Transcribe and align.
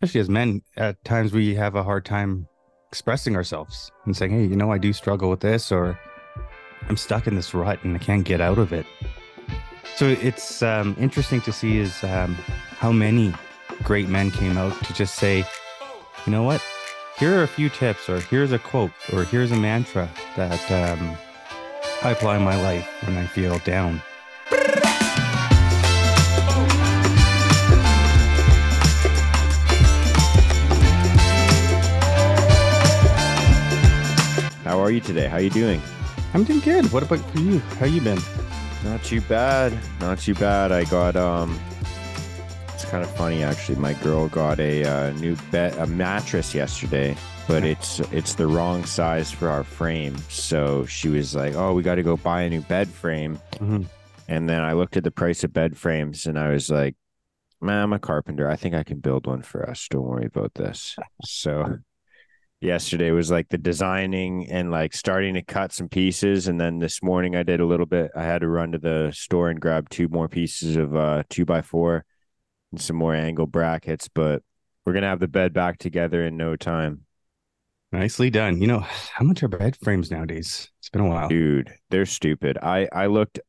especially 0.00 0.20
as 0.20 0.28
men, 0.28 0.62
at 0.76 1.02
times 1.04 1.32
we 1.32 1.56
have 1.56 1.74
a 1.74 1.82
hard 1.82 2.04
time 2.04 2.46
expressing 2.88 3.34
ourselves 3.34 3.90
and 4.04 4.16
saying, 4.16 4.30
"Hey, 4.30 4.44
you 4.44 4.54
know, 4.54 4.70
I 4.70 4.78
do 4.78 4.92
struggle 4.92 5.28
with 5.28 5.40
this," 5.40 5.72
or 5.72 5.98
"I'm 6.88 6.96
stuck 6.96 7.26
in 7.26 7.34
this 7.34 7.52
rut 7.52 7.82
and 7.82 7.96
I 7.96 7.98
can't 7.98 8.24
get 8.24 8.40
out 8.40 8.58
of 8.58 8.72
it." 8.72 8.86
So 9.96 10.06
it's 10.06 10.62
um, 10.62 10.94
interesting 11.00 11.40
to 11.40 11.52
see 11.52 11.78
is 11.78 12.04
um, 12.04 12.34
how 12.78 12.92
many 12.92 13.34
great 13.82 14.08
men 14.08 14.30
came 14.30 14.56
out 14.56 14.72
to 14.84 14.92
just 14.94 15.16
say, 15.16 15.44
"You 16.26 16.32
know 16.32 16.44
what? 16.44 16.62
Here 17.18 17.36
are 17.36 17.42
a 17.42 17.48
few 17.48 17.68
tips, 17.68 18.08
or 18.08 18.20
here's 18.20 18.52
a 18.52 18.58
quote, 18.60 18.92
or 19.12 19.24
here's 19.24 19.50
a 19.50 19.56
mantra 19.56 20.08
that 20.36 20.70
um, 20.70 21.16
I 22.04 22.12
apply 22.12 22.36
in 22.36 22.44
my 22.44 22.60
life 22.62 22.86
when 23.04 23.16
I 23.16 23.26
feel 23.26 23.58
down." 23.60 24.00
Are 34.88 34.92
you 34.92 35.00
today? 35.00 35.26
How 35.28 35.36
are 35.36 35.40
you 35.42 35.50
doing? 35.50 35.82
I'm 36.32 36.44
doing 36.44 36.60
good. 36.60 36.90
What 36.90 37.02
about 37.02 37.18
for 37.18 37.38
you? 37.40 37.58
How 37.78 37.84
you 37.84 38.00
been? 38.00 38.18
Not 38.84 39.04
too 39.04 39.20
bad. 39.20 39.78
Not 40.00 40.18
too 40.18 40.32
bad. 40.34 40.72
I 40.72 40.84
got 40.84 41.14
um 41.14 41.60
it's 42.72 42.86
kind 42.86 43.04
of 43.04 43.14
funny 43.14 43.42
actually. 43.42 43.76
My 43.76 43.92
girl 43.94 44.28
got 44.28 44.58
a 44.60 44.84
uh, 44.84 45.10
new 45.18 45.36
bed 45.50 45.76
a 45.76 45.86
mattress 45.86 46.54
yesterday, 46.54 47.14
but 47.46 47.64
it's 47.64 48.00
it's 48.12 48.34
the 48.34 48.46
wrong 48.46 48.82
size 48.86 49.30
for 49.30 49.48
our 49.50 49.62
frame. 49.62 50.16
So 50.30 50.86
she 50.86 51.10
was 51.10 51.34
like, 51.34 51.54
"Oh, 51.54 51.74
we 51.74 51.82
got 51.82 51.96
to 51.96 52.02
go 52.02 52.16
buy 52.16 52.42
a 52.42 52.48
new 52.48 52.62
bed 52.62 52.88
frame." 52.88 53.38
Mhm. 53.56 53.84
And 54.26 54.48
then 54.48 54.62
I 54.62 54.72
looked 54.72 54.96
at 54.96 55.04
the 55.04 55.10
price 55.10 55.44
of 55.44 55.52
bed 55.52 55.76
frames 55.76 56.24
and 56.24 56.38
I 56.38 56.48
was 56.48 56.70
like, 56.70 56.94
"Man, 57.60 57.82
I'm 57.82 57.92
a 57.92 57.98
carpenter. 57.98 58.48
I 58.48 58.56
think 58.56 58.74
I 58.74 58.84
can 58.84 59.00
build 59.00 59.26
one 59.26 59.42
for 59.42 59.68
us. 59.68 59.86
Don't 59.90 60.04
worry 60.06 60.26
about 60.26 60.54
this." 60.54 60.96
So 61.24 61.78
yesterday 62.60 63.10
was 63.12 63.30
like 63.30 63.48
the 63.48 63.58
designing 63.58 64.50
and 64.50 64.70
like 64.70 64.92
starting 64.92 65.34
to 65.34 65.42
cut 65.42 65.72
some 65.72 65.88
pieces 65.88 66.48
and 66.48 66.60
then 66.60 66.80
this 66.80 67.02
morning 67.02 67.36
i 67.36 67.42
did 67.42 67.60
a 67.60 67.66
little 67.66 67.86
bit 67.86 68.10
i 68.16 68.22
had 68.24 68.40
to 68.40 68.48
run 68.48 68.72
to 68.72 68.78
the 68.78 69.12
store 69.14 69.48
and 69.48 69.60
grab 69.60 69.88
two 69.88 70.08
more 70.08 70.28
pieces 70.28 70.76
of 70.76 70.96
uh 70.96 71.22
two 71.30 71.44
by 71.44 71.62
four 71.62 72.04
and 72.72 72.80
some 72.80 72.96
more 72.96 73.14
angle 73.14 73.46
brackets 73.46 74.08
but 74.08 74.42
we're 74.84 74.92
gonna 74.92 75.06
have 75.06 75.20
the 75.20 75.28
bed 75.28 75.52
back 75.52 75.78
together 75.78 76.24
in 76.24 76.36
no 76.36 76.56
time 76.56 77.02
Nicely 77.90 78.28
done. 78.28 78.60
You 78.60 78.66
know, 78.66 78.80
how 78.80 79.24
much 79.24 79.42
are 79.42 79.48
bed 79.48 79.74
frames 79.82 80.10
nowadays? 80.10 80.70
It's 80.78 80.90
been 80.90 81.00
a 81.00 81.08
while. 81.08 81.28
dude 81.28 81.72
they're 81.90 82.06
stupid 82.06 82.58
i 82.62 82.88
i 82.92 83.06
looked 83.06 83.40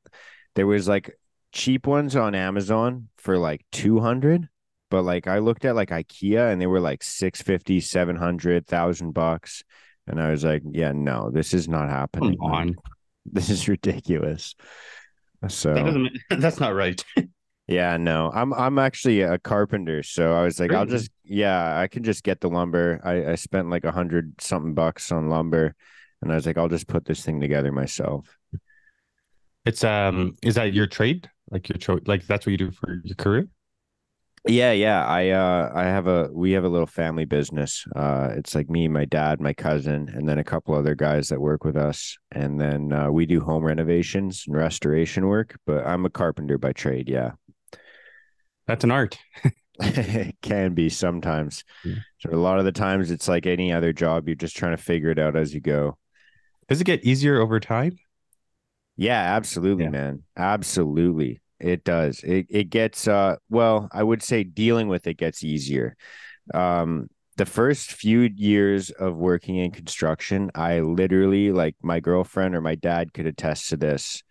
there 0.55 0.67
was 0.67 0.87
like 0.87 1.13
cheap 1.51 1.87
ones 1.87 2.15
on 2.15 2.35
amazon 2.35 3.07
for 3.17 3.37
like 3.37 3.65
200 3.71 4.49
but 4.89 5.03
like 5.03 5.27
i 5.27 5.39
looked 5.39 5.65
at 5.65 5.75
like 5.75 5.89
ikea 5.89 6.51
and 6.51 6.61
they 6.61 6.67
were 6.67 6.79
like 6.79 7.03
650 7.03 7.79
700 7.79 8.63
1000 8.65 9.11
bucks 9.11 9.63
and 10.07 10.21
i 10.21 10.31
was 10.31 10.43
like 10.43 10.63
yeah 10.71 10.91
no 10.91 11.29
this 11.31 11.53
is 11.53 11.67
not 11.67 11.89
happening 11.89 12.37
Come 12.37 12.51
on. 12.51 12.75
this 13.25 13.49
is 13.49 13.67
ridiculous 13.67 14.55
so 15.47 15.73
That 15.73 16.19
that's 16.39 16.59
not 16.59 16.73
right. 16.75 17.03
yeah 17.67 17.97
no 17.97 18.31
i'm 18.33 18.51
i'm 18.55 18.79
actually 18.79 19.21
a 19.21 19.37
carpenter 19.37 20.01
so 20.01 20.33
i 20.33 20.43
was 20.43 20.59
like 20.59 20.73
i'll 20.73 20.87
just 20.87 21.11
yeah 21.23 21.79
i 21.79 21.87
can 21.87 22.03
just 22.03 22.23
get 22.23 22.41
the 22.41 22.49
lumber 22.49 22.99
i 23.03 23.31
i 23.31 23.35
spent 23.35 23.69
like 23.69 23.83
a 23.85 23.91
hundred 23.91 24.33
something 24.41 24.73
bucks 24.73 25.11
on 25.11 25.29
lumber 25.29 25.75
and 26.23 26.31
i 26.31 26.35
was 26.35 26.47
like 26.47 26.57
i'll 26.57 26.67
just 26.67 26.87
put 26.87 27.05
this 27.05 27.23
thing 27.23 27.39
together 27.39 27.71
myself 27.71 28.25
It's 29.65 29.83
um, 29.83 30.35
is 30.41 30.55
that 30.55 30.73
your 30.73 30.87
trade? 30.87 31.29
Like 31.51 31.69
your 31.69 31.77
cho- 31.77 31.99
like 32.07 32.25
that's 32.25 32.45
what 32.45 32.51
you 32.51 32.57
do 32.57 32.71
for 32.71 33.01
your 33.03 33.15
career? 33.15 33.45
Yeah, 34.47 34.71
yeah. 34.71 35.05
I 35.05 35.29
uh 35.29 35.71
I 35.75 35.83
have 35.83 36.07
a 36.07 36.29
we 36.31 36.51
have 36.51 36.63
a 36.63 36.69
little 36.69 36.87
family 36.87 37.25
business. 37.25 37.85
Uh 37.95 38.29
it's 38.35 38.55
like 38.55 38.69
me, 38.69 38.87
my 38.87 39.05
dad, 39.05 39.41
my 39.41 39.53
cousin, 39.53 40.09
and 40.09 40.27
then 40.27 40.39
a 40.39 40.43
couple 40.43 40.73
other 40.75 40.95
guys 40.95 41.27
that 41.29 41.41
work 41.41 41.63
with 41.63 41.75
us. 41.75 42.17
And 42.31 42.59
then 42.59 42.93
uh 42.93 43.11
we 43.11 43.25
do 43.25 43.41
home 43.41 43.63
renovations 43.65 44.45
and 44.47 44.55
restoration 44.55 45.27
work, 45.27 45.57
but 45.65 45.85
I'm 45.85 46.05
a 46.05 46.09
carpenter 46.09 46.57
by 46.57 46.73
trade, 46.73 47.09
yeah. 47.09 47.31
That's 48.67 48.83
an 48.83 48.91
art. 48.91 49.17
it 49.79 50.35
can 50.41 50.73
be 50.73 50.89
sometimes. 50.89 51.63
Yeah. 51.83 51.95
So 52.19 52.29
a 52.31 52.37
lot 52.37 52.59
of 52.59 52.65
the 52.65 52.71
times 52.71 53.11
it's 53.11 53.27
like 53.27 53.45
any 53.45 53.71
other 53.73 53.93
job, 53.93 54.27
you're 54.27 54.35
just 54.35 54.55
trying 54.57 54.75
to 54.75 54.81
figure 54.81 55.09
it 55.09 55.19
out 55.19 55.35
as 55.35 55.53
you 55.53 55.61
go. 55.61 55.97
Does 56.67 56.81
it 56.81 56.85
get 56.85 57.03
easier 57.05 57.39
over 57.41 57.59
time? 57.59 57.97
Yeah, 58.97 59.35
absolutely, 59.35 59.85
Yeah. 59.85 59.89
man. 59.89 60.23
Absolutely. 60.35 61.41
It 61.59 61.83
does. 61.83 62.21
It 62.23 62.47
it 62.49 62.69
gets 62.69 63.07
uh 63.07 63.35
well, 63.49 63.89
I 63.91 64.03
would 64.03 64.23
say 64.23 64.43
dealing 64.43 64.87
with 64.87 65.07
it 65.07 65.17
gets 65.17 65.43
easier. 65.43 65.95
Um 66.53 67.09
the 67.37 67.45
first 67.45 67.93
few 67.93 68.21
years 68.35 68.89
of 68.91 69.15
working 69.15 69.55
in 69.57 69.71
construction, 69.71 70.51
I 70.55 70.79
literally 70.81 71.51
like 71.51 71.75
my 71.81 71.99
girlfriend 72.01 72.55
or 72.55 72.61
my 72.61 72.75
dad 72.75 73.13
could 73.13 73.25
attest 73.25 73.69
to 73.69 73.77
this. 73.77 74.23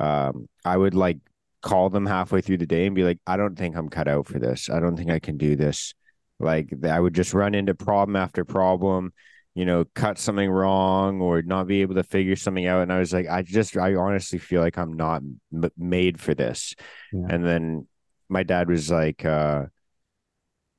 Um 0.00 0.48
I 0.64 0.76
would 0.76 0.94
like 0.94 1.18
call 1.62 1.88
them 1.90 2.06
halfway 2.06 2.42
through 2.42 2.58
the 2.58 2.66
day 2.66 2.86
and 2.86 2.94
be 2.94 3.04
like, 3.04 3.18
I 3.26 3.36
don't 3.38 3.56
think 3.56 3.76
I'm 3.76 3.88
cut 3.88 4.08
out 4.08 4.26
for 4.26 4.38
this. 4.38 4.68
I 4.68 4.80
don't 4.80 4.96
think 4.96 5.10
I 5.10 5.18
can 5.18 5.38
do 5.38 5.56
this. 5.56 5.94
Like 6.38 6.68
I 6.84 7.00
would 7.00 7.14
just 7.14 7.32
run 7.32 7.54
into 7.54 7.74
problem 7.74 8.16
after 8.16 8.44
problem 8.44 9.12
you 9.54 9.64
know, 9.64 9.84
cut 9.94 10.18
something 10.18 10.50
wrong 10.50 11.20
or 11.20 11.42
not 11.42 11.66
be 11.66 11.82
able 11.82 11.94
to 11.94 12.02
figure 12.02 12.36
something 12.36 12.66
out. 12.66 12.82
And 12.82 12.92
I 12.92 12.98
was 12.98 13.12
like, 13.12 13.28
I 13.28 13.42
just, 13.42 13.76
I 13.76 13.94
honestly 13.94 14.38
feel 14.38 14.60
like 14.60 14.76
I'm 14.76 14.94
not 14.94 15.22
m- 15.52 15.70
made 15.76 16.20
for 16.20 16.34
this. 16.34 16.74
Yeah. 17.12 17.26
And 17.30 17.46
then 17.46 17.86
my 18.28 18.42
dad 18.42 18.68
was 18.68 18.90
like, 18.90 19.24
uh, 19.24 19.66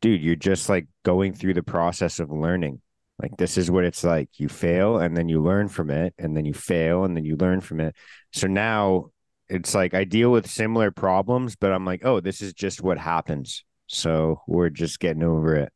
dude, 0.02 0.22
you're 0.22 0.36
just 0.36 0.68
like 0.68 0.88
going 1.04 1.34
through 1.34 1.54
the 1.54 1.64
process 1.64 2.20
of 2.20 2.30
learning. 2.32 2.82
Like, 3.22 3.38
this 3.38 3.58
is 3.58 3.72
what 3.72 3.86
it's 3.86 4.04
like. 4.04 4.30
You 4.38 4.50
fail 4.50 4.98
and 4.98 5.16
then 5.16 5.30
you 5.30 5.42
learn 5.42 5.70
from 5.70 5.90
it, 5.90 6.14
and 6.18 6.36
then 6.36 6.44
you 6.44 6.54
fail 6.54 7.06
and 7.06 7.16
then 7.16 7.24
you 7.24 7.38
learn 7.38 7.62
from 7.62 7.80
it. 7.80 7.96
So 8.34 8.48
now 8.48 9.12
it's 9.48 9.74
like 9.74 9.94
I 9.94 10.04
deal 10.04 10.32
with 10.32 10.50
similar 10.50 10.92
problems, 10.92 11.56
but 11.56 11.72
I'm 11.72 11.86
like, 11.86 12.04
oh, 12.04 12.20
this 12.20 12.42
is 12.42 12.54
just 12.54 12.82
what 12.82 12.98
happens. 12.98 13.64
So 13.88 14.42
we're 14.48 14.70
just 14.70 15.00
getting 15.00 15.24
over 15.24 15.56
it. 15.56 15.72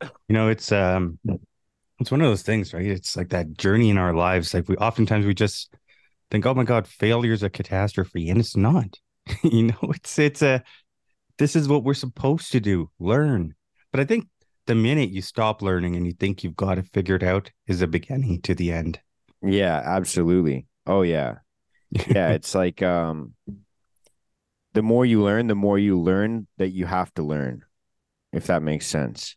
You 0.00 0.10
know, 0.34 0.48
it's 0.48 0.70
um, 0.72 1.18
it's 1.98 2.10
one 2.10 2.20
of 2.20 2.28
those 2.28 2.42
things, 2.42 2.72
right? 2.74 2.86
It's 2.86 3.16
like 3.16 3.30
that 3.30 3.56
journey 3.56 3.90
in 3.90 3.98
our 3.98 4.14
lives. 4.14 4.54
Like 4.54 4.68
we 4.68 4.76
oftentimes 4.76 5.26
we 5.26 5.34
just 5.34 5.74
think, 6.30 6.46
oh 6.46 6.54
my 6.54 6.64
God, 6.64 6.86
failure 6.86 7.32
is 7.32 7.42
a 7.42 7.50
catastrophe, 7.50 8.30
and 8.30 8.40
it's 8.40 8.56
not. 8.56 8.98
you 9.42 9.64
know, 9.64 9.92
it's 9.94 10.18
it's 10.18 10.42
a 10.42 10.62
this 11.38 11.56
is 11.56 11.68
what 11.68 11.84
we're 11.84 11.94
supposed 11.94 12.52
to 12.52 12.60
do, 12.60 12.90
learn. 12.98 13.54
But 13.92 14.00
I 14.00 14.04
think 14.04 14.28
the 14.66 14.74
minute 14.74 15.10
you 15.10 15.22
stop 15.22 15.62
learning 15.62 15.96
and 15.96 16.06
you 16.06 16.12
think 16.12 16.44
you've 16.44 16.56
got 16.56 16.78
it 16.78 16.86
figured 16.92 17.24
out 17.24 17.50
is 17.66 17.80
the 17.80 17.86
beginning 17.86 18.42
to 18.42 18.54
the 18.54 18.72
end. 18.72 19.00
Yeah, 19.42 19.80
absolutely. 19.84 20.66
Oh 20.86 21.02
yeah. 21.02 21.36
Yeah, 21.90 22.30
it's 22.32 22.54
like 22.54 22.82
um 22.82 23.34
the 24.74 24.82
more 24.82 25.04
you 25.04 25.22
learn, 25.22 25.46
the 25.46 25.54
more 25.54 25.78
you 25.78 25.98
learn 25.98 26.46
that 26.58 26.70
you 26.70 26.86
have 26.86 27.12
to 27.14 27.22
learn. 27.22 27.64
If 28.32 28.46
that 28.48 28.62
makes 28.62 28.86
sense. 28.86 29.36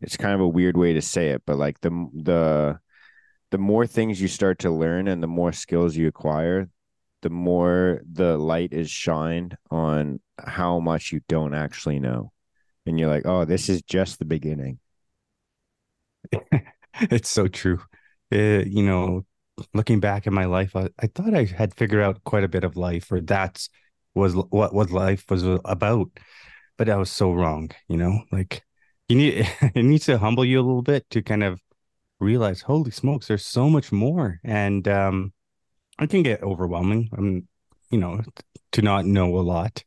It's 0.00 0.16
kind 0.16 0.34
of 0.34 0.40
a 0.40 0.48
weird 0.48 0.76
way 0.76 0.92
to 0.94 1.02
say 1.02 1.28
it, 1.30 1.42
but 1.46 1.56
like 1.56 1.80
the 1.80 1.90
the 2.14 2.78
the 3.50 3.58
more 3.58 3.86
things 3.86 4.20
you 4.20 4.28
start 4.28 4.60
to 4.60 4.70
learn 4.70 5.08
and 5.08 5.22
the 5.22 5.26
more 5.28 5.52
skills 5.52 5.96
you 5.96 6.08
acquire, 6.08 6.68
the 7.22 7.30
more 7.30 8.02
the 8.10 8.38
light 8.38 8.72
is 8.72 8.90
shined 8.90 9.56
on 9.70 10.20
how 10.38 10.80
much 10.80 11.12
you 11.12 11.20
don't 11.28 11.54
actually 11.54 12.00
know. 12.00 12.32
And 12.86 12.98
you're 13.00 13.10
like, 13.10 13.26
"Oh, 13.26 13.44
this 13.46 13.68
is 13.70 13.82
just 13.82 14.18
the 14.18 14.26
beginning." 14.26 14.80
it's 17.00 17.28
so 17.28 17.48
true. 17.48 17.80
Uh, 18.32 18.62
you 18.66 18.82
know, 18.82 19.24
looking 19.74 20.00
back 20.00 20.26
in 20.26 20.34
my 20.34 20.44
life, 20.44 20.76
I, 20.76 20.88
I 20.98 21.06
thought 21.08 21.34
I 21.34 21.44
had 21.44 21.74
figured 21.74 22.02
out 22.02 22.22
quite 22.24 22.44
a 22.44 22.48
bit 22.48 22.64
of 22.64 22.76
life, 22.76 23.10
or 23.10 23.20
that's 23.20 23.68
was 24.14 24.34
what 24.34 24.74
what 24.74 24.90
life 24.90 25.24
was 25.30 25.44
about. 25.64 26.10
But 26.76 26.88
I 26.88 26.96
was 26.96 27.10
so 27.10 27.32
wrong. 27.32 27.70
You 27.88 27.96
know, 27.98 28.22
like 28.32 28.64
you 29.08 29.16
need 29.16 29.48
it 29.74 29.82
needs 29.82 30.06
to 30.06 30.18
humble 30.18 30.44
you 30.44 30.60
a 30.60 30.62
little 30.62 30.82
bit 30.82 31.08
to 31.10 31.22
kind 31.22 31.42
of 31.42 31.60
realize, 32.20 32.62
holy 32.62 32.90
smokes, 32.90 33.28
there's 33.28 33.46
so 33.46 33.68
much 33.70 33.92
more, 33.92 34.40
and 34.44 34.86
um, 34.88 35.32
it 36.00 36.10
can 36.10 36.22
get 36.22 36.42
overwhelming. 36.42 37.10
Um, 37.16 37.48
you 37.90 37.98
know, 37.98 38.20
to 38.72 38.82
not 38.82 39.06
know 39.06 39.38
a 39.38 39.40
lot. 39.40 39.82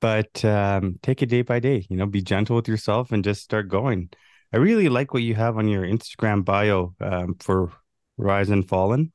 But 0.00 0.44
um, 0.44 0.98
take 1.02 1.22
it 1.22 1.26
day 1.26 1.42
by 1.42 1.60
day. 1.60 1.86
You 1.90 1.96
know, 1.96 2.06
be 2.06 2.22
gentle 2.22 2.56
with 2.56 2.68
yourself 2.68 3.12
and 3.12 3.22
just 3.22 3.42
start 3.42 3.68
going. 3.68 4.10
I 4.52 4.56
really 4.56 4.88
like 4.88 5.12
what 5.12 5.22
you 5.22 5.34
have 5.34 5.58
on 5.58 5.68
your 5.68 5.84
Instagram 5.84 6.44
bio 6.44 6.94
um, 7.00 7.36
for 7.38 7.70
Risen 8.16 8.62
Fallen. 8.62 9.12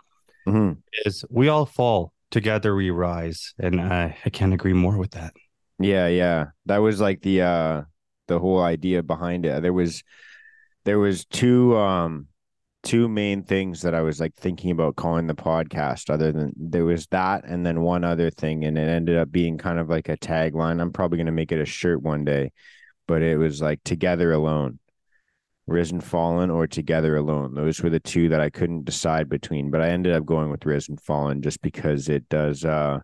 Mhm. 0.48 0.78
Is 1.06 1.26
we 1.30 1.48
all 1.48 1.66
fall 1.66 2.14
together, 2.30 2.76
we 2.76 2.92
rise, 2.92 3.54
and 3.58 3.82
I, 3.82 4.16
I 4.26 4.30
can't 4.30 4.54
agree 4.54 4.74
more 4.74 4.98
with 4.98 5.12
that. 5.12 5.34
Yeah, 5.80 6.08
yeah. 6.08 6.46
That 6.68 6.78
was 6.78 7.02
like 7.02 7.22
the 7.22 7.42
uh 7.42 7.82
the 8.28 8.40
whole 8.40 8.62
idea 8.62 9.04
behind 9.04 9.46
it. 9.46 9.62
There 9.62 9.74
was 9.74 10.04
there 10.86 11.00
was 11.00 11.26
two 11.26 11.76
um 11.78 12.28
two 12.86 13.10
main 13.10 13.44
things 13.44 13.82
that 13.82 13.96
I 13.96 14.02
was 14.02 14.20
like 14.20 14.36
thinking 14.36 14.70
about 14.70 14.96
calling 14.96 15.28
the 15.28 15.34
podcast, 15.36 16.10
other 16.10 16.32
than 16.32 16.54
there 16.56 16.86
was 16.86 17.08
that 17.08 17.44
and 17.44 17.66
then 17.66 17.82
one 17.82 18.04
other 18.04 18.30
thing. 18.30 18.64
And 18.64 18.78
it 18.78 18.88
ended 18.88 19.18
up 19.18 19.32
being 19.32 19.58
kind 19.58 19.80
of 19.80 19.90
like 19.90 20.08
a 20.08 20.16
tagline. 20.16 20.80
I'm 20.80 20.94
probably 20.94 21.18
going 21.18 21.26
to 21.26 21.32
make 21.32 21.52
it 21.52 21.60
a 21.60 21.66
shirt 21.66 22.02
one 22.02 22.24
day, 22.24 22.52
but 23.08 23.24
it 23.24 23.38
was 23.38 23.62
like 23.62 23.84
Together 23.84 24.32
Alone, 24.32 24.80
Risen 25.66 26.00
Fallen 26.00 26.52
or 26.52 26.68
Together 26.68 27.18
Alone. 27.18 27.56
Those 27.56 27.82
were 27.82 27.90
the 27.90 28.00
two 28.00 28.30
that 28.30 28.40
I 28.40 28.52
couldn't 28.52 28.86
decide 28.86 29.30
between, 29.30 29.72
but 29.72 29.82
I 29.82 29.90
ended 29.90 30.14
up 30.14 30.26
going 30.26 30.52
with 30.52 30.66
Risen 30.66 30.98
Fallen 30.98 31.42
just 31.42 31.62
because 31.64 32.08
it 32.08 32.30
does, 32.30 32.64
uh, 32.64 33.00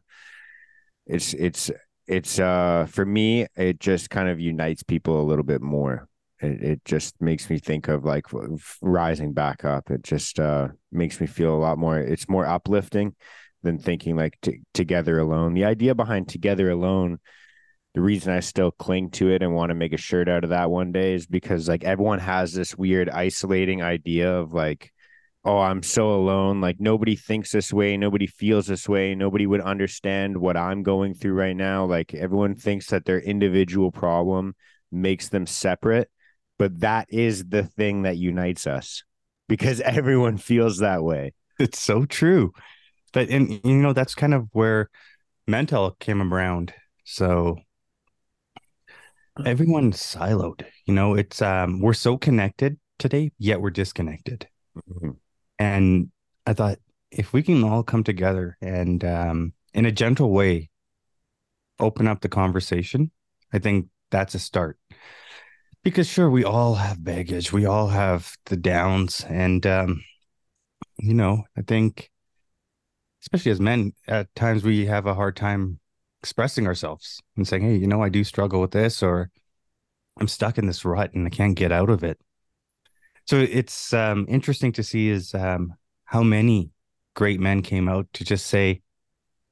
it's, 1.08 1.34
it's, 1.34 1.72
it's, 2.12 2.40
uh, 2.40 2.88
for 2.90 3.06
me, 3.06 3.48
it 3.56 3.80
just 3.80 4.10
kind 4.10 4.30
of 4.30 4.40
unites 4.40 4.84
people 4.84 5.22
a 5.22 5.26
little 5.26 5.44
bit 5.44 5.62
more 5.62 6.08
it, 6.42 6.64
it 6.64 6.86
just 6.86 7.22
makes 7.22 7.50
me 7.50 7.60
think 7.60 7.88
of 7.88 8.04
like 8.04 8.26
rising 8.82 9.34
back 9.34 9.64
up. 9.64 9.92
It 9.92 10.04
just 10.04 10.40
uh, 10.40 10.70
makes 10.92 11.22
me 11.22 11.28
feel 11.28 11.56
a 11.56 11.60
lot 11.60 11.78
more. 11.78 12.00
It's 12.00 12.28
more 12.28 12.46
uplifting 12.46 13.16
than 13.64 13.78
thinking 13.78 14.16
like 14.16 14.38
t- 14.42 14.62
together 14.74 15.20
alone. 15.20 15.54
The 15.54 15.66
idea 15.66 15.96
behind 15.96 16.28
together 16.28 16.70
alone. 16.70 17.20
The 17.94 18.02
reason 18.02 18.32
I 18.32 18.40
still 18.40 18.72
cling 18.72 19.10
to 19.12 19.32
it 19.32 19.44
and 19.44 19.54
want 19.54 19.70
to 19.70 19.76
make 19.76 19.92
a 19.92 19.98
shirt 19.98 20.30
out 20.30 20.46
of 20.46 20.52
that 20.52 20.72
one 20.72 20.94
day 20.94 21.14
is 21.14 21.26
because 21.26 21.68
like 21.68 21.84
everyone 21.84 22.20
has 22.20 22.54
this 22.54 22.78
weird 22.78 23.10
isolating 23.10 23.82
idea 23.82 24.34
of 24.34 24.54
like, 24.54 24.94
oh, 25.44 25.60
I'm 25.60 25.84
so 25.84 26.12
alone. 26.14 26.62
Like 26.62 26.80
nobody 26.80 27.16
thinks 27.16 27.52
this 27.52 27.74
way, 27.74 27.98
nobody 27.98 28.28
feels 28.28 28.68
this 28.68 28.88
way, 28.88 29.16
nobody 29.16 29.46
would 29.48 29.62
understand 29.62 30.38
what 30.38 30.58
I'm 30.58 30.84
going 30.84 31.14
through 31.14 31.34
right 31.34 31.56
now. 31.56 31.86
Like 31.86 32.14
everyone 32.14 32.56
thinks 32.56 32.88
that 32.88 33.06
their 33.06 33.20
individual 33.20 33.92
problem 33.92 34.56
makes 34.92 35.30
them 35.30 35.48
separate 35.48 36.10
but 36.62 36.82
that 36.82 37.08
is 37.10 37.46
the 37.46 37.64
thing 37.64 38.04
that 38.04 38.18
unites 38.18 38.68
us 38.68 39.04
because 39.50 39.82
everyone 39.82 40.38
feels 40.38 40.78
that 40.78 41.04
way. 41.04 41.34
It's 41.58 41.80
so 41.80 42.06
true. 42.06 42.54
But 43.14 43.30
and 43.30 43.60
you 43.64 43.78
know 43.78 43.94
that's 43.94 44.14
kind 44.14 44.36
of 44.36 44.48
where 44.52 44.92
Mentell 45.50 45.98
came 45.98 46.22
around. 46.22 46.72
So 47.04 47.58
everyone's 49.44 49.98
siloed. 49.98 50.64
You 50.86 50.94
know, 50.94 51.16
it's 51.16 51.42
um 51.42 51.82
we're 51.82 51.94
so 51.94 52.16
connected 52.16 52.78
today, 53.00 53.32
yet 53.40 53.60
we're 53.60 53.72
disconnected. 53.72 54.48
Mm-hmm. 54.78 55.10
And 55.62 56.10
I 56.48 56.54
thought 56.54 56.80
if 57.12 57.34
we 57.34 57.44
can 57.44 57.64
all 57.64 57.84
come 57.84 58.04
together 58.04 58.58
and 58.62 59.04
um 59.06 59.54
in 59.76 59.86
a 59.86 59.92
gentle 59.92 60.32
way 60.32 60.72
open 61.80 62.08
up 62.08 62.22
the 62.22 62.30
conversation, 62.30 63.12
I 63.54 63.60
think 63.60 63.88
that's 64.10 64.34
a 64.34 64.40
start. 64.40 64.80
Because 65.84 66.08
sure 66.08 66.32
we 66.32 66.44
all 66.44 66.76
have 66.76 67.04
baggage 67.04 67.54
we 67.54 67.66
all 67.68 67.90
have 67.90 68.36
the 68.46 68.58
downs 68.58 69.24
and 69.30 69.66
um 69.68 70.04
you 71.00 71.14
know 71.14 71.44
i 71.58 71.62
think 71.62 72.12
especially 73.24 73.52
as 73.52 73.60
men 73.60 73.94
at 74.08 74.34
times 74.36 74.64
we 74.64 74.86
have 74.86 75.08
a 75.08 75.16
hard 75.16 75.36
time 75.36 75.80
expressing 76.22 76.68
ourselves 76.68 77.20
and 77.36 77.48
saying 77.48 77.64
hey 77.64 77.76
you 77.76 77.88
know 77.88 78.04
i 78.04 78.10
do 78.10 78.24
struggle 78.24 78.62
with 78.62 78.72
this 78.72 79.02
or 79.02 79.32
i'm 80.20 80.28
stuck 80.28 80.60
in 80.60 80.68
this 80.68 80.86
rut 80.86 81.14
and 81.16 81.26
i 81.26 81.32
can't 81.32 81.56
get 81.56 81.72
out 81.72 81.90
of 81.90 82.04
it 82.04 82.20
so 83.28 83.38
it's 83.38 83.94
um 83.94 84.26
interesting 84.30 84.72
to 84.72 84.84
see 84.84 85.10
is 85.10 85.34
um 85.34 85.74
how 86.06 86.24
many 86.24 86.72
great 87.16 87.40
men 87.40 87.62
came 87.62 87.88
out 87.90 88.08
to 88.14 88.24
just 88.24 88.48
say 88.48 88.82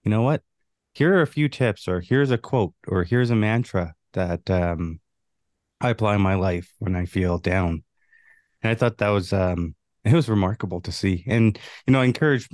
you 0.04 0.12
know 0.12 0.21
what 0.21 0.42
here 0.94 1.16
are 1.16 1.21
a 1.21 1.27
few 1.27 1.48
tips 1.48 1.88
or 1.88 2.01
here's 2.01 2.31
a 2.31 2.38
quote 2.38 2.74
or 2.88 3.04
here's 3.04 3.30
a 3.30 3.36
mantra 3.36 3.94
that 4.13 4.50
um 4.50 5.00
I 5.81 5.89
apply 5.89 6.16
in 6.16 6.21
my 6.21 6.36
life 6.36 6.74
when 6.80 6.95
I 6.95 7.06
feel 7.06 7.38
down. 7.38 7.83
And 8.62 8.71
I 8.71 8.75
thought 8.75 8.98
that 8.98 9.10
was 9.10 9.31
um 9.33 9.75
it 10.04 10.13
was 10.13 10.30
remarkable 10.30 10.81
to 10.81 10.92
see. 10.92 11.24
And 11.27 11.57
you 11.88 11.94
know, 11.94 12.01
I 12.01 12.06
encourage 12.06 12.48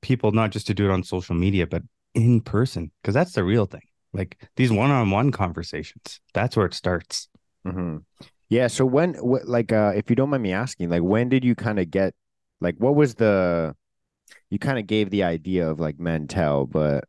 people 0.00 0.32
not 0.32 0.50
just 0.50 0.66
to 0.68 0.74
do 0.74 0.86
it 0.86 0.92
on 0.92 1.02
social 1.02 1.34
media, 1.34 1.66
but 1.66 1.82
in 2.14 2.40
person 2.40 2.90
because 3.02 3.14
that's 3.14 3.32
the 3.32 3.44
real 3.44 3.66
thing. 3.66 3.82
Like 4.12 4.48
these 4.56 4.72
one-on-one 4.72 5.30
conversations, 5.30 6.20
that's 6.34 6.56
where 6.56 6.66
it 6.66 6.74
starts. 6.74 7.28
Mm-hmm. 7.66 7.98
Yeah. 8.50 8.66
So 8.66 8.84
when, 8.84 9.14
what, 9.14 9.48
like, 9.48 9.72
uh, 9.72 9.92
if 9.96 10.10
you 10.10 10.16
don't 10.16 10.28
mind 10.30 10.42
me 10.42 10.52
asking, 10.52 10.90
like, 10.90 11.02
when 11.02 11.28
did 11.30 11.44
you 11.44 11.54
kind 11.54 11.78
of 11.78 11.90
get, 11.90 12.14
like, 12.60 12.76
what 12.76 12.94
was 12.94 13.14
the, 13.14 13.74
you 14.50 14.58
kind 14.58 14.78
of 14.78 14.86
gave 14.86 15.10
the 15.10 15.22
idea 15.24 15.68
of 15.68 15.80
like 15.80 15.98
Mentell, 15.98 16.70
but 16.70 17.04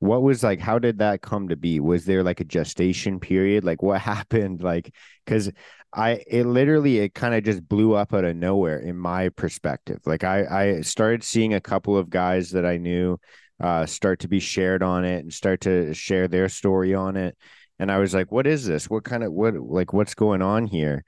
what 0.00 0.22
was 0.22 0.42
like 0.42 0.60
how 0.60 0.78
did 0.78 0.98
that 0.98 1.22
come 1.22 1.48
to 1.48 1.56
be? 1.56 1.80
Was 1.80 2.04
there 2.06 2.22
like 2.22 2.40
a 2.40 2.44
gestation 2.44 3.20
period? 3.20 3.64
Like 3.64 3.82
what 3.82 4.00
happened? 4.02 4.62
Like 4.62 4.94
because 5.24 5.50
i 5.92 6.22
it 6.28 6.46
literally 6.46 6.98
it 7.00 7.14
kind 7.14 7.34
of 7.34 7.44
just 7.44 7.68
blew 7.68 7.94
up 7.94 8.14
out 8.14 8.24
of 8.24 8.36
nowhere 8.36 8.78
in 8.78 8.96
my 8.96 9.28
perspective. 9.30 10.00
Like 10.06 10.24
i 10.24 10.44
i 10.78 10.80
started 10.82 11.22
seeing 11.24 11.54
a 11.54 11.60
couple 11.60 11.96
of 11.96 12.10
guys 12.10 12.50
that 12.52 12.66
i 12.66 12.76
knew 12.78 13.18
uh 13.62 13.86
start 13.86 14.20
to 14.20 14.28
be 14.28 14.40
shared 14.40 14.82
on 14.82 15.04
it 15.04 15.20
and 15.20 15.32
start 15.32 15.62
to 15.62 15.92
share 15.94 16.28
their 16.28 16.48
story 16.48 16.94
on 16.94 17.16
it 17.16 17.36
and 17.80 17.90
i 17.90 17.98
was 17.98 18.14
like 18.14 18.30
what 18.30 18.46
is 18.46 18.66
this? 18.66 18.88
What 18.88 19.04
kind 19.04 19.24
of 19.24 19.32
what 19.32 19.54
like 19.54 19.92
what's 19.92 20.14
going 20.14 20.42
on 20.42 20.66
here? 20.66 21.02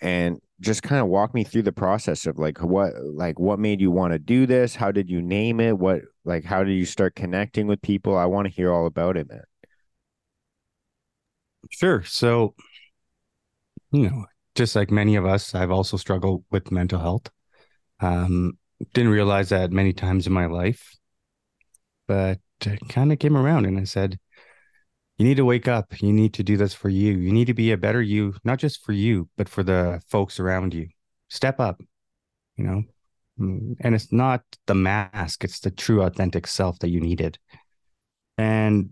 And 0.00 0.40
just 0.60 0.82
kind 0.82 1.00
of 1.00 1.06
walk 1.08 1.32
me 1.34 1.44
through 1.44 1.62
the 1.62 1.72
process 1.72 2.26
of 2.26 2.38
like 2.38 2.62
what 2.62 2.92
like 3.02 3.38
what 3.38 3.58
made 3.60 3.80
you 3.80 3.90
want 3.90 4.12
to 4.12 4.18
do 4.18 4.44
this? 4.44 4.74
How 4.74 4.90
did 4.92 5.08
you 5.08 5.22
name 5.22 5.60
it? 5.60 5.78
What 5.78 6.02
like 6.24 6.44
how 6.44 6.64
did 6.64 6.74
you 6.74 6.84
start 6.84 7.14
connecting 7.14 7.66
with 7.68 7.80
people? 7.80 8.16
I 8.16 8.26
want 8.26 8.46
to 8.46 8.52
hear 8.52 8.72
all 8.72 8.86
about 8.86 9.16
it 9.16 9.28
man. 9.30 9.42
Sure. 11.70 12.02
So 12.04 12.54
you 13.92 14.10
know 14.10 14.26
just 14.54 14.74
like 14.76 14.90
many 14.90 15.14
of 15.16 15.24
us 15.24 15.54
i've 15.54 15.70
also 15.70 15.96
struggled 15.96 16.44
with 16.50 16.72
mental 16.72 16.98
health. 17.00 17.30
Um 18.00 18.58
didn't 18.92 19.12
realize 19.12 19.48
that 19.50 19.72
many 19.72 19.92
times 19.92 20.26
in 20.26 20.32
my 20.32 20.46
life 20.46 20.96
but 22.06 22.38
kind 22.88 23.12
of 23.12 23.18
came 23.18 23.36
around 23.36 23.66
and 23.66 23.78
i 23.78 23.84
said 23.84 24.18
you 25.18 25.24
need 25.24 25.36
to 25.36 25.44
wake 25.44 25.66
up. 25.66 26.00
You 26.00 26.12
need 26.12 26.32
to 26.34 26.44
do 26.44 26.56
this 26.56 26.72
for 26.74 26.88
you. 26.88 27.12
You 27.12 27.32
need 27.32 27.46
to 27.46 27.54
be 27.54 27.72
a 27.72 27.76
better 27.76 28.00
you, 28.00 28.36
not 28.44 28.58
just 28.58 28.84
for 28.84 28.92
you, 28.92 29.28
but 29.36 29.48
for 29.48 29.64
the 29.64 30.00
folks 30.06 30.38
around 30.38 30.74
you. 30.74 30.88
Step 31.28 31.58
up, 31.58 31.82
you 32.56 32.64
know. 32.64 32.84
Mm, 33.38 33.76
and 33.80 33.94
it's 33.94 34.12
not 34.12 34.42
the 34.66 34.74
mask, 34.74 35.44
it's 35.44 35.60
the 35.60 35.70
true, 35.70 36.02
authentic 36.02 36.46
self 36.46 36.78
that 36.80 36.90
you 36.90 37.00
needed. 37.00 37.38
And 38.36 38.90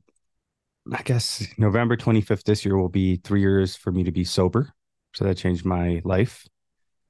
I 0.92 1.02
guess 1.02 1.46
November 1.58 1.96
25th 1.96 2.44
this 2.44 2.64
year 2.64 2.76
will 2.76 2.88
be 2.88 3.16
three 3.16 3.40
years 3.40 3.76
for 3.76 3.92
me 3.92 4.02
to 4.04 4.12
be 4.12 4.24
sober. 4.24 4.72
So 5.14 5.24
that 5.24 5.36
changed 5.36 5.64
my 5.64 6.02
life. 6.04 6.46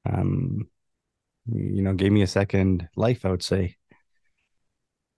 Um, 0.05 0.69
you 1.51 1.83
know, 1.83 1.95
gave 1.95 2.13
me 2.13 2.23
a 2.23 2.27
second 2.27 2.89
life, 2.97 3.25
I 3.25 3.31
would 3.31 3.43
say. 3.43 3.77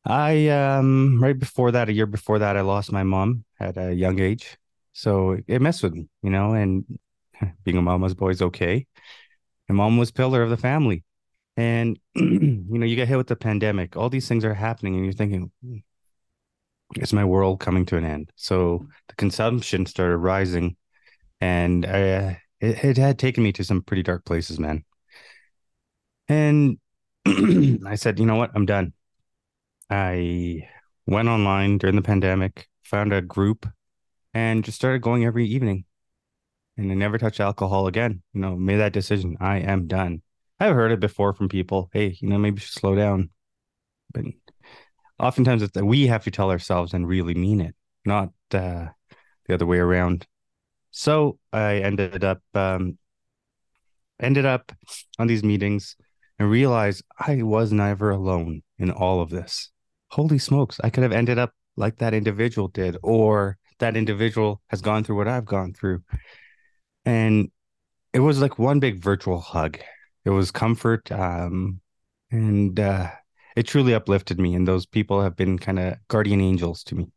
I 0.04 0.48
um 0.48 1.20
right 1.20 1.38
before 1.38 1.72
that, 1.72 1.88
a 1.88 1.92
year 1.92 2.06
before 2.06 2.38
that, 2.38 2.56
I 2.56 2.60
lost 2.60 2.92
my 2.92 3.02
mom 3.02 3.44
at 3.60 3.76
a 3.76 3.94
young 3.94 4.20
age. 4.20 4.56
So 4.92 5.38
it 5.46 5.62
messed 5.62 5.82
with 5.82 5.94
me, 5.94 6.08
you 6.22 6.30
know, 6.30 6.54
and 6.54 6.84
being 7.64 7.76
a 7.76 7.82
mama's 7.82 8.14
boy 8.14 8.30
is 8.30 8.42
okay. 8.42 8.86
And 9.68 9.76
mom 9.76 9.98
was 9.98 10.10
pillar 10.10 10.42
of 10.42 10.50
the 10.50 10.56
family. 10.56 11.04
And 11.56 11.98
you 12.14 12.64
know, 12.68 12.86
you 12.86 12.96
get 12.96 13.08
hit 13.08 13.16
with 13.16 13.26
the 13.26 13.36
pandemic, 13.36 13.96
all 13.96 14.08
these 14.08 14.28
things 14.28 14.44
are 14.44 14.54
happening, 14.54 14.94
and 14.94 15.04
you're 15.04 15.12
thinking, 15.12 15.50
is 16.96 17.12
my 17.12 17.24
world 17.24 17.60
coming 17.60 17.84
to 17.86 17.96
an 17.96 18.04
end? 18.04 18.30
So 18.36 18.86
the 19.08 19.14
consumption 19.16 19.84
started 19.86 20.18
rising, 20.18 20.76
and 21.40 21.84
I, 21.84 22.12
uh, 22.12 22.34
it, 22.60 22.84
it 22.84 22.96
had 22.96 23.18
taken 23.18 23.42
me 23.42 23.52
to 23.52 23.64
some 23.64 23.82
pretty 23.82 24.02
dark 24.02 24.24
places, 24.24 24.58
man. 24.58 24.84
And 26.28 26.78
I 27.26 27.96
said, 27.96 28.18
you 28.18 28.26
know 28.26 28.36
what? 28.36 28.52
I'm 28.54 28.66
done. 28.66 28.92
I 29.90 30.68
went 31.06 31.28
online 31.28 31.78
during 31.78 31.96
the 31.96 32.02
pandemic, 32.02 32.68
found 32.88 33.12
a 33.12 33.22
group, 33.22 33.66
and 34.34 34.64
just 34.64 34.76
started 34.76 35.02
going 35.02 35.24
every 35.24 35.46
evening. 35.46 35.84
And 36.76 36.90
I 36.90 36.94
never 36.94 37.18
touched 37.18 37.40
alcohol 37.40 37.86
again. 37.86 38.22
You 38.32 38.40
know, 38.40 38.56
made 38.56 38.76
that 38.76 38.92
decision. 38.92 39.36
I 39.40 39.58
am 39.58 39.86
done. 39.86 40.22
I've 40.60 40.74
heard 40.74 40.92
it 40.92 41.00
before 41.00 41.32
from 41.32 41.48
people. 41.48 41.90
Hey, 41.92 42.16
you 42.20 42.28
know, 42.28 42.38
maybe 42.38 42.56
you 42.56 42.60
should 42.60 42.78
slow 42.78 42.94
down. 42.94 43.30
But 44.12 44.24
oftentimes 45.18 45.62
it's 45.62 45.72
that 45.72 45.84
we 45.84 46.06
have 46.06 46.24
to 46.24 46.30
tell 46.30 46.50
ourselves 46.50 46.94
and 46.94 47.06
really 47.06 47.34
mean 47.34 47.60
it, 47.60 47.74
not 48.04 48.30
uh, 48.52 48.86
the 49.46 49.54
other 49.54 49.66
way 49.66 49.78
around. 49.78 50.26
So 50.90 51.38
I 51.52 51.78
ended 51.78 52.24
up 52.24 52.40
um, 52.54 52.98
ended 54.20 54.46
up 54.46 54.72
on 55.18 55.26
these 55.26 55.44
meetings 55.44 55.96
and 56.38 56.50
realized 56.50 57.02
I 57.18 57.42
was 57.42 57.72
never 57.72 58.10
alone 58.10 58.62
in 58.78 58.90
all 58.90 59.20
of 59.20 59.30
this 59.30 59.70
holy 60.10 60.38
smokes, 60.38 60.80
I 60.82 60.90
could 60.90 61.02
have 61.02 61.12
ended 61.12 61.38
up 61.38 61.52
like 61.78 61.98
that 61.98 62.14
individual 62.14 62.68
did, 62.68 62.96
or 63.02 63.58
that 63.78 63.96
individual 63.96 64.60
has 64.68 64.82
gone 64.82 65.04
through 65.04 65.16
what 65.16 65.28
I've 65.28 65.44
gone 65.46 65.72
through. 65.72 66.02
And 67.04 67.50
it 68.12 68.20
was 68.20 68.40
like 68.40 68.58
one 68.58 68.80
big 68.80 69.02
virtual 69.02 69.40
hug. 69.40 69.78
It 70.24 70.30
was 70.30 70.50
comfort. 70.50 71.10
Um, 71.12 71.80
and 72.30 72.78
uh, 72.78 73.10
it 73.56 73.66
truly 73.66 73.94
uplifted 73.94 74.38
me. 74.38 74.54
And 74.54 74.66
those 74.68 74.86
people 74.86 75.22
have 75.22 75.36
been 75.36 75.58
kind 75.58 75.78
of 75.78 75.96
guardian 76.08 76.40
angels 76.40 76.82
to 76.84 76.94
me. 76.96 77.12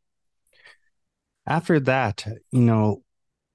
After 1.46 1.80
that, 1.82 2.26
you 2.52 2.62
know, 2.62 3.04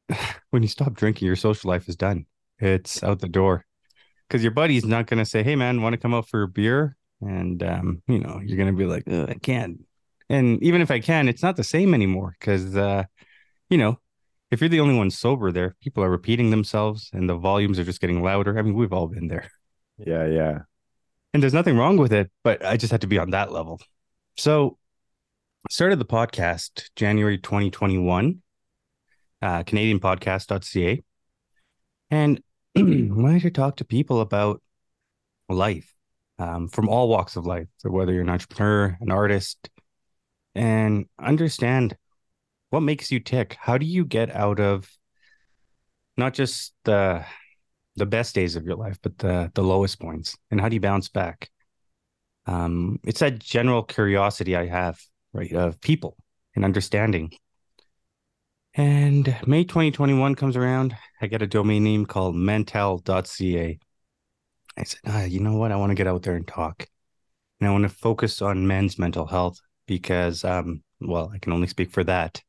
when 0.50 0.62
you 0.62 0.68
stop 0.68 0.94
drinking, 0.94 1.26
your 1.26 1.36
social 1.36 1.70
life 1.70 1.88
is 1.88 1.96
done. 1.96 2.26
It's 2.58 3.02
out 3.02 3.20
the 3.20 3.28
door. 3.28 3.64
because 4.28 4.42
your 4.42 4.52
buddy's 4.52 4.84
not 4.84 5.06
going 5.06 5.18
to 5.18 5.24
say, 5.24 5.42
"Hey, 5.42 5.56
man, 5.56 5.82
want 5.82 5.94
to 5.94 5.98
come 5.98 6.14
out 6.14 6.28
for 6.28 6.42
a 6.42 6.48
beer?" 6.48 6.96
And 7.20 7.62
um, 7.62 8.02
you 8.08 8.18
know, 8.18 8.40
you're 8.44 8.56
going 8.58 8.72
to 8.74 8.78
be 8.78 8.86
like, 8.86 9.08
"I 9.08 9.34
can't." 9.42 9.84
And 10.28 10.62
even 10.62 10.80
if 10.80 10.90
I 10.90 10.98
can, 10.98 11.28
it's 11.28 11.42
not 11.42 11.56
the 11.56 11.64
same 11.64 11.94
anymore 11.94 12.36
because, 12.38 12.76
uh, 12.76 13.04
you 13.70 13.78
know, 13.78 14.00
if 14.50 14.60
you're 14.60 14.68
the 14.68 14.80
only 14.80 14.96
one 14.96 15.10
sober 15.10 15.52
there, 15.52 15.76
people 15.80 16.02
are 16.02 16.10
repeating 16.10 16.50
themselves 16.50 17.10
and 17.12 17.28
the 17.28 17.36
volumes 17.36 17.78
are 17.78 17.84
just 17.84 18.00
getting 18.00 18.22
louder. 18.22 18.58
I 18.58 18.62
mean, 18.62 18.74
we've 18.74 18.92
all 18.92 19.08
been 19.08 19.28
there. 19.28 19.50
Yeah, 19.98 20.26
yeah. 20.26 20.58
And 21.32 21.42
there's 21.42 21.54
nothing 21.54 21.76
wrong 21.76 21.96
with 21.96 22.12
it, 22.12 22.30
but 22.44 22.64
I 22.64 22.76
just 22.76 22.90
had 22.90 23.02
to 23.02 23.06
be 23.06 23.18
on 23.18 23.30
that 23.30 23.52
level. 23.52 23.80
So, 24.36 24.78
started 25.70 25.98
the 25.98 26.04
podcast 26.04 26.90
January 26.96 27.38
2021, 27.38 28.42
uh, 29.42 29.62
CanadianPodcast.ca. 29.64 31.02
And 32.10 32.42
wanted 32.76 33.42
to 33.42 33.50
talk 33.50 33.76
to 33.76 33.84
people 33.84 34.20
about 34.20 34.62
life 35.48 35.92
um, 36.38 36.68
from 36.68 36.88
all 36.88 37.08
walks 37.08 37.36
of 37.36 37.46
life. 37.46 37.68
So, 37.78 37.90
whether 37.90 38.12
you're 38.12 38.22
an 38.22 38.30
entrepreneur, 38.30 38.96
an 39.00 39.10
artist, 39.10 39.70
and 40.56 41.06
understand 41.18 41.96
what 42.70 42.80
makes 42.80 43.12
you 43.12 43.20
tick. 43.20 43.56
How 43.60 43.78
do 43.78 43.86
you 43.86 44.04
get 44.04 44.34
out 44.34 44.58
of 44.58 44.90
not 46.16 46.34
just 46.34 46.74
the 46.84 47.24
the 47.96 48.06
best 48.06 48.34
days 48.34 48.56
of 48.56 48.64
your 48.64 48.76
life, 48.76 48.98
but 49.02 49.18
the 49.18 49.50
the 49.54 49.62
lowest 49.62 50.00
points, 50.00 50.36
and 50.50 50.60
how 50.60 50.68
do 50.68 50.74
you 50.74 50.80
bounce 50.80 51.08
back? 51.08 51.50
Um, 52.46 53.00
it's 53.04 53.20
that 53.20 53.38
general 53.38 53.82
curiosity 53.82 54.56
I 54.56 54.66
have, 54.66 55.00
right, 55.32 55.52
of 55.52 55.80
people 55.80 56.16
and 56.54 56.64
understanding. 56.64 57.32
And 58.74 59.36
May 59.46 59.64
2021 59.64 60.34
comes 60.34 60.56
around. 60.56 60.96
I 61.20 61.26
get 61.26 61.42
a 61.42 61.46
domain 61.46 61.82
name 61.82 62.06
called 62.06 62.36
mentell.ca. 62.36 63.78
I 64.76 64.82
said, 64.84 65.00
ah, 65.06 65.24
you 65.24 65.40
know 65.40 65.56
what? 65.56 65.72
I 65.72 65.76
want 65.76 65.90
to 65.90 65.94
get 65.94 66.06
out 66.06 66.22
there 66.22 66.36
and 66.36 66.46
talk. 66.46 66.86
And 67.58 67.68
I 67.68 67.72
want 67.72 67.84
to 67.84 67.88
focus 67.88 68.42
on 68.42 68.66
men's 68.66 68.98
mental 68.98 69.26
health 69.26 69.58
because, 69.86 70.44
um, 70.44 70.82
well, 71.00 71.30
I 71.34 71.38
can 71.38 71.52
only 71.52 71.66
speak 71.68 71.90
for 71.90 72.04
that. 72.04 72.42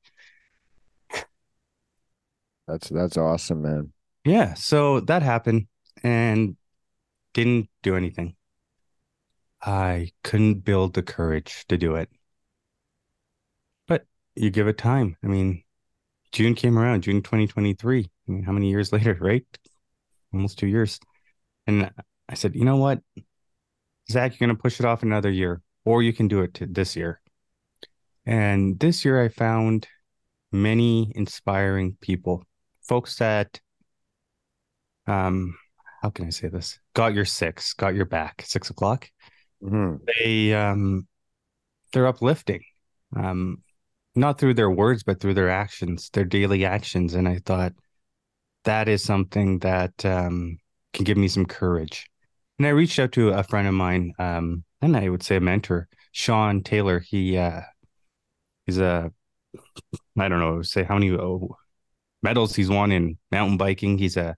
That's 2.67 2.89
that's 2.89 3.17
awesome, 3.17 3.61
man. 3.61 3.93
Yeah. 4.25 4.53
So 4.55 4.99
that 5.01 5.21
happened 5.23 5.67
and 6.03 6.57
didn't 7.33 7.69
do 7.83 7.95
anything. 7.95 8.35
I 9.61 10.11
couldn't 10.23 10.61
build 10.65 10.93
the 10.95 11.03
courage 11.03 11.65
to 11.67 11.77
do 11.77 11.95
it. 11.95 12.09
But 13.87 14.05
you 14.35 14.49
give 14.49 14.67
it 14.67 14.77
time. 14.77 15.17
I 15.23 15.27
mean, 15.27 15.63
June 16.31 16.55
came 16.55 16.77
around, 16.77 17.03
June 17.03 17.21
2023. 17.21 18.05
I 18.27 18.31
mean, 18.31 18.43
how 18.43 18.51
many 18.51 18.69
years 18.69 18.91
later, 18.93 19.17
right? 19.19 19.45
Almost 20.33 20.59
two 20.59 20.67
years. 20.67 20.99
And 21.67 21.91
I 22.29 22.35
said, 22.35 22.55
you 22.55 22.65
know 22.65 22.77
what? 22.77 23.01
Zak, 24.09 24.33
you're 24.33 24.47
going 24.47 24.55
to 24.55 24.61
push 24.61 24.79
it 24.79 24.85
off 24.85 25.03
another 25.03 25.29
year, 25.31 25.61
or 25.85 26.01
you 26.01 26.13
can 26.13 26.27
do 26.27 26.41
it 26.41 26.59
this 26.73 26.95
year. 26.95 27.21
And 28.27 28.77
this 28.77 29.05
year, 29.05 29.23
I 29.23 29.29
found 29.29 29.87
many 30.51 31.13
inspiring 31.15 31.95
people, 32.01 32.43
folks 32.85 33.15
that, 33.19 33.61
um, 35.07 35.57
how 36.01 36.09
can 36.09 36.25
I 36.25 36.31
say 36.31 36.49
this? 36.49 36.77
Got 36.93 37.13
your 37.13 37.23
six, 37.23 37.73
got 37.73 37.95
your 37.95 38.05
back, 38.05 38.43
six 38.45 38.69
o'clock. 38.69 39.09
Mhm. 39.63 40.01
They, 40.05 40.53
um, 40.53 41.07
they're 41.93 42.05
uplifting. 42.05 42.63
Um, 43.15 43.63
not 44.13 44.39
through 44.39 44.55
their 44.55 44.71
words, 44.71 45.03
but 45.03 45.21
through 45.21 45.35
their 45.35 45.49
actions, 45.49 46.09
their 46.11 46.25
daily 46.25 46.65
actions. 46.65 47.13
And 47.13 47.29
I 47.29 47.39
thought 47.45 47.73
that 48.65 48.89
is 48.89 49.01
something 49.01 49.59
that 49.59 50.05
um, 50.05 50.57
can 50.91 51.05
give 51.05 51.17
me 51.17 51.29
some 51.29 51.45
courage. 51.45 52.09
And 52.59 52.67
I 52.67 52.71
reached 52.71 52.99
out 52.99 53.13
to 53.13 53.29
a 53.29 53.43
friend 53.43 53.69
of 53.69 53.73
mine, 53.73 54.11
um, 54.19 54.65
and 54.81 54.97
I 54.97 55.07
would 55.07 55.23
say 55.23 55.37
a 55.37 55.39
mentor, 55.39 55.87
Sean 56.11 56.61
Taylor. 56.61 56.99
He 56.99 57.37
uh, 57.37 57.61
he's 58.67 58.77
a 58.77 59.11
I 60.19 60.27
don't 60.27 60.39
know, 60.39 60.61
say 60.61 60.83
how 60.83 60.93
many 60.95 61.11
oh, 61.11 61.55
medals 62.21 62.55
he's 62.55 62.69
won 62.69 62.91
in 62.91 63.17
mountain 63.31 63.57
biking. 63.57 63.97
He's 63.97 64.17
a 64.17 64.35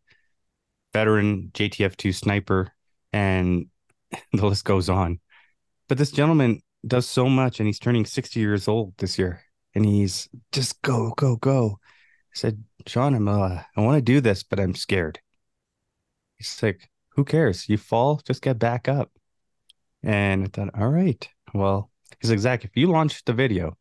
veteran 0.94 1.52
JTF 1.54 1.98
two 1.98 2.14
sniper, 2.14 2.72
and 3.12 3.66
the 4.34 4.46
list 4.46 4.64
goes 4.64 4.88
on. 4.88 5.20
But 5.90 5.98
this 5.98 6.12
gentleman 6.12 6.62
does 6.88 7.08
so 7.08 7.28
much, 7.28 7.60
and 7.60 7.68
he's 7.68 7.80
turning 7.80 8.06
sixty 8.06 8.40
years 8.40 8.70
old 8.70 8.94
this 8.98 9.20
year 9.20 9.42
and 9.76 9.86
he's 9.86 10.30
just 10.52 10.82
go, 10.82 11.14
go, 11.16 11.36
go. 11.36 11.80
I 11.82 12.36
said, 12.36 12.64
Sean, 12.86 13.16
I'm 13.16 13.28
uh, 13.28 13.62
I 13.76 13.82
want 13.82 13.98
to 13.98 14.02
do 14.02 14.22
this, 14.22 14.44
but 14.44 14.60
I'm 14.60 14.76
scared. 14.76 15.20
He's 16.38 16.62
like, 16.62 16.90
who 17.12 17.26
cares? 17.26 17.68
You 17.68 17.78
fall, 17.78 18.22
just 18.26 18.42
get 18.42 18.60
back 18.60 18.88
up. 18.88 19.12
And 20.04 20.46
I 20.46 20.48
thought, 20.48 20.80
all 20.80 20.90
right. 20.90 21.28
Well, 21.54 21.90
he's 22.20 22.30
like, 22.30 22.40
Zak, 22.40 22.64
if 22.64 22.72
you 22.76 22.88
launch 22.88 23.24
the 23.26 23.34
video, 23.34 23.78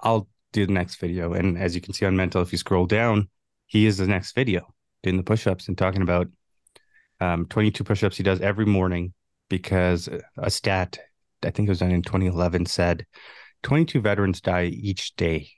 I'll 0.00 0.28
do 0.52 0.66
the 0.66 0.72
next 0.72 0.96
video. 0.96 1.34
And 1.34 1.58
as 1.58 1.74
you 1.74 1.80
can 1.80 1.94
see 1.94 2.06
on 2.06 2.16
Mentell, 2.16 2.42
if 2.42 2.52
you 2.52 2.58
scroll 2.58 2.86
down, 2.86 3.28
he 3.66 3.86
is 3.86 3.98
the 3.98 4.06
next 4.06 4.34
video 4.34 4.74
doing 5.02 5.16
the 5.16 5.22
push-ups 5.22 5.68
and 5.68 5.78
talking 5.78 6.02
about 6.02 6.28
um, 7.20 7.46
22 7.46 7.84
push-ups 7.84 8.16
he 8.16 8.22
does 8.22 8.40
every 8.40 8.66
morning 8.66 9.14
because 9.48 10.08
a 10.36 10.50
stat, 10.50 10.98
I 11.42 11.50
think 11.50 11.68
it 11.68 11.70
was 11.70 11.80
done 11.80 11.90
in 11.90 12.02
2011, 12.02 12.66
said 12.66 13.06
22 13.62 14.00
veterans 14.00 14.40
die 14.40 14.64
each 14.64 15.14
day 15.16 15.50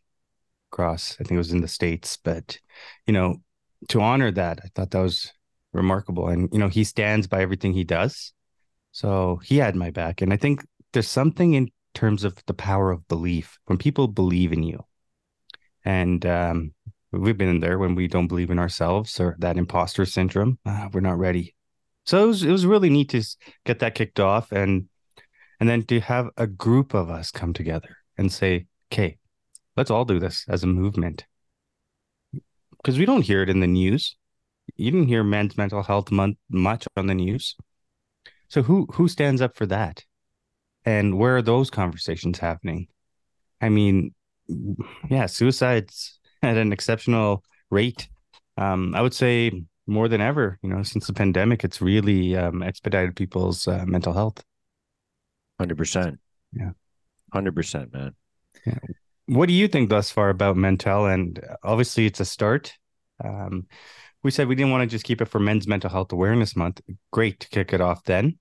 across, 0.73 1.15
I 1.15 1.25
think 1.25 1.33
it 1.33 1.39
was 1.39 1.53
in 1.53 1.61
the 1.61 1.69
States. 1.69 2.17
But, 2.17 2.59
you 3.07 3.13
know, 3.13 3.37
to 3.89 4.01
honor 4.01 4.31
that, 4.33 4.61
I 4.65 4.69
thought 4.75 4.91
that 4.91 5.03
was 5.03 5.33
remarkable. 5.73 6.29
And, 6.29 6.49
you 6.53 6.59
know, 6.59 6.69
he 6.69 6.85
stands 6.85 7.27
by 7.27 7.43
everything 7.43 7.73
he 7.73 7.85
does. 7.85 8.33
So 8.91 9.41
he 9.45 9.59
had 9.59 9.77
my 9.77 9.91
back. 9.91 10.21
And 10.21 10.33
I 10.33 10.37
think 10.37 10.65
there's 10.93 11.09
something 11.09 11.55
in 11.55 11.71
terms 11.95 12.25
of 12.25 12.37
the 12.47 12.55
power 12.55 12.91
of 12.91 13.07
belief 13.09 13.59
when 13.67 13.79
people 13.79 14.09
believe 14.09 14.53
in 14.53 14.63
you. 14.63 14.85
And 15.85 16.25
um, 16.27 16.75
we've 17.11 17.39
been 17.39 17.49
in 17.49 17.61
there 17.61 17.79
when 17.79 17.95
we 17.95 18.09
don't 18.09 18.29
believe 18.29 18.51
in 18.51 18.59
ourselves 18.59 19.19
or 19.21 19.37
that 19.39 19.59
imposter 19.59 20.07
syndrome. 20.07 20.59
Uh, 20.65 20.89
we're 20.93 21.01
not 21.01 21.19
ready. 21.19 21.55
So 22.05 22.25
it 22.25 22.27
was, 22.27 22.43
it 22.45 22.51
was 22.51 22.67
really 22.67 22.91
neat 22.91 23.11
to 23.11 23.23
get 23.65 23.81
that 23.81 23.95
kicked 23.95 24.21
off 24.21 24.53
and 24.53 24.89
and 25.61 25.69
then 25.69 25.85
to 25.85 26.01
have 26.01 26.29
a 26.37 26.49
group 26.49 26.93
of 26.93 27.09
us 27.09 27.31
come 27.31 27.53
together 27.53 27.97
and 28.19 28.33
say, 28.33 28.67
okay, 28.91 29.19
let's 29.77 29.93
all 29.93 30.05
do 30.05 30.19
this 30.19 30.45
as 30.49 30.65
a 30.65 30.67
movement. 30.67 31.25
Because 32.79 32.99
we 32.99 33.07
don't 33.07 33.23
hear 33.23 33.43
it 33.43 33.49
in 33.49 33.61
the 33.61 33.69
news. 33.69 34.17
You 34.75 34.91
didn't 34.91 35.07
hear 35.07 35.23
men's 35.23 35.57
mental 35.57 35.85
health 35.85 36.11
month 36.11 36.37
much 36.51 36.89
on 36.97 37.07
the 37.07 37.15
news. 37.15 37.55
So 38.49 38.63
who 38.63 38.89
who 38.93 39.07
stands 39.07 39.41
up 39.41 39.57
for 39.57 39.67
that? 39.67 40.05
And 40.85 41.19
where 41.19 41.37
are 41.37 41.43
those 41.43 41.71
conversations 41.71 42.39
happening? 42.39 42.89
I 43.61 43.69
mean, 43.69 44.15
yeah, 45.09 45.27
suicides 45.27 46.19
at 46.43 46.57
an 46.57 46.73
exceptional 46.73 47.45
rate. 47.71 48.09
Um, 48.57 48.95
I 48.95 49.03
would 49.03 49.15
say 49.15 49.65
more 49.87 50.09
than 50.09 50.21
ever, 50.21 50.59
you 50.63 50.69
know, 50.69 50.83
since 50.83 51.07
the 51.07 51.13
pandemic, 51.13 51.65
it's 51.65 51.81
really 51.81 52.37
um, 52.37 52.63
expedited 52.63 53.17
people's 53.17 53.67
uh, 53.67 53.85
mental 53.87 54.13
health. 54.13 54.43
Hundred 55.59 55.79
percent. 55.79 56.19
Yeah. 56.53 56.71
Hundred 57.33 57.55
percent, 57.55 57.93
man. 57.93 58.15
Yeah. 58.67 58.79
What 59.27 59.47
do 59.47 59.55
you 59.55 59.69
think 59.69 59.89
thus 59.89 60.11
far 60.11 60.29
about 60.29 60.57
Mentell? 60.57 61.13
And 61.13 61.41
obviously, 61.63 62.07
it's 62.07 62.21
a 62.21 62.25
start. 62.25 62.75
Um, 63.25 63.67
we 64.23 64.31
said 64.31 64.49
we 64.49 64.55
didn't 64.55 64.73
want 64.73 64.83
to 64.83 64.93
just 64.93 65.05
keep 65.05 65.21
it 65.21 65.29
for 65.29 65.39
Men's 65.39 65.67
Mental 65.67 65.91
Health 65.91 66.13
Awareness 66.13 66.57
Month. 66.57 66.81
Great 67.13 67.41
to 67.41 67.49
kick 67.49 67.73
it 67.73 67.81
off 67.81 68.05
then. 68.05 68.39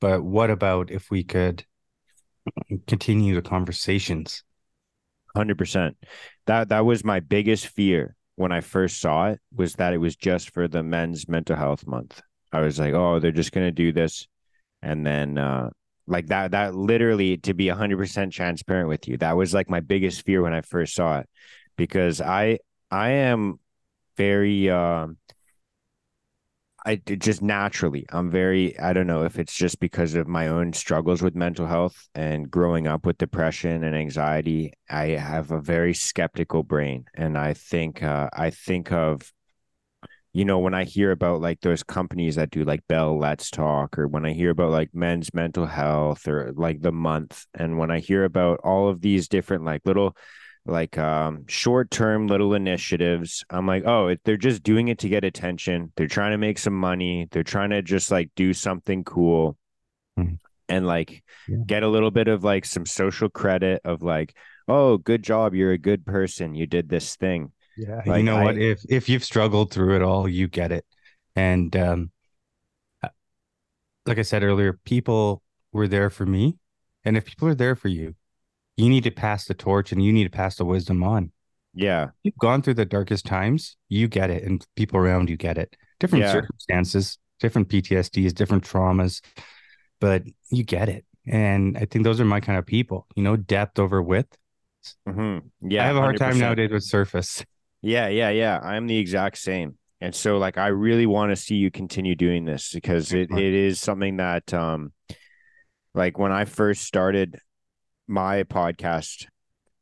But 0.00 0.22
what 0.22 0.50
about 0.50 0.90
if 0.90 1.10
we 1.10 1.24
could 1.24 1.64
continue 2.86 3.34
the 3.34 3.42
conversations? 3.42 4.42
Hundred 5.36 5.58
percent. 5.58 5.96
That 6.46 6.70
that 6.70 6.84
was 6.84 7.04
my 7.04 7.20
biggest 7.20 7.68
fear 7.68 8.16
when 8.36 8.52
I 8.52 8.60
first 8.60 9.00
saw 9.00 9.28
it 9.28 9.40
was 9.54 9.74
that 9.74 9.92
it 9.92 9.98
was 9.98 10.16
just 10.16 10.52
for 10.52 10.66
the 10.66 10.82
Men's 10.82 11.28
Mental 11.28 11.56
Health 11.56 11.86
Month. 11.86 12.20
I 12.52 12.60
was 12.60 12.78
like, 12.78 12.94
oh, 12.94 13.20
they're 13.20 13.30
just 13.30 13.52
gonna 13.52 13.70
do 13.70 13.92
this, 13.92 14.26
and 14.82 15.06
then 15.06 15.38
uh, 15.38 15.70
like 16.10 16.26
that 16.26 16.50
that 16.50 16.74
literally 16.74 17.36
to 17.38 17.54
be 17.54 17.66
100% 17.66 18.32
transparent 18.32 18.88
with 18.88 19.08
you 19.08 19.16
that 19.18 19.36
was 19.36 19.54
like 19.54 19.70
my 19.70 19.80
biggest 19.80 20.22
fear 20.22 20.42
when 20.42 20.52
i 20.52 20.60
first 20.60 20.94
saw 20.94 21.20
it 21.20 21.28
because 21.76 22.20
i 22.20 22.58
i 22.90 23.10
am 23.10 23.58
very 24.16 24.68
um 24.68 25.16
I 26.86 26.96
just 26.96 27.42
naturally, 27.42 28.06
I'm 28.10 28.30
very, 28.30 28.78
I 28.78 28.94
don't 28.94 29.06
know 29.06 29.24
if 29.24 29.38
it's 29.38 29.54
just 29.54 29.80
because 29.80 30.14
of 30.14 30.26
my 30.26 30.48
own 30.48 30.72
struggles 30.72 31.20
with 31.20 31.34
mental 31.34 31.66
health 31.66 32.08
and 32.14 32.50
growing 32.50 32.86
up 32.86 33.04
with 33.04 33.18
depression 33.18 33.84
and 33.84 33.94
anxiety. 33.94 34.72
I 34.88 35.08
have 35.08 35.50
a 35.50 35.60
very 35.60 35.92
skeptical 35.92 36.62
brain. 36.62 37.04
And 37.14 37.36
I 37.36 37.52
think, 37.52 38.02
uh, 38.02 38.30
I 38.32 38.50
think 38.50 38.92
of 38.92 39.30
you 40.32 40.44
know, 40.44 40.58
when 40.60 40.74
I 40.74 40.84
hear 40.84 41.10
about 41.10 41.40
like 41.40 41.60
those 41.60 41.82
companies 41.82 42.36
that 42.36 42.50
do 42.50 42.64
like 42.64 42.86
Bell 42.86 43.18
Let's 43.18 43.50
Talk, 43.50 43.98
or 43.98 44.06
when 44.06 44.24
I 44.24 44.32
hear 44.32 44.50
about 44.50 44.70
like 44.70 44.90
men's 44.94 45.34
mental 45.34 45.66
health 45.66 46.28
or 46.28 46.52
like 46.54 46.82
the 46.82 46.92
month, 46.92 47.46
and 47.54 47.78
when 47.78 47.90
I 47.90 47.98
hear 47.98 48.24
about 48.24 48.60
all 48.62 48.88
of 48.88 49.00
these 49.00 49.26
different 49.28 49.64
like 49.64 49.82
little 49.84 50.16
like 50.66 50.98
um 50.98 51.46
short 51.48 51.90
term 51.90 52.26
little 52.26 52.54
initiatives. 52.54 53.44
I'm 53.50 53.66
like, 53.66 53.84
oh, 53.86 54.08
it, 54.08 54.20
they're 54.24 54.36
just 54.36 54.62
doing 54.62 54.88
it 54.88 54.98
to 55.00 55.08
get 55.08 55.24
attention. 55.24 55.92
They're 55.96 56.06
trying 56.06 56.32
to 56.32 56.38
make 56.38 56.58
some 56.58 56.74
money. 56.74 57.28
They're 57.30 57.42
trying 57.42 57.70
to 57.70 57.82
just 57.82 58.10
like 58.10 58.30
do 58.36 58.52
something 58.52 59.04
cool. 59.04 59.56
Mhm. 60.18 60.38
And 60.68 60.86
like 60.86 61.24
Yeah. 61.48 61.58
get 61.66 61.82
a 61.82 61.88
little 61.88 62.10
bit 62.10 62.28
of 62.28 62.44
like 62.44 62.64
some 62.64 62.86
social 62.86 63.28
credit 63.28 63.80
of 63.84 64.02
like, 64.02 64.36
oh, 64.68 64.98
good 64.98 65.22
job. 65.22 65.54
You're 65.54 65.72
a 65.72 65.78
good 65.78 66.04
person. 66.06 66.54
You 66.54 66.66
did 66.66 66.88
this 66.88 67.16
thing. 67.16 67.52
Yeah, 67.76 68.02
Like, 68.06 68.18
you 68.18 68.22
know 68.24 68.42
what? 68.42 68.58
If 68.58 68.82
if 68.88 69.08
you've 69.08 69.24
struggled 69.24 69.72
through 69.72 69.96
it 69.96 70.02
all, 70.02 70.28
you 70.28 70.46
get 70.48 70.70
it. 70.72 70.84
And 71.34 71.74
um, 71.76 72.10
uh, 73.02 73.08
like 74.06 74.18
I 74.18 74.22
said 74.22 74.42
earlier, 74.42 74.78
people 74.84 75.42
were 75.72 75.88
there 75.88 76.10
for 76.10 76.26
me, 76.26 76.58
and 77.04 77.16
if 77.16 77.24
people 77.24 77.48
are 77.48 77.54
there 77.54 77.74
for 77.74 77.88
you, 77.88 78.14
you 78.80 78.88
need 78.88 79.04
to 79.04 79.10
pass 79.10 79.44
the 79.44 79.54
torch 79.54 79.92
and 79.92 80.02
you 80.02 80.12
need 80.12 80.24
to 80.24 80.30
pass 80.30 80.56
the 80.56 80.64
wisdom 80.64 81.02
on. 81.02 81.32
Yeah. 81.74 82.08
You've 82.22 82.38
gone 82.38 82.62
through 82.62 82.74
the 82.74 82.84
darkest 82.84 83.26
times, 83.26 83.76
you 83.88 84.08
get 84.08 84.30
it, 84.30 84.42
and 84.44 84.64
people 84.76 84.98
around 84.98 85.30
you 85.30 85.36
get 85.36 85.58
it. 85.58 85.76
Different 86.00 86.24
Yeah. 86.24 86.32
circumstances, 86.32 87.18
different 87.38 87.68
PTSDs, 87.68 88.34
different 88.34 88.64
traumas, 88.64 89.20
but 90.00 90.24
you 90.50 90.64
get 90.64 90.88
it. 90.88 91.04
And 91.26 91.76
I 91.76 91.84
think 91.84 92.04
those 92.04 92.20
are 92.20 92.24
my 92.24 92.40
kind 92.40 92.58
of 92.58 92.66
people, 92.66 93.06
you 93.14 93.22
know, 93.22 93.36
depth 93.36 93.78
over 93.78 94.02
width. 94.02 94.36
hmm 95.06 95.38
Yeah. 95.60 95.84
I 95.84 95.86
have 95.86 95.96
a 95.96 96.00
hard 96.00 96.16
time 96.16 96.38
100%. 96.38 96.40
nowadays 96.40 96.70
with 96.72 96.84
surface. 96.84 97.44
Yeah, 97.82 98.08
yeah, 98.08 98.28
yeah. 98.28 98.58
I'm 98.62 98.86
the 98.86 98.98
exact 98.98 99.38
same. 99.38 99.78
And 100.02 100.14
so 100.14 100.36
like 100.36 100.58
I 100.58 100.66
really 100.68 101.06
want 101.06 101.30
to 101.32 101.36
see 101.36 101.54
you 101.54 101.70
continue 101.70 102.14
doing 102.14 102.44
this 102.44 102.72
because 102.74 103.12
it, 103.12 103.30
it 103.30 103.54
is 103.54 103.80
something 103.80 104.18
that 104.18 104.52
um 104.52 104.92
like 105.94 106.18
when 106.18 106.30
I 106.32 106.44
first 106.44 106.82
started 106.82 107.38
my 108.10 108.42
podcast, 108.44 109.26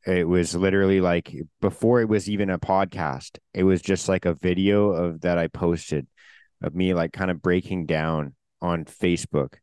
it 0.05 0.27
was 0.27 0.55
literally 0.55 1.01
like 1.01 1.35
before 1.59 2.01
it 2.01 2.07
was 2.07 2.29
even 2.29 2.49
a 2.49 2.59
podcast, 2.59 3.37
it 3.53 3.63
was 3.63 3.81
just 3.81 4.07
like 4.07 4.25
a 4.25 4.35
video 4.35 4.89
of 4.91 5.21
that 5.21 5.37
I 5.37 5.47
posted 5.47 6.07
of 6.61 6.75
me 6.75 6.93
like 6.93 7.13
kind 7.13 7.31
of 7.31 7.41
breaking 7.41 7.85
down 7.85 8.35
on 8.61 8.85
Facebook. 8.85 9.55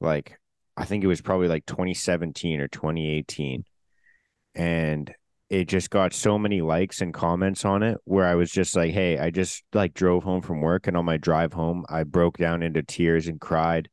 Like 0.00 0.38
I 0.76 0.84
think 0.84 1.04
it 1.04 1.08
was 1.08 1.20
probably 1.20 1.48
like 1.48 1.66
2017 1.66 2.60
or 2.60 2.68
2018. 2.68 3.64
And 4.54 5.14
it 5.50 5.68
just 5.68 5.90
got 5.90 6.12
so 6.12 6.38
many 6.38 6.62
likes 6.62 7.00
and 7.00 7.12
comments 7.12 7.64
on 7.64 7.82
it 7.82 7.98
where 8.04 8.24
I 8.24 8.34
was 8.34 8.50
just 8.50 8.74
like, 8.74 8.92
hey, 8.92 9.18
I 9.18 9.30
just 9.30 9.62
like 9.72 9.94
drove 9.94 10.24
home 10.24 10.42
from 10.42 10.60
work 10.60 10.86
and 10.86 10.96
on 10.96 11.04
my 11.04 11.16
drive 11.16 11.52
home, 11.52 11.84
I 11.88 12.04
broke 12.04 12.38
down 12.38 12.62
into 12.62 12.82
tears 12.82 13.28
and 13.28 13.40
cried. 13.40 13.88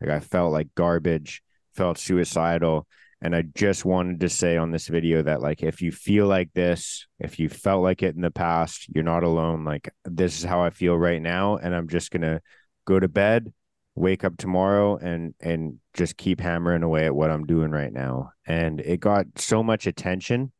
Like 0.00 0.10
I 0.10 0.20
felt 0.20 0.52
like 0.52 0.74
garbage, 0.74 1.42
felt 1.74 1.98
suicidal. 1.98 2.86
And 3.20 3.34
I 3.34 3.42
just 3.54 3.84
wanted 3.84 4.20
to 4.20 4.28
say 4.28 4.56
on 4.56 4.70
this 4.70 4.86
video 4.86 5.22
that, 5.22 5.40
like, 5.40 5.62
if 5.62 5.82
you 5.82 5.90
feel 5.90 6.26
like 6.26 6.52
this, 6.52 7.06
if 7.18 7.38
you 7.38 7.48
felt 7.48 7.82
like 7.82 8.02
it 8.02 8.14
in 8.14 8.20
the 8.20 8.30
past, 8.30 8.86
you're 8.94 9.02
not 9.02 9.24
alone. 9.24 9.64
Like, 9.64 9.92
this 10.04 10.38
is 10.38 10.44
how 10.44 10.62
I 10.62 10.70
feel 10.70 10.96
right 10.96 11.20
now. 11.20 11.56
And 11.56 11.74
I'm 11.74 11.88
just 11.88 12.12
going 12.12 12.22
to 12.22 12.40
go 12.84 13.00
to 13.00 13.08
bed, 13.08 13.52
wake 13.96 14.24
up 14.24 14.36
tomorrow 14.36 14.96
and 14.96 15.34
and 15.40 15.78
just 15.94 16.16
keep 16.16 16.40
hammering 16.40 16.82
away 16.84 17.06
at 17.06 17.14
what 17.14 17.30
I'm 17.30 17.44
doing 17.44 17.70
right 17.70 17.92
now. 17.92 18.30
And 18.46 18.80
it 18.80 19.00
got 19.00 19.26
so 19.36 19.62
much 19.62 19.86
attention 19.86 20.52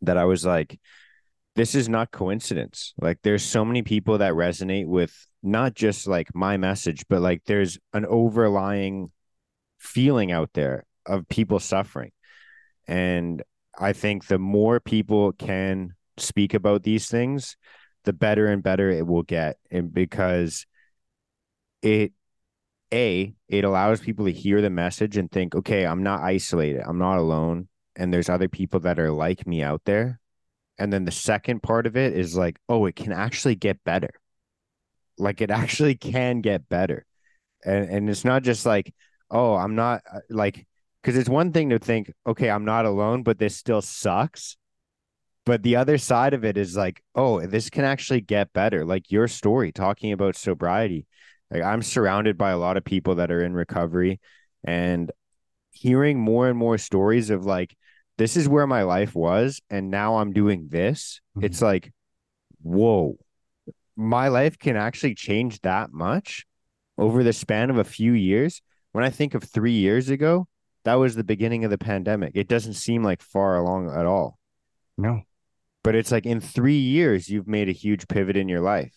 that 0.00 0.16
I 0.16 0.24
was 0.24 0.44
like, 0.44 0.80
this 1.54 1.74
is 1.74 1.88
not 1.88 2.10
coincidence. 2.10 2.94
Like 2.98 3.18
there's 3.22 3.44
so 3.44 3.64
many 3.64 3.82
people 3.82 4.18
that 4.18 4.32
resonate 4.32 4.86
with 4.86 5.14
not 5.42 5.74
just 5.74 6.06
like 6.06 6.34
my 6.34 6.56
message, 6.56 7.04
but 7.08 7.20
like 7.20 7.42
there's 7.46 7.78
an 7.92 8.06
overlying 8.06 9.10
feeling 9.78 10.32
out 10.32 10.50
there 10.54 10.84
of 11.06 11.28
people 11.28 11.58
suffering. 11.58 12.12
And 12.86 13.42
I 13.78 13.92
think 13.92 14.26
the 14.26 14.38
more 14.38 14.80
people 14.80 15.32
can 15.32 15.94
speak 16.16 16.54
about 16.54 16.82
these 16.82 17.08
things, 17.08 17.56
the 18.04 18.12
better 18.12 18.46
and 18.46 18.62
better 18.62 18.90
it 18.90 19.06
will 19.06 19.22
get. 19.22 19.56
And 19.70 19.92
because 19.92 20.66
it 21.82 22.12
a 22.92 23.34
it 23.48 23.64
allows 23.64 24.00
people 24.00 24.26
to 24.26 24.32
hear 24.32 24.60
the 24.60 24.68
message 24.68 25.16
and 25.16 25.30
think 25.30 25.54
okay 25.54 25.86
i'm 25.86 26.02
not 26.02 26.20
isolated. 26.20 26.82
I'm 26.86 26.98
not 26.98 27.18
alone. 27.18 27.68
And 27.96 28.12
there's 28.12 28.28
other 28.28 28.48
people 28.48 28.80
that 28.80 28.98
are 28.98 29.10
like 29.10 29.46
me 29.46 29.62
out 29.62 29.82
there. 29.84 30.20
And 30.78 30.92
then 30.92 31.04
the 31.04 31.10
second 31.10 31.62
part 31.62 31.86
of 31.86 31.96
it 31.96 32.12
is 32.12 32.36
like 32.36 32.58
oh 32.68 32.86
it 32.86 32.96
can 32.96 33.12
actually 33.12 33.54
get 33.56 33.82
better. 33.84 34.10
Like 35.18 35.40
it 35.40 35.50
actually 35.62 35.94
can 35.96 36.40
get 36.42 36.68
better. 36.68 37.06
And 37.64 37.88
and 37.88 38.10
it's 38.10 38.24
not 38.24 38.42
just 38.42 38.66
like 38.66 38.94
oh 39.32 39.54
i'm 39.54 39.74
not 39.74 40.02
uh, 40.12 40.20
like 40.30 40.66
because 41.02 41.16
it's 41.16 41.28
one 41.28 41.52
thing 41.52 41.70
to 41.70 41.78
think 41.78 42.12
okay 42.26 42.50
i'm 42.50 42.64
not 42.64 42.86
alone 42.86 43.22
but 43.22 43.38
this 43.38 43.56
still 43.56 43.82
sucks 43.82 44.56
but 45.44 45.62
the 45.62 45.76
other 45.76 45.98
side 45.98 46.34
of 46.34 46.44
it 46.44 46.56
is 46.56 46.76
like 46.76 47.02
oh 47.14 47.44
this 47.46 47.70
can 47.70 47.84
actually 47.84 48.20
get 48.20 48.52
better 48.52 48.84
like 48.84 49.10
your 49.10 49.28
story 49.28 49.72
talking 49.72 50.12
about 50.12 50.36
sobriety 50.36 51.06
like 51.52 51.62
I'm 51.62 51.82
surrounded 51.82 52.38
by 52.38 52.50
a 52.50 52.58
lot 52.58 52.76
of 52.78 52.84
people 52.84 53.16
that 53.16 53.30
are 53.30 53.44
in 53.44 53.52
recovery 53.52 54.20
and 54.64 55.12
hearing 55.70 56.18
more 56.18 56.48
and 56.48 56.56
more 56.56 56.78
stories 56.78 57.28
of 57.28 57.44
like 57.44 57.76
this 58.16 58.36
is 58.36 58.48
where 58.48 58.66
my 58.66 58.82
life 58.84 59.14
was 59.14 59.60
and 59.68 59.90
now 59.90 60.16
I'm 60.16 60.32
doing 60.32 60.68
this. 60.70 61.20
Mhm. 61.36 61.44
It's 61.44 61.60
like 61.60 61.92
whoa. 62.62 63.18
My 63.96 64.28
life 64.28 64.58
can 64.58 64.76
actually 64.76 65.14
change 65.14 65.60
that 65.60 65.92
much 65.92 66.46
over 66.96 67.22
the 67.22 67.32
span 67.34 67.68
of 67.68 67.76
a 67.76 67.84
few 67.84 68.12
years. 68.12 68.62
When 68.92 69.04
I 69.04 69.10
think 69.10 69.34
of 69.34 69.44
3 69.44 69.72
years 69.72 70.08
ago, 70.08 70.48
that 70.84 70.94
was 70.94 71.14
the 71.14 71.24
beginning 71.24 71.64
of 71.64 71.70
the 71.70 71.78
pandemic. 71.78 72.32
It 72.34 72.48
doesn't 72.48 72.74
seem 72.74 73.02
like 73.02 73.22
far 73.22 73.56
along 73.56 73.90
at 73.90 74.06
all. 74.06 74.38
No. 74.98 75.22
But 75.84 75.94
it's 75.94 76.12
like 76.12 76.26
in 76.26 76.40
3 76.40 76.74
years 76.76 77.28
you've 77.28 77.48
made 77.48 77.68
a 77.68 77.72
huge 77.72 78.08
pivot 78.08 78.36
in 78.36 78.48
your 78.48 78.60
life. 78.60 78.94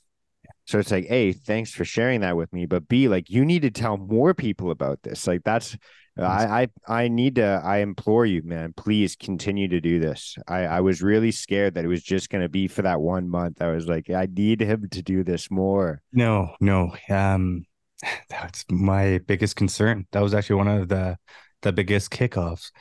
So 0.65 0.79
it's 0.79 0.91
like, 0.91 1.05
A, 1.09 1.31
thanks 1.31 1.71
for 1.71 1.85
sharing 1.85 2.21
that 2.21 2.35
with 2.35 2.51
me. 2.51 2.65
But 2.65 2.87
B, 2.87 3.07
like 3.07 3.29
you 3.29 3.45
need 3.45 3.61
to 3.61 3.71
tell 3.71 3.97
more 3.97 4.33
people 4.33 4.71
about 4.71 5.01
this. 5.03 5.27
Like 5.27 5.43
that's 5.43 5.77
I 6.17 6.67
I 6.87 7.03
I 7.03 7.07
need 7.07 7.35
to 7.35 7.61
I 7.63 7.77
implore 7.77 8.25
you, 8.25 8.41
man, 8.43 8.73
please 8.73 9.15
continue 9.15 9.67
to 9.67 9.81
do 9.81 9.99
this. 9.99 10.37
I, 10.47 10.59
I 10.65 10.79
was 10.81 11.01
really 11.01 11.31
scared 11.31 11.75
that 11.75 11.83
it 11.83 11.89
was 11.89 12.03
just 12.03 12.29
gonna 12.29 12.49
be 12.49 12.67
for 12.67 12.83
that 12.83 13.01
one 13.01 13.29
month. 13.29 13.61
I 13.61 13.67
was 13.67 13.87
like, 13.87 14.09
I 14.09 14.27
need 14.31 14.61
him 14.61 14.87
to 14.89 15.03
do 15.03 15.23
this 15.23 15.51
more. 15.51 16.01
No, 16.13 16.55
no. 16.61 16.95
Um, 17.09 17.65
that's 18.29 18.65
my 18.71 19.19
biggest 19.27 19.55
concern. 19.55 20.07
That 20.11 20.21
was 20.21 20.33
actually 20.33 20.57
one 20.57 20.67
of 20.67 20.87
the 20.87 21.17
the 21.65 21.73
biggest 21.73 22.11
kickoffs 22.11 22.71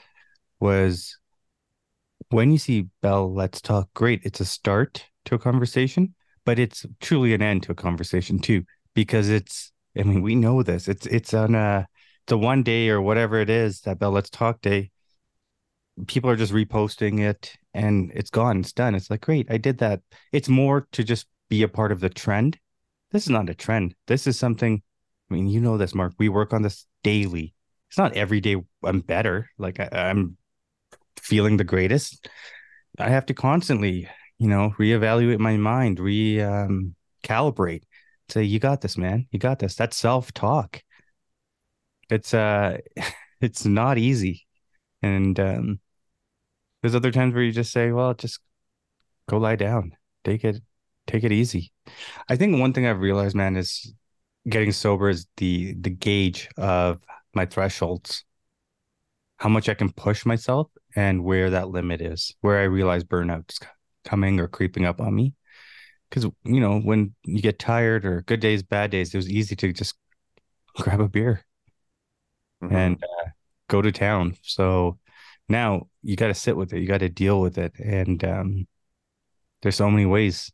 was 0.60 1.18
when 2.30 2.52
you 2.52 2.58
see 2.58 2.86
Bell, 3.02 3.32
let's 3.32 3.60
talk. 3.60 3.92
Great, 3.94 4.22
it's 4.24 4.40
a 4.40 4.44
start 4.44 5.04
to 5.24 5.34
a 5.34 5.38
conversation, 5.38 6.14
but 6.44 6.58
it's 6.58 6.86
truly 7.00 7.34
an 7.34 7.42
end 7.42 7.64
to 7.64 7.72
a 7.72 7.74
conversation 7.74 8.38
too, 8.38 8.62
because 8.94 9.28
it's. 9.28 9.72
I 9.96 10.02
mean, 10.02 10.22
we 10.22 10.34
know 10.34 10.62
this. 10.62 10.88
It's 10.88 11.06
it's 11.06 11.34
on 11.34 11.54
a 11.54 11.86
a 12.30 12.36
one 12.36 12.62
day 12.62 12.88
or 12.88 13.02
whatever 13.02 13.40
it 13.40 13.50
is 13.50 13.80
that 13.82 13.98
Bell 13.98 14.10
Let's 14.10 14.30
Talk 14.30 14.60
Day. 14.60 14.90
People 16.06 16.30
are 16.30 16.36
just 16.36 16.52
reposting 16.52 17.20
it, 17.20 17.56
and 17.72 18.10
it's 18.14 18.30
gone. 18.30 18.60
It's 18.60 18.72
done. 18.72 18.94
It's 18.94 19.10
like 19.10 19.20
great, 19.20 19.46
I 19.50 19.58
did 19.58 19.78
that. 19.78 20.00
It's 20.32 20.48
more 20.48 20.88
to 20.92 21.04
just 21.04 21.26
be 21.48 21.62
a 21.62 21.68
part 21.68 21.92
of 21.92 22.00
the 22.00 22.08
trend 22.08 22.58
this 23.14 23.22
is 23.22 23.30
not 23.30 23.48
a 23.48 23.54
trend. 23.54 23.94
This 24.08 24.26
is 24.26 24.36
something. 24.36 24.82
I 25.30 25.34
mean, 25.34 25.46
you 25.46 25.60
know 25.60 25.78
this, 25.78 25.94
Mark. 25.94 26.14
We 26.18 26.28
work 26.28 26.52
on 26.52 26.62
this 26.62 26.84
daily. 27.04 27.53
It's 27.94 27.98
not 28.00 28.16
every 28.16 28.40
day 28.40 28.56
I'm 28.82 29.02
better. 29.02 29.48
Like 29.56 29.78
I, 29.78 29.88
I'm 29.92 30.36
feeling 31.16 31.58
the 31.58 31.62
greatest. 31.62 32.28
I 32.98 33.08
have 33.08 33.24
to 33.26 33.34
constantly, 33.34 34.08
you 34.36 34.48
know, 34.48 34.74
reevaluate 34.80 35.38
my 35.38 35.56
mind, 35.56 36.00
re 36.00 36.40
um, 36.40 36.96
calibrate. 37.22 37.84
Say, 38.30 38.42
you 38.42 38.58
got 38.58 38.80
this, 38.80 38.98
man. 38.98 39.28
You 39.30 39.38
got 39.38 39.60
this. 39.60 39.76
That's 39.76 39.96
self 39.96 40.32
talk. 40.32 40.82
It's 42.10 42.34
uh, 42.34 42.78
it's 43.40 43.64
not 43.64 43.96
easy, 43.96 44.44
and 45.00 45.38
um, 45.38 45.78
there's 46.82 46.96
other 46.96 47.12
times 47.12 47.32
where 47.32 47.44
you 47.44 47.52
just 47.52 47.70
say, 47.70 47.92
well, 47.92 48.12
just 48.14 48.40
go 49.28 49.36
lie 49.36 49.54
down, 49.54 49.92
take 50.24 50.42
it, 50.42 50.60
take 51.06 51.22
it 51.22 51.30
easy. 51.30 51.70
I 52.28 52.34
think 52.34 52.58
one 52.58 52.72
thing 52.72 52.88
I've 52.88 52.98
realized, 52.98 53.36
man, 53.36 53.56
is 53.56 53.94
getting 54.48 54.72
sober 54.72 55.10
is 55.10 55.28
the 55.36 55.74
the 55.74 55.90
gauge 55.90 56.48
of 56.56 57.00
my 57.34 57.46
thresholds, 57.46 58.24
how 59.38 59.48
much 59.48 59.68
I 59.68 59.74
can 59.74 59.92
push 59.92 60.24
myself, 60.24 60.70
and 60.96 61.24
where 61.24 61.50
that 61.50 61.68
limit 61.68 62.00
is, 62.00 62.34
where 62.40 62.58
I 62.58 62.64
realize 62.64 63.04
burnout's 63.04 63.58
coming 64.04 64.40
or 64.40 64.48
creeping 64.48 64.84
up 64.84 65.00
on 65.00 65.14
me. 65.14 65.34
Because 66.08 66.30
you 66.44 66.60
know, 66.60 66.80
when 66.80 67.14
you 67.24 67.42
get 67.42 67.58
tired 67.58 68.04
or 68.04 68.22
good 68.22 68.40
days, 68.40 68.62
bad 68.62 68.90
days, 68.90 69.12
it 69.12 69.16
was 69.18 69.28
easy 69.28 69.56
to 69.56 69.72
just 69.72 69.94
grab 70.76 71.00
a 71.00 71.08
beer 71.08 71.44
Mhm. 72.62 72.72
and 72.72 73.04
uh, 73.04 73.30
go 73.68 73.82
to 73.82 73.92
town. 73.92 74.36
So 74.42 74.98
now 75.48 75.88
you 76.02 76.16
got 76.16 76.28
to 76.28 76.34
sit 76.34 76.56
with 76.56 76.72
it. 76.72 76.80
You 76.80 76.86
got 76.86 76.98
to 77.00 77.08
deal 77.08 77.40
with 77.40 77.58
it, 77.58 77.72
and 77.78 78.22
um, 78.24 78.66
there's 79.62 79.76
so 79.76 79.90
many 79.90 80.06
ways. 80.06 80.52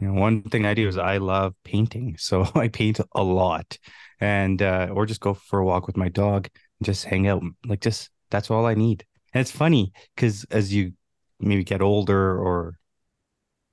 You 0.00 0.06
know, 0.06 0.14
one 0.14 0.42
thing 0.44 0.64
I 0.64 0.72
do 0.72 0.88
is 0.88 0.96
I 0.96 1.18
love 1.18 1.54
painting, 1.62 2.16
so 2.18 2.46
I 2.54 2.68
paint 2.68 3.00
a 3.14 3.22
lot, 3.22 3.76
and 4.18 4.60
uh, 4.62 4.88
or 4.90 5.04
just 5.04 5.20
go 5.20 5.34
for 5.34 5.58
a 5.58 5.64
walk 5.64 5.86
with 5.86 5.96
my 5.96 6.08
dog 6.08 6.48
and 6.78 6.86
just 6.86 7.04
hang 7.04 7.28
out. 7.28 7.42
Like 7.66 7.80
just 7.80 8.10
that's 8.30 8.50
all 8.50 8.64
I 8.64 8.74
need. 8.74 9.04
And 9.34 9.42
it's 9.42 9.50
funny 9.50 9.92
because 10.14 10.44
as 10.50 10.72
you 10.72 10.92
maybe 11.38 11.64
get 11.64 11.82
older 11.82 12.38
or 12.38 12.76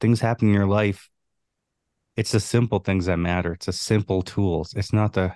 things 0.01 0.19
happen 0.19 0.49
in 0.49 0.53
your 0.53 0.67
life, 0.67 1.09
it's 2.17 2.33
the 2.33 2.41
simple 2.41 2.79
things 2.79 3.05
that 3.05 3.17
matter. 3.17 3.53
It's 3.53 3.67
the 3.67 3.73
simple 3.73 4.21
tools. 4.21 4.73
It's 4.75 4.91
not 4.91 5.13
the 5.13 5.33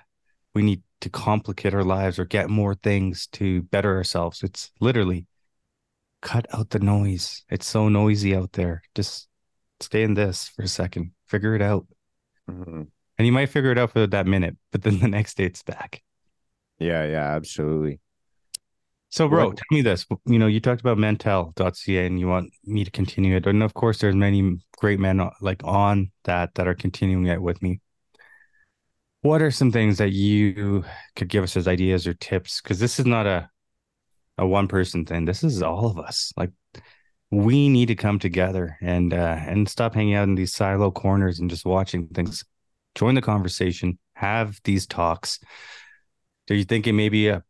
we 0.54 0.62
need 0.62 0.82
to 1.00 1.08
complicate 1.08 1.72
our 1.72 1.84
lives 1.84 2.18
or 2.18 2.26
get 2.26 2.50
more 2.50 2.74
things 2.74 3.28
to 3.28 3.62
better 3.62 3.96
ourselves. 3.96 4.42
It's 4.42 4.70
literally 4.78 5.26
cut 6.20 6.46
out 6.52 6.68
the 6.68 6.80
noise. 6.80 7.44
It's 7.48 7.66
so 7.66 7.88
noisy 7.88 8.36
out 8.36 8.52
there. 8.52 8.82
Just 8.94 9.28
stay 9.82 10.02
in 10.02 10.14
this 10.14 10.48
for 10.48 10.62
a 10.62 10.68
second, 10.68 11.12
figure 11.26 11.54
it 11.54 11.62
out. 11.62 11.86
Mm-hmm. 12.50 12.82
And 13.18 13.26
you 13.26 13.32
might 13.32 13.50
figure 13.50 13.70
it 13.70 13.78
out 13.78 13.92
for 13.92 14.06
that 14.06 14.26
minute, 14.26 14.56
but 14.70 14.82
then 14.82 14.98
the 14.98 15.08
next 15.08 15.36
day 15.36 15.44
it's 15.44 15.62
back. 15.62 16.02
Yeah, 16.78 17.04
yeah, 17.06 17.34
absolutely. 17.36 18.00
So, 19.10 19.28
bro, 19.28 19.48
what? 19.48 19.56
tell 19.56 19.64
me 19.70 19.82
this. 19.82 20.06
You 20.24 20.38
know, 20.38 20.46
you 20.46 20.58
talked 20.58 20.80
about 20.80 20.96
mentell.ca 20.96 22.06
and 22.06 22.18
you 22.18 22.26
want 22.26 22.50
me 22.64 22.82
to 22.84 22.90
continue 22.90 23.36
it. 23.36 23.46
And 23.46 23.62
of 23.62 23.74
course, 23.74 23.98
there's 23.98 24.14
many 24.16 24.58
great 24.78 24.98
men 24.98 25.20
like 25.40 25.62
on 25.64 26.10
that 26.24 26.54
that 26.54 26.66
are 26.66 26.74
continuing 26.74 27.26
it 27.26 27.42
with 27.42 27.60
me. 27.62 27.80
What 29.20 29.42
are 29.42 29.50
some 29.50 29.70
things 29.70 29.98
that 29.98 30.12
you 30.12 30.84
could 31.14 31.28
give 31.28 31.44
us 31.44 31.56
as 31.56 31.68
ideas 31.68 32.06
or 32.06 32.14
tips? 32.14 32.60
Because 32.60 32.80
this 32.80 32.98
is 32.98 33.06
not 33.06 33.26
a 33.26 33.50
a 34.38 34.46
one 34.46 34.68
person 34.68 35.04
thing. 35.04 35.24
This 35.24 35.44
is 35.44 35.62
all 35.62 35.86
of 35.86 35.98
us. 35.98 36.32
Like 36.36 36.50
we 37.32 37.70
need 37.70 37.86
to 37.86 37.94
come 37.94 38.18
together 38.18 38.76
and 38.82 39.14
uh, 39.14 39.38
and 39.40 39.66
stop 39.66 39.94
hanging 39.94 40.14
out 40.14 40.28
in 40.28 40.34
these 40.34 40.54
silo 40.54 40.90
corners 40.90 41.40
and 41.40 41.48
just 41.48 41.64
watching 41.64 42.06
things. 42.08 42.44
Join 42.94 43.14
the 43.14 43.22
conversation. 43.22 43.98
Have 44.12 44.60
these 44.64 44.86
talks. 44.86 45.40
Are 46.50 46.54
you 46.54 46.64
thinking 46.64 46.94
maybe 46.94 47.28
a 47.28 47.42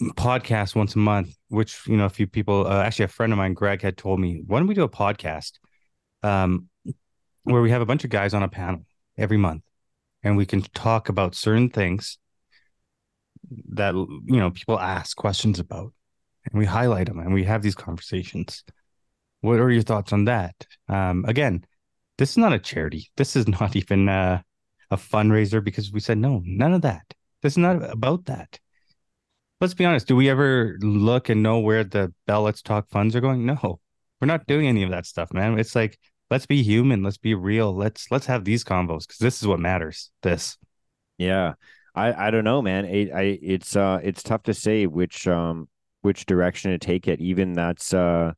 podcast 0.00 0.76
once 0.76 0.94
a 0.94 0.98
month, 0.98 1.34
which 1.48 1.80
you 1.88 1.96
know 1.96 2.04
a 2.04 2.10
few 2.10 2.28
people, 2.28 2.68
uh, 2.68 2.80
actually 2.80 3.06
a 3.06 3.08
friend 3.08 3.32
of 3.32 3.38
mine, 3.38 3.54
Greg, 3.54 3.82
had 3.82 3.96
told 3.96 4.20
me, 4.20 4.40
why 4.46 4.60
don't 4.60 4.68
we 4.68 4.74
do 4.74 4.84
a 4.84 4.88
podcast, 4.88 5.54
um, 6.22 6.68
where 7.42 7.60
we 7.60 7.72
have 7.72 7.82
a 7.82 7.86
bunch 7.86 8.04
of 8.04 8.10
guys 8.10 8.34
on 8.34 8.44
a 8.44 8.48
panel 8.48 8.86
every 9.16 9.36
month, 9.36 9.64
and 10.22 10.36
we 10.36 10.46
can 10.46 10.62
talk 10.62 11.08
about 11.08 11.34
certain 11.34 11.70
things 11.70 12.18
that 13.70 13.94
you 13.94 14.38
know 14.38 14.52
people 14.52 14.78
ask 14.78 15.16
questions 15.16 15.58
about, 15.58 15.92
and 16.44 16.56
we 16.56 16.66
highlight 16.66 17.08
them 17.08 17.18
and 17.18 17.34
we 17.34 17.42
have 17.42 17.62
these 17.62 17.74
conversations. 17.74 18.62
What 19.40 19.60
are 19.60 19.70
your 19.70 19.82
thoughts 19.82 20.12
on 20.12 20.24
that? 20.24 20.54
Um, 20.88 21.24
again, 21.26 21.64
this 22.16 22.30
is 22.30 22.36
not 22.38 22.52
a 22.52 22.58
charity. 22.58 23.10
This 23.16 23.36
is 23.36 23.46
not 23.60 23.76
even 23.76 24.08
uh, 24.08 24.42
a 24.90 24.96
fundraiser 24.96 25.62
because 25.62 25.92
we 25.92 26.00
said 26.00 26.18
no, 26.18 26.42
none 26.44 26.74
of 26.74 26.82
that. 26.82 27.14
This 27.42 27.54
is 27.54 27.58
not 27.58 27.90
about 27.90 28.24
that 28.26 28.58
let's 29.60 29.74
be 29.74 29.84
honest. 29.84 30.06
Do 30.06 30.16
we 30.16 30.28
ever 30.28 30.78
look 30.80 31.28
and 31.28 31.42
know 31.42 31.58
where 31.58 31.84
the 31.84 32.12
Bell 32.26 32.42
Let's 32.42 32.62
Talk 32.62 32.88
funds 32.90 33.16
are 33.16 33.20
going? 33.20 33.44
No, 33.46 33.80
we're 34.20 34.26
not 34.26 34.46
doing 34.46 34.66
any 34.66 34.82
of 34.82 34.90
that 34.90 35.06
stuff, 35.06 35.32
man. 35.32 35.58
It's 35.58 35.74
like 35.74 35.98
let's 36.30 36.46
be 36.46 36.62
human, 36.62 37.02
let's 37.02 37.18
be 37.18 37.34
real, 37.34 37.74
let's 37.74 38.10
let's 38.10 38.26
have 38.26 38.44
these 38.44 38.64
combos 38.64 39.06
because 39.06 39.18
this 39.18 39.40
is 39.40 39.48
what 39.48 39.60
matters. 39.60 40.10
This. 40.22 40.56
Yeah, 41.16 41.54
I 41.94 42.28
I 42.28 42.30
don't 42.30 42.44
know, 42.44 42.62
man. 42.62 42.84
It, 42.84 43.12
I 43.12 43.38
it's 43.42 43.76
uh 43.76 44.00
it's 44.02 44.22
tough 44.22 44.44
to 44.44 44.54
say 44.54 44.86
which 44.86 45.26
um 45.26 45.68
which 46.02 46.26
direction 46.26 46.70
to 46.70 46.78
take 46.78 47.08
it. 47.08 47.20
Even 47.20 47.54
that's 47.54 47.92
uh 47.92 48.32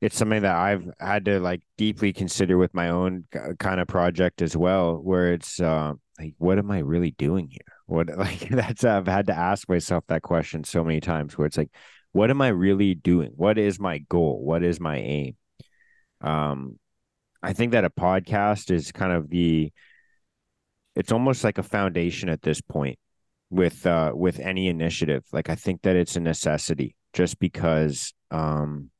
it's 0.00 0.16
something 0.16 0.42
that 0.42 0.56
I've 0.56 0.90
had 1.00 1.24
to 1.26 1.40
like 1.40 1.62
deeply 1.78 2.12
consider 2.12 2.58
with 2.58 2.74
my 2.74 2.90
own 2.90 3.24
kind 3.58 3.80
of 3.80 3.88
project 3.88 4.42
as 4.42 4.56
well, 4.56 4.96
where 4.96 5.32
it's 5.32 5.60
uh, 5.60 5.94
like, 6.18 6.34
what 6.38 6.58
am 6.58 6.70
I 6.70 6.78
really 6.80 7.12
doing 7.12 7.48
here? 7.48 7.60
What 7.86 8.08
like 8.16 8.48
that's 8.48 8.84
I've 8.84 9.06
had 9.06 9.26
to 9.28 9.36
ask 9.36 9.68
myself 9.68 10.04
that 10.08 10.22
question 10.22 10.64
so 10.64 10.84
many 10.84 11.00
times 11.00 11.36
where 11.36 11.46
it's 11.46 11.56
like, 11.56 11.70
what 12.12 12.30
am 12.30 12.40
I 12.40 12.48
really 12.48 12.94
doing? 12.94 13.32
What 13.34 13.58
is 13.58 13.80
my 13.80 13.98
goal? 13.98 14.40
What 14.42 14.62
is 14.62 14.78
my 14.80 14.98
aim? 14.98 15.36
Um, 16.20 16.78
I 17.42 17.52
think 17.52 17.72
that 17.72 17.84
a 17.84 17.90
podcast 17.90 18.70
is 18.70 18.92
kind 18.92 19.12
of 19.12 19.28
the 19.28 19.72
it's 20.94 21.12
almost 21.12 21.44
like 21.44 21.58
a 21.58 21.62
foundation 21.62 22.28
at 22.28 22.42
this 22.42 22.60
point 22.60 22.98
with 23.50 23.86
uh 23.86 24.12
with 24.14 24.40
any 24.40 24.68
initiative. 24.68 25.24
Like 25.32 25.50
I 25.50 25.54
think 25.54 25.82
that 25.82 25.96
it's 25.96 26.16
a 26.16 26.20
necessity 26.20 26.96
just 27.12 27.38
because 27.38 28.14
um 28.30 28.90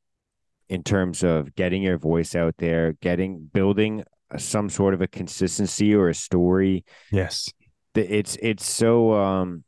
in 0.69 0.83
terms 0.83 1.23
of 1.23 1.55
getting 1.55 1.81
your 1.83 1.97
voice 1.97 2.35
out 2.35 2.55
there, 2.57 2.93
getting 2.93 3.49
building 3.53 4.03
some 4.37 4.69
sort 4.69 4.93
of 4.93 5.01
a 5.01 5.07
consistency 5.07 5.93
or 5.93 6.09
a 6.09 6.15
story. 6.15 6.83
Yes. 7.11 7.49
It's 7.93 8.37
it's 8.41 8.65
so 8.65 9.13
um 9.13 9.63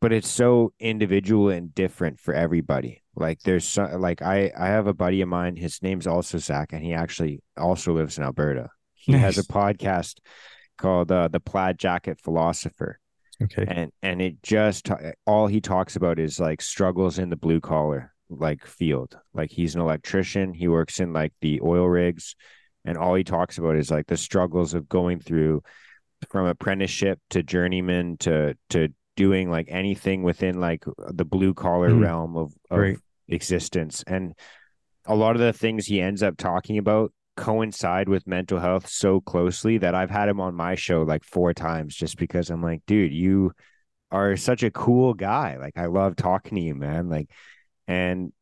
but 0.00 0.12
it's 0.12 0.28
so 0.28 0.72
individual 0.80 1.50
and 1.50 1.74
different 1.74 2.20
for 2.20 2.32
everybody. 2.32 3.02
Like 3.16 3.40
there's 3.40 3.66
so, 3.66 3.84
like 3.98 4.22
i 4.22 4.52
i 4.56 4.66
have 4.66 4.86
a 4.86 4.94
buddy 4.94 5.20
of 5.20 5.28
mine 5.28 5.56
his 5.56 5.82
name's 5.82 6.06
also 6.06 6.38
zach 6.38 6.72
and 6.72 6.82
he 6.82 6.94
actually 6.94 7.42
also 7.56 7.94
lives 7.94 8.18
in 8.18 8.24
alberta. 8.24 8.70
He 8.94 9.12
nice. 9.12 9.22
has 9.22 9.38
a 9.38 9.44
podcast 9.44 10.18
called 10.78 11.10
uh, 11.10 11.28
the 11.28 11.40
plaid 11.40 11.78
jacket 11.78 12.20
philosopher. 12.20 12.98
Okay. 13.42 13.64
And 13.66 13.90
and 14.02 14.20
it 14.20 14.42
just 14.42 14.90
all 15.26 15.46
he 15.46 15.60
talks 15.60 15.96
about 15.96 16.18
is 16.18 16.38
like 16.38 16.60
struggles 16.60 17.18
in 17.18 17.30
the 17.30 17.36
blue 17.36 17.60
collar 17.60 18.12
like 18.30 18.66
field 18.66 19.18
like 19.34 19.50
he's 19.50 19.74
an 19.74 19.80
electrician 19.80 20.52
he 20.52 20.68
works 20.68 21.00
in 21.00 21.12
like 21.12 21.32
the 21.40 21.60
oil 21.62 21.86
rigs 21.86 22.36
and 22.84 22.96
all 22.96 23.14
he 23.14 23.24
talks 23.24 23.58
about 23.58 23.76
is 23.76 23.90
like 23.90 24.06
the 24.06 24.16
struggles 24.16 24.74
of 24.74 24.88
going 24.88 25.20
through 25.20 25.62
from 26.28 26.46
apprenticeship 26.46 27.18
to 27.30 27.42
journeyman 27.42 28.16
to 28.18 28.56
to 28.68 28.88
doing 29.16 29.50
like 29.50 29.66
anything 29.68 30.22
within 30.22 30.60
like 30.60 30.84
the 31.08 31.24
blue 31.24 31.52
collar 31.52 31.90
mm. 31.90 32.00
realm 32.00 32.36
of, 32.36 32.52
of 32.70 32.96
existence 33.28 34.02
and 34.06 34.34
a 35.06 35.14
lot 35.14 35.34
of 35.34 35.40
the 35.40 35.52
things 35.52 35.86
he 35.86 36.00
ends 36.00 36.22
up 36.22 36.36
talking 36.36 36.78
about 36.78 37.12
coincide 37.36 38.08
with 38.08 38.26
mental 38.26 38.58
health 38.58 38.86
so 38.86 39.20
closely 39.20 39.78
that 39.78 39.94
I've 39.94 40.10
had 40.10 40.28
him 40.28 40.40
on 40.40 40.54
my 40.54 40.74
show 40.74 41.02
like 41.02 41.24
four 41.24 41.54
times 41.54 41.96
just 41.96 42.18
because 42.18 42.50
I'm 42.50 42.62
like, 42.62 42.82
dude, 42.86 43.12
you 43.12 43.52
are 44.10 44.36
such 44.36 44.62
a 44.62 44.70
cool 44.70 45.14
guy. 45.14 45.56
Like 45.56 45.76
I 45.76 45.86
love 45.86 46.16
talking 46.16 46.56
to 46.56 46.62
you, 46.62 46.74
man. 46.74 47.08
Like, 47.08 47.30
and 47.90 48.32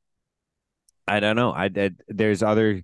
I 1.06 1.20
don't 1.20 1.36
know. 1.36 1.52
I, 1.52 1.70
I 1.74 1.90
there's 2.08 2.42
other 2.42 2.82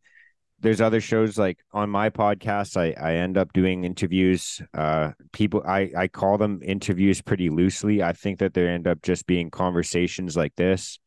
there's 0.60 0.80
other 0.80 1.00
shows 1.00 1.36
like 1.36 1.58
on 1.72 1.90
my 1.90 2.08
podcast 2.08 2.76
i 2.78 2.94
i 2.98 3.16
end 3.16 3.36
up 3.36 3.52
doing 3.52 3.84
interviews 3.84 4.62
uh 4.72 5.10
people 5.32 5.62
i 5.66 5.90
i 5.94 6.08
call 6.08 6.38
them 6.38 6.60
interviews 6.64 7.20
pretty 7.20 7.50
loosely 7.50 8.02
i 8.02 8.12
think 8.14 8.38
that 8.38 8.54
they 8.54 8.66
end 8.66 8.86
up 8.86 9.02
just 9.02 9.26
being 9.26 9.50
conversations 9.50 10.36
like 10.38 10.54
this 10.56 11.00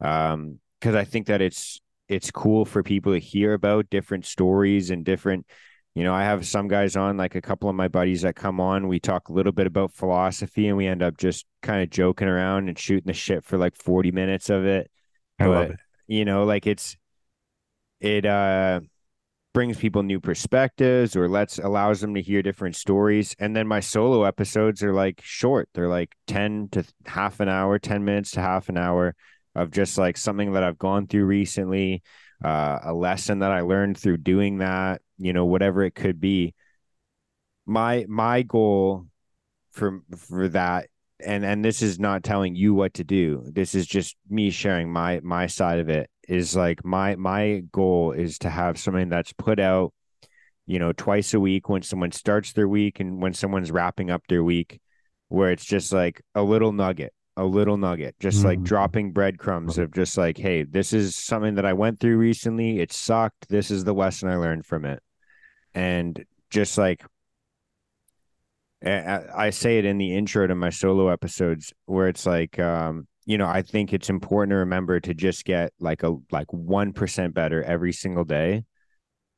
um 0.00 0.58
because 0.80 0.96
i 0.96 1.04
think 1.04 1.26
that 1.26 1.40
it's 1.40 1.80
it's 2.08 2.32
cool 2.32 2.64
for 2.64 2.82
people 2.82 3.12
to 3.12 3.20
hear 3.20 3.52
about 3.52 3.88
different 3.90 4.26
stories 4.26 4.90
and 4.90 5.04
different 5.04 5.46
you 5.94 6.04
know 6.04 6.14
i 6.14 6.22
have 6.22 6.46
some 6.46 6.68
guys 6.68 6.96
on 6.96 7.16
like 7.16 7.34
a 7.34 7.40
couple 7.40 7.68
of 7.68 7.74
my 7.74 7.88
buddies 7.88 8.22
that 8.22 8.36
come 8.36 8.60
on 8.60 8.88
we 8.88 9.00
talk 9.00 9.28
a 9.28 9.32
little 9.32 9.52
bit 9.52 9.66
about 9.66 9.92
philosophy 9.92 10.68
and 10.68 10.76
we 10.76 10.86
end 10.86 11.02
up 11.02 11.16
just 11.16 11.46
kind 11.62 11.82
of 11.82 11.90
joking 11.90 12.28
around 12.28 12.68
and 12.68 12.78
shooting 12.78 13.06
the 13.06 13.12
shit 13.12 13.44
for 13.44 13.58
like 13.58 13.76
40 13.76 14.12
minutes 14.12 14.50
of 14.50 14.64
it. 14.64 14.90
I 15.38 15.44
but, 15.44 15.50
love 15.50 15.70
it. 15.70 15.76
you 16.06 16.24
know 16.24 16.44
like 16.44 16.66
it's 16.66 16.96
it 18.00 18.24
uh 18.24 18.80
brings 19.52 19.76
people 19.78 20.04
new 20.04 20.20
perspectives 20.20 21.16
or 21.16 21.28
lets 21.28 21.58
allows 21.58 22.00
them 22.00 22.14
to 22.14 22.22
hear 22.22 22.40
different 22.40 22.76
stories. 22.76 23.34
And 23.40 23.56
then 23.56 23.66
my 23.66 23.80
solo 23.80 24.22
episodes 24.22 24.80
are 24.84 24.92
like 24.92 25.20
short. 25.24 25.68
They're 25.74 25.88
like 25.88 26.14
10 26.28 26.68
to 26.70 26.84
half 27.04 27.40
an 27.40 27.48
hour 27.48 27.76
10 27.80 28.04
minutes 28.04 28.30
to 28.32 28.40
half 28.40 28.68
an 28.68 28.78
hour 28.78 29.16
of 29.54 29.70
just 29.70 29.98
like 29.98 30.16
something 30.16 30.52
that 30.52 30.62
i've 30.62 30.78
gone 30.78 31.06
through 31.06 31.24
recently 31.24 32.02
uh, 32.44 32.78
a 32.84 32.94
lesson 32.94 33.40
that 33.40 33.50
i 33.50 33.60
learned 33.60 33.98
through 33.98 34.16
doing 34.16 34.58
that 34.58 35.02
you 35.20 35.32
know 35.32 35.44
whatever 35.44 35.82
it 35.84 35.94
could 35.94 36.20
be. 36.20 36.54
My 37.66 38.06
my 38.08 38.42
goal 38.42 39.06
for 39.72 40.00
for 40.16 40.48
that 40.48 40.88
and 41.24 41.44
and 41.44 41.64
this 41.64 41.82
is 41.82 41.98
not 41.98 42.22
telling 42.22 42.54
you 42.54 42.74
what 42.74 42.94
to 42.94 43.04
do. 43.04 43.44
This 43.46 43.74
is 43.74 43.86
just 43.86 44.16
me 44.28 44.50
sharing 44.50 44.92
my 44.92 45.20
my 45.22 45.46
side 45.46 45.78
of 45.78 45.88
it 45.88 46.10
is 46.28 46.56
like 46.56 46.84
my 46.84 47.16
my 47.16 47.62
goal 47.72 48.12
is 48.12 48.38
to 48.38 48.50
have 48.50 48.78
something 48.78 49.08
that's 49.08 49.32
put 49.32 49.58
out 49.58 49.92
you 50.66 50.78
know 50.78 50.92
twice 50.92 51.34
a 51.34 51.40
week 51.40 51.68
when 51.68 51.82
someone 51.82 52.12
starts 52.12 52.52
their 52.52 52.68
week 52.68 53.00
and 53.00 53.20
when 53.20 53.34
someone's 53.34 53.72
wrapping 53.72 54.10
up 54.10 54.22
their 54.28 54.44
week 54.44 54.80
where 55.28 55.50
it's 55.50 55.64
just 55.64 55.92
like 55.92 56.22
a 56.34 56.42
little 56.42 56.72
nugget 56.72 57.12
a 57.36 57.44
little 57.44 57.76
nugget 57.76 58.14
just 58.20 58.38
mm-hmm. 58.38 58.48
like 58.48 58.62
dropping 58.62 59.12
breadcrumbs 59.12 59.78
of 59.78 59.92
just 59.92 60.16
like 60.16 60.36
hey 60.36 60.62
this 60.62 60.92
is 60.92 61.16
something 61.16 61.54
that 61.54 61.66
i 61.66 61.72
went 61.72 61.98
through 61.98 62.16
recently. 62.16 62.80
It 62.80 62.92
sucked. 62.92 63.48
This 63.48 63.70
is 63.70 63.84
the 63.84 63.94
lesson 63.94 64.28
i 64.28 64.36
learned 64.36 64.66
from 64.66 64.84
it 64.84 65.02
and 65.74 66.24
just 66.50 66.76
like 66.78 67.02
I 68.82 69.50
say 69.50 69.78
it 69.78 69.84
in 69.84 69.98
the 69.98 70.16
intro 70.16 70.46
to 70.46 70.54
my 70.54 70.70
solo 70.70 71.08
episodes 71.08 71.72
where 71.84 72.08
it's 72.08 72.24
like, 72.24 72.58
um, 72.58 73.06
you 73.26 73.36
know, 73.36 73.46
I 73.46 73.60
think 73.60 73.92
it's 73.92 74.08
important 74.08 74.52
to 74.52 74.56
remember 74.56 75.00
to 75.00 75.12
just 75.12 75.44
get 75.44 75.72
like 75.78 76.02
a 76.02 76.16
like 76.30 76.46
1% 76.48 77.34
better 77.34 77.62
every 77.62 77.92
single 77.92 78.24
day 78.24 78.64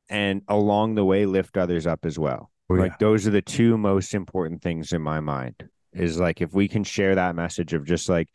and 0.09 0.43
along 0.47 0.95
the 0.95 1.03
way 1.03 1.25
lift 1.25 1.57
others 1.57 1.85
up 1.85 2.05
as 2.05 2.17
well. 2.17 2.51
Oh, 2.69 2.75
like 2.75 2.93
yeah. 2.93 2.97
those 3.01 3.27
are 3.27 3.31
the 3.31 3.41
two 3.41 3.77
most 3.77 4.13
important 4.13 4.61
things 4.61 4.93
in 4.93 5.01
my 5.01 5.19
mind. 5.19 5.67
Is 5.91 6.19
like 6.19 6.41
if 6.41 6.53
we 6.53 6.67
can 6.67 6.83
share 6.83 7.15
that 7.15 7.35
message 7.35 7.73
of 7.73 7.85
just 7.85 8.07
like 8.07 8.29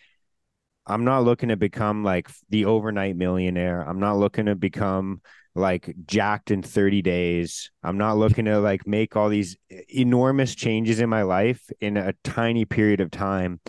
I'm 0.87 1.05
not 1.05 1.25
looking 1.25 1.49
to 1.49 1.57
become 1.57 2.05
like 2.05 2.31
the 2.51 2.67
overnight 2.67 3.17
millionaire. 3.17 3.81
I'm 3.81 4.01
not 4.01 4.19
looking 4.19 4.47
to 4.47 4.55
become 4.55 5.23
like 5.59 5.95
jacked 6.07 6.51
in 6.51 6.63
30 6.63 7.03
days. 7.03 7.71
I'm 7.83 7.99
not 7.99 8.17
looking 8.17 8.45
to 8.47 8.61
like 8.61 8.87
make 8.87 9.17
all 9.17 9.29
these 9.29 9.57
enormous 9.89 10.55
changes 10.55 11.01
in 11.01 11.09
my 11.09 11.23
life 11.23 11.71
in 11.81 11.97
a 11.97 12.15
tiny 12.25 12.65
period 12.65 13.01
of 13.01 13.11
time. 13.11 13.61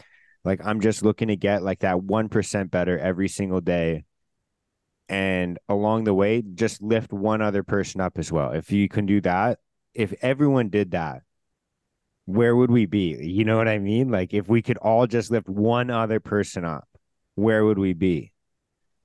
Like 0.46 0.62
I'm 0.64 0.80
just 0.80 1.04
looking 1.04 1.30
to 1.30 1.36
get 1.36 1.64
like 1.64 1.80
that 1.80 1.98
1% 1.98 2.72
better 2.72 2.98
every 2.98 3.28
single 3.28 3.62
day. 3.62 4.06
And 5.10 5.58
along 5.68 6.04
the 6.04 6.14
way, 6.14 6.42
just 6.42 6.82
lift 6.82 7.12
one 7.12 7.42
other 7.42 7.64
person 7.64 8.00
up 8.00 8.20
as 8.20 8.32
well. 8.32 8.52
If 8.52 8.72
you 8.72 8.88
can 8.88 9.06
do 9.08 9.22
that, 9.22 9.60
if 9.94 10.14
everyone 10.22 10.70
did 10.70 10.92
that, 10.92 11.24
where 12.26 12.56
would 12.56 12.70
we 12.70 12.86
be? 12.86 13.18
You 13.20 13.44
know 13.44 13.58
what 13.58 13.68
I 13.68 13.80
mean? 13.80 14.10
Like 14.10 14.36
if 14.36 14.48
we 14.48 14.62
could 14.62 14.78
all 14.78 15.08
just 15.08 15.32
lift 15.32 15.50
one 15.50 15.90
other 15.90 16.20
person 16.20 16.64
up, 16.64 16.88
where 17.34 17.66
would 17.66 17.80
we 17.80 17.94
be? 17.94 18.32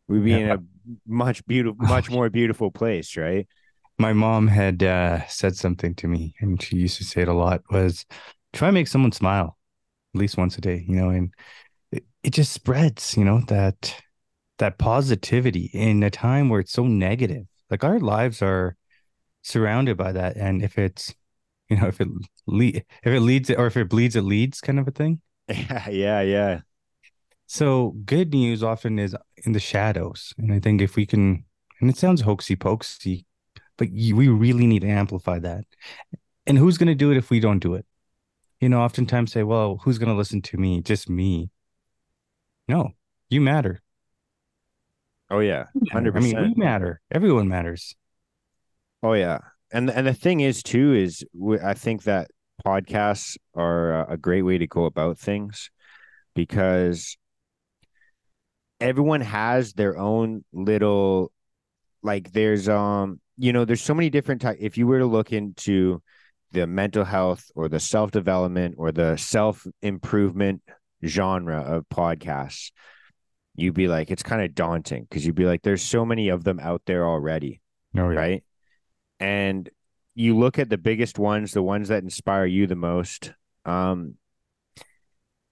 We'd 0.06 0.24
be 0.24 0.34
in 0.34 0.50
a 0.50 0.58
much 1.06 1.44
beautiful, 1.46 1.76
much 1.86 2.10
more 2.10 2.30
beautiful 2.30 2.70
place, 2.70 3.16
right? 3.16 3.46
My 3.98 4.12
mom 4.12 4.48
had 4.48 4.82
uh, 4.82 5.26
said 5.28 5.56
something 5.56 5.94
to 5.96 6.08
me, 6.08 6.34
and 6.40 6.60
she 6.60 6.76
used 6.76 6.98
to 6.98 7.04
say 7.04 7.22
it 7.22 7.28
a 7.28 7.32
lot. 7.32 7.62
Was 7.70 8.04
try 8.52 8.68
and 8.68 8.74
make 8.74 8.88
someone 8.88 9.12
smile 9.12 9.56
at 10.14 10.18
least 10.18 10.36
once 10.36 10.58
a 10.58 10.60
day, 10.60 10.84
you 10.88 10.96
know, 10.96 11.10
and 11.10 11.32
it, 11.92 12.04
it 12.22 12.30
just 12.30 12.52
spreads, 12.52 13.16
you 13.16 13.24
know, 13.24 13.40
that 13.48 13.96
that 14.58 14.78
positivity 14.78 15.70
in 15.72 16.02
a 16.02 16.10
time 16.10 16.48
where 16.48 16.60
it's 16.60 16.72
so 16.72 16.86
negative. 16.86 17.46
Like 17.70 17.84
our 17.84 17.98
lives 17.98 18.42
are 18.42 18.76
surrounded 19.42 19.96
by 19.96 20.12
that, 20.12 20.36
and 20.36 20.62
if 20.62 20.78
it's 20.78 21.14
you 21.68 21.76
know 21.76 21.86
if 21.88 22.00
it 22.00 22.08
le- 22.46 22.66
if 22.66 23.06
it 23.06 23.20
leads 23.20 23.50
or 23.50 23.66
if 23.66 23.76
it 23.76 23.88
bleeds 23.88 24.16
it 24.16 24.22
leads 24.22 24.60
kind 24.60 24.78
of 24.78 24.88
a 24.88 24.90
thing 24.90 25.20
yeah 25.48 25.88
yeah 25.88 26.20
yeah 26.20 26.60
so 27.46 27.94
good 28.04 28.32
news 28.32 28.62
often 28.62 28.98
is 28.98 29.16
in 29.44 29.52
the 29.52 29.60
shadows 29.60 30.32
and 30.38 30.52
i 30.52 30.58
think 30.58 30.80
if 30.80 30.96
we 30.96 31.06
can 31.06 31.44
and 31.80 31.90
it 31.90 31.96
sounds 31.96 32.22
hoaxy 32.22 32.56
pokesy 32.56 33.24
but 33.76 33.90
you, 33.92 34.16
we 34.16 34.28
really 34.28 34.66
need 34.66 34.82
to 34.82 34.88
amplify 34.88 35.38
that. 35.40 35.64
And 36.46 36.58
who's 36.58 36.78
going 36.78 36.88
to 36.88 36.94
do 36.94 37.10
it 37.10 37.16
if 37.16 37.30
we 37.30 37.40
don't 37.40 37.58
do 37.58 37.74
it? 37.74 37.86
You 38.60 38.68
know 38.68 38.80
oftentimes 38.80 39.32
say 39.32 39.42
well 39.42 39.80
who's 39.82 39.98
going 39.98 40.08
to 40.08 40.14
listen 40.14 40.40
to 40.42 40.56
me? 40.56 40.80
Just 40.80 41.10
me. 41.10 41.50
No 42.68 42.92
you 43.28 43.40
matter. 43.40 43.82
Oh 45.30 45.40
yeah 45.40 45.64
100% 45.92 46.16
i 46.16 46.20
mean 46.20 46.40
we 46.40 46.54
matter. 46.54 47.00
Everyone 47.10 47.48
matters. 47.48 47.94
Oh 49.02 49.12
yeah. 49.12 49.38
And 49.72 49.90
and 49.90 50.06
the 50.06 50.14
thing 50.14 50.40
is 50.40 50.62
too 50.62 50.94
is 50.94 51.24
I 51.62 51.74
think 51.74 52.04
that 52.04 52.30
podcasts 52.64 53.36
are 53.54 54.10
a 54.10 54.16
great 54.16 54.42
way 54.42 54.56
to 54.58 54.66
go 54.66 54.84
about 54.84 55.18
things 55.18 55.70
because 56.34 57.18
everyone 58.80 59.20
has 59.20 59.72
their 59.72 59.96
own 59.96 60.44
little 60.52 61.32
like 62.02 62.32
there's 62.32 62.68
um 62.68 63.20
you 63.36 63.52
know 63.52 63.64
there's 63.64 63.82
so 63.82 63.94
many 63.94 64.10
different 64.10 64.42
types 64.42 64.58
if 64.60 64.76
you 64.76 64.86
were 64.86 64.98
to 64.98 65.06
look 65.06 65.32
into 65.32 66.02
the 66.52 66.66
mental 66.66 67.04
health 67.04 67.50
or 67.54 67.68
the 67.68 67.80
self 67.80 68.10
development 68.10 68.74
or 68.78 68.92
the 68.92 69.16
self 69.16 69.66
improvement 69.82 70.62
genre 71.04 71.60
of 71.60 71.88
podcasts 71.88 72.70
you'd 73.56 73.74
be 73.74 73.88
like 73.88 74.10
it's 74.10 74.22
kind 74.22 74.42
of 74.42 74.54
daunting 74.54 75.04
because 75.08 75.24
you'd 75.24 75.34
be 75.34 75.44
like 75.44 75.62
there's 75.62 75.82
so 75.82 76.04
many 76.04 76.28
of 76.28 76.44
them 76.44 76.58
out 76.60 76.82
there 76.86 77.06
already 77.06 77.60
oh, 77.96 78.10
yeah. 78.10 78.18
right 78.18 78.44
and 79.20 79.70
you 80.14 80.36
look 80.36 80.58
at 80.58 80.68
the 80.68 80.78
biggest 80.78 81.18
ones, 81.18 81.52
the 81.52 81.62
ones 81.62 81.88
that 81.88 82.02
inspire 82.02 82.46
you 82.46 82.66
the 82.66 82.76
most. 82.76 83.32
Um, 83.64 84.14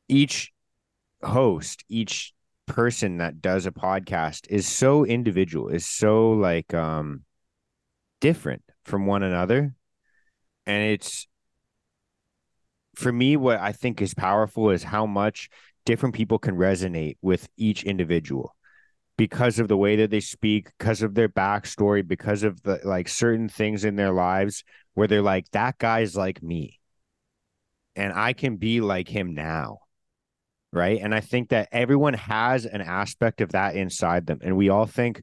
each 0.08 0.52
host, 1.22 1.84
each 1.88 2.32
person 2.66 3.18
that 3.18 3.40
does 3.40 3.66
a 3.66 3.72
podcast 3.72 4.46
is 4.48 4.66
so 4.66 5.04
individual, 5.04 5.68
is 5.68 5.86
so 5.86 6.32
like 6.32 6.72
um 6.74 7.24
different 8.20 8.62
from 8.84 9.06
one 9.06 9.22
another. 9.22 9.74
And 10.66 10.84
it's 10.84 11.26
for 12.94 13.12
me, 13.12 13.36
what 13.36 13.58
I 13.58 13.72
think 13.72 14.02
is 14.02 14.14
powerful 14.14 14.70
is 14.70 14.82
how 14.82 15.06
much 15.06 15.48
different 15.84 16.14
people 16.14 16.38
can 16.38 16.56
resonate 16.56 17.16
with 17.22 17.48
each 17.56 17.84
individual 17.84 18.54
because 19.16 19.58
of 19.58 19.68
the 19.68 19.76
way 19.76 19.96
that 19.96 20.10
they 20.10 20.20
speak, 20.20 20.70
because 20.78 21.02
of 21.02 21.14
their 21.14 21.28
backstory, 21.28 22.06
because 22.06 22.42
of 22.42 22.62
the 22.62 22.80
like 22.84 23.08
certain 23.08 23.48
things 23.48 23.84
in 23.84 23.96
their 23.96 24.12
lives 24.12 24.64
where 24.94 25.06
they're 25.06 25.22
like, 25.22 25.50
that 25.52 25.78
guy's 25.78 26.16
like 26.16 26.42
me. 26.42 26.80
And 27.94 28.12
I 28.12 28.32
can 28.32 28.56
be 28.56 28.80
like 28.80 29.08
him 29.08 29.34
now. 29.34 29.81
Right. 30.72 31.00
And 31.02 31.14
I 31.14 31.20
think 31.20 31.50
that 31.50 31.68
everyone 31.70 32.14
has 32.14 32.64
an 32.64 32.80
aspect 32.80 33.42
of 33.42 33.52
that 33.52 33.76
inside 33.76 34.26
them. 34.26 34.38
And 34.42 34.56
we 34.56 34.70
all 34.70 34.86
think, 34.86 35.22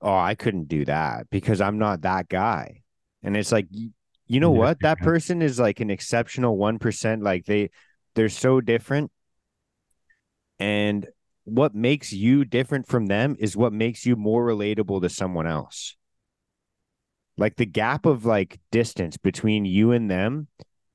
oh, 0.00 0.16
I 0.16 0.34
couldn't 0.34 0.68
do 0.68 0.84
that 0.86 1.28
because 1.30 1.60
I'm 1.60 1.78
not 1.78 2.02
that 2.02 2.28
guy. 2.28 2.82
And 3.22 3.36
it's 3.36 3.52
like, 3.52 3.66
you 3.70 4.40
know 4.40 4.52
yeah, 4.52 4.58
what? 4.58 4.80
That 4.80 4.98
person 4.98 5.42
is 5.42 5.60
like 5.60 5.80
an 5.80 5.90
exceptional 5.90 6.56
1%. 6.56 7.22
Like 7.22 7.44
they, 7.44 7.70
they're 8.14 8.30
so 8.30 8.62
different. 8.62 9.10
And 10.58 11.06
what 11.44 11.74
makes 11.74 12.12
you 12.12 12.44
different 12.44 12.88
from 12.88 13.06
them 13.06 13.36
is 13.38 13.56
what 13.56 13.72
makes 13.72 14.06
you 14.06 14.16
more 14.16 14.46
relatable 14.46 15.02
to 15.02 15.08
someone 15.08 15.46
else. 15.46 15.96
Like 17.36 17.56
the 17.56 17.66
gap 17.66 18.06
of 18.06 18.24
like 18.24 18.60
distance 18.70 19.16
between 19.16 19.64
you 19.64 19.92
and 19.92 20.10
them 20.10 20.48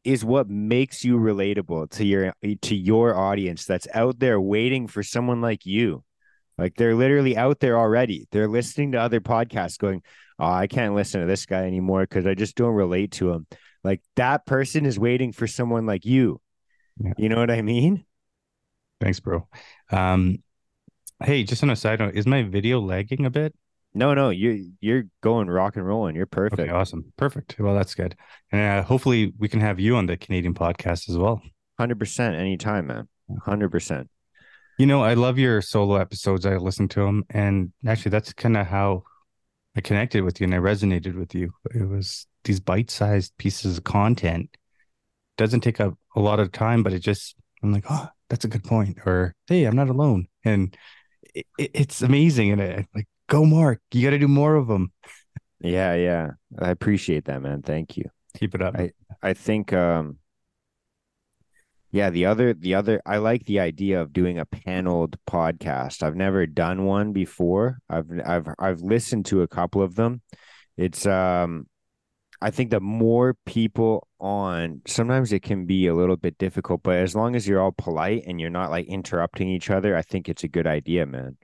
is 0.07 0.23
what 0.23 0.49
makes 0.49 1.03
you 1.03 1.17
relatable 1.17 1.89
to 1.89 2.05
your 2.05 2.33
to 2.61 2.75
your 2.75 3.13
audience 3.13 3.65
that's 3.65 3.89
out 3.93 4.17
there 4.19 4.39
waiting 4.39 4.87
for 4.87 5.03
someone 5.03 5.41
like 5.41 5.65
you. 5.65 6.01
Like 6.57 6.75
they're 6.75 6.95
literally 6.95 7.35
out 7.35 7.59
there 7.59 7.77
already. 7.77 8.25
They're 8.31 8.47
listening 8.47 8.93
to 8.93 8.99
other 9.01 9.19
podcasts 9.19 9.77
going, 9.77 10.01
"Oh, 10.39 10.45
I 10.45 10.67
can't 10.67 10.95
listen 10.95 11.19
to 11.19 11.27
this 11.27 11.45
guy 11.45 11.65
anymore 11.65 12.05
cuz 12.07 12.25
I 12.25 12.35
just 12.35 12.55
don't 12.55 12.73
relate 12.73 13.11
to 13.13 13.31
him." 13.31 13.47
Like 13.83 14.01
that 14.15 14.45
person 14.45 14.85
is 14.85 14.97
waiting 14.97 15.33
for 15.33 15.45
someone 15.45 15.85
like 15.85 16.05
you. 16.05 16.39
Yeah. 17.03 17.13
You 17.17 17.27
know 17.27 17.37
what 17.37 17.51
I 17.51 17.61
mean? 17.61 18.05
Thanks, 19.01 19.19
bro. 19.19 19.45
Um, 19.91 20.41
hey, 21.21 21.43
just 21.43 21.63
on 21.63 21.69
a 21.69 21.75
side 21.75 21.99
note, 21.99 22.15
is 22.15 22.25
my 22.25 22.43
video 22.43 22.79
lagging 22.79 23.25
a 23.25 23.29
bit? 23.29 23.53
No, 23.97 24.13
no, 24.13 24.29
you 24.29 24.71
you're 24.79 25.05
going 25.21 25.49
rock 25.49 25.75
and 25.75 25.85
rolling. 25.85 26.15
You're 26.15 26.25
perfect. 26.27 26.61
Okay, 26.61 26.71
awesome, 26.71 27.11
perfect. 27.17 27.55
Well, 27.59 27.75
that's 27.75 27.95
good, 27.95 28.15
and 28.51 28.61
uh, 28.61 28.83
hopefully 28.83 29.33
we 29.37 29.49
can 29.49 29.59
have 29.59 29.79
you 29.79 29.95
on 29.95 30.05
the 30.05 30.17
Canadian 30.17 30.53
podcast 30.53 31.09
as 31.09 31.17
well. 31.17 31.41
Hundred 31.79 31.99
percent, 31.99 32.35
anytime, 32.35 32.87
man. 32.87 33.07
Hundred 33.43 33.69
percent. 33.69 34.09
You 34.77 34.85
know, 34.85 35.01
I 35.01 35.15
love 35.15 35.39
your 35.39 35.61
solo 35.61 35.95
episodes. 35.95 36.45
I 36.45 36.57
listen 36.57 36.87
to 36.89 37.01
them, 37.01 37.25
and 37.31 37.71
actually, 37.85 38.11
that's 38.11 38.33
kind 38.33 38.55
of 38.55 38.67
how 38.67 39.03
I 39.75 39.81
connected 39.81 40.23
with 40.23 40.39
you 40.39 40.45
and 40.45 40.55
I 40.55 40.59
resonated 40.59 41.15
with 41.15 41.35
you. 41.35 41.51
It 41.73 41.87
was 41.87 42.25
these 42.43 42.59
bite-sized 42.59 43.37
pieces 43.37 43.77
of 43.77 43.83
content. 43.83 44.55
Doesn't 45.37 45.61
take 45.61 45.79
up 45.79 45.95
a 46.15 46.19
lot 46.19 46.39
of 46.39 46.51
time, 46.51 46.83
but 46.83 46.93
it 46.93 46.99
just 46.99 47.35
I'm 47.63 47.71
like, 47.71 47.85
oh, 47.89 48.07
that's 48.29 48.45
a 48.45 48.47
good 48.47 48.63
point. 48.63 48.99
Or 49.05 49.35
hey, 49.47 49.65
I'm 49.65 49.75
not 49.75 49.89
alone. 49.89 50.27
And 50.43 50.75
it, 51.23 51.45
it's 51.57 52.01
amazing. 52.01 52.51
And 52.51 52.61
I, 52.61 52.87
like, 52.95 53.07
go 53.27 53.45
Mark, 53.45 53.81
you 53.91 54.03
got 54.03 54.11
to 54.11 54.19
do 54.19 54.27
more 54.27 54.55
of 54.55 54.67
them. 54.67 54.91
Yeah, 55.59 55.95
yeah. 55.95 56.31
I 56.59 56.69
appreciate 56.69 57.25
that, 57.25 57.41
man. 57.41 57.61
Thank 57.61 57.97
you. 57.97 58.05
Keep 58.37 58.55
it 58.55 58.61
up. 58.61 58.75
I 58.75 58.91
I 59.21 59.33
think 59.33 59.73
um 59.73 60.17
yeah, 61.91 62.09
the 62.09 62.25
other 62.25 62.53
the 62.53 62.75
other 62.75 63.01
I 63.05 63.17
like 63.17 63.45
the 63.45 63.59
idea 63.59 64.01
of 64.01 64.13
doing 64.13 64.37
a 64.37 64.45
paneled 64.45 65.17
podcast. 65.27 66.03
I've 66.03 66.15
never 66.15 66.45
done 66.45 66.85
one 66.85 67.13
before. 67.13 67.79
I've 67.89 68.07
I've 68.25 68.47
I've 68.59 68.81
listened 68.81 69.25
to 69.27 69.41
a 69.41 69.47
couple 69.47 69.81
of 69.81 69.95
them. 69.95 70.21
It's 70.75 71.05
um 71.05 71.67
I 72.39 72.51
think 72.51 72.69
the 72.69 72.79
more 72.79 73.35
people 73.45 74.07
on, 74.19 74.81
sometimes 74.85 75.33
it 75.33 75.41
can 75.41 75.65
be 75.65 75.87
a 75.87 75.95
little 75.95 76.17
bit 76.17 76.37
difficult, 76.37 76.83
but 76.83 76.97
as 76.97 77.15
long 77.15 77.35
as 77.35 77.47
you're 77.47 77.59
all 77.59 77.71
polite 77.71 78.25
and 78.27 78.39
you're 78.39 78.51
not 78.51 78.69
like 78.69 78.85
interrupting 78.85 79.49
each 79.49 79.71
other, 79.71 79.95
I 79.97 80.03
think 80.03 80.29
it's 80.29 80.43
a 80.43 80.47
good 80.47 80.67
idea, 80.67 81.07
man. 81.07 81.37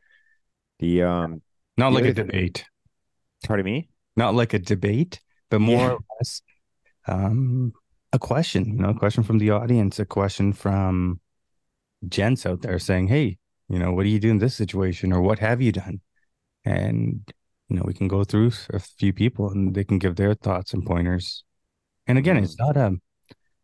The 0.79 1.03
um 1.03 1.41
not 1.77 1.93
like 1.93 2.05
a 2.05 2.13
debate. 2.13 2.65
Pardon 3.45 3.65
me? 3.65 3.89
Not 4.15 4.35
like 4.35 4.53
a 4.53 4.59
debate, 4.59 5.19
but 5.49 5.59
more 5.59 5.77
yeah. 5.77 5.91
or 5.91 5.99
less 6.19 6.41
um 7.07 7.73
a 8.11 8.19
question, 8.19 8.65
you 8.65 8.83
know, 8.83 8.89
a 8.89 8.93
question 8.93 9.23
from 9.23 9.39
the 9.39 9.49
audience, 9.49 9.99
a 9.99 10.05
question 10.05 10.53
from 10.53 11.19
gents 12.07 12.45
out 12.45 12.61
there 12.61 12.77
saying, 12.77 13.07
Hey, 13.07 13.37
you 13.69 13.79
know, 13.79 13.91
what 13.91 14.03
do 14.03 14.09
you 14.09 14.19
do 14.19 14.29
in 14.29 14.37
this 14.37 14.55
situation? 14.55 15.11
Or 15.11 15.21
what 15.21 15.39
have 15.39 15.61
you 15.61 15.71
done? 15.71 16.01
And 16.63 17.33
you 17.73 17.79
know 17.79 17.83
we 17.85 17.93
can 17.93 18.07
go 18.07 18.23
through 18.23 18.51
a 18.71 18.79
few 18.79 19.11
people 19.11 19.49
and 19.49 19.73
they 19.73 19.83
can 19.83 19.97
give 19.97 20.15
their 20.15 20.35
thoughts 20.35 20.73
and 20.73 20.85
pointers 20.85 21.43
and 22.05 22.17
again 22.19 22.37
it's 22.37 22.57
not 22.59 22.77
a 22.77 22.85
um, 22.85 23.01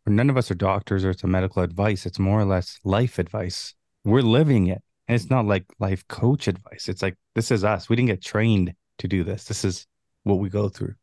none 0.06 0.28
of 0.28 0.36
us 0.36 0.50
are 0.50 0.56
doctors 0.56 1.04
or 1.04 1.10
it's 1.10 1.22
a 1.22 1.28
medical 1.28 1.62
advice 1.62 2.06
it's 2.06 2.18
more 2.18 2.40
or 2.40 2.44
less 2.44 2.80
life 2.82 3.20
advice 3.20 3.74
we're 4.04 4.22
living 4.22 4.66
it 4.66 4.82
and 5.10 5.16
it's 5.16 5.30
not 5.30 5.44
like 5.44 5.64
life 5.80 6.06
coach 6.06 6.46
advice. 6.46 6.88
It's 6.88 7.02
like 7.02 7.16
this 7.34 7.50
is 7.50 7.64
us. 7.64 7.88
We 7.88 7.96
didn't 7.96 8.10
get 8.10 8.22
trained 8.22 8.74
to 8.98 9.08
do 9.08 9.24
this. 9.24 9.44
This 9.44 9.64
is 9.64 9.86
what 10.22 10.38
we 10.38 10.48
go 10.48 10.68
through. 10.68 10.94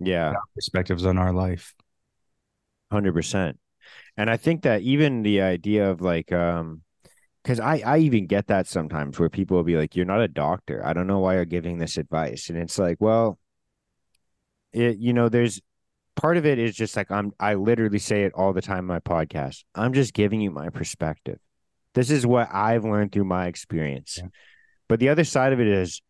Yeah. 0.00 0.32
Perspectives 0.54 1.06
on 1.06 1.16
our 1.16 1.32
life. 1.32 1.74
100% 2.90 3.56
and 4.18 4.28
i 4.28 4.36
think 4.36 4.62
that 4.62 4.82
even 4.82 5.22
the 5.22 5.40
idea 5.40 5.90
of 5.90 6.02
like 6.02 6.30
um 6.30 6.82
because 7.42 7.58
I 7.58 7.82
I 7.84 7.98
even 7.98 8.26
get 8.26 8.48
that 8.48 8.66
sometimes 8.66 9.18
where 9.18 9.28
people 9.28 9.56
will 9.56 9.64
be 9.64 9.76
like, 9.76 9.96
"You're 9.96 10.06
not 10.06 10.20
a 10.20 10.28
doctor. 10.28 10.84
I 10.86 10.92
don't 10.92 11.06
know 11.08 11.18
why 11.18 11.34
you're 11.34 11.44
giving 11.44 11.78
this 11.78 11.96
advice," 11.96 12.48
and 12.50 12.58
it's 12.58 12.78
like, 12.78 12.98
well, 13.00 13.38
it 14.72 14.98
you 14.98 15.12
know, 15.12 15.28
there's 15.28 15.60
part 16.14 16.36
of 16.36 16.46
it 16.46 16.58
is 16.58 16.74
just 16.76 16.96
like 16.96 17.10
I'm 17.10 17.32
I 17.40 17.54
literally 17.54 17.98
say 17.98 18.24
it 18.24 18.32
all 18.34 18.52
the 18.52 18.62
time 18.62 18.80
in 18.80 18.86
my 18.86 19.00
podcast. 19.00 19.64
I'm 19.74 19.92
just 19.92 20.14
giving 20.14 20.40
you 20.40 20.50
my 20.50 20.68
perspective. 20.70 21.38
This 21.94 22.10
is 22.10 22.26
what 22.26 22.48
I've 22.52 22.84
learned 22.84 23.12
through 23.12 23.24
my 23.24 23.46
experience. 23.46 24.18
Yeah. 24.18 24.28
But 24.88 25.00
the 25.00 25.08
other 25.08 25.24
side 25.24 25.52
of 25.52 25.60
it 25.60 25.66
is 25.66 26.02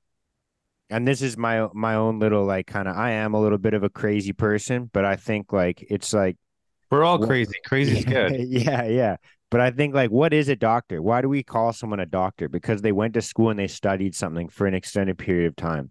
and 0.92 1.08
this 1.08 1.22
is 1.22 1.38
my 1.38 1.68
my 1.72 1.94
own 1.94 2.18
little 2.18 2.44
like 2.44 2.66
kind 2.66 2.86
of 2.86 2.96
I 2.96 3.12
am 3.12 3.34
a 3.34 3.40
little 3.40 3.58
bit 3.58 3.74
of 3.74 3.82
a 3.82 3.88
crazy 3.88 4.32
person, 4.32 4.90
but 4.92 5.04
I 5.04 5.16
think 5.16 5.52
like 5.52 5.84
it's 5.88 6.12
like 6.12 6.36
We're 6.90 7.02
all 7.02 7.18
crazy. 7.18 7.54
Crazy 7.64 7.98
is 7.98 8.04
yeah, 8.04 8.10
good. 8.10 8.40
yeah, 8.48 8.84
yeah. 8.84 9.16
But 9.50 9.60
I 9.60 9.70
think 9.70 9.94
like 9.94 10.10
what 10.10 10.34
is 10.34 10.48
a 10.48 10.56
doctor? 10.56 11.00
Why 11.00 11.22
do 11.22 11.28
we 11.28 11.42
call 11.42 11.72
someone 11.72 12.00
a 12.00 12.06
doctor? 12.06 12.48
Because 12.48 12.82
they 12.82 12.92
went 12.92 13.14
to 13.14 13.22
school 13.22 13.48
and 13.48 13.58
they 13.58 13.68
studied 13.68 14.14
something 14.14 14.48
for 14.48 14.66
an 14.66 14.74
extended 14.74 15.16
period 15.16 15.46
of 15.46 15.56
time. 15.56 15.90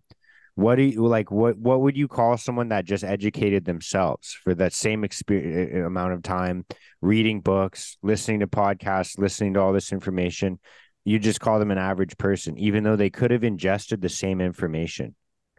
What 0.56 0.76
do 0.76 0.84
you 0.84 1.06
like 1.08 1.32
what 1.32 1.58
what 1.58 1.82
would 1.82 1.96
you 1.98 2.08
call 2.08 2.38
someone 2.38 2.70
that 2.70 2.86
just 2.86 3.04
educated 3.04 3.66
themselves 3.66 4.38
for 4.44 4.54
that 4.56 4.74
same 4.74 5.04
experience 5.04 5.86
amount 5.86 6.14
of 6.14 6.22
time, 6.24 6.66
reading 7.02 7.42
books, 7.42 7.98
listening 8.04 8.42
to 8.42 8.48
podcasts, 8.48 9.18
listening 9.18 9.54
to 9.56 9.62
all 9.62 9.74
this 9.74 9.92
information? 9.92 10.60
You 11.06 11.18
just 11.20 11.40
call 11.40 11.58
them 11.58 11.72
an 11.72 11.78
average 11.80 12.18
person, 12.18 12.58
even 12.60 12.84
though 12.84 12.96
they 12.96 13.10
could 13.10 13.32
have 13.32 13.44
ingested 13.44 14.02
the 14.02 14.10
same 14.10 14.40
information 14.42 15.16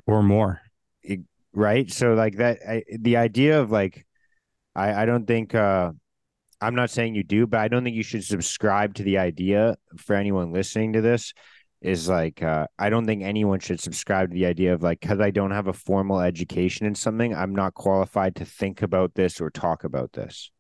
Or 0.07 0.23
more. 0.23 0.61
right 1.55 1.91
so 1.91 2.15
like 2.15 2.37
that 2.37 2.59
I, 2.67 2.83
the 2.99 3.17
idea 3.19 3.61
of 3.61 3.71
like 3.71 4.07
i 4.75 5.03
i 5.03 5.05
don't 5.05 5.27
think 5.27 5.55
uh 5.55 5.93
i'm 6.61 6.75
not 6.75 6.89
saying 6.91 7.15
you 7.15 7.23
do 7.25 7.47
but 7.47 7.61
i 7.61 7.69
don't 7.69 7.85
think 7.85 7.97
you 7.97 8.03
should 8.03 8.25
subscribe 8.25 8.95
to 8.95 9.03
the 9.03 9.19
idea 9.19 9.77
for 9.99 10.17
anyone 10.17 10.53
listening 10.53 10.95
to 10.95 11.03
this 11.03 11.35
is 11.83 12.09
like 12.09 12.43
uh 12.43 12.67
i 12.79 12.89
don't 12.89 13.07
think 13.07 13.23
anyone 13.23 13.59
should 13.59 13.81
subscribe 13.81 14.31
to 14.31 14.35
the 14.35 14.47
idea 14.47 14.73
of 14.73 14.83
like 14.83 15.01
because 15.01 15.21
i 15.21 15.31
don't 15.31 15.51
have 15.51 15.67
a 15.67 15.73
formal 15.73 16.21
education 16.21 16.87
in 16.87 16.95
something 16.95 17.35
i'm 17.35 17.55
not 17.55 17.75
qualified 17.75 18.35
to 18.37 18.45
think 18.45 18.83
about 18.83 19.15
this 19.15 19.41
or 19.41 19.51
talk 19.51 19.85
about 19.85 20.13
this 20.13 20.51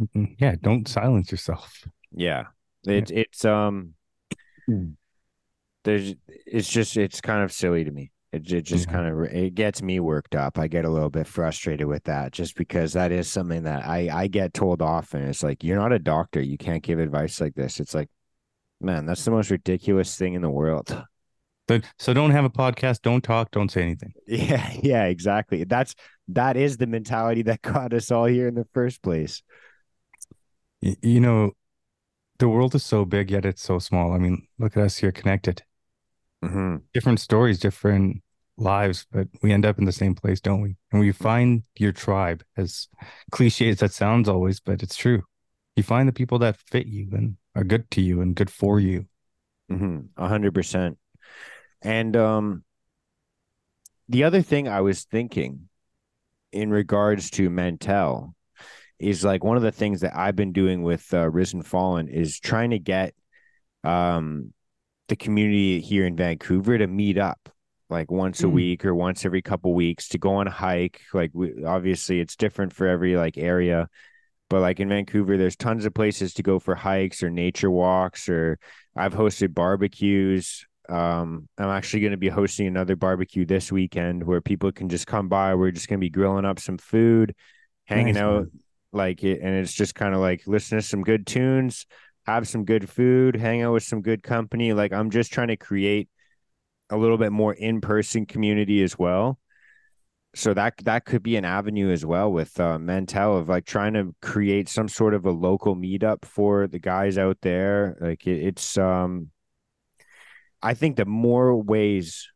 Mhm. 0.00 0.36
Yeah, 0.38 0.54
don't 0.60 0.86
silence 0.86 1.30
yourself. 1.32 1.84
yeah 2.12 2.44
it's 2.84 3.10
it's 3.10 3.44
um 3.44 3.94
Mm. 4.68 4.94
there's 5.84 6.14
it's 6.46 6.68
just 6.68 6.96
it's 6.96 7.20
kind 7.20 7.42
of 7.42 7.50
silly 7.50 7.82
to 7.84 7.90
me 7.90 8.10
it, 8.32 8.50
it 8.52 8.62
just 8.62 8.86
Yeah. 8.86 8.92
kind 8.92 9.06
of 9.08 9.32
it 9.32 9.54
gets 9.54 9.80
me 9.82 9.98
worked 9.98 10.34
up 10.34 10.58
i 10.58 10.68
get 10.68 10.84
a 10.84 10.90
little 10.90 11.08
bit 11.10 11.26
frustrated 11.26 11.86
with 11.86 12.04
that 12.04 12.32
just 12.32 12.54
because 12.54 12.92
that 12.92 13.10
is 13.12 13.30
something 13.30 13.62
that 13.64 13.86
i 13.86 14.08
i 14.12 14.26
get 14.26 14.52
told 14.54 14.82
often 14.82 15.22
it's 15.22 15.42
like 15.42 15.64
you're 15.64 15.78
not 15.78 15.92
a 15.92 15.98
doctor 15.98 16.40
you 16.40 16.58
can't 16.58 16.82
give 16.82 16.98
advice 16.98 17.40
like 17.40 17.54
this 17.54 17.80
it's 17.80 17.94
like 17.94 18.08
man 18.80 19.06
that's 19.06 19.24
the 19.24 19.30
most 19.30 19.50
ridiculous 19.50 20.16
thing 20.16 20.34
in 20.34 20.42
the 20.42 20.50
world 20.50 21.04
So, 21.68 21.80
so 21.98 22.14
don't 22.14 22.30
have 22.30 22.44
a 22.44 22.50
podcast. 22.50 23.02
Don't 23.02 23.22
talk. 23.22 23.50
Don't 23.50 23.70
say 23.70 23.82
anything. 23.82 24.14
yeah 24.26 24.72
yeah 24.82 25.04
exactly 25.04 25.64
that's 25.64 25.94
that 26.28 26.56
is 26.56 26.76
the 26.76 26.86
mentality 26.86 27.42
that 27.42 27.62
got 27.62 27.92
us 27.92 28.10
all 28.10 28.26
here 28.26 28.48
in 28.48 28.54
the 28.54 28.66
first 28.74 29.02
place 29.02 29.42
Y- 30.82 30.96
you 31.02 31.20
know, 31.20 31.52
the 32.38 32.48
world 32.48 32.74
is 32.74 32.84
so 32.84 33.04
big, 33.04 33.30
yet 33.30 33.44
it's 33.44 33.62
so 33.62 33.78
small. 33.78 34.12
I 34.12 34.18
mean, 34.18 34.46
look 34.58 34.76
at 34.76 34.84
us 34.84 34.98
here 34.98 35.12
connected. 35.12 35.62
hmm 36.42 36.76
Different 36.94 37.20
stories, 37.20 37.58
different 37.58 38.22
lives, 38.56 39.06
but 39.12 39.28
we 39.42 39.52
end 39.52 39.66
up 39.66 39.78
in 39.78 39.84
the 39.84 39.92
same 39.92 40.14
place, 40.14 40.40
don't 40.40 40.60
we? 40.62 40.76
And 40.92 41.00
we 41.00 41.12
find 41.12 41.62
your 41.78 41.92
tribe, 41.92 42.44
as 42.56 42.88
cliche 43.30 43.70
as 43.70 43.78
that 43.78 43.92
sounds 43.92 44.28
always, 44.28 44.60
but 44.60 44.82
it's 44.82 44.96
true. 44.96 45.22
You 45.76 45.82
find 45.82 46.08
the 46.08 46.12
people 46.12 46.38
that 46.40 46.56
fit 46.58 46.86
you 46.86 47.08
and 47.12 47.36
are 47.58 47.64
good 47.64 47.90
to 47.90 48.00
you 48.00 48.20
and 48.20 48.36
good 48.36 48.50
for 48.50 48.78
you. 48.78 49.06
hmm 49.68 49.98
A 50.16 50.28
hundred 50.28 50.54
percent. 50.54 50.98
And 51.82 52.16
um 52.16 52.64
the 54.08 54.24
other 54.24 54.42
thing 54.42 54.68
I 54.68 54.80
was 54.80 55.04
thinking 55.04 55.68
in 56.52 56.70
regards 56.70 57.30
to 57.32 57.50
Mentell 57.50 58.32
is 58.98 59.24
like 59.24 59.44
one 59.44 59.56
of 59.56 59.62
the 59.62 59.72
things 59.72 60.00
that 60.00 60.16
I've 60.16 60.36
been 60.36 60.52
doing 60.52 60.82
with 60.82 61.12
uh, 61.12 61.28
Risen 61.28 61.62
Fallen 61.62 62.08
is 62.08 62.40
trying 62.40 62.70
to 62.70 62.78
get 62.78 63.14
um 63.84 64.52
the 65.08 65.16
community 65.16 65.80
here 65.80 66.06
in 66.06 66.16
Vancouver 66.16 66.78
to 66.78 66.86
meet 66.86 67.18
up 67.18 67.48
like 67.90 68.10
once 68.10 68.42
a 68.42 68.46
Mm. 68.46 68.52
week 68.52 68.84
or 68.84 68.94
once 68.94 69.24
every 69.24 69.42
couple 69.42 69.74
weeks 69.74 70.08
to 70.08 70.18
go 70.18 70.34
on 70.36 70.46
a 70.46 70.50
hike 70.50 71.00
like 71.12 71.30
we, 71.34 71.64
obviously 71.64 72.20
it's 72.20 72.36
different 72.36 72.72
for 72.72 72.86
every 72.86 73.16
like 73.16 73.38
area 73.38 73.88
but 74.50 74.60
like 74.60 74.80
in 74.80 74.88
Vancouver 74.88 75.36
there's 75.36 75.56
tons 75.56 75.84
of 75.84 75.94
places 75.94 76.34
to 76.34 76.42
go 76.42 76.58
for 76.58 76.74
hikes 76.74 77.22
or 77.22 77.30
nature 77.30 77.70
walks 77.70 78.28
or 78.28 78.58
I've 78.96 79.14
hosted 79.14 79.54
barbecues. 79.54 80.66
Um 80.88 81.48
I'm 81.58 81.68
actually 81.70 82.00
going 82.00 82.12
to 82.12 82.16
be 82.18 82.28
hosting 82.30 82.66
another 82.66 82.96
barbecue 82.96 83.44
this 83.44 83.70
weekend 83.72 84.24
where 84.24 84.40
people 84.40 84.72
can 84.72 84.88
just 84.88 85.06
come 85.06 85.28
by. 85.28 85.54
We're 85.54 85.70
just 85.70 85.88
going 85.88 86.00
to 86.00 86.04
be 86.04 86.10
grilling 86.10 86.44
up 86.46 86.58
some 86.60 86.78
food 86.78 87.34
hanging 87.86 88.16
Nice, 88.16 88.18
out 88.18 88.46
man. 88.46 88.50
like 88.92 89.22
it 89.24 89.40
and 89.42 89.54
it's 89.54 89.72
just 89.72 89.94
kind 89.94 90.14
of 90.14 90.20
like 90.20 90.42
listen 90.46 90.78
to 90.78 90.82
some 90.82 91.02
good 91.02 91.26
tunes 91.26 91.86
have 92.26 92.46
some 92.48 92.64
good 92.64 92.88
food 92.88 93.36
hang 93.36 93.62
out 93.62 93.72
with 93.72 93.82
some 93.82 94.02
good 94.02 94.22
company. 94.22 94.72
Like 94.72 94.92
i'm 94.92 95.10
just 95.10 95.32
trying 95.32 95.48
to 95.48 95.56
create 95.56 96.08
a 96.90 96.96
little 96.96 97.18
bit 97.18 97.32
more 97.32 97.54
in-person 97.54 98.26
community 98.26 98.82
as 98.82 98.98
well 98.98 99.38
so 100.34 100.54
that 100.54 100.74
that 100.84 101.04
could 101.04 101.22
be 101.22 101.36
an 101.36 101.44
avenue 101.44 101.90
as 101.90 102.04
well 102.04 102.30
with 102.30 102.58
uh 102.60 102.78
Mentell 102.78 103.38
of 103.38 103.48
like 103.48 103.64
trying 103.64 103.94
to 103.94 104.14
create 104.20 104.68
some 104.68 104.88
sort 104.88 105.14
of 105.14 105.24
a 105.24 105.30
local 105.30 105.74
meetup 105.74 106.24
for 106.24 106.66
the 106.66 106.78
guys 106.78 107.18
out 107.18 107.38
there 107.42 107.96
like 108.00 108.26
it, 108.26 108.42
it's 108.42 108.76
um 108.78 109.30
i 110.62 110.74
think 110.74 110.96
the 110.96 111.06
more 111.06 111.56
ways 111.56 112.28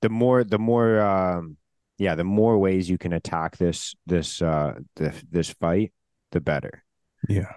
the 0.00 0.08
more 0.08 0.44
the 0.44 0.58
more 0.58 1.00
um 1.00 1.56
yeah 1.98 2.14
the 2.14 2.24
more 2.24 2.58
ways 2.58 2.88
you 2.88 2.98
can 2.98 3.12
attack 3.12 3.56
this 3.58 3.94
this 4.06 4.40
uh 4.40 4.74
the, 4.96 5.14
this 5.30 5.50
fight 5.50 5.92
the 6.30 6.40
better 6.40 6.82
Yeah. 7.28 7.52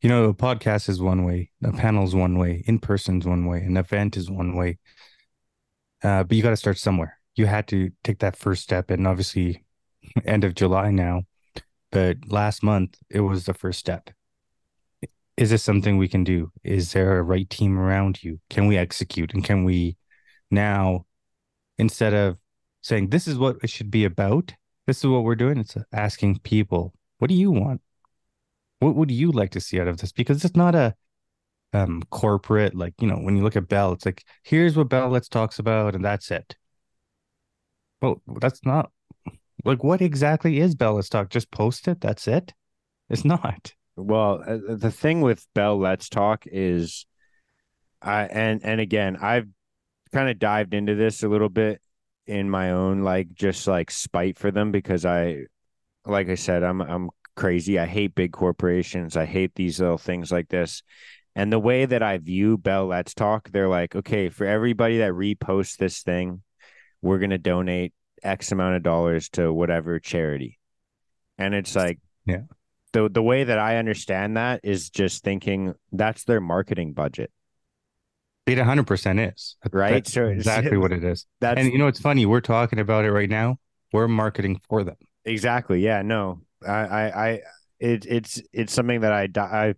You 0.00 0.08
know, 0.08 0.24
a 0.26 0.34
podcast 0.34 0.88
is 0.88 1.00
one 1.02 1.24
way, 1.24 1.50
a 1.64 1.72
panel 1.72 2.04
is 2.04 2.14
one 2.14 2.38
way, 2.38 2.62
in 2.66 2.78
person's 2.78 3.26
one 3.26 3.46
way, 3.46 3.62
an 3.62 3.76
event 3.76 4.16
is 4.16 4.30
one 4.30 4.54
way. 4.54 4.78
Uh, 6.04 6.22
but 6.22 6.36
you 6.36 6.42
got 6.42 6.50
to 6.50 6.56
start 6.56 6.78
somewhere. 6.78 7.17
You 7.38 7.46
had 7.46 7.68
to 7.68 7.90
take 8.02 8.18
that 8.18 8.36
first 8.36 8.62
step, 8.62 8.90
and 8.90 9.06
obviously, 9.06 9.64
end 10.24 10.44
of 10.44 10.54
July 10.54 10.90
now, 10.90 11.22
but 11.90 12.16
last 12.26 12.62
month 12.62 12.98
it 13.10 13.20
was 13.20 13.46
the 13.46 13.54
first 13.54 13.78
step. 13.78 14.10
Is 15.36 15.50
this 15.50 15.62
something 15.62 15.96
we 15.96 16.08
can 16.08 16.24
do? 16.24 16.50
Is 16.64 16.92
there 16.92 17.18
a 17.18 17.22
right 17.22 17.48
team 17.48 17.78
around 17.78 18.24
you? 18.24 18.40
Can 18.50 18.66
we 18.66 18.76
execute? 18.76 19.32
And 19.32 19.44
can 19.44 19.62
we 19.64 19.96
now, 20.50 21.06
instead 21.78 22.12
of 22.12 22.38
saying 22.82 23.10
this 23.10 23.28
is 23.28 23.38
what 23.38 23.58
it 23.62 23.70
should 23.70 23.90
be 23.90 24.04
about, 24.04 24.52
this 24.86 24.98
is 24.98 25.06
what 25.06 25.22
we're 25.22 25.36
doing, 25.36 25.58
it's 25.58 25.76
asking 25.92 26.40
people, 26.40 26.92
what 27.18 27.28
do 27.28 27.34
you 27.34 27.52
want? 27.52 27.82
What 28.80 28.96
would 28.96 29.10
you 29.10 29.30
like 29.30 29.50
to 29.50 29.60
see 29.60 29.80
out 29.80 29.88
of 29.88 29.98
this? 29.98 30.12
Because 30.12 30.44
it's 30.44 30.56
not 30.56 30.74
a 30.74 30.94
um 31.74 32.02
corporate 32.08 32.74
like 32.74 32.94
you 32.98 33.06
know 33.06 33.16
when 33.16 33.36
you 33.36 33.42
look 33.42 33.56
at 33.56 33.68
Bell, 33.68 33.92
it's 33.92 34.06
like 34.06 34.24
here's 34.42 34.76
what 34.76 34.88
Bell 34.88 35.08
Let's 35.08 35.28
talks 35.28 35.58
about 35.58 35.94
and 35.94 36.04
that's 36.04 36.30
it. 36.30 36.56
Well, 38.00 38.22
that's 38.40 38.64
not 38.64 38.90
like 39.64 39.82
what 39.82 40.00
exactly 40.00 40.60
is 40.60 40.74
Bell 40.74 40.94
Let's 40.94 41.08
Talk? 41.08 41.30
Just 41.30 41.50
post 41.50 41.88
it. 41.88 42.00
That's 42.00 42.28
it. 42.28 42.54
It's 43.10 43.24
not. 43.24 43.72
well 43.98 44.42
uh, 44.46 44.76
the 44.76 44.90
thing 44.92 45.20
with 45.20 45.44
bell 45.54 45.76
let's 45.76 46.08
talk 46.08 46.44
is 46.46 47.04
i 48.00 48.22
and 48.26 48.64
and 48.64 48.80
again 48.80 49.16
i've 49.20 49.48
kind 50.12 50.28
of 50.28 50.38
dived 50.38 50.72
into 50.72 50.94
this 50.94 51.22
a 51.24 51.28
little 51.28 51.48
bit 51.48 51.80
in 52.26 52.48
my 52.48 52.70
own 52.70 53.02
like 53.02 53.32
just 53.34 53.66
like 53.66 53.90
spite 53.90 54.38
for 54.38 54.50
them 54.52 54.70
because 54.70 55.04
i 55.04 55.38
like 56.06 56.28
i 56.28 56.36
said 56.36 56.62
i'm 56.62 56.80
i'm 56.80 57.10
crazy 57.34 57.78
i 57.78 57.86
hate 57.86 58.14
big 58.14 58.32
corporations 58.32 59.16
i 59.16 59.24
hate 59.24 59.54
these 59.56 59.80
little 59.80 59.98
things 59.98 60.30
like 60.30 60.48
this 60.48 60.82
and 61.34 61.52
the 61.52 61.58
way 61.58 61.84
that 61.84 62.02
i 62.02 62.18
view 62.18 62.56
bell 62.56 62.86
let's 62.86 63.14
talk 63.14 63.50
they're 63.50 63.68
like 63.68 63.96
okay 63.96 64.28
for 64.28 64.46
everybody 64.46 64.98
that 64.98 65.12
reposts 65.12 65.76
this 65.76 66.02
thing 66.02 66.40
we're 67.02 67.18
going 67.18 67.30
to 67.30 67.38
donate 67.38 67.92
x 68.22 68.52
amount 68.52 68.76
of 68.76 68.82
dollars 68.82 69.28
to 69.28 69.52
whatever 69.52 69.98
charity 70.00 70.58
and 71.38 71.54
it's 71.54 71.76
like 71.76 71.98
Yeah. 72.26 72.42
the 72.92 73.08
the 73.08 73.22
way 73.22 73.44
that 73.44 73.58
i 73.58 73.76
understand 73.76 74.36
that 74.36 74.60
is 74.64 74.90
just 74.90 75.22
thinking 75.22 75.74
that's 75.92 76.24
their 76.24 76.40
marketing 76.40 76.92
budget 76.94 77.30
It 78.46 78.58
100% 78.58 79.32
is. 79.32 79.56
Right? 79.72 79.92
That's 79.92 80.12
So 80.12 80.26
exactly 80.26 80.78
what 80.78 80.90
it 80.90 81.04
is. 81.04 81.26
that's 81.40 81.60
And 81.60 81.70
you 81.70 81.78
know, 81.78 81.86
it's 81.86 82.00
funny. 82.00 82.24
We're 82.26 82.40
talking 82.40 82.78
about 82.78 83.04
it 83.04 83.12
right 83.12 83.28
now. 83.28 83.58
We're 83.92 84.08
marketing 84.08 84.60
for 84.68 84.84
them. 84.84 84.96
Exactly. 85.24 85.80
Yeah. 85.80 86.00
No. 86.02 86.40
I. 86.66 86.72
I. 86.72 87.26
I 87.28 87.40
it, 87.78 88.06
it's 88.06 88.42
it's 88.52 88.72
something 88.72 89.02
that 89.02 89.12
I 89.12 89.28
I 89.36 89.74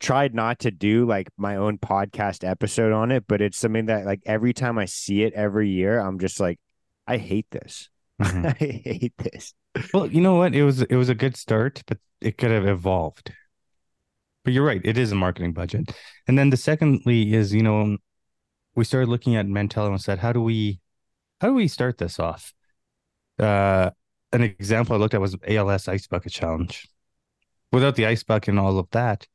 tried 0.00 0.34
not 0.34 0.60
to 0.60 0.70
do 0.70 1.06
like 1.06 1.28
my 1.36 1.56
own 1.56 1.78
podcast 1.78 2.48
episode 2.48 2.92
on 2.92 3.10
it, 3.12 3.24
but 3.26 3.40
it's 3.40 3.58
something 3.58 3.86
that 3.86 4.04
like 4.06 4.20
every 4.26 4.52
time 4.52 4.78
I 4.78 4.84
see 4.86 5.22
it 5.22 5.32
every 5.34 5.70
year, 5.70 5.98
I'm 5.98 6.18
just 6.18 6.40
like, 6.40 6.58
I 7.06 7.16
hate 7.18 7.46
this. 7.50 7.88
Mhm. 8.20 8.46
I 8.60 8.64
hate 8.64 9.14
this. 9.18 9.54
well, 9.92 10.06
you 10.06 10.20
know 10.20 10.36
what? 10.36 10.54
It 10.54 10.64
was 10.64 10.82
it 10.82 10.96
was 10.96 11.08
a 11.08 11.14
good 11.14 11.36
start, 11.36 11.82
but 11.86 11.98
it 12.20 12.38
could 12.38 12.50
have 12.50 12.66
evolved. 12.66 13.32
but 14.44 14.52
you're 14.52 14.64
right. 14.64 14.80
It 14.84 14.98
is 14.98 15.12
a 15.12 15.14
marketing 15.14 15.52
budget. 15.52 15.90
And 16.28 16.38
then 16.38 16.50
the 16.50 16.56
secondly 16.56 17.32
is, 17.34 17.54
you 17.54 17.62
know, 17.62 17.96
we 18.74 18.84
started 18.84 19.08
looking 19.08 19.36
at 19.36 19.46
Mentell 19.46 19.88
and 19.88 20.00
said, 20.00 20.18
how 20.18 20.32
do 20.32 20.40
we, 20.42 20.80
how 21.40 21.48
do 21.48 21.54
we 21.54 21.68
start 21.68 21.98
this 21.98 22.18
off? 22.18 22.52
Uh, 23.38 23.90
an 24.32 24.42
example 24.42 24.94
I 24.96 24.98
looked 24.98 25.14
at 25.14 25.20
was 25.20 25.36
ALS 25.46 25.88
Ice 25.88 26.06
Bucket 26.06 26.32
Challenge. 26.32 26.88
Without 27.72 27.96
the 27.96 28.06
ice 28.06 28.22
bucket 28.22 28.50
and 28.50 28.58
all 28.60 28.78
of 28.78 28.88
that, 28.92 29.26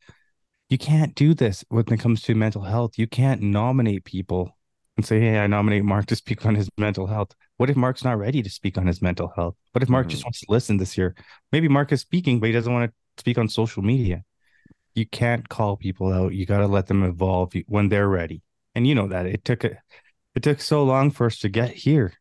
you 0.70 0.78
can't 0.78 1.16
do 1.16 1.34
this 1.34 1.66
when 1.70 1.86
it 1.92 2.00
comes 2.00 2.22
to 2.24 2.36
mental 2.36 2.62
health. 2.62 2.98
You 2.98 3.08
can't 3.08 3.42
nominate 3.42 4.06
people 4.06 4.56
and 4.96 5.06
say, 5.06 5.20
"Hey, 5.20 5.40
I 5.40 5.48
nominate 5.48 5.84
Mark 5.84 6.06
to 6.08 6.16
speak 6.16 6.46
on 6.46 6.56
his 6.56 6.70
mental 6.78 7.08
health." 7.08 7.32
What 7.58 7.70
if 7.70 7.76
Mark's 7.76 8.04
not 8.04 8.18
ready 8.20 8.42
to 8.44 8.50
speak 8.50 8.78
on 8.78 8.88
his 8.88 9.02
mental 9.02 9.34
health? 9.36 9.56
What 9.72 9.84
if 9.84 9.90
Mark 9.90 10.06
mm-hmm. 10.06 10.12
just 10.12 10.24
wants 10.24 10.40
to 10.42 10.46
listen 10.50 10.78
this 10.78 10.98
year? 10.98 11.16
Maybe 11.52 11.68
Mark 11.68 11.92
is 11.92 12.02
speaking, 12.02 12.40
but 12.40 12.48
he 12.48 12.54
doesn't 12.54 12.72
want 12.72 12.92
to 12.92 13.22
speak 13.22 13.38
on 13.38 13.50
social 13.50 13.82
media. 13.82 14.24
You 14.94 15.06
can't 15.08 15.50
call 15.50 15.76
people 15.76 16.14
out. 16.14 16.34
You 16.34 16.46
got 16.46 16.60
to 16.60 16.68
let 16.68 16.88
them 16.88 17.04
evolve 17.04 17.54
when 17.68 17.90
they're 17.90 18.08
ready. 18.08 18.44
And 18.76 18.86
you 18.86 18.96
know 18.96 19.08
that 19.08 19.26
it 19.26 19.44
took 19.44 19.64
a, 19.64 19.78
it 20.36 20.44
took 20.44 20.62
so 20.62 20.84
long 20.84 21.10
for 21.10 21.26
us 21.26 21.40
to 21.40 21.50
get 21.50 21.72
here, 21.72 22.14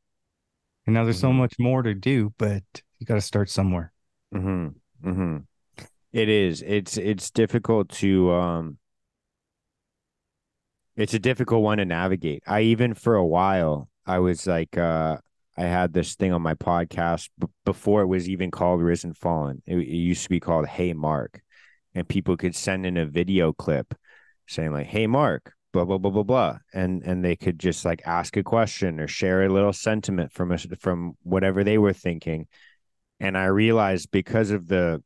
and 0.87 0.95
now 0.95 1.05
there's 1.05 1.17
mm-hmm. 1.17 1.29
so 1.29 1.33
much 1.35 1.55
more 1.59 1.83
to 1.83 1.95
do. 1.95 2.33
But 2.39 2.65
you 2.99 3.07
got 3.07 3.17
to 3.17 3.21
start 3.21 3.51
somewhere. 3.51 3.93
Hmm. 4.33 4.69
Hmm. 5.03 5.39
It 6.13 6.29
is. 6.29 6.63
It's 6.63 6.97
it's 6.97 7.31
difficult 7.31 7.89
to 8.01 8.33
um. 8.33 8.79
It's 10.97 11.15
a 11.15 11.19
difficult 11.19 11.63
one 11.63 11.79
to 11.79 11.85
navigate. 11.85 12.43
I 12.47 12.63
even 12.63 12.95
for 12.95 13.15
a 13.15 13.27
while 13.27 13.89
I 14.07 14.19
was 14.19 14.47
like 14.47 14.77
uh 14.77 15.19
I 15.57 15.63
had 15.63 15.93
this 15.93 16.15
thing 16.15 16.33
on 16.33 16.43
my 16.43 16.55
podcast 16.55 17.31
b- 17.39 17.49
before 17.65 18.03
it 18.03 18.07
was 18.07 18.29
even 18.29 18.51
called 18.51 18.81
Risen 18.81 19.13
Fallen. 19.13 19.63
It, 19.67 19.77
it 19.79 19.87
used 19.87 20.23
to 20.25 20.29
be 20.31 20.41
called 20.41 20.67
Hey 20.67 20.93
Mark, 20.93 21.43
and 21.95 22.09
people 22.09 22.37
could 22.37 22.55
send 22.55 22.87
in 22.87 22.97
a 22.97 23.07
video 23.07 23.53
clip 23.53 23.95
saying 24.47 24.73
like 24.73 24.87
Hey 24.87 25.07
Mark, 25.07 25.53
blah 25.73 25.85
blah 25.85 25.99
blah 25.99 26.11
blah 26.11 26.23
blah 26.23 26.59
and 26.73 27.03
and 27.03 27.25
they 27.25 27.37
could 27.37 27.59
just 27.59 27.85
like 27.85 28.03
ask 28.07 28.37
a 28.37 28.43
question 28.43 28.99
or 28.99 29.07
share 29.07 29.45
a 29.45 29.49
little 29.49 29.73
sentiment 29.73 30.33
from 30.33 30.51
us 30.53 30.67
from 30.81 31.17
whatever 31.23 31.63
they 31.63 31.79
were 31.79 31.93
thinking 31.93 32.47
and 33.21 33.37
i 33.37 33.45
realized 33.45 34.11
because 34.11 34.51
of 34.51 34.67
the 34.69 35.03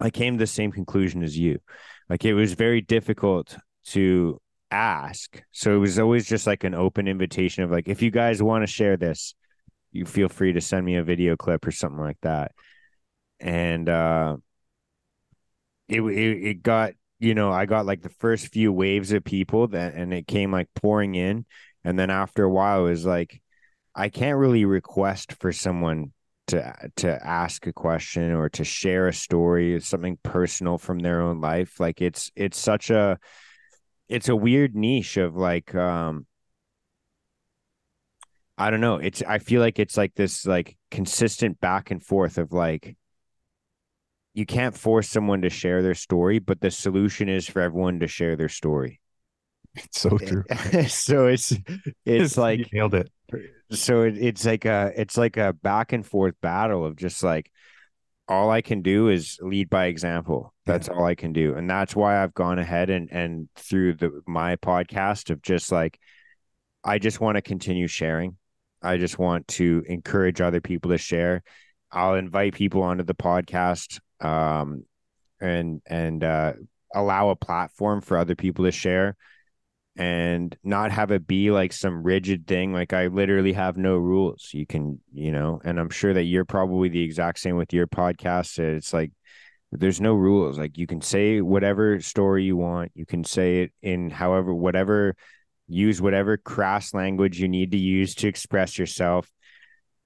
i 0.00 0.10
came 0.10 0.34
to 0.34 0.38
the 0.38 0.46
same 0.46 0.72
conclusion 0.72 1.22
as 1.22 1.36
you. 1.36 1.58
Like 2.08 2.24
it 2.24 2.34
was 2.34 2.52
very 2.54 2.80
difficult 2.80 3.56
to 3.86 4.40
ask. 4.70 5.42
So 5.52 5.74
it 5.74 5.78
was 5.78 5.98
always 5.98 6.26
just 6.26 6.46
like 6.46 6.64
an 6.64 6.74
open 6.74 7.08
invitation 7.08 7.64
of 7.64 7.70
like 7.70 7.88
if 7.88 8.02
you 8.02 8.10
guys 8.10 8.42
want 8.42 8.62
to 8.62 8.66
share 8.66 8.96
this 8.96 9.34
you 9.92 10.06
feel 10.06 10.28
free 10.28 10.54
to 10.54 10.60
send 10.60 10.86
me 10.86 10.96
a 10.96 11.02
video 11.02 11.36
clip 11.36 11.66
or 11.66 11.70
something 11.70 12.00
like 12.00 12.18
that. 12.22 12.52
And 13.40 13.88
uh 13.88 14.36
it, 15.88 16.00
it, 16.00 16.46
it 16.46 16.62
got 16.62 16.92
you 17.22 17.34
know, 17.36 17.52
I 17.52 17.66
got 17.66 17.86
like 17.86 18.02
the 18.02 18.08
first 18.08 18.48
few 18.48 18.72
waves 18.72 19.12
of 19.12 19.22
people 19.22 19.68
that, 19.68 19.94
and 19.94 20.12
it 20.12 20.26
came 20.26 20.50
like 20.50 20.68
pouring 20.74 21.14
in. 21.14 21.46
And 21.84 21.96
then 21.96 22.10
after 22.10 22.42
a 22.42 22.50
while, 22.50 22.86
it 22.86 22.90
was 22.90 23.06
like, 23.06 23.40
I 23.94 24.08
can't 24.08 24.38
really 24.38 24.64
request 24.64 25.34
for 25.34 25.52
someone 25.52 26.12
to 26.48 26.74
to 26.96 27.26
ask 27.26 27.66
a 27.66 27.72
question 27.72 28.32
or 28.32 28.48
to 28.50 28.64
share 28.64 29.08
a 29.08 29.12
story, 29.12 29.80
something 29.80 30.18
personal 30.22 30.78
from 30.78 30.98
their 30.98 31.22
own 31.22 31.40
life. 31.40 31.80
Like 31.80 32.00
it's 32.00 32.30
it's 32.36 32.58
such 32.58 32.90
a 32.90 33.18
it's 34.08 34.28
a 34.28 34.36
weird 34.36 34.74
niche 34.74 35.16
of 35.16 35.36
like 35.36 35.74
um 35.74 36.26
I 38.58 38.70
don't 38.70 38.80
know. 38.80 38.96
It's 38.96 39.22
I 39.26 39.38
feel 39.38 39.60
like 39.60 39.78
it's 39.78 39.96
like 39.96 40.14
this 40.14 40.46
like 40.46 40.76
consistent 40.90 41.60
back 41.60 41.90
and 41.90 42.02
forth 42.02 42.38
of 42.38 42.52
like 42.52 42.96
you 44.34 44.46
can't 44.46 44.76
force 44.76 45.08
someone 45.08 45.42
to 45.42 45.50
share 45.50 45.82
their 45.82 45.94
story, 45.94 46.38
but 46.38 46.60
the 46.60 46.70
solution 46.70 47.28
is 47.28 47.48
for 47.48 47.60
everyone 47.60 48.00
to 48.00 48.06
share 48.08 48.36
their 48.36 48.48
story. 48.48 49.01
It's 49.84 50.00
so 50.00 50.18
true. 50.18 50.44
so 50.88 51.26
it's 51.28 51.54
it's 52.04 52.36
like 52.36 52.58
you 52.58 52.66
nailed 52.72 52.94
it. 52.94 53.10
So 53.70 54.02
it, 54.02 54.18
it's 54.18 54.44
like 54.44 54.64
a 54.66 54.92
it's 54.96 55.16
like 55.16 55.38
a 55.38 55.54
back 55.54 55.92
and 55.92 56.04
forth 56.06 56.34
battle 56.42 56.84
of 56.84 56.96
just 56.96 57.22
like 57.22 57.50
all 58.28 58.50
I 58.50 58.60
can 58.60 58.82
do 58.82 59.08
is 59.08 59.38
lead 59.40 59.70
by 59.70 59.86
example. 59.86 60.52
That's 60.66 60.88
yeah. 60.88 60.94
all 60.94 61.04
I 61.04 61.14
can 61.14 61.32
do, 61.32 61.54
and 61.54 61.68
that's 61.68 61.96
why 61.96 62.22
I've 62.22 62.34
gone 62.34 62.58
ahead 62.58 62.90
and 62.90 63.10
and 63.10 63.48
through 63.56 63.94
the 63.94 64.20
my 64.26 64.56
podcast 64.56 65.30
of 65.30 65.40
just 65.40 65.72
like 65.72 65.98
I 66.84 66.98
just 66.98 67.20
want 67.20 67.36
to 67.36 67.42
continue 67.42 67.86
sharing. 67.86 68.36
I 68.82 68.98
just 68.98 69.18
want 69.18 69.48
to 69.48 69.84
encourage 69.86 70.40
other 70.40 70.60
people 70.60 70.90
to 70.90 70.98
share. 70.98 71.42
I'll 71.90 72.14
invite 72.14 72.54
people 72.54 72.82
onto 72.82 73.04
the 73.04 73.14
podcast 73.14 74.00
um, 74.20 74.84
and 75.40 75.80
and 75.86 76.22
uh, 76.22 76.54
allow 76.94 77.30
a 77.30 77.36
platform 77.36 78.02
for 78.02 78.18
other 78.18 78.34
people 78.34 78.66
to 78.66 78.72
share 78.72 79.16
and 79.96 80.56
not 80.64 80.90
have 80.90 81.10
it 81.10 81.26
be 81.26 81.50
like 81.50 81.72
some 81.72 82.02
rigid 82.02 82.46
thing 82.46 82.72
like 82.72 82.94
i 82.94 83.08
literally 83.08 83.52
have 83.52 83.76
no 83.76 83.96
rules. 83.96 84.50
You 84.52 84.66
can 84.66 85.00
you 85.12 85.32
know 85.32 85.60
and 85.64 85.78
i'm 85.78 85.90
sure 85.90 86.14
that 86.14 86.24
you're 86.24 86.46
probably 86.46 86.88
the 86.88 87.02
exact 87.02 87.38
same 87.38 87.56
with 87.56 87.72
your 87.72 87.86
podcast. 87.86 88.58
It's 88.58 88.92
like 88.92 89.12
there's 89.70 90.00
no 90.00 90.14
rules. 90.14 90.58
Like 90.58 90.76
you 90.76 90.86
can 90.86 91.00
say 91.00 91.40
whatever 91.40 92.00
story 92.00 92.44
you 92.44 92.56
want. 92.56 92.92
You 92.94 93.06
can 93.06 93.24
say 93.24 93.62
it 93.62 93.72
in 93.82 94.10
however 94.10 94.54
whatever 94.54 95.14
use 95.68 96.00
whatever 96.00 96.36
crass 96.36 96.92
language 96.92 97.40
you 97.40 97.48
need 97.48 97.72
to 97.72 97.78
use 97.78 98.14
to 98.16 98.28
express 98.28 98.78
yourself 98.78 99.30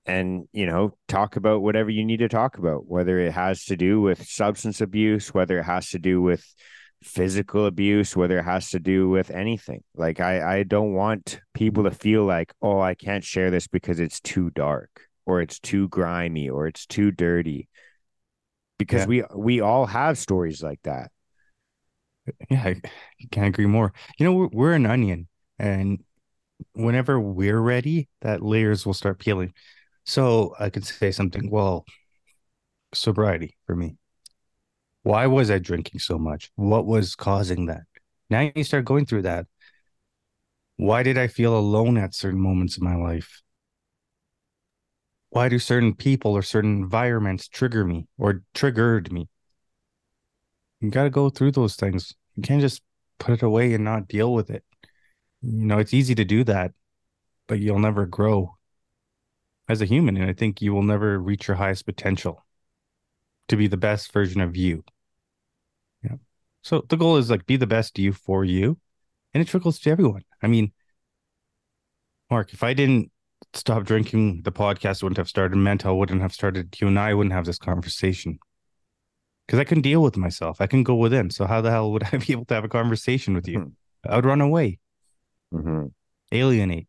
and 0.04 0.46
you 0.52 0.66
know 0.66 0.96
talk 1.08 1.36
about 1.36 1.62
whatever 1.62 1.90
you 1.90 2.04
need 2.04 2.18
to 2.18 2.28
talk 2.28 2.58
about 2.58 2.86
whether 2.86 3.18
it 3.18 3.32
has 3.32 3.64
to 3.64 3.76
do 3.76 4.00
with 4.00 4.24
substance 4.24 4.80
abuse 4.80 5.34
whether 5.34 5.58
it 5.58 5.64
has 5.64 5.90
to 5.90 5.98
do 5.98 6.22
with 6.22 6.44
physical 7.02 7.66
abuse 7.66 8.16
whether 8.16 8.38
it 8.38 8.44
has 8.44 8.70
to 8.70 8.78
do 8.78 9.08
with 9.08 9.30
anything. 9.30 9.82
Like 9.94 10.20
i 10.20 10.58
i 10.58 10.62
don't 10.62 10.94
want 10.94 11.40
people 11.54 11.84
to 11.84 11.90
feel 11.90 12.24
like 12.24 12.52
oh 12.62 12.80
i 12.80 12.94
can't 12.94 13.24
share 13.24 13.50
this 13.50 13.66
because 13.66 14.00
it's 14.00 14.20
too 14.20 14.50
dark 14.50 15.02
or 15.24 15.40
it's 15.40 15.58
too 15.58 15.88
grimy 15.88 16.48
or 16.48 16.66
it's 16.66 16.86
too 16.86 17.10
dirty. 17.10 17.68
Because 18.78 19.02
yeah. 19.02 19.06
we 19.06 19.24
we 19.34 19.60
all 19.60 19.86
have 19.86 20.18
stories 20.18 20.62
like 20.62 20.80
that. 20.84 21.10
Yeah 22.50 22.64
i 22.64 22.80
can't 23.30 23.48
agree 23.48 23.66
more. 23.66 23.92
You 24.18 24.26
know 24.26 24.32
we're, 24.32 24.48
we're 24.52 24.72
an 24.72 24.86
onion 24.86 25.28
and 25.58 26.02
whenever 26.72 27.20
we're 27.20 27.60
ready 27.60 28.08
that 28.22 28.42
layers 28.42 28.86
will 28.86 28.94
start 28.94 29.18
peeling. 29.18 29.52
So 30.04 30.54
I 30.58 30.70
could 30.70 30.86
say 30.86 31.10
something, 31.10 31.50
well, 31.50 31.84
sobriety 32.94 33.56
for 33.66 33.74
me. 33.74 33.96
Why 35.06 35.28
was 35.28 35.52
I 35.52 35.60
drinking 35.60 36.00
so 36.00 36.18
much? 36.18 36.50
What 36.56 36.84
was 36.84 37.14
causing 37.14 37.66
that? 37.66 37.82
Now 38.28 38.50
you 38.56 38.64
start 38.64 38.86
going 38.86 39.06
through 39.06 39.22
that. 39.22 39.46
Why 40.78 41.04
did 41.04 41.16
I 41.16 41.28
feel 41.28 41.56
alone 41.56 41.96
at 41.96 42.12
certain 42.12 42.40
moments 42.40 42.76
in 42.76 42.82
my 42.82 42.96
life? 42.96 43.40
Why 45.30 45.48
do 45.48 45.60
certain 45.60 45.94
people 45.94 46.32
or 46.32 46.42
certain 46.42 46.78
environments 46.78 47.46
trigger 47.46 47.84
me 47.84 48.08
or 48.18 48.42
triggered 48.52 49.12
me? 49.12 49.28
You 50.80 50.90
got 50.90 51.04
to 51.04 51.10
go 51.10 51.30
through 51.30 51.52
those 51.52 51.76
things. 51.76 52.12
You 52.34 52.42
can't 52.42 52.60
just 52.60 52.82
put 53.20 53.34
it 53.34 53.42
away 53.42 53.74
and 53.74 53.84
not 53.84 54.08
deal 54.08 54.34
with 54.34 54.50
it. 54.50 54.64
You 55.40 55.66
know, 55.66 55.78
it's 55.78 55.94
easy 55.94 56.16
to 56.16 56.24
do 56.24 56.42
that, 56.42 56.72
but 57.46 57.60
you'll 57.60 57.78
never 57.78 58.06
grow 58.06 58.56
as 59.68 59.80
a 59.80 59.86
human. 59.86 60.16
And 60.16 60.28
I 60.28 60.32
think 60.32 60.60
you 60.60 60.74
will 60.74 60.82
never 60.82 61.16
reach 61.16 61.46
your 61.46 61.58
highest 61.58 61.86
potential 61.86 62.44
to 63.46 63.56
be 63.56 63.68
the 63.68 63.76
best 63.76 64.10
version 64.10 64.40
of 64.40 64.56
you. 64.56 64.82
Yeah. 66.66 66.78
So 66.78 66.84
the 66.88 66.96
goal 66.96 67.16
is 67.16 67.30
like 67.30 67.46
be 67.46 67.56
the 67.56 67.66
best 67.66 67.98
you 67.98 68.12
for 68.12 68.44
you. 68.44 68.78
And 69.34 69.42
it 69.42 69.48
trickles 69.48 69.78
to 69.80 69.90
everyone. 69.90 70.22
I 70.42 70.46
mean, 70.46 70.72
Mark, 72.30 72.52
if 72.52 72.62
I 72.62 72.74
didn't 72.74 73.10
stop 73.54 73.84
drinking, 73.84 74.42
the 74.42 74.52
podcast 74.52 75.02
wouldn't 75.02 75.18
have 75.18 75.28
started. 75.28 75.58
Mentell 75.58 75.98
wouldn't 75.98 76.22
have 76.22 76.32
started. 76.32 76.76
You 76.80 76.88
and 76.88 76.98
I 76.98 77.14
wouldn't 77.14 77.34
have 77.34 77.44
this 77.44 77.58
conversation 77.58 78.38
because 79.46 79.60
I 79.60 79.64
couldn't 79.64 79.82
deal 79.82 80.02
with 80.02 80.16
myself. 80.16 80.60
I 80.60 80.66
can 80.66 80.82
go 80.82 80.94
within. 80.94 81.30
So 81.30 81.46
how 81.46 81.60
the 81.60 81.70
hell 81.70 81.92
would 81.92 82.04
I 82.12 82.16
be 82.16 82.32
able 82.32 82.46
to 82.46 82.54
have 82.54 82.64
a 82.64 82.68
conversation 82.68 83.34
with 83.34 83.46
you? 83.46 83.58
Mm-hmm. 83.58 84.10
I 84.12 84.16
would 84.16 84.24
run 84.24 84.40
away, 84.40 84.78
mm-hmm. 85.52 85.86
alienate. 86.32 86.88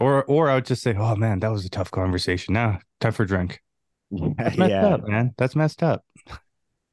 Or 0.00 0.24
or 0.24 0.50
I 0.50 0.56
would 0.56 0.66
just 0.66 0.82
say, 0.82 0.94
"Oh 0.98 1.14
man, 1.14 1.40
that 1.40 1.52
was 1.52 1.64
a 1.64 1.70
tough 1.70 1.90
conversation. 1.90 2.54
Now, 2.54 2.80
for 3.00 3.22
a 3.22 3.26
drink." 3.26 3.60
That's 4.10 4.58
messed 4.58 4.70
yeah. 4.70 4.86
up, 4.86 5.06
man. 5.06 5.32
That's 5.38 5.54
messed 5.54 5.82
up. 5.82 6.04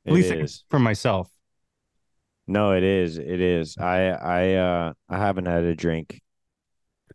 At 0.10 0.16
least 0.16 0.32
is. 0.32 0.64
for 0.70 0.80
myself. 0.80 1.30
No, 2.48 2.72
it 2.72 2.84
is. 2.84 3.18
It 3.20 3.42
is. 3.42 3.78
I 3.78 4.08
I 4.08 4.54
uh 4.56 4.94
I 5.08 5.18
haven't 5.18 5.46
had 5.46 5.64
a 5.64 5.76
drink. 5.76 6.20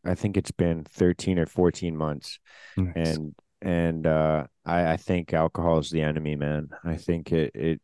I 0.04 0.14
think 0.14 0.36
it's 0.36 0.52
been 0.52 0.84
13 0.84 1.38
or 1.38 1.46
14 1.46 1.96
months. 1.96 2.38
Nice. 2.76 2.92
And 2.94 3.34
and 3.60 4.06
uh 4.06 4.46
I 4.64 4.92
I 4.92 4.96
think 4.96 5.34
alcohol 5.34 5.78
is 5.78 5.90
the 5.90 6.02
enemy, 6.02 6.36
man. 6.36 6.68
I 6.84 6.96
think 6.96 7.32
it 7.32 7.50
it 7.54 7.82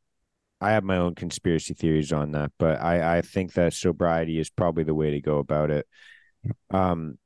I 0.61 0.73
have 0.73 0.85
my 0.85 0.99
own 0.99 1.15
conspiracy 1.15 1.75
theories 1.75 2.13
on 2.13 2.33
that, 2.33 2.53
but 2.59 2.81
I 2.81 3.19
I 3.19 3.23
think 3.23 3.55
that 3.55 3.75
sobriety 3.75 4.39
is 4.39 4.49
probably 4.49 4.85
the 4.85 4.95
way 4.95 5.11
to 5.11 5.21
go 5.21 5.39
about 5.39 5.71
it. 5.71 5.89
Um 6.71 7.19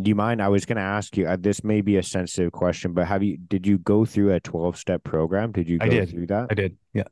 do 0.00 0.10
you 0.10 0.14
mind? 0.14 0.42
I 0.42 0.48
was 0.48 0.66
going 0.66 0.76
to 0.76 0.82
ask 0.82 1.16
you. 1.16 1.26
Uh, 1.26 1.38
this 1.40 1.64
may 1.64 1.80
be 1.80 1.96
a 1.96 2.02
sensitive 2.02 2.52
question, 2.52 2.92
but 2.92 3.06
have 3.06 3.22
you? 3.22 3.38
Did 3.38 3.66
you 3.66 3.78
go 3.78 4.04
through 4.04 4.34
a 4.34 4.40
twelve 4.40 4.76
step 4.76 5.04
program? 5.04 5.52
Did 5.52 5.68
you? 5.68 5.78
Go 5.78 5.86
I 5.86 5.88
did 5.88 6.10
through 6.10 6.26
that. 6.26 6.48
I 6.50 6.54
did. 6.54 6.76
Yeah. 6.92 7.04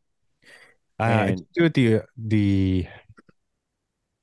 Uh, 0.99 1.27
And 1.29 1.47
do 1.55 1.65
it 1.65 1.75
the 1.75 2.03
the 2.17 2.87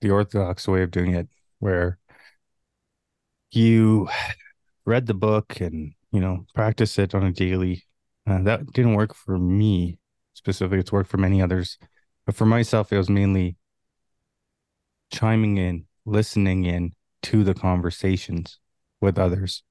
the 0.02 0.10
orthodox 0.10 0.68
way 0.68 0.84
of 0.84 0.92
doing 0.92 1.14
it, 1.14 1.28
where 1.60 2.00
you 3.52 4.10
read 4.86 5.08
the 5.08 5.14
book 5.14 5.60
and 5.62 5.94
you 6.12 6.20
know 6.20 6.46
practice 6.56 6.98
it 7.00 7.14
on 7.16 7.24
a 7.24 7.32
daily. 7.32 7.84
Uh, 8.28 8.42
that 8.44 8.72
didn't 8.74 8.96
work 8.96 9.14
for 9.14 9.38
me 9.38 9.98
specifically. 10.34 10.80
It's 10.80 10.92
worked 10.92 11.10
for 11.10 11.18
many 11.18 11.42
others, 11.42 11.78
but 12.26 12.36
for 12.36 12.46
myself, 12.46 12.92
it 12.94 12.98
was 12.98 13.10
mainly 13.10 13.58
chiming 15.12 15.58
in, 15.58 15.86
listening 16.06 16.66
in 16.66 16.94
to 17.24 17.44
the 17.44 17.54
conversations 17.54 18.60
with 19.00 19.20
others. 19.20 19.64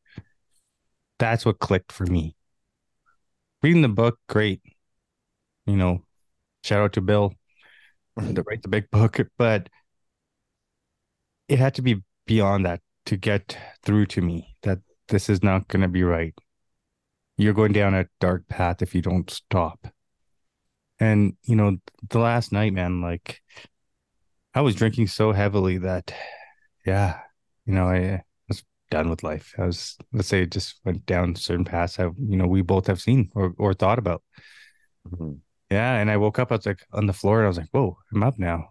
That's 1.19 1.45
what 1.45 1.59
clicked 1.59 1.93
for 1.93 2.07
me. 2.07 2.37
Reading 3.63 3.83
the 3.83 3.89
book, 3.89 4.19
great. 4.29 4.63
You 5.67 5.77
know, 5.77 6.03
shout 6.65 6.83
out 6.83 6.93
to 6.95 7.01
Bill 7.01 7.35
to 8.19 8.43
write 8.43 8.63
the 8.63 8.69
big 8.69 8.91
book, 8.91 9.19
but 9.39 9.69
it 11.49 11.59
had 11.59 11.75
to 11.75 11.83
be 11.83 12.03
beyond 12.27 12.65
that 12.65 12.81
to 13.07 13.17
get 13.17 13.57
through 13.83 14.07
to 14.07 14.21
me 14.23 14.57
that 14.63 14.79
this 15.09 15.29
is 15.29 15.43
not 15.43 15.69
going 15.69 15.83
to 15.83 15.89
be 15.89 16.03
right. 16.03 16.35
You're 17.37 17.55
going 17.55 17.73
down 17.73 17.93
a 17.95 18.09
dark 18.21 18.47
path 18.47 18.83
if 18.83 18.95
you 18.95 19.03
don't 19.03 19.29
stop. 19.29 19.89
And, 20.99 21.37
you 21.45 21.57
know, 21.57 21.79
the 22.11 22.19
last 22.19 22.53
night, 22.53 22.73
man, 22.75 23.01
like 23.01 23.41
I 24.55 24.61
was 24.63 24.75
drinking 24.75 25.07
so 25.09 25.33
heavily 25.33 25.79
that, 25.79 26.13
yeah, 26.87 27.21
you 27.67 27.75
know, 27.75 27.89
I 27.89 28.23
was 28.49 28.65
done 28.91 29.11
with 29.11 29.23
life. 29.23 29.55
I 29.59 29.67
was, 29.67 29.97
let's 30.13 30.29
say, 30.29 30.43
it 30.43 30.51
just 30.53 30.81
went 30.85 31.07
down 31.07 31.37
certain 31.37 31.65
paths 31.65 31.99
I, 32.01 32.05
you 32.05 32.37
know, 32.37 32.47
we 32.47 32.63
both 32.63 32.87
have 32.87 33.01
seen 33.01 33.31
or, 33.35 33.55
or 33.59 33.75
thought 33.75 33.99
about. 33.99 34.23
Mhm. 35.09 35.41
Yeah. 35.71 35.95
And 35.97 36.11
I 36.11 36.17
woke 36.17 36.39
up, 36.39 36.51
I 36.53 36.57
was 36.57 36.67
like 36.67 36.85
on 36.93 37.07
the 37.07 37.13
floor 37.13 37.39
and 37.39 37.47
I 37.47 37.49
was 37.49 37.59
like, 37.59 37.69
whoa, 37.71 37.97
I'm 38.13 38.23
up 38.23 38.39
now. 38.39 38.71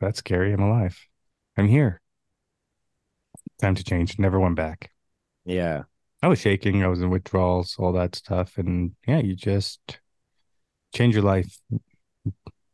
That's 0.00 0.18
scary. 0.18 0.52
I'm 0.52 0.62
alive. 0.62 0.98
I'm 1.56 1.68
here. 1.68 2.00
Time 3.60 3.74
to 3.74 3.84
change. 3.84 4.18
Never 4.18 4.38
went 4.38 4.56
back. 4.56 4.90
yeah, 5.44 5.84
I 6.22 6.28
was 6.28 6.38
shaking. 6.40 6.82
I 6.84 6.88
was 6.88 7.00
in 7.00 7.10
withdrawals, 7.10 7.76
all 7.78 7.92
that 7.92 8.14
stuff. 8.14 8.58
And 8.58 8.92
yeah, 9.06 9.18
you 9.18 9.34
just 9.34 9.98
change 10.94 11.14
your 11.14 11.24
life. 11.24 11.58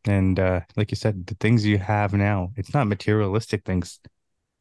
And 0.04 0.38
uh, 0.40 0.60
like 0.76 0.90
you 0.90 0.96
said, 0.96 1.26
the 1.26 1.36
things 1.36 1.64
you 1.64 1.78
have 1.78 2.12
now, 2.12 2.50
it's 2.56 2.74
not 2.74 2.88
materialistic 2.88 3.64
things. 3.64 4.00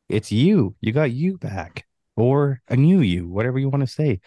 It's 0.09 0.31
you. 0.31 0.75
You 0.81 0.91
got 0.91 1.11
you 1.11 1.37
back 1.37 1.85
or 2.15 2.61
a 2.67 2.75
new 2.75 3.01
you, 3.01 3.27
whatever 3.27 3.57
you 3.57 3.69
want 3.69 3.81
to 3.81 3.87
say. 3.87 4.19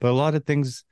But 0.00 0.10
a 0.10 0.12
lot 0.12 0.34
of 0.34 0.44
things 0.44 0.84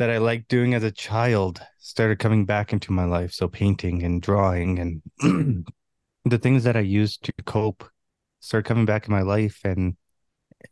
that 0.00 0.08
I 0.08 0.16
liked 0.16 0.48
doing 0.48 0.72
as 0.72 0.82
a 0.82 0.90
child 0.90 1.60
started 1.78 2.18
coming 2.18 2.46
back 2.46 2.72
into 2.72 2.90
my 2.90 3.04
life. 3.04 3.34
So 3.34 3.48
painting 3.48 4.02
and 4.02 4.22
drawing 4.22 4.78
and 4.78 5.02
the 6.24 6.38
things 6.38 6.64
that 6.64 6.74
I 6.74 6.80
used 6.80 7.22
to 7.24 7.32
cope 7.44 7.84
started 8.40 8.66
coming 8.66 8.86
back 8.86 9.06
in 9.06 9.12
my 9.12 9.20
life 9.20 9.60
and 9.62 9.98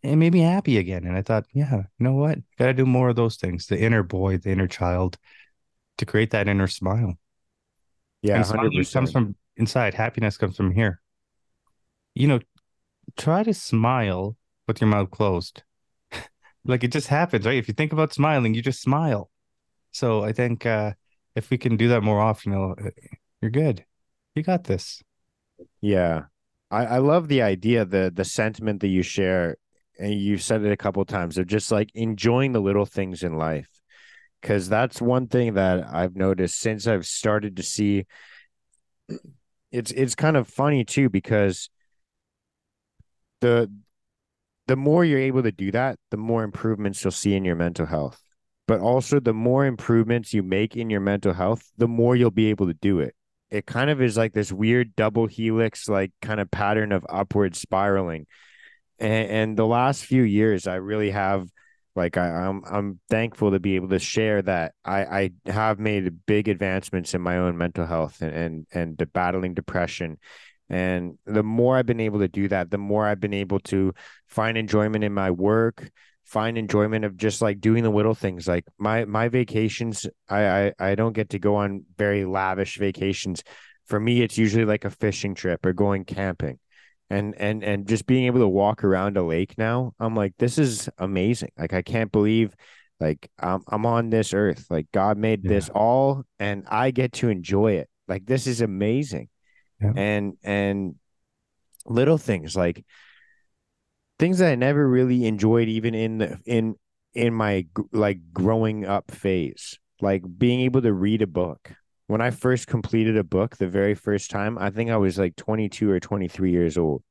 it 0.03 0.17
made 0.17 0.33
me 0.33 0.41
happy 0.41 0.79
again. 0.79 1.05
And 1.05 1.15
I 1.15 1.21
thought, 1.21 1.45
yeah, 1.53 1.75
you 1.77 1.85
know 1.99 2.15
what? 2.15 2.39
Gotta 2.59 2.73
do 2.73 2.87
more 2.87 3.11
of 3.11 3.17
those 3.17 3.37
things. 3.37 3.67
The 3.67 3.79
inner 3.79 4.03
boy, 4.03 4.39
the 4.39 4.51
inner 4.51 4.67
child, 4.67 5.19
to 5.99 6.07
create 6.07 6.31
that 6.31 6.49
inner 6.49 6.67
smile. 6.67 7.19
yeah, 8.23 8.37
and 8.37 8.87
comes 8.91 9.13
from 9.13 9.37
inside. 9.59 9.93
Happiness 9.93 10.39
comes 10.39 10.57
from 10.57 10.71
here. 10.71 11.03
You 12.15 12.29
know, 12.29 12.41
try 13.19 13.43
to 13.43 13.53
smile 13.53 14.39
with 14.67 14.81
your 14.81 14.89
mouth 14.89 15.11
closed. 15.11 15.65
Like 16.69 16.85
it 16.85 16.93
just 16.93 17.09
happens, 17.09 17.47
right? 17.47 17.57
If 17.59 17.69
you 17.69 17.75
think 17.75 17.93
about 17.93 18.13
smiling, 18.15 18.55
you 18.55 18.63
just 18.63 18.83
smile. 18.83 19.31
So 19.93 20.25
I 20.25 20.33
think 20.33 20.67
uh 20.67 20.93
if 21.35 21.51
we 21.51 21.59
can 21.59 21.77
do 21.77 21.89
that 21.89 22.03
more 22.03 22.21
often, 22.21 22.53
you 22.53 22.59
know, 22.59 22.75
uh, 22.79 22.91
you're 23.41 23.51
good. 23.51 23.85
You 24.35 24.43
got 24.43 24.65
this. 24.65 25.03
Yeah. 25.81 26.25
I, 26.71 26.87
I 26.87 26.99
love 26.99 27.29
the 27.29 27.43
idea, 27.43 27.85
the 27.85 28.13
the 28.15 28.25
sentiment 28.25 28.81
that 28.81 28.89
you 28.89 29.03
share, 29.03 29.57
and 29.99 30.13
you've 30.15 30.43
said 30.43 30.63
it 30.65 30.73
a 30.73 30.77
couple 30.77 31.05
times 31.05 31.39
of 31.39 31.47
just 31.47 31.73
like 31.73 31.91
enjoying 31.95 32.53
the 32.53 32.61
little 32.61 32.87
things 32.87 33.23
in 33.23 33.37
life. 33.37 33.69
Cause 34.43 34.69
that's 34.69 35.01
one 35.03 35.27
thing 35.27 35.55
that 35.55 35.85
I've 35.93 36.15
noticed 36.15 36.61
since 36.61 36.87
I've 36.87 37.07
started 37.07 37.57
to 37.57 37.63
see 37.63 38.07
it's 39.73 39.91
it's 39.93 40.15
kind 40.15 40.37
of 40.37 40.49
funny 40.49 40.85
too, 40.85 41.09
because 41.09 41.71
the 43.41 43.71
the 44.69 44.77
more 44.77 45.05
you're 45.05 45.19
able 45.19 45.43
to 45.43 45.51
do 45.51 45.73
that, 45.73 45.99
the 46.11 46.17
more 46.17 46.45
improvements 46.45 47.03
you'll 47.03 47.11
see 47.11 47.35
in 47.35 47.45
your 47.45 47.57
mental 47.57 47.87
health. 47.87 48.21
But 48.69 48.81
also 48.81 49.19
the 49.19 49.33
more 49.33 49.65
improvements 49.65 50.35
you 50.35 50.43
make 50.43 50.77
in 50.77 50.91
your 50.91 51.01
mental 51.01 51.33
health, 51.33 51.63
the 51.79 51.89
more 51.89 52.15
you'll 52.15 52.31
be 52.31 52.51
able 52.51 52.67
to 52.67 52.75
do 52.75 53.01
it. 53.01 53.15
It 53.51 53.65
kind 53.65 53.89
of 53.89 54.03
is 54.03 54.19
like 54.19 54.35
this 54.35 54.53
weird 54.53 54.95
double 54.95 55.27
helix, 55.27 55.89
like 55.89 56.13
kind 56.21 56.39
of 56.39 56.51
pattern 56.51 56.93
of 56.93 57.07
upward 57.09 57.57
spiraling. 57.57 58.27
And, 58.99 59.31
and 59.31 59.57
the 59.57 59.67
last 59.67 60.05
few 60.05 60.23
years, 60.23 60.67
I 60.67 60.75
really 60.75 61.11
have 61.11 61.49
like 61.97 62.19
I, 62.19 62.29
I'm 62.29 62.63
I'm 62.65 63.01
thankful 63.09 63.51
to 63.53 63.59
be 63.59 63.75
able 63.77 63.89
to 63.89 63.99
share 63.99 64.41
that 64.43 64.73
I, 64.85 65.05
I 65.05 65.31
have 65.47 65.81
made 65.81 66.27
big 66.27 66.49
advancements 66.49 67.13
in 67.15 67.21
my 67.21 67.39
own 67.39 67.59
mental 67.59 67.87
health 67.87 68.21
and 68.21 68.35
and, 68.35 68.67
and 68.73 68.99
the 68.99 69.07
battling 69.07 69.55
depression. 69.55 70.19
And 70.71 71.19
the 71.25 71.43
more 71.43 71.77
I've 71.77 71.87
been 71.87 72.01
able 72.01 72.19
to 72.21 72.29
do 72.29 72.49
that, 72.49 72.71
the 72.71 72.79
more 72.79 73.07
I've 73.07 73.21
been 73.21 73.35
able 73.35 73.61
to 73.61 73.95
find 74.27 74.59
enjoyment 74.59 75.03
in 75.05 75.15
my 75.15 75.31
work, 75.31 75.91
find 76.25 76.59
enjoyment 76.59 77.05
of 77.07 77.17
just 77.17 77.41
like 77.41 77.61
doing 77.61 77.83
the 77.83 77.91
little 77.91 78.15
things. 78.15 78.47
Like 78.47 78.65
my 78.79 79.05
my 79.07 79.29
vacations, 79.29 80.07
I 80.29 80.47
I, 80.79 80.91
I 80.91 80.95
don't 80.95 81.15
get 81.15 81.31
to 81.31 81.39
go 81.39 81.57
on 81.57 81.85
very 81.97 82.25
lavish 82.25 82.77
vacations. 82.79 83.43
For 83.87 83.99
me, 83.99 84.21
it's 84.23 84.37
usually 84.37 84.67
like 84.67 84.85
a 84.85 84.91
fishing 84.91 85.35
trip 85.35 85.65
or 85.65 85.73
going 85.73 86.05
camping. 86.05 86.59
And 87.11 87.35
and 87.37 87.65
and 87.65 87.89
just 87.89 88.07
being 88.07 88.27
able 88.27 88.41
to 88.41 88.49
walk 88.49 88.85
around 88.85 89.17
a 89.17 89.23
lake 89.23 89.57
now, 89.57 89.95
I'm 89.99 90.15
like, 90.15 90.35
this 90.39 90.59
is 90.59 90.91
amazing. 90.99 91.51
Like 91.57 91.73
I 91.73 91.81
can't 91.81 92.13
believe 92.13 92.55
like 93.01 93.31
I'm 93.39 93.63
I'm 93.69 93.87
on 93.87 94.11
this 94.11 94.35
earth. 94.35 94.67
Like 94.69 94.89
God 94.93 95.17
made 95.17 95.43
Yeah. 95.45 95.49
this 95.49 95.71
all 95.71 96.25
and 96.39 96.65
I 96.69 96.91
get 96.91 97.13
to 97.15 97.31
enjoy 97.31 97.73
it. 97.75 97.89
Like 98.09 98.27
this 98.27 98.47
is 98.47 98.61
amazing. 98.61 99.29
Yeah. 99.81 99.93
And 99.95 100.37
and 100.43 100.95
little 101.87 102.19
things 102.19 102.57
like 102.57 102.85
things 104.19 104.39
that 104.39 104.51
I 104.51 104.55
never 104.55 104.87
really 104.87 105.27
enjoyed 105.27 105.69
even 105.69 105.95
in 105.95 106.19
the 106.19 106.39
in 106.45 106.77
in 107.15 107.33
my 107.35 107.67
like 107.93 108.19
growing 108.33 108.85
up 108.85 109.11
phase 109.11 109.79
like 110.01 110.23
being 110.39 110.61
able 110.61 110.83
to 110.83 110.93
read 110.93 111.23
a 111.23 111.27
book. 111.27 111.73
When 112.07 112.21
I 112.21 112.31
first 112.31 112.67
completed 112.67 113.17
a 113.17 113.25
book 113.25 113.57
the 113.57 113.69
very 113.69 113.95
first 113.95 114.31
time 114.31 114.59
I 114.59 114.71
think 114.71 114.91
I 114.91 114.97
was 114.97 115.19
like 115.19 115.37
22 115.37 115.91
or 115.91 116.01
23 116.01 116.51
years 116.51 116.79
old. 116.79 117.03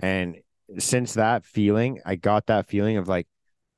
And 0.00 0.36
since 0.78 1.14
that 1.14 1.44
feeling 1.44 2.00
I 2.04 2.16
got 2.16 2.46
that 2.46 2.68
feeling 2.68 2.96
of 2.96 3.08
like 3.08 3.26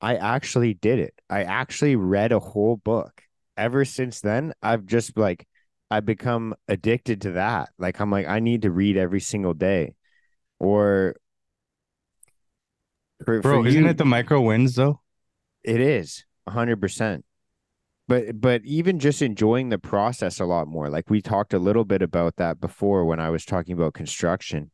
I 0.00 0.16
actually 0.16 0.74
did 0.74 0.98
it. 0.98 1.14
I 1.30 1.44
actually 1.44 1.96
read 1.96 2.32
a 2.32 2.38
whole 2.38 2.76
book. 2.76 3.22
Ever 3.56 3.84
since 3.84 4.20
then 4.20 4.52
I've 4.62 4.84
just 4.84 5.16
like 5.16 5.46
I've 5.90 6.06
become 6.06 6.54
addicted 6.68 7.22
to 7.22 7.32
that 7.32 7.70
like 7.78 8.00
I'm 8.00 8.10
like 8.10 8.26
I 8.26 8.40
need 8.40 8.62
to 8.62 8.70
read 8.70 8.96
every 8.96 9.20
single 9.20 9.54
day 9.54 9.94
or 10.58 11.16
for, 13.24 13.40
Bro, 13.40 13.62
for 13.62 13.68
isn't 13.68 13.84
you, 13.84 13.90
it 13.90 13.98
the 13.98 14.04
micro 14.04 14.40
wins 14.40 14.74
though? 14.74 15.00
it 15.62 15.80
is 15.80 16.24
a 16.46 16.50
hundred 16.52 16.80
percent. 16.80 17.24
But 18.08 18.40
but 18.40 18.62
even 18.64 18.98
just 19.00 19.20
enjoying 19.20 19.68
the 19.68 19.78
process 19.78 20.38
a 20.38 20.44
lot 20.44 20.68
more. 20.68 20.88
Like 20.88 21.10
we 21.10 21.20
talked 21.20 21.52
a 21.54 21.58
little 21.58 21.84
bit 21.84 22.02
about 22.02 22.36
that 22.36 22.60
before 22.60 23.04
when 23.04 23.18
I 23.18 23.30
was 23.30 23.44
talking 23.44 23.72
about 23.74 23.94
construction, 23.94 24.70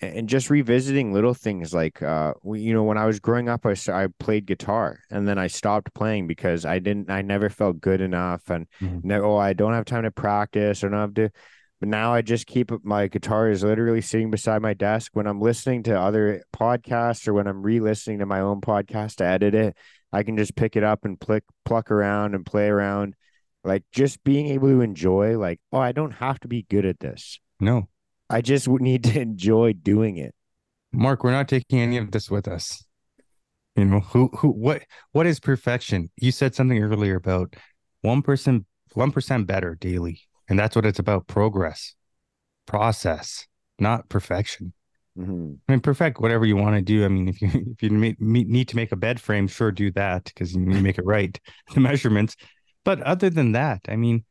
and, 0.00 0.28
just 0.28 0.50
revisiting 0.50 1.12
little 1.12 1.34
things 1.34 1.74
like 1.74 2.02
uh, 2.02 2.34
you 2.54 2.72
know, 2.72 2.82
when 2.82 2.98
I 2.98 3.06
was 3.06 3.20
growing 3.20 3.48
up, 3.48 3.66
I, 3.66 3.74
I 3.92 4.08
played 4.18 4.46
guitar 4.46 5.00
and 5.10 5.26
then 5.28 5.38
I 5.38 5.46
stopped 5.46 5.92
playing 5.94 6.26
because 6.26 6.64
I 6.64 6.78
didn't, 6.78 7.10
I 7.10 7.22
never 7.22 7.48
felt 7.50 7.80
good 7.80 8.00
enough, 8.00 8.48
and 8.50 8.66
Mhm. 8.80 9.04
no, 9.04 9.24
oh, 9.24 9.36
I 9.36 9.52
don't 9.52 9.74
have 9.74 9.84
time 9.84 10.04
to 10.04 10.10
practice 10.10 10.82
or 10.82 10.88
don't 10.88 11.00
have 11.00 11.14
to. 11.14 11.30
But 11.80 11.88
now 11.88 12.12
I 12.12 12.20
just 12.22 12.46
keep 12.46 12.70
my 12.84 13.06
guitar 13.08 13.50
is 13.50 13.64
literally 13.64 14.02
sitting 14.02 14.30
beside 14.30 14.60
my 14.60 14.74
desk 14.74 15.12
when 15.14 15.26
I'm 15.26 15.40
listening 15.40 15.82
to 15.84 15.98
other 15.98 16.42
podcasts 16.54 17.26
or 17.26 17.32
when 17.32 17.46
I'm 17.46 17.62
re-listening 17.62 18.18
to 18.18 18.26
my 18.26 18.40
own 18.40 18.60
podcast 18.60 19.16
to 19.16 19.24
edit 19.24 19.54
it. 19.54 19.76
I 20.12 20.22
can 20.22 20.36
just 20.36 20.56
pick 20.56 20.76
it 20.76 20.82
up 20.84 21.04
and 21.04 21.18
pluck 21.18 21.42
pluck 21.64 21.90
around 21.90 22.34
and 22.34 22.44
play 22.44 22.68
around. 22.68 23.14
Like 23.62 23.84
just 23.92 24.24
being 24.24 24.46
able 24.48 24.68
to 24.68 24.80
enjoy, 24.80 25.38
like, 25.38 25.60
oh, 25.70 25.78
I 25.78 25.92
don't 25.92 26.12
have 26.12 26.40
to 26.40 26.48
be 26.48 26.62
good 26.70 26.86
at 26.86 26.98
this. 27.00 27.38
No. 27.60 27.89
I 28.30 28.40
just 28.40 28.68
would 28.68 28.80
need 28.80 29.04
to 29.04 29.20
enjoy 29.20 29.72
doing 29.72 30.16
it. 30.16 30.34
Mark, 30.92 31.24
we're 31.24 31.32
not 31.32 31.48
taking 31.48 31.80
any 31.80 31.96
of 31.98 32.12
this 32.12 32.30
with 32.30 32.48
us. 32.48 32.84
You 33.76 33.84
know, 33.84 34.00
who 34.00 34.28
who 34.38 34.48
what 34.48 34.82
what 35.12 35.26
is 35.26 35.40
perfection? 35.40 36.10
You 36.16 36.32
said 36.32 36.54
something 36.54 36.82
earlier 36.82 37.16
about 37.16 37.54
one 38.02 38.22
person 38.22 38.66
one 38.94 39.12
percent 39.12 39.46
better 39.46 39.74
daily. 39.74 40.22
And 40.48 40.58
that's 40.58 40.74
what 40.74 40.84
it's 40.84 40.98
about. 40.98 41.28
Progress, 41.28 41.94
process, 42.66 43.46
not 43.78 44.08
perfection. 44.08 44.72
Mhm. 45.16 45.58
I 45.68 45.72
mean, 45.72 45.80
perfect 45.80 46.20
whatever 46.20 46.44
you 46.44 46.56
want 46.56 46.76
to 46.76 46.82
do. 46.82 47.04
I 47.04 47.08
mean, 47.08 47.28
if 47.28 47.40
you 47.40 47.48
if 47.72 47.82
you 47.82 47.90
me- 47.90 48.16
me- 48.18 48.44
need 48.44 48.68
to 48.68 48.76
make 48.76 48.92
a 48.92 48.96
bed 48.96 49.20
frame, 49.20 49.46
sure, 49.48 49.70
do 49.72 49.90
that 49.92 50.24
because 50.24 50.54
you 50.54 50.60
need 50.60 50.74
to 50.74 50.82
make 50.82 50.98
it 50.98 51.04
right, 51.04 51.38
the 51.74 51.80
measurements. 51.80 52.36
But 52.84 53.00
other 53.02 53.30
than 53.30 53.52
that, 53.52 53.82
I 53.88 53.96
mean, 53.96 54.24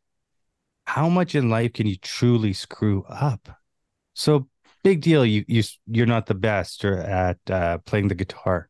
how 0.85 1.07
much 1.07 1.35
in 1.35 1.49
life 1.49 1.73
can 1.73 1.87
you 1.87 1.97
truly 1.97 2.53
screw 2.53 3.03
up? 3.03 3.58
So 4.13 4.47
big 4.83 5.01
deal. 5.01 5.25
You 5.25 5.45
you 5.47 5.63
you're 5.87 6.05
not 6.05 6.25
the 6.25 6.35
best 6.35 6.83
at 6.85 7.37
uh, 7.49 7.79
playing 7.79 8.07
the 8.07 8.15
guitar. 8.15 8.69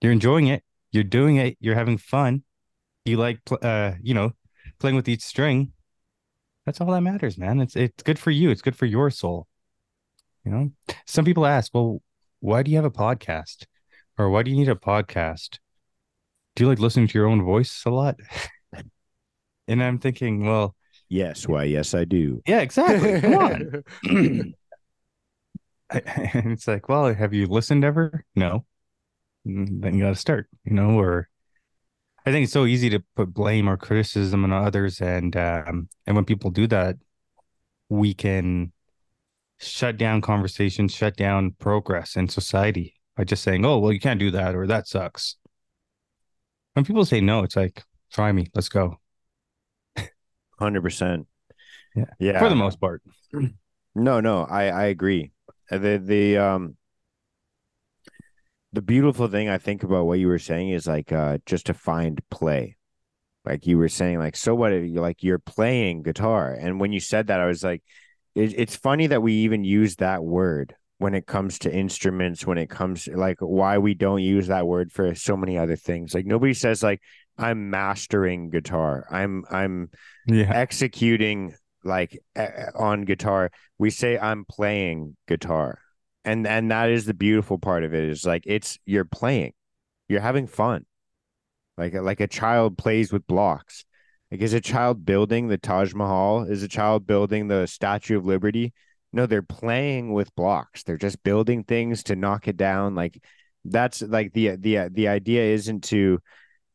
You're 0.00 0.12
enjoying 0.12 0.48
it. 0.48 0.64
You're 0.92 1.04
doing 1.04 1.36
it. 1.36 1.56
You're 1.60 1.74
having 1.74 1.98
fun. 1.98 2.42
You 3.04 3.16
like 3.16 3.40
uh 3.62 3.92
you 4.02 4.14
know 4.14 4.32
playing 4.78 4.96
with 4.96 5.08
each 5.08 5.22
string. 5.22 5.72
That's 6.66 6.80
all 6.80 6.90
that 6.92 7.00
matters, 7.00 7.38
man. 7.38 7.60
It's 7.60 7.76
it's 7.76 8.02
good 8.02 8.18
for 8.18 8.30
you. 8.30 8.50
It's 8.50 8.62
good 8.62 8.76
for 8.76 8.86
your 8.86 9.10
soul. 9.10 9.46
You 10.44 10.52
know, 10.52 10.72
some 11.06 11.24
people 11.24 11.46
ask, 11.46 11.74
well, 11.74 12.00
why 12.40 12.62
do 12.62 12.70
you 12.70 12.76
have 12.76 12.84
a 12.84 12.90
podcast? 12.90 13.66
Or 14.16 14.30
why 14.30 14.42
do 14.42 14.50
you 14.50 14.56
need 14.56 14.68
a 14.68 14.74
podcast? 14.74 15.58
Do 16.54 16.64
you 16.64 16.68
like 16.68 16.78
listening 16.78 17.08
to 17.08 17.18
your 17.18 17.26
own 17.26 17.44
voice 17.44 17.84
a 17.84 17.90
lot? 17.90 18.18
and 19.68 19.82
I'm 19.82 19.98
thinking, 19.98 20.44
well, 20.44 20.74
yes, 21.08 21.46
why, 21.48 21.64
yes, 21.64 21.94
I 21.94 22.04
do. 22.04 22.42
Yeah, 22.46 22.60
exactly. 22.60 23.20
Come 23.20 23.34
on. 23.34 24.54
it's 25.90 26.68
like, 26.68 26.88
well, 26.88 27.14
have 27.14 27.32
you 27.32 27.46
listened 27.46 27.84
ever? 27.84 28.24
No. 28.36 28.66
Mm, 29.46 29.80
then 29.80 29.94
you 29.94 30.04
got 30.04 30.10
to 30.10 30.16
start, 30.16 30.48
you 30.64 30.74
know, 30.74 30.98
or 30.98 31.28
I 32.26 32.32
think 32.32 32.44
it's 32.44 32.52
so 32.52 32.66
easy 32.66 32.90
to 32.90 33.02
put 33.16 33.32
blame 33.32 33.68
or 33.68 33.78
criticism 33.78 34.44
on 34.44 34.52
others, 34.52 35.00
and 35.00 35.34
um, 35.36 35.88
and 36.06 36.14
when 36.14 36.26
people 36.26 36.50
do 36.50 36.66
that, 36.66 36.96
we 37.88 38.12
can 38.12 38.72
shut 39.58 39.96
down 39.96 40.20
conversations, 40.20 40.94
shut 40.94 41.16
down 41.16 41.52
progress 41.58 42.16
in 42.16 42.28
society 42.28 42.94
by 43.16 43.24
just 43.24 43.42
saying, 43.42 43.64
"Oh, 43.64 43.78
well, 43.78 43.92
you 43.92 44.00
can't 44.00 44.20
do 44.20 44.30
that," 44.32 44.54
or 44.54 44.66
"That 44.66 44.86
sucks." 44.86 45.36
When 46.74 46.84
people 46.84 47.04
say 47.06 47.20
no, 47.22 47.44
it's 47.44 47.56
like, 47.56 47.82
"Try 48.12 48.32
me, 48.32 48.50
let's 48.54 48.68
go." 48.68 48.98
Hundred 50.58 50.82
percent. 50.82 51.26
Yeah, 51.94 52.04
yeah. 52.18 52.38
For 52.38 52.48
the 52.48 52.56
most 52.56 52.80
part. 52.80 53.02
No, 53.94 54.20
no, 54.20 54.44
I 54.44 54.68
I 54.68 54.84
agree. 54.86 55.32
The 55.70 56.00
the 56.02 56.38
um 56.38 56.76
the 58.72 58.82
beautiful 58.82 59.28
thing 59.28 59.48
I 59.48 59.58
think 59.58 59.82
about 59.82 60.06
what 60.06 60.18
you 60.18 60.28
were 60.28 60.38
saying 60.38 60.70
is 60.70 60.86
like 60.86 61.12
uh 61.12 61.38
just 61.46 61.66
to 61.66 61.74
find 61.74 62.20
play. 62.30 62.76
Like 63.44 63.66
you 63.66 63.78
were 63.78 63.88
saying, 63.88 64.18
like 64.18 64.36
so 64.36 64.54
what? 64.54 64.72
You 64.72 65.00
like 65.00 65.22
you're 65.22 65.38
playing 65.38 66.02
guitar, 66.02 66.52
and 66.52 66.78
when 66.80 66.92
you 66.92 67.00
said 67.00 67.28
that, 67.28 67.40
I 67.40 67.46
was 67.46 67.64
like, 67.64 67.82
it, 68.34 68.52
it's 68.56 68.76
funny 68.76 69.06
that 69.06 69.22
we 69.22 69.32
even 69.32 69.64
use 69.64 69.96
that 69.96 70.22
word 70.22 70.74
when 70.98 71.14
it 71.14 71.26
comes 71.26 71.60
to 71.60 71.74
instruments. 71.74 72.46
When 72.46 72.58
it 72.58 72.68
comes 72.68 73.08
like 73.08 73.38
why 73.40 73.78
we 73.78 73.94
don't 73.94 74.22
use 74.22 74.48
that 74.48 74.66
word 74.66 74.92
for 74.92 75.14
so 75.14 75.36
many 75.36 75.56
other 75.56 75.76
things. 75.76 76.14
Like 76.14 76.26
nobody 76.26 76.52
says 76.52 76.82
like 76.82 77.00
I'm 77.38 77.70
mastering 77.70 78.50
guitar. 78.50 79.06
I'm 79.10 79.44
I'm 79.50 79.90
yeah. 80.26 80.52
executing 80.52 81.54
like 81.84 82.18
on 82.74 83.02
guitar. 83.02 83.50
We 83.78 83.90
say 83.90 84.18
I'm 84.18 84.44
playing 84.44 85.16
guitar 85.26 85.80
and 86.28 86.46
and 86.46 86.70
that 86.70 86.90
is 86.90 87.06
the 87.06 87.14
beautiful 87.14 87.58
part 87.58 87.84
of 87.84 87.94
it 87.94 88.04
is 88.04 88.26
like 88.26 88.42
it's 88.46 88.78
you're 88.84 89.06
playing. 89.06 89.54
You're 90.08 90.20
having 90.20 90.46
fun. 90.46 90.84
Like 91.78 91.94
like 91.94 92.20
a 92.20 92.26
child 92.26 92.76
plays 92.76 93.10
with 93.10 93.26
blocks. 93.26 93.86
Like 94.30 94.42
is 94.42 94.52
a 94.52 94.60
child 94.60 95.06
building 95.06 95.48
the 95.48 95.56
taj 95.56 95.94
mahal? 95.94 96.42
Is 96.42 96.62
a 96.62 96.68
child 96.68 97.06
building 97.06 97.48
the 97.48 97.66
statue 97.66 98.18
of 98.18 98.26
liberty? 98.26 98.74
No 99.10 99.24
they're 99.24 99.40
playing 99.40 100.12
with 100.12 100.34
blocks. 100.34 100.82
They're 100.82 100.98
just 100.98 101.22
building 101.22 101.64
things 101.64 102.02
to 102.04 102.16
knock 102.16 102.46
it 102.46 102.58
down. 102.58 102.94
Like 102.94 103.22
that's 103.64 104.02
like 104.02 104.34
the 104.34 104.56
the 104.56 104.90
the 104.92 105.08
idea 105.08 105.44
isn't 105.54 105.84
to 105.84 106.20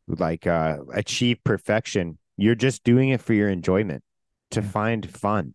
like 0.08 0.46
uh 0.48 0.78
achieve 0.94 1.38
perfection 1.44 2.18
you're 2.38 2.56
just 2.56 2.84
doing 2.84 3.10
it 3.10 3.22
for 3.22 3.34
your 3.34 3.50
enjoyment 3.50 4.04
to 4.52 4.62
find 4.62 5.10
fun 5.10 5.54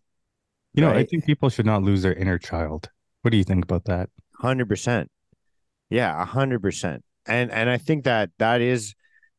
you 0.74 0.80
know 0.80 0.88
right? 0.88 0.98
i 0.98 1.04
think 1.04 1.24
people 1.24 1.48
should 1.48 1.66
not 1.66 1.82
lose 1.82 2.02
their 2.02 2.14
inner 2.14 2.38
child 2.38 2.88
what 3.22 3.32
do 3.32 3.36
you 3.36 3.44
think 3.44 3.64
about 3.64 3.84
that? 3.86 4.10
Hundred 4.38 4.68
percent. 4.68 5.10
Yeah, 5.90 6.24
hundred 6.24 6.62
percent. 6.62 7.04
And 7.26 7.50
and 7.50 7.68
I 7.68 7.78
think 7.78 8.04
that 8.04 8.30
that 8.38 8.60
is, 8.60 8.94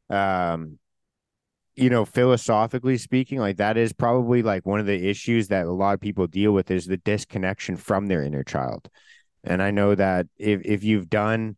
um, 0.10 0.78
you 1.76 1.90
know, 1.90 2.06
philosophically 2.06 2.98
speaking, 2.98 3.40
like 3.40 3.58
that 3.58 3.78
is 3.78 3.94
probably 3.94 4.44
like 4.44 4.66
one 4.66 4.80
of 4.80 4.86
the 4.86 5.10
issues 5.10 5.48
that 5.48 5.66
a 5.66 5.72
lot 5.72 5.94
of 5.94 6.02
people 6.02 6.28
deal 6.28 6.52
with 6.52 6.70
is 6.72 6.86
the 6.86 6.98
disconnection 6.98 7.78
from 7.78 8.08
their 8.08 8.22
inner 8.22 8.44
child. 8.44 8.90
And 9.44 9.64
I 9.64 9.72
know 9.72 9.96
that 9.96 10.28
if 10.38 10.62
if 10.66 10.84
you've 10.84 11.10
done 11.10 11.56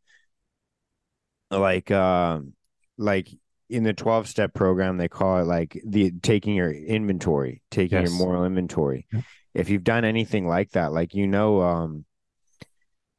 like 1.50 1.92
um 1.92 2.54
like 2.98 3.28
in 3.72 3.84
the 3.84 3.94
12 3.94 4.28
step 4.28 4.54
program 4.54 4.98
they 4.98 5.08
call 5.08 5.40
it 5.40 5.46
like 5.46 5.82
the 5.86 6.12
taking 6.22 6.56
your 6.56 6.72
inventory 6.72 7.62
taking 7.72 8.02
yes. 8.02 8.10
your 8.10 8.18
moral 8.18 8.46
inventory 8.46 9.08
yeah. 9.14 9.22
if 9.54 9.70
you've 9.70 9.84
done 9.84 10.04
anything 10.04 10.46
like 10.46 10.70
that 10.72 10.92
like 10.92 11.16
you 11.16 11.26
know 11.26 11.62
um 11.62 12.06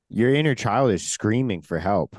your 0.09 0.35
inner 0.35 0.55
child 0.55 0.91
is 0.91 1.07
screaming 1.07 1.63
for 1.63 1.79
help 1.79 2.17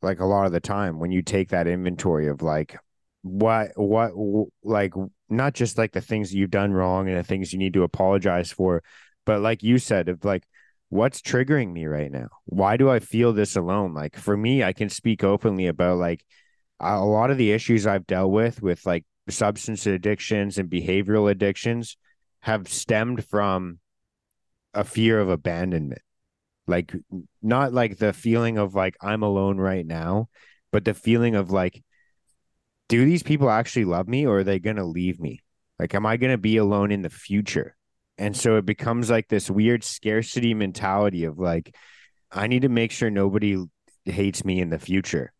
like 0.00 0.20
a 0.20 0.24
lot 0.24 0.46
of 0.46 0.52
the 0.52 0.60
time 0.60 0.98
when 0.98 1.10
you 1.10 1.20
take 1.20 1.50
that 1.50 1.66
inventory 1.66 2.28
of 2.28 2.40
like 2.40 2.78
what 3.22 3.70
what 3.76 4.12
like 4.62 4.94
not 5.28 5.52
just 5.52 5.76
like 5.76 5.92
the 5.92 6.00
things 6.00 6.32
you've 6.32 6.50
done 6.50 6.72
wrong 6.72 7.06
and 7.08 7.18
the 7.18 7.22
things 7.22 7.52
you 7.52 7.58
need 7.58 7.74
to 7.74 7.82
apologize 7.82 8.50
for 8.50 8.82
but 9.26 9.40
like 9.40 9.62
you 9.62 9.78
said 9.78 10.08
of 10.08 10.24
like 10.24 10.44
what's 10.88 11.20
triggering 11.20 11.70
me 11.70 11.84
right 11.84 12.10
now 12.10 12.28
why 12.46 12.78
do 12.78 12.88
i 12.88 12.98
feel 12.98 13.32
this 13.34 13.56
alone 13.56 13.92
like 13.92 14.16
for 14.16 14.36
me 14.36 14.64
i 14.64 14.72
can 14.72 14.88
speak 14.88 15.22
openly 15.22 15.66
about 15.66 15.98
like 15.98 16.24
a 16.80 17.04
lot 17.04 17.30
of 17.30 17.38
the 17.38 17.50
issues 17.50 17.86
i've 17.86 18.06
dealt 18.06 18.30
with 18.30 18.62
with 18.62 18.84
like 18.86 19.04
substance 19.30 19.86
addictions 19.86 20.58
and 20.58 20.70
behavioral 20.70 21.30
addictions 21.30 21.96
have 22.40 22.68
stemmed 22.68 23.24
from 23.24 23.78
a 24.74 24.84
fear 24.84 25.20
of 25.20 25.28
abandonment. 25.28 26.02
Like 26.66 26.94
not 27.42 27.72
like 27.72 27.96
the 27.96 28.12
feeling 28.12 28.58
of 28.58 28.74
like 28.74 28.96
i'm 29.00 29.22
alone 29.22 29.56
right 29.56 29.86
now 29.86 30.28
but 30.70 30.84
the 30.84 30.92
feeling 30.92 31.34
of 31.34 31.50
like 31.50 31.82
do 32.90 33.04
these 33.04 33.22
people 33.22 33.48
actually 33.48 33.86
love 33.86 34.06
me 34.06 34.26
or 34.26 34.38
are 34.38 34.44
they 34.44 34.58
going 34.58 34.76
to 34.76 34.84
leave 34.84 35.18
me? 35.18 35.40
Like 35.78 35.94
am 35.94 36.04
i 36.04 36.18
going 36.18 36.32
to 36.32 36.38
be 36.38 36.58
alone 36.58 36.92
in 36.92 37.02
the 37.02 37.10
future? 37.10 37.74
And 38.18 38.36
so 38.36 38.56
it 38.56 38.66
becomes 38.66 39.08
like 39.08 39.28
this 39.28 39.50
weird 39.50 39.82
scarcity 39.82 40.52
mentality 40.52 41.24
of 41.24 41.38
like 41.38 41.74
i 42.30 42.46
need 42.46 42.62
to 42.62 42.68
make 42.68 42.90
sure 42.90 43.10
nobody 43.10 43.56
hates 44.04 44.44
me 44.44 44.60
in 44.60 44.68
the 44.68 44.78
future 44.78 45.32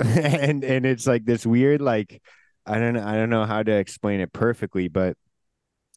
and 0.04 0.62
and 0.64 0.86
it's 0.86 1.06
like 1.06 1.24
this 1.24 1.44
weird 1.44 1.80
like 1.80 2.22
i 2.66 2.78
don't 2.78 2.96
i 2.96 3.14
don't 3.16 3.30
know 3.30 3.44
how 3.44 3.62
to 3.62 3.72
explain 3.72 4.20
it 4.20 4.32
perfectly 4.32 4.88
but 4.88 5.16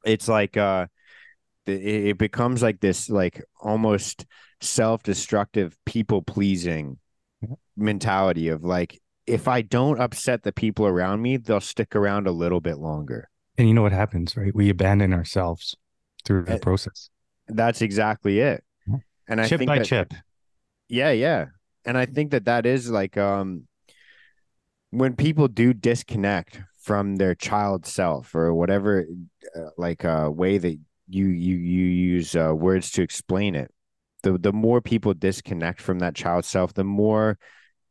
it's 0.03 0.27
like 0.27 0.57
uh 0.57 0.87
it, 1.67 2.17
becomes 2.17 2.63
like 2.63 2.79
this 2.79 3.09
like 3.09 3.43
almost 3.59 4.25
self-destructive 4.61 5.77
people 5.85 6.21
pleasing 6.21 6.97
mentality 7.77 8.47
of 8.47 8.63
like 8.63 8.99
if 9.27 9.47
i 9.47 9.61
don't 9.61 9.99
upset 9.99 10.43
the 10.43 10.51
people 10.51 10.85
around 10.87 11.21
me 11.21 11.37
they'll 11.37 11.61
stick 11.61 11.95
around 11.95 12.27
a 12.27 12.31
little 12.31 12.59
bit 12.59 12.77
longer. 12.77 13.29
And 13.57 13.67
you 13.67 13.73
know 13.73 13.83
what 13.83 13.91
happens 13.91 14.35
right? 14.35 14.53
We 14.53 14.69
abandon 14.69 15.13
ourselves 15.13 15.75
through 16.25 16.45
the 16.45 16.57
process. 16.57 17.09
that's 17.47 17.81
exactly 17.81 18.39
it. 18.39 18.63
And 19.27 19.39
i 19.39 19.47
chip 19.47 19.59
think 19.59 19.67
by 19.67 19.77
that, 19.79 19.85
chip. 19.85 20.13
Yeah 20.89 21.11
yeah. 21.11 21.45
And 21.85 21.97
i 21.97 22.05
think 22.05 22.31
that 22.31 22.45
that 22.45 22.65
is 22.65 22.89
like 22.89 23.17
um 23.17 23.67
when 24.91 25.15
people 25.15 25.47
do 25.47 25.73
disconnect 25.73 26.61
from 26.81 27.15
their 27.15 27.35
child 27.35 27.85
self 27.85 28.35
or 28.35 28.53
whatever 28.53 29.05
uh, 29.55 29.69
like 29.77 30.05
uh 30.05 30.29
way 30.31 30.57
that 30.57 30.77
you 31.07 31.27
you 31.27 31.55
you 31.55 31.85
use 31.85 32.35
uh, 32.35 32.53
words 32.55 32.91
to 32.91 33.01
explain 33.01 33.55
it 33.55 33.71
the 34.23 34.37
the 34.37 34.53
more 34.53 34.81
people 34.81 35.13
disconnect 35.13 35.81
from 35.81 35.99
that 35.99 36.15
child 36.15 36.45
self 36.45 36.73
the 36.73 36.83
more 36.83 37.37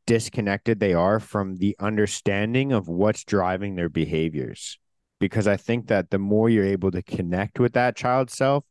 disconnected 0.07 0.81
they 0.81 0.95
are 0.95 1.21
from 1.21 1.57
the 1.57 1.77
understanding 1.79 2.73
of 2.73 2.89
what's 2.89 3.23
driving 3.23 3.77
their 3.77 3.89
behaviors. 3.89 4.79
Because 5.21 5.47
i 5.47 5.57
think 5.57 5.89
that 5.89 6.11
the 6.11 6.19
more 6.19 6.49
you're 6.49 6.65
able 6.65 6.91
to 6.91 7.03
connect 7.03 7.61
with 7.61 7.75
that 7.75 7.95
child 7.95 8.31
self 8.31 8.65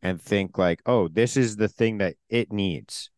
and 0.00 0.20
think 0.20 0.56
like 0.56 0.80
oh 0.86 1.06
this 1.06 1.36
is 1.36 1.56
the 1.56 1.68
thing 1.68 1.98
that 1.98 2.16
it 2.30 2.50
needs 2.50 3.10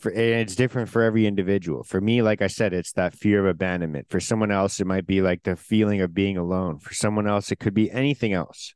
for 0.00 0.10
and 0.10 0.40
it's 0.40 0.56
different 0.56 0.88
for 0.88 1.02
every 1.02 1.26
individual. 1.26 1.82
For 1.82 2.00
me 2.00 2.22
like 2.22 2.42
i 2.42 2.46
said 2.46 2.72
it's 2.72 2.92
that 2.92 3.14
fear 3.14 3.40
of 3.40 3.46
abandonment. 3.46 4.06
For 4.10 4.20
someone 4.20 4.50
else 4.50 4.80
it 4.80 4.86
might 4.86 5.06
be 5.06 5.22
like 5.22 5.42
the 5.42 5.56
feeling 5.56 6.00
of 6.00 6.14
being 6.14 6.36
alone. 6.36 6.78
For 6.78 6.94
someone 6.94 7.26
else 7.26 7.52
it 7.52 7.60
could 7.60 7.74
be 7.74 7.90
anything 7.90 8.32
else. 8.32 8.74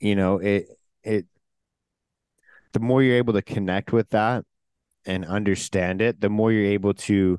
You 0.00 0.16
know 0.16 0.38
it 0.38 0.66
it 1.02 1.26
the 2.72 2.80
more 2.80 3.02
you're 3.02 3.16
able 3.16 3.34
to 3.34 3.42
connect 3.42 3.92
with 3.92 4.10
that 4.10 4.44
and 5.04 5.24
understand 5.24 6.00
it 6.00 6.20
the 6.20 6.30
more 6.30 6.52
you're 6.52 6.72
able 6.72 6.94
to 6.94 7.38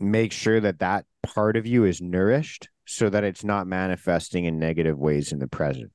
make 0.00 0.32
sure 0.32 0.60
that 0.60 0.80
that 0.80 1.04
part 1.22 1.56
of 1.56 1.66
you 1.66 1.84
is 1.84 2.00
nourished 2.00 2.68
so 2.86 3.08
that 3.08 3.24
it's 3.24 3.44
not 3.44 3.66
manifesting 3.66 4.44
in 4.44 4.58
negative 4.58 4.98
ways 4.98 5.32
in 5.32 5.38
the 5.38 5.48
present 5.48 5.90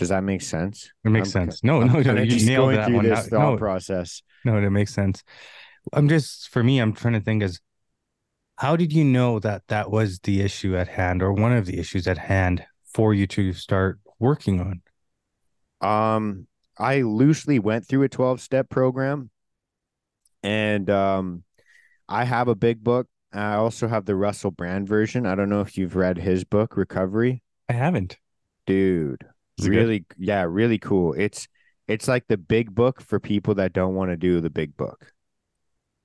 does 0.00 0.08
that 0.08 0.24
make 0.24 0.42
sense 0.42 0.90
it 1.04 1.10
makes 1.10 1.28
I'm, 1.28 1.50
sense 1.50 1.64
no 1.64 1.80
I'm 1.80 1.92
no 1.92 2.00
no 2.00 2.22
you 2.22 2.44
nailed 2.44 2.74
that 2.74 2.90
one 2.90 3.04
this 3.04 3.28
thought 3.28 3.52
no, 3.52 3.56
process 3.56 4.22
no 4.44 4.56
it 4.56 4.70
makes 4.70 4.92
sense 4.92 5.22
i'm 5.92 6.08
just 6.08 6.48
for 6.48 6.64
me 6.64 6.78
i'm 6.78 6.92
trying 6.92 7.14
to 7.14 7.20
think 7.20 7.42
as 7.42 7.60
how 8.60 8.76
did 8.76 8.92
you 8.92 9.04
know 9.04 9.38
that 9.38 9.62
that 9.68 9.90
was 9.90 10.18
the 10.18 10.42
issue 10.42 10.76
at 10.76 10.86
hand 10.86 11.22
or 11.22 11.32
one 11.32 11.54
of 11.54 11.64
the 11.64 11.78
issues 11.78 12.06
at 12.06 12.18
hand 12.18 12.62
for 12.92 13.14
you 13.14 13.26
to 13.28 13.54
start 13.54 13.98
working 14.18 14.60
on? 14.60 14.82
Um, 15.80 16.46
I 16.76 17.00
loosely 17.00 17.58
went 17.58 17.88
through 17.88 18.02
a 18.02 18.08
12 18.10 18.38
step 18.38 18.68
program 18.68 19.30
and 20.42 20.90
um, 20.90 21.42
I 22.06 22.24
have 22.24 22.48
a 22.48 22.54
big 22.54 22.84
book. 22.84 23.06
I 23.32 23.54
also 23.54 23.88
have 23.88 24.04
the 24.04 24.14
Russell 24.14 24.50
Brand 24.50 24.86
version. 24.86 25.24
I 25.24 25.36
don't 25.36 25.48
know 25.48 25.62
if 25.62 25.78
you've 25.78 25.96
read 25.96 26.18
his 26.18 26.44
book, 26.44 26.76
Recovery. 26.76 27.42
I 27.66 27.72
haven't. 27.72 28.18
Dude, 28.66 29.24
really, 29.62 30.04
yeah, 30.18 30.42
really 30.42 30.78
cool. 30.78 31.14
It's 31.14 31.48
it's 31.88 32.06
like 32.06 32.26
the 32.28 32.38
big 32.38 32.74
book 32.74 33.00
for 33.00 33.18
people 33.18 33.54
that 33.56 33.72
don't 33.72 33.94
want 33.94 34.10
to 34.10 34.16
do 34.16 34.40
the 34.40 34.50
big 34.50 34.76
book. 34.76 35.12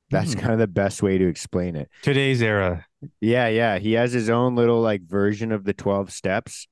That's 0.10 0.34
hmm. 0.34 0.39
kind 0.39 0.54
of 0.54 0.60
the 0.60 0.68
best 0.68 1.02
way 1.04 1.18
to 1.18 1.28
explain 1.28 1.76
it. 1.76 1.89
Today's 2.02 2.41
era. 2.41 2.86
Yeah, 3.22 3.48
yeah. 3.48 3.78
He 3.80 3.93
has 3.93 4.12
his 4.12 4.30
own 4.30 4.56
little 4.56 4.82
like 4.82 5.02
version 5.04 5.52
of 5.52 5.64
the 5.64 5.74
12 5.74 6.12
steps, 6.12 6.68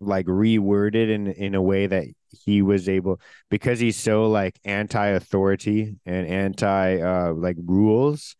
like 0.00 0.26
reworded 0.26 1.10
in 1.10 1.28
in 1.28 1.54
a 1.54 1.62
way 1.62 1.86
that 1.86 2.06
he 2.32 2.62
was 2.62 2.88
able 2.88 3.20
because 3.50 3.78
he's 3.78 3.96
so 3.96 4.28
like 4.28 4.58
anti-authority 4.64 5.96
and 6.06 6.26
anti 6.26 7.00
uh 7.00 7.32
like 7.32 7.56
rules 7.64 8.36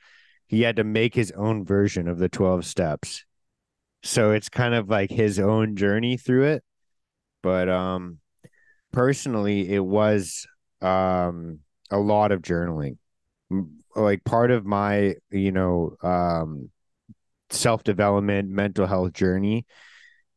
he 0.46 0.62
had 0.62 0.76
to 0.76 0.84
make 0.84 1.14
his 1.14 1.30
own 1.32 1.64
version 1.64 2.08
of 2.08 2.18
the 2.18 2.28
12 2.28 2.64
steps 2.64 3.24
so 4.02 4.32
it's 4.32 4.48
kind 4.48 4.74
of 4.74 4.88
like 4.88 5.10
his 5.10 5.38
own 5.38 5.76
journey 5.76 6.16
through 6.16 6.44
it 6.44 6.64
but 7.42 7.68
um 7.68 8.18
personally 8.92 9.72
it 9.72 9.84
was 9.84 10.46
um 10.80 11.60
a 11.90 11.98
lot 11.98 12.32
of 12.32 12.42
journaling. 12.42 12.96
Like 13.94 14.24
part 14.24 14.50
of 14.50 14.64
my 14.64 15.16
you 15.30 15.52
know 15.52 15.96
um 16.02 16.70
self-development 17.50 18.48
mental 18.48 18.86
health 18.86 19.12
journey 19.12 19.66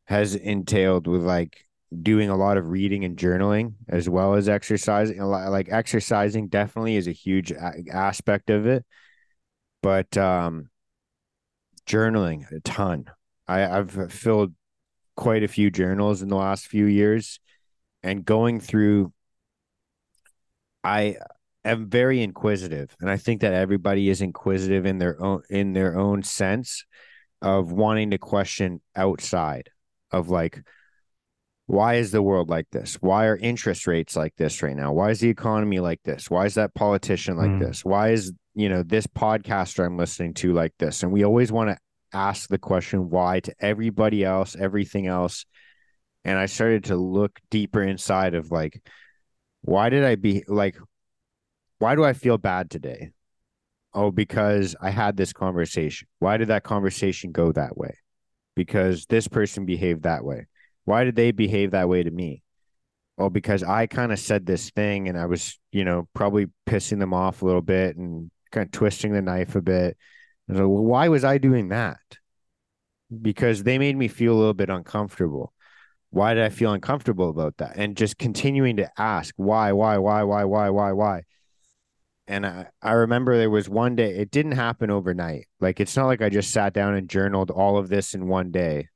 has 0.06 0.36
entailed 0.36 1.08
with 1.08 1.22
like 1.22 1.66
doing 2.02 2.30
a 2.30 2.36
lot 2.36 2.58
of 2.58 2.68
reading 2.68 3.06
and 3.06 3.18
journaling 3.18 3.74
as 3.88 4.10
well 4.10 4.34
as 4.34 4.50
exercising 4.50 5.22
like 5.22 5.70
exercising 5.72 6.48
definitely 6.48 6.98
is 6.98 7.08
a 7.08 7.12
huge 7.14 7.54
aspect 7.92 8.50
of 8.50 8.68
it 8.68 8.86
but 9.82 10.18
um 10.18 10.70
journaling 11.88 12.52
a 12.52 12.60
ton. 12.62 13.06
I 13.48 13.66
i've 13.66 14.12
filled 14.12 14.54
quite 15.16 15.44
a 15.44 15.48
few 15.48 15.72
journals 15.72 16.22
in 16.22 16.30
the 16.30 16.36
last 16.36 16.68
few 16.68 16.86
years 16.86 17.40
and 18.04 18.26
going 18.26 18.60
through 18.60 19.12
i 20.84 21.16
am 21.64 21.90
very 21.90 22.22
inquisitive 22.22 22.96
and 23.00 23.10
i 23.10 23.18
think 23.18 23.42
that 23.42 23.54
everybody 23.54 24.10
is 24.10 24.22
inquisitive 24.22 24.86
in 24.86 24.98
their 24.98 25.22
own 25.22 25.42
in 25.50 25.74
their 25.74 25.98
own 25.98 26.22
sense 26.24 26.86
of 27.42 27.72
wanting 27.72 28.12
to 28.12 28.18
question 28.18 28.82
outside 28.96 29.70
of 30.12 30.30
like 30.30 30.62
why 31.68 31.96
is 31.96 32.12
the 32.12 32.22
world 32.22 32.50
like 32.50 32.68
this? 32.72 32.96
Why 33.02 33.26
are 33.26 33.38
interest 33.38 33.88
rates 33.88 34.16
like 34.16 34.36
this 34.36 34.62
right 34.62 34.76
now? 34.76 34.94
Why 34.94 35.10
is 35.10 35.20
the 35.20 35.30
economy 35.30 35.80
like 35.80 36.02
this? 36.04 36.30
Why 36.30 36.46
is 36.46 36.56
that 36.56 36.76
politician 36.76 37.38
like 37.38 37.50
mm. 37.50 37.60
this? 37.60 37.84
Why 37.84 38.10
is, 38.10 38.32
you 38.54 38.70
know, 38.70 38.84
this 38.84 39.08
podcaster 39.08 39.84
I'm 39.84 39.98
listening 39.98 40.36
to 40.36 40.54
like 40.54 40.74
this? 40.78 41.02
And 41.02 41.12
we 41.12 41.24
always 41.24 41.52
want 41.52 41.72
to 41.72 41.78
ask 42.16 42.50
the 42.50 42.58
question 42.58 43.10
why 43.10 43.42
to 43.42 43.54
everybody 43.60 44.24
else, 44.24 44.56
everything 44.56 45.08
else. 45.08 45.46
And 46.24 46.38
I 46.38 46.48
started 46.48 46.86
to 46.86 46.96
look 46.96 47.40
deeper 47.52 47.84
inside 47.84 48.34
of 48.34 48.52
like, 48.52 48.82
why 49.62 49.90
did 49.90 50.04
I 50.04 50.16
be 50.16 50.44
like, 50.48 50.78
why 51.80 51.96
do 51.96 52.04
I 52.04 52.14
feel 52.14 52.38
bad 52.38 52.70
today? 52.70 53.12
Oh, 53.94 54.12
because 54.12 54.76
I 54.82 54.90
had 54.90 55.18
this 55.18 55.34
conversation. 55.34 56.08
Why 56.20 56.38
did 56.38 56.48
that 56.50 56.64
conversation 56.64 57.32
go 57.32 57.52
that 57.52 57.78
way? 57.78 57.98
Because 58.56 59.06
this 59.06 59.28
person 59.28 59.66
behaved 59.66 60.04
that 60.04 60.24
way 60.24 60.48
why 60.86 61.04
did 61.04 61.16
they 61.16 61.32
behave 61.32 61.72
that 61.72 61.90
way 61.90 62.04
to 62.04 62.12
me? 62.12 62.44
Oh, 63.18 63.30
because 63.30 63.64
I 63.64 63.88
kind 63.88 64.12
of 64.12 64.20
said 64.20 64.46
this 64.46 64.70
thing 64.70 65.10
and 65.10 65.18
I 65.18 65.26
was, 65.26 65.60
you 65.72 65.84
know, 65.84 66.08
probably 66.14 66.48
pissing 66.68 67.00
them 67.00 67.14
off 67.14 67.42
a 67.42 67.46
little 67.46 67.62
bit 67.62 67.98
and 67.98 68.30
kind 68.52 68.66
of 68.66 68.72
twisting 68.72 69.14
the 69.14 69.22
knife 69.22 69.56
a 69.56 69.62
bit. 69.62 69.98
So, 70.54 70.68
why 70.68 71.08
was 71.08 71.24
I 71.24 71.38
doing 71.38 71.70
that? 71.70 72.00
Because 73.22 73.64
they 73.64 73.78
made 73.78 73.98
me 73.98 74.08
feel 74.08 74.34
a 74.34 74.38
little 74.38 74.54
bit 74.54 74.70
uncomfortable. 74.70 75.54
Why 76.12 76.34
did 76.34 76.44
I 76.44 76.50
feel 76.50 76.74
uncomfortable 76.74 77.30
about 77.30 77.58
that? 77.58 77.74
And 77.76 77.98
just 77.98 78.18
continuing 78.18 78.78
to 78.78 78.90
ask 78.98 79.34
why, 79.38 79.72
why, 79.74 79.98
why, 79.98 80.24
why, 80.24 80.44
why, 80.46 80.70
why, 80.70 80.92
why. 80.92 81.24
And 82.28 82.46
I, 82.46 82.68
I 82.82 82.94
remember 82.94 83.38
there 83.38 83.50
was 83.50 83.70
one 83.70 83.96
day, 83.96 84.16
it 84.16 84.32
didn't 84.32 84.54
happen 84.54 84.90
overnight. 84.90 85.48
Like, 85.60 85.80
it's 85.80 85.96
not 85.96 86.08
like 86.08 86.22
I 86.22 86.30
just 86.30 86.52
sat 86.52 86.74
down 86.74 86.96
and 86.96 87.10
journaled 87.10 87.52
all 87.52 87.78
of 87.78 87.90
this 87.90 88.16
in 88.16 88.28
one 88.28 88.52
day 88.52 88.90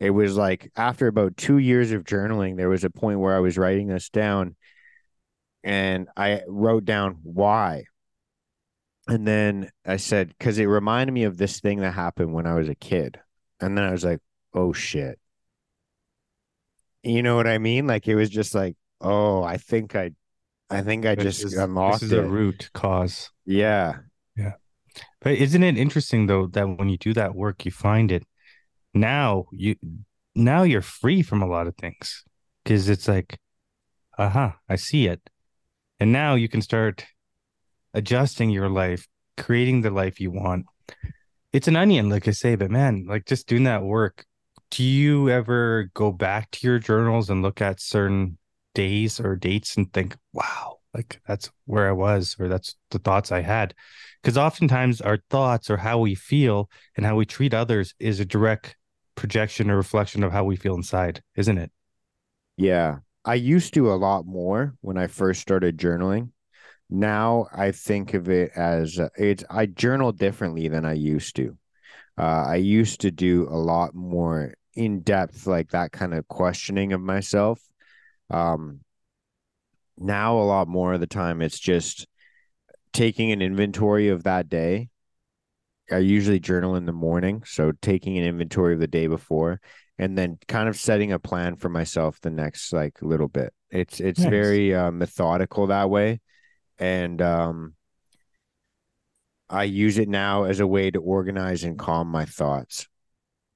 it 0.00 0.10
was 0.10 0.36
like 0.36 0.72
after 0.76 1.06
about 1.06 1.36
two 1.36 1.58
years 1.58 1.92
of 1.92 2.04
journaling, 2.04 2.56
there 2.56 2.70
was 2.70 2.84
a 2.84 2.90
point 2.90 3.20
where 3.20 3.36
I 3.36 3.40
was 3.40 3.58
writing 3.58 3.86
this 3.86 4.08
down 4.08 4.56
and 5.62 6.08
I 6.16 6.40
wrote 6.48 6.86
down 6.86 7.18
why. 7.22 7.84
And 9.10 9.26
then 9.26 9.70
I 9.84 9.96
said, 9.96 10.28
because 10.28 10.58
it 10.58 10.66
reminded 10.66 11.12
me 11.12 11.24
of 11.24 11.36
this 11.36 11.60
thing 11.60 11.80
that 11.80 11.92
happened 11.92 12.32
when 12.32 12.46
I 12.46 12.54
was 12.54 12.68
a 12.68 12.74
kid. 12.74 13.20
And 13.60 13.76
then 13.76 13.84
I 13.84 13.90
was 13.90 14.04
like, 14.04 14.20
oh 14.54 14.72
shit. 14.72 15.18
You 17.02 17.22
know 17.22 17.36
what 17.36 17.46
I 17.46 17.58
mean? 17.58 17.86
Like 17.86 18.08
it 18.08 18.14
was 18.14 18.30
just 18.30 18.54
like, 18.54 18.76
oh, 19.00 19.42
I 19.42 19.56
think 19.56 19.96
I 19.96 20.12
I 20.68 20.82
think 20.82 21.04
I 21.04 21.14
this 21.14 21.24
just 21.24 21.44
is, 21.44 21.54
unlocked 21.54 22.00
this 22.00 22.04
is 22.04 22.12
it. 22.12 22.24
a 22.24 22.28
root 22.28 22.70
cause. 22.72 23.30
Yeah. 23.44 23.94
Yeah. 24.36 24.52
But 25.20 25.32
isn't 25.34 25.62
it 25.62 25.76
interesting 25.76 26.26
though 26.26 26.46
that 26.48 26.68
when 26.78 26.88
you 26.88 26.96
do 26.96 27.12
that 27.14 27.34
work, 27.34 27.64
you 27.64 27.70
find 27.70 28.12
it 28.12 28.24
now 28.94 29.46
you 29.52 29.76
now 30.34 30.62
you're 30.62 30.82
free 30.82 31.22
from 31.22 31.42
a 31.42 31.46
lot 31.46 31.66
of 31.66 31.76
things 31.76 32.24
because 32.64 32.88
it's 32.88 33.06
like 33.08 33.38
uh-huh 34.18 34.52
i 34.68 34.76
see 34.76 35.06
it 35.06 35.20
and 35.98 36.12
now 36.12 36.34
you 36.34 36.48
can 36.48 36.60
start 36.60 37.04
adjusting 37.94 38.50
your 38.50 38.68
life 38.68 39.06
creating 39.36 39.80
the 39.80 39.90
life 39.90 40.20
you 40.20 40.30
want 40.30 40.66
it's 41.52 41.68
an 41.68 41.76
onion 41.76 42.08
like 42.08 42.28
i 42.28 42.30
say 42.30 42.54
but 42.54 42.70
man 42.70 43.04
like 43.08 43.24
just 43.26 43.46
doing 43.46 43.64
that 43.64 43.82
work 43.82 44.24
do 44.70 44.84
you 44.84 45.28
ever 45.28 45.90
go 45.94 46.12
back 46.12 46.50
to 46.50 46.66
your 46.66 46.78
journals 46.78 47.30
and 47.30 47.42
look 47.42 47.60
at 47.60 47.80
certain 47.80 48.38
days 48.74 49.18
or 49.18 49.34
dates 49.34 49.76
and 49.76 49.92
think 49.92 50.16
wow 50.32 50.78
like 50.94 51.20
that's 51.26 51.50
where 51.64 51.88
i 51.88 51.92
was 51.92 52.36
or 52.38 52.48
that's 52.48 52.76
the 52.90 52.98
thoughts 52.98 53.32
i 53.32 53.40
had 53.40 53.74
because 54.22 54.36
oftentimes 54.36 55.00
our 55.00 55.18
thoughts 55.30 55.70
or 55.70 55.78
how 55.78 55.98
we 55.98 56.14
feel 56.14 56.70
and 56.96 57.06
how 57.06 57.16
we 57.16 57.24
treat 57.24 57.54
others 57.54 57.94
is 57.98 58.20
a 58.20 58.24
direct 58.24 58.76
projection 59.14 59.70
or 59.70 59.76
reflection 59.76 60.22
of 60.22 60.32
how 60.32 60.44
we 60.44 60.56
feel 60.56 60.74
inside, 60.74 61.22
isn't 61.36 61.58
it? 61.58 61.70
Yeah. 62.56 62.98
I 63.24 63.34
used 63.34 63.74
to 63.74 63.92
a 63.92 63.96
lot 63.96 64.26
more 64.26 64.74
when 64.80 64.96
I 64.96 65.06
first 65.06 65.40
started 65.40 65.78
journaling. 65.78 66.30
Now 66.90 67.46
I 67.52 67.70
think 67.70 68.14
of 68.14 68.28
it 68.28 68.52
as 68.56 68.98
uh, 68.98 69.08
it's 69.16 69.44
I 69.48 69.66
journal 69.66 70.12
differently 70.12 70.68
than 70.68 70.84
I 70.84 70.94
used 70.94 71.36
to. 71.36 71.56
Uh, 72.18 72.44
I 72.48 72.56
used 72.56 73.00
to 73.02 73.10
do 73.10 73.48
a 73.48 73.56
lot 73.56 73.94
more 73.94 74.54
in 74.74 75.00
depth, 75.00 75.46
like 75.46 75.70
that 75.70 75.92
kind 75.92 76.14
of 76.14 76.28
questioning 76.28 76.92
of 76.92 77.00
myself. 77.00 77.60
Um, 78.28 78.80
now 79.96 80.38
a 80.38 80.42
lot 80.42 80.68
more 80.68 80.92
of 80.92 81.00
the 81.00 81.06
time 81.06 81.42
it's 81.42 81.58
just 81.58 82.06
taking 82.92 83.32
an 83.32 83.42
inventory 83.42 84.08
of 84.08 84.24
that 84.24 84.48
day 84.48 84.88
I 85.90 85.98
usually 85.98 86.38
journal 86.38 86.76
in 86.76 86.86
the 86.86 86.92
morning, 86.92 87.42
so 87.44 87.72
taking 87.82 88.16
an 88.16 88.24
inventory 88.24 88.74
of 88.74 88.80
the 88.80 88.86
day 88.86 89.06
before 89.06 89.60
and 89.98 90.16
then 90.16 90.38
kind 90.48 90.68
of 90.68 90.76
setting 90.76 91.12
a 91.12 91.18
plan 91.18 91.56
for 91.56 91.68
myself 91.68 92.20
the 92.20 92.30
next 92.30 92.72
like 92.72 93.02
little 93.02 93.28
bit. 93.28 93.52
It's 93.70 94.00
it's 94.00 94.22
very 94.22 94.74
uh, 94.74 94.90
methodical 94.90 95.66
that 95.68 95.90
way 95.90 96.20
and 96.80 97.22
um 97.22 97.74
I 99.50 99.64
use 99.64 99.98
it 99.98 100.08
now 100.08 100.44
as 100.44 100.60
a 100.60 100.66
way 100.66 100.90
to 100.92 101.00
organize 101.00 101.64
and 101.64 101.78
calm 101.78 102.06
my 102.08 102.24
thoughts. 102.24 102.86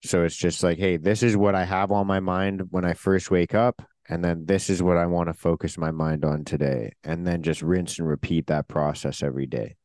So 0.02 0.24
it's 0.24 0.36
just 0.36 0.62
like, 0.62 0.76
hey, 0.76 0.96
this 0.96 1.22
is 1.22 1.36
what 1.36 1.54
I 1.54 1.64
have 1.64 1.92
on 1.92 2.06
my 2.06 2.20
mind 2.20 2.64
when 2.70 2.84
I 2.84 2.94
first 2.94 3.30
wake 3.30 3.54
up. 3.54 3.80
And 4.08 4.22
then 4.22 4.44
this 4.44 4.68
is 4.68 4.82
what 4.82 4.98
I 4.98 5.06
want 5.06 5.28
to 5.28 5.34
focus 5.34 5.78
my 5.78 5.92
mind 5.92 6.24
on 6.24 6.44
today. 6.44 6.92
And 7.04 7.26
then 7.26 7.42
just 7.42 7.62
rinse 7.62 7.98
and 7.98 8.08
repeat 8.08 8.48
that 8.48 8.68
process 8.68 9.22
every 9.22 9.46
day. 9.46 9.76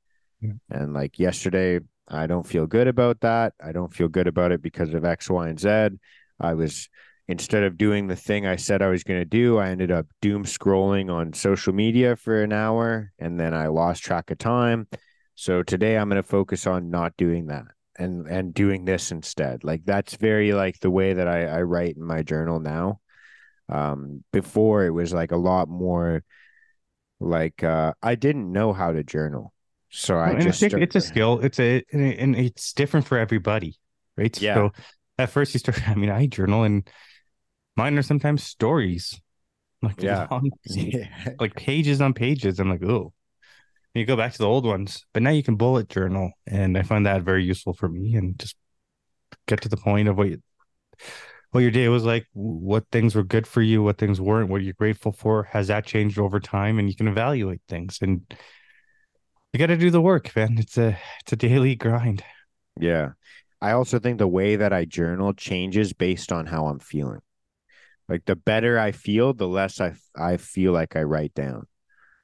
Yeah. 0.41 0.53
And 0.69 0.93
like 0.93 1.19
yesterday, 1.19 1.79
I 2.07 2.25
don't 2.25 2.45
feel 2.45 2.65
good 2.65 2.87
about 2.87 3.21
that. 3.21 3.53
I 3.63 3.71
don't 3.71 3.93
feel 3.93 4.07
good 4.07 4.27
about 4.27 4.51
it 4.51 4.61
because 4.63 4.93
of 4.93 5.05
X, 5.05 5.29
Y, 5.29 5.47
and 5.47 5.59
Z. 5.59 5.89
I 6.39 6.55
was 6.55 6.89
instead 7.29 7.61
of 7.63 7.77
doing 7.77 8.07
the 8.07 8.15
thing 8.15 8.47
I 8.47 8.55
said 8.55 8.81
I 8.81 8.87
was 8.87 9.03
going 9.03 9.19
to 9.19 9.25
do, 9.25 9.59
I 9.59 9.69
ended 9.69 9.91
up 9.91 10.07
doom 10.19 10.45
scrolling 10.45 11.11
on 11.13 11.31
social 11.31 11.73
media 11.73 12.15
for 12.15 12.41
an 12.41 12.51
hour 12.51 13.13
and 13.19 13.39
then 13.39 13.53
I 13.53 13.67
lost 13.67 14.03
track 14.03 14.31
of 14.31 14.39
time. 14.39 14.87
So 15.35 15.61
today 15.61 15.95
I'm 15.95 16.09
going 16.09 16.21
to 16.21 16.27
focus 16.27 16.65
on 16.65 16.89
not 16.89 17.15
doing 17.17 17.45
that 17.47 17.65
and 17.99 18.25
and 18.27 18.51
doing 18.51 18.83
this 18.83 19.11
instead. 19.11 19.63
Like 19.63 19.85
that's 19.85 20.15
very 20.15 20.53
like 20.53 20.79
the 20.79 20.89
way 20.89 21.13
that 21.13 21.27
I, 21.27 21.45
I 21.45 21.61
write 21.61 21.97
in 21.97 22.03
my 22.03 22.23
journal 22.23 22.59
now. 22.59 22.99
Um, 23.69 24.23
before 24.33 24.85
it 24.85 24.89
was 24.89 25.13
like 25.13 25.31
a 25.31 25.37
lot 25.37 25.69
more 25.69 26.23
like 27.19 27.63
uh, 27.63 27.93
I 28.01 28.15
didn't 28.15 28.51
know 28.51 28.73
how 28.73 28.91
to 28.91 29.03
journal 29.03 29.53
So 29.91 30.17
I 30.17 30.31
and 30.31 30.41
just 30.41 30.63
it's, 30.63 30.73
it's 30.73 30.95
a 30.95 31.01
skill. 31.01 31.41
It's 31.41 31.59
a 31.59 31.83
and 31.93 32.35
it's 32.35 32.73
different 32.73 33.05
for 33.05 33.19
everybody, 33.19 33.75
right? 34.17 34.41
Yeah. 34.41 34.55
So 34.55 34.71
at 35.19 35.29
first 35.29 35.53
you 35.53 35.59
start. 35.59 35.87
I 35.87 35.93
mean, 35.93 36.09
I 36.09 36.25
journal 36.25 36.63
and 36.63 36.89
mine 37.79 37.97
are 37.97 38.03
sometimes 38.03 38.43
stories, 38.43 39.19
like 39.81 40.03
Yeah. 40.03 40.27
long, 40.29 40.51
like 41.39 41.55
pages 41.55 42.01
on 42.01 42.13
pages. 42.13 42.59
I'm 42.59 42.69
like, 42.69 42.83
oh, 42.83 43.13
you 43.93 44.05
go 44.05 44.17
back 44.17 44.33
to 44.33 44.37
the 44.37 44.47
old 44.47 44.65
ones, 44.65 45.05
but 45.13 45.23
now 45.23 45.29
you 45.31 45.43
can 45.43 45.55
bullet 45.55 45.87
journal, 45.87 46.31
and 46.45 46.77
I 46.77 46.83
find 46.83 47.05
that 47.05 47.23
very 47.23 47.43
useful 47.43 47.73
for 47.73 47.87
me, 47.87 48.15
and 48.15 48.37
just 48.37 48.55
get 49.47 49.61
to 49.61 49.69
the 49.69 49.77
point 49.77 50.09
of 50.09 50.17
what 50.17 50.29
you, 50.29 50.41
what 51.51 51.61
your 51.61 51.71
day 51.71 51.87
was 51.87 52.03
like, 52.03 52.27
what 52.33 52.85
things 52.91 53.15
were 53.15 53.23
good 53.23 53.47
for 53.47 53.61
you, 53.61 53.81
what 53.81 53.97
things 53.97 54.19
weren't, 54.19 54.49
what 54.49 54.61
you're 54.61 54.73
grateful 54.73 55.13
for. 55.13 55.43
Has 55.45 55.67
that 55.67 55.85
changed 55.85 56.19
over 56.19 56.39
time? 56.39 56.77
And 56.79 56.89
you 56.89 56.95
can 56.95 57.07
evaluate 57.07 57.61
things, 57.69 57.99
and 58.01 58.21
you 59.53 59.57
got 59.57 59.67
to 59.67 59.77
do 59.77 59.89
the 59.89 60.01
work, 60.01 60.35
man. 60.35 60.57
It's 60.59 60.77
a 60.77 60.97
it's 61.21 61.31
a 61.31 61.37
daily 61.37 61.75
grind. 61.75 62.23
Yeah. 62.79 63.11
I 63.61 63.71
also 63.71 63.99
think 63.99 64.17
the 64.17 64.27
way 64.27 64.55
that 64.57 64.71
I 64.71 64.85
journal 64.85 65.33
changes 65.33 65.91
based 65.93 66.31
on 66.31 66.45
how 66.45 66.67
I'm 66.67 66.79
feeling. 66.79 67.21
Like 68.09 68.25
the 68.25 68.35
better 68.35 68.79
I 68.79 68.91
feel, 68.91 69.33
the 69.33 69.47
less 69.47 69.79
I 69.79 69.93
I 70.17 70.37
feel 70.37 70.73
like 70.73 70.95
I 70.95 71.03
write 71.03 71.33
down. 71.35 71.67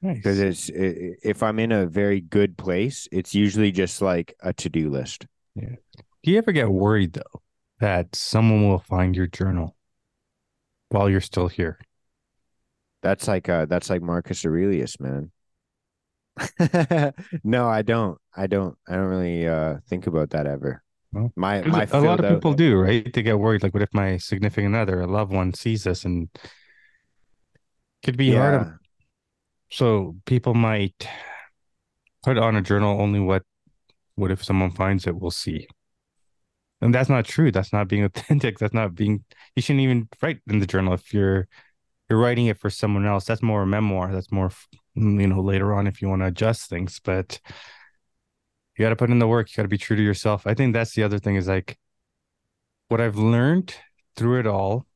Nice. 0.02 0.16
Because 0.16 0.40
it's 0.40 0.70
i 0.70 1.14
if 1.22 1.42
I'm 1.42 1.58
in 1.58 1.72
a 1.72 1.86
very 1.86 2.20
good 2.20 2.58
place, 2.58 3.08
it's 3.12 3.34
usually 3.34 3.70
just 3.72 4.02
like 4.02 4.34
a 4.40 4.52
to-do 4.52 4.90
list. 4.90 5.26
Yeah. 5.54 5.76
Do 6.22 6.32
you 6.32 6.38
ever 6.38 6.52
get 6.52 6.68
worried 6.68 7.12
though 7.12 7.40
that 7.80 8.14
someone 8.16 8.68
will 8.68 8.80
find 8.80 9.14
your 9.14 9.28
journal 9.28 9.76
while 10.88 11.08
you're 11.08 11.20
still 11.20 11.48
here? 11.48 11.78
That's 13.02 13.28
like 13.28 13.48
uh 13.48 13.66
that's 13.66 13.88
like 13.88 14.02
Marcus 14.02 14.44
Aurelius, 14.44 14.98
man. 14.98 15.30
no, 17.44 17.68
I 17.68 17.82
don't. 17.82 18.18
I 18.36 18.46
don't. 18.46 18.76
I 18.88 18.96
don't 18.96 19.06
really 19.06 19.46
uh 19.46 19.78
think 19.88 20.06
about 20.06 20.30
that 20.30 20.46
ever. 20.46 20.82
Well, 21.16 21.32
My 21.34 21.62
my 21.62 21.88
a 21.90 22.00
lot 22.02 22.18
of 22.20 22.26
out- 22.26 22.34
people 22.34 22.52
do, 22.52 22.76
right? 22.76 23.10
They 23.10 23.22
get 23.22 23.38
worried, 23.38 23.62
like, 23.62 23.72
what 23.72 23.82
if 23.82 23.88
my 23.94 24.18
significant 24.18 24.74
other, 24.76 25.00
a 25.00 25.06
loved 25.06 25.32
one, 25.32 25.54
sees 25.54 25.84
this 25.84 26.04
and 26.04 26.28
could 28.04 28.18
be 28.18 28.34
hard. 28.34 28.54
on- 28.60 28.78
So 29.70 30.16
people 30.26 30.52
might 30.54 31.08
put 32.22 32.36
on 32.36 32.54
a 32.56 32.60
journal 32.62 33.00
only 33.00 33.20
what 33.20 33.42
what 34.14 34.30
if 34.30 34.42
someone 34.44 34.70
finds 34.70 35.06
it, 35.06 35.16
we'll 35.16 35.30
see. 35.30 35.66
And 36.80 36.94
that's 36.94 37.08
not 37.08 37.24
true. 37.24 37.50
That's 37.50 37.72
not 37.72 37.88
being 37.88 38.04
authentic. 38.10 38.58
That's 38.58 38.74
not 38.74 38.94
being 38.94 39.24
you 39.54 39.62
shouldn't 39.62 39.82
even 39.84 40.08
write 40.22 40.40
in 40.48 40.58
the 40.58 40.66
journal 40.66 40.92
if 40.94 41.14
you're 41.14 41.48
you're 42.10 42.18
writing 42.18 42.46
it 42.46 42.58
for 42.58 42.68
someone 42.70 43.06
else. 43.06 43.24
That's 43.24 43.42
more 43.42 43.62
a 43.62 43.66
memoir. 43.66 44.12
That's 44.12 44.30
more 44.30 44.50
you 44.94 45.26
know 45.26 45.40
later 45.40 45.72
on 45.74 45.86
if 45.86 46.02
you 46.02 46.08
want 46.10 46.20
to 46.22 46.26
adjust 46.26 46.68
things, 46.68 47.00
but 47.02 47.40
you 48.76 48.84
got 48.84 48.90
to 48.90 48.96
put 48.96 49.10
in 49.10 49.18
the 49.18 49.26
work. 49.26 49.50
You 49.50 49.56
got 49.56 49.62
to 49.62 49.68
be 49.68 49.78
true 49.78 49.96
to 49.96 50.02
yourself. 50.02 50.46
I 50.46 50.54
think 50.54 50.72
that's 50.72 50.94
the 50.94 51.02
other 51.02 51.18
thing 51.18 51.36
is 51.36 51.48
like 51.48 51.78
what 52.88 53.00
I've 53.00 53.16
learned 53.16 53.74
through 54.16 54.40
it 54.40 54.46
all 54.46 54.86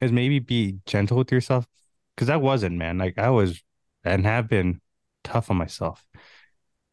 is 0.00 0.12
maybe 0.12 0.38
be 0.38 0.78
gentle 0.86 1.16
with 1.18 1.32
yourself 1.32 1.66
because 2.14 2.28
I 2.28 2.36
wasn't, 2.36 2.76
man. 2.76 2.98
Like 2.98 3.18
I 3.18 3.30
was 3.30 3.62
and 4.04 4.24
have 4.24 4.48
been 4.48 4.80
tough 5.24 5.50
on 5.50 5.56
myself 5.56 6.06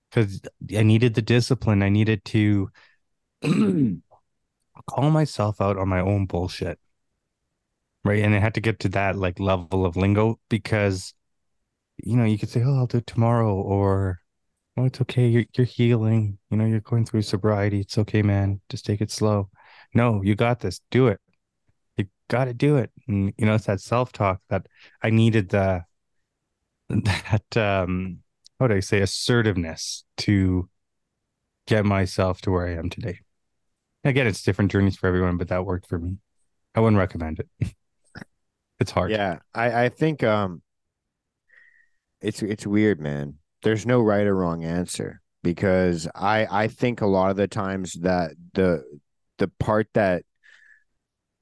because 0.09 0.41
I 0.75 0.83
needed 0.83 1.13
the 1.13 1.21
discipline. 1.21 1.83
I 1.83 1.89
needed 1.89 2.23
to 2.25 2.69
call 4.89 5.11
myself 5.11 5.61
out 5.61 5.77
on 5.77 5.89
my 5.89 5.99
own 5.99 6.25
bullshit. 6.25 6.79
Right. 8.05 8.23
And 8.23 8.35
I 8.35 8.39
had 8.39 8.55
to 8.55 8.61
get 8.61 8.79
to 8.81 8.89
that 8.89 9.15
like 9.15 9.39
level 9.39 9.85
of 9.85 9.95
lingo 9.95 10.39
because, 10.49 11.13
you 11.97 12.17
know, 12.17 12.25
you 12.25 12.37
could 12.37 12.49
say, 12.49 12.61
oh, 12.63 12.77
I'll 12.77 12.87
do 12.87 12.97
it 12.97 13.07
tomorrow 13.07 13.53
or, 13.55 14.19
oh, 14.77 14.85
it's 14.85 15.01
okay. 15.01 15.27
You're, 15.27 15.45
you're 15.55 15.65
healing. 15.65 16.37
You 16.49 16.57
know, 16.57 16.65
you're 16.65 16.79
going 16.79 17.05
through 17.05 17.23
sobriety. 17.23 17.81
It's 17.81 17.97
okay, 17.97 18.21
man. 18.21 18.61
Just 18.69 18.85
take 18.85 19.01
it 19.01 19.11
slow. 19.11 19.49
No, 19.93 20.21
you 20.23 20.35
got 20.35 20.59
this. 20.59 20.81
Do 20.91 21.07
it. 21.07 21.19
You 21.97 22.05
got 22.27 22.45
to 22.45 22.53
do 22.53 22.77
it. 22.77 22.91
And, 23.07 23.33
you 23.37 23.45
know, 23.45 23.55
it's 23.55 23.65
that 23.65 23.81
self 23.81 24.11
talk 24.11 24.41
that 24.49 24.67
I 25.01 25.09
needed 25.09 25.49
the, 25.49 25.83
that, 26.89 27.57
um, 27.57 28.19
how 28.59 28.65
would 28.65 28.71
I 28.71 28.79
say, 28.79 29.01
assertiveness 29.01 30.03
to 30.17 30.69
get 31.67 31.85
myself 31.85 32.41
to 32.41 32.51
where 32.51 32.67
I 32.67 32.73
am 32.73 32.89
today. 32.89 33.19
Again, 34.03 34.27
it's 34.27 34.43
different 34.43 34.71
journeys 34.71 34.97
for 34.97 35.07
everyone, 35.07 35.37
but 35.37 35.47
that 35.47 35.65
worked 35.65 35.87
for 35.87 35.97
me. 35.97 36.17
I 36.75 36.81
wouldn't 36.81 36.97
recommend 36.97 37.39
it. 37.39 37.73
it's 38.79 38.91
hard. 38.91 39.11
yeah. 39.11 39.39
I 39.53 39.85
I 39.85 39.89
think 39.89 40.23
um, 40.23 40.61
it's 42.19 42.41
it's 42.41 42.67
weird, 42.67 42.99
man. 42.99 43.35
There's 43.63 43.85
no 43.85 44.01
right 44.01 44.27
or 44.27 44.35
wrong 44.35 44.63
answer 44.63 45.21
because 45.43 46.07
I 46.15 46.47
I 46.49 46.67
think 46.67 47.01
a 47.01 47.07
lot 47.07 47.31
of 47.31 47.37
the 47.37 47.47
times 47.47 47.93
that 48.01 48.31
the 48.53 48.83
the 49.37 49.47
part 49.59 49.87
that 49.93 50.23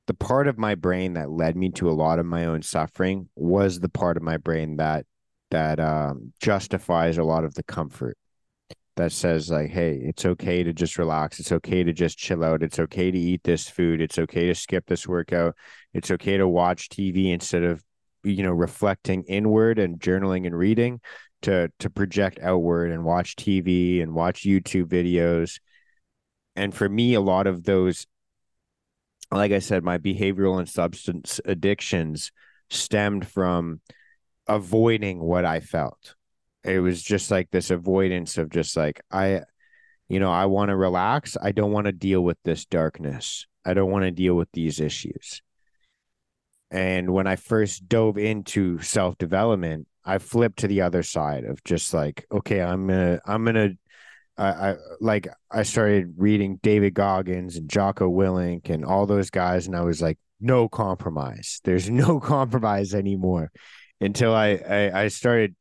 the 0.08 0.14
part 0.14 0.48
of 0.48 0.58
my 0.58 0.76
brain 0.76 1.14
that 1.14 1.30
led 1.30 1.56
me 1.56 1.70
to 1.70 1.90
a 1.90 1.94
lot 1.94 2.20
of 2.20 2.26
my 2.26 2.46
own 2.46 2.62
suffering 2.62 3.30
was 3.36 3.80
the 3.80 3.90
part 3.90 4.18
of 4.18 4.24
my 4.24 4.38
brain 4.38 4.78
that 4.78 5.06
that 5.52 5.80
um, 5.80 6.34
justifies 6.40 7.18
a 7.18 7.24
lot 7.24 7.44
of 7.44 7.54
the 7.54 7.64
comfort 7.64 8.18
that 8.96 9.12
says 9.12 9.50
like 9.50 9.70
hey 9.70 10.00
it's 10.02 10.26
okay 10.26 10.64
to 10.64 10.74
just 10.74 10.98
relax. 10.98 11.40
It's 11.40 11.52
okay 11.52 11.84
to 11.84 11.94
just 11.94 12.18
chill 12.18 12.44
out. 12.44 12.64
It's 12.64 12.80
okay 12.80 13.12
to 13.12 13.18
eat 13.18 13.44
this 13.44 13.70
food. 13.70 14.02
It's 14.02 14.20
okay 14.20 14.48
to 14.48 14.56
skip 14.56 14.86
this 14.88 15.08
workout. 15.08 15.56
It's 15.94 16.12
okay 16.12 16.38
to 16.38 16.48
watch 16.48 16.90
tv 16.90 17.32
instead 17.34 17.64
of 17.64 17.84
you 18.24 18.44
know 18.44 18.52
reflecting 18.52 19.24
inward 19.24 19.80
and 19.80 20.00
journaling 20.00 20.46
and 20.46 20.58
reading 20.58 21.00
to 21.42 21.72
to 21.80 21.90
project 21.90 22.40
outward 22.42 22.92
and 22.92 23.04
watch 23.04 23.36
tv 23.36 24.02
and 24.02 24.14
watch 24.14 24.44
youtube 24.44 24.86
videos. 24.86 25.60
And 26.56 26.74
for 26.74 26.88
me 26.88 27.14
a 27.14 27.22
lot 27.22 27.48
of 27.48 27.64
those 27.64 28.08
like 29.32 29.52
i 29.52 29.60
said 29.60 29.84
my 29.84 29.98
behavioral 29.98 30.60
and 30.60 30.68
substance 30.68 31.40
addictions 31.46 32.32
stemmed 32.70 33.28
from 33.28 33.82
avoiding 34.48 35.20
what 35.20 35.46
i 35.46 35.60
felt. 35.60 36.16
It 36.64 36.80
was 36.80 37.02
just 37.02 37.32
like 37.32 37.50
this 37.50 37.72
avoidance 37.72 38.38
of 38.38 38.50
just 38.50 38.76
like 38.78 39.02
i 39.12 39.42
you 40.10 40.20
know 40.20 40.32
i 40.32 40.46
want 40.46 40.70
to 40.70 40.76
relax. 40.76 41.38
I 41.42 41.52
don't 41.52 41.72
want 41.72 41.86
to 41.86 41.92
deal 41.92 42.22
with 42.22 42.38
this 42.44 42.66
darkness. 42.66 43.48
I 43.66 43.74
don't 43.74 43.92
want 43.92 44.04
to 44.04 44.12
deal 44.12 44.36
with 44.36 44.52
these 44.54 44.80
issues. 44.80 45.42
And 46.70 47.12
when 47.12 47.28
i 47.28 47.36
first 47.36 47.88
dove 47.88 48.18
into 48.18 48.80
self 48.80 49.18
development 49.18 49.88
i 50.06 50.18
flipped 50.18 50.60
to 50.60 50.68
the 50.68 50.82
other 50.82 51.04
side 51.04 51.44
of 51.46 51.64
just 51.64 51.94
like 51.94 52.26
okay 52.32 52.62
i'm 52.62 52.88
gonna 52.88 53.20
i'm 53.26 53.46
gonna 53.46 53.72
I, 54.38 54.72
I 54.72 54.76
like 55.00 55.28
I 55.52 55.64
started 55.64 56.16
reading 56.18 56.60
David 56.64 56.94
Goggins 56.94 57.58
and 57.58 57.70
Jocko 57.70 58.10
Willink 58.10 58.70
and 58.70 58.84
all 58.84 59.06
those 59.06 59.30
guys, 59.30 59.68
and 59.68 59.76
I 59.76 59.82
was 59.82 60.02
like, 60.02 60.18
no 60.40 60.68
compromise. 60.68 61.62
There's 61.64 61.90
no 61.90 62.20
compromise 62.34 62.94
anymore. 62.94 63.52
Until 64.00 64.34
I, 64.34 64.60
I 64.68 65.02
I 65.04 65.08
started, 65.10 65.56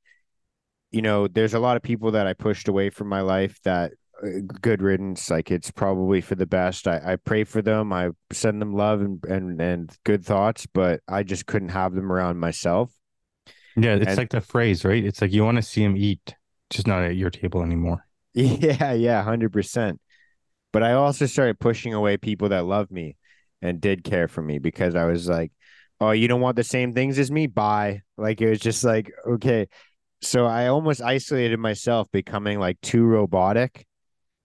you 0.91 1.03
know, 1.03 1.29
there's 1.29 1.55
a 1.55 1.59
lot 1.59 1.77
of 1.77 1.83
people 1.83 2.13
that 2.13 2.27
I 2.27 2.33
pushed 2.33 2.69
away 2.69 2.91
from 2.91 3.09
my 3.09 3.21
life 3.21 3.61
that 3.65 3.93
uh, 4.23 4.29
good 4.63 4.83
riddance. 4.83 5.29
Like 5.31 5.51
it's 5.51 5.71
probably 5.71 6.21
for 6.23 6.35
the 6.37 6.47
best. 6.47 6.89
I, 6.89 7.01
I 7.05 7.17
pray 7.17 7.45
for 7.45 7.61
them. 7.61 7.93
I 7.93 8.11
send 8.33 8.63
them 8.63 8.73
love 8.75 9.03
and, 9.03 9.23
and 9.27 9.61
and 9.61 9.99
good 10.05 10.25
thoughts, 10.25 10.67
but 10.67 11.01
I 11.07 11.23
just 11.23 11.47
couldn't 11.47 11.71
have 11.71 11.95
them 11.95 12.11
around 12.11 12.39
myself. 12.39 12.91
Yeah, 13.83 13.95
it's 13.97 14.07
And- 14.09 14.19
like 14.19 14.31
the 14.31 14.41
phrase, 14.41 14.85
right? 14.85 15.05
It's 15.05 15.21
like 15.21 15.33
you 15.33 15.45
want 15.45 15.57
to 15.57 15.63
see 15.63 15.83
him 15.83 15.97
eat, 15.97 16.35
just 16.71 16.87
not 16.87 17.03
at 17.03 17.17
your 17.17 17.31
table 17.31 17.63
anymore. 17.63 18.05
Yeah, 18.35 18.93
yeah, 18.93 19.23
hundred 19.25 19.53
percent. 19.53 20.01
But 20.73 20.85
I 20.85 20.93
also 20.93 21.27
started 21.27 21.59
pushing 21.59 21.95
away 21.95 22.17
people 22.17 22.51
that 22.51 22.65
loved 22.65 22.93
me 22.93 23.17
and 23.61 23.81
did 23.81 24.05
care 24.05 24.29
for 24.29 24.41
me 24.41 24.59
because 24.61 24.95
I 24.95 25.07
was 25.07 25.29
like, 25.29 25.51
"Oh, 26.01 26.13
you 26.13 26.29
don't 26.29 26.41
want 26.41 26.55
the 26.55 26.63
same 26.63 26.93
things 26.93 27.19
as 27.19 27.31
me? 27.31 27.49
Bye." 27.49 28.03
Like 28.17 28.41
it 28.41 28.49
was 28.49 28.61
just 28.61 28.85
like, 28.85 29.11
okay. 29.27 29.67
So 30.23 30.47
I 30.47 30.69
almost 30.69 31.01
isolated 31.03 31.59
myself, 31.59 32.07
becoming 32.13 32.61
like 32.61 32.81
too 32.83 33.03
robotic, 33.05 33.85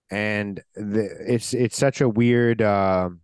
and 0.10 0.60
the, 0.74 1.08
it's 1.28 1.54
it's 1.54 1.78
such 1.78 2.02
a 2.02 2.10
weird. 2.10 2.64
Um, 2.64 3.22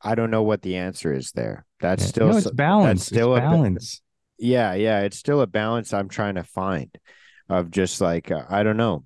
I 0.00 0.14
don't 0.14 0.30
know 0.30 0.42
what 0.44 0.62
the 0.62 0.76
answer 0.76 1.12
is 1.12 1.32
there. 1.32 1.64
That's 1.80 2.04
still 2.04 2.28
no, 2.28 2.36
it's 2.36 2.50
balance. 2.52 3.04
still 3.06 3.34
it's 3.34 3.44
ba- 3.44 3.50
balance. 3.50 4.00
Yeah 4.38 4.74
yeah 4.74 5.00
it's 5.00 5.18
still 5.18 5.40
a 5.40 5.46
balance 5.46 5.92
i'm 5.92 6.08
trying 6.08 6.34
to 6.34 6.42
find 6.44 6.90
of 7.48 7.70
just 7.70 8.00
like 8.00 8.30
uh, 8.30 8.44
i 8.48 8.62
don't 8.62 8.76
know. 8.76 9.04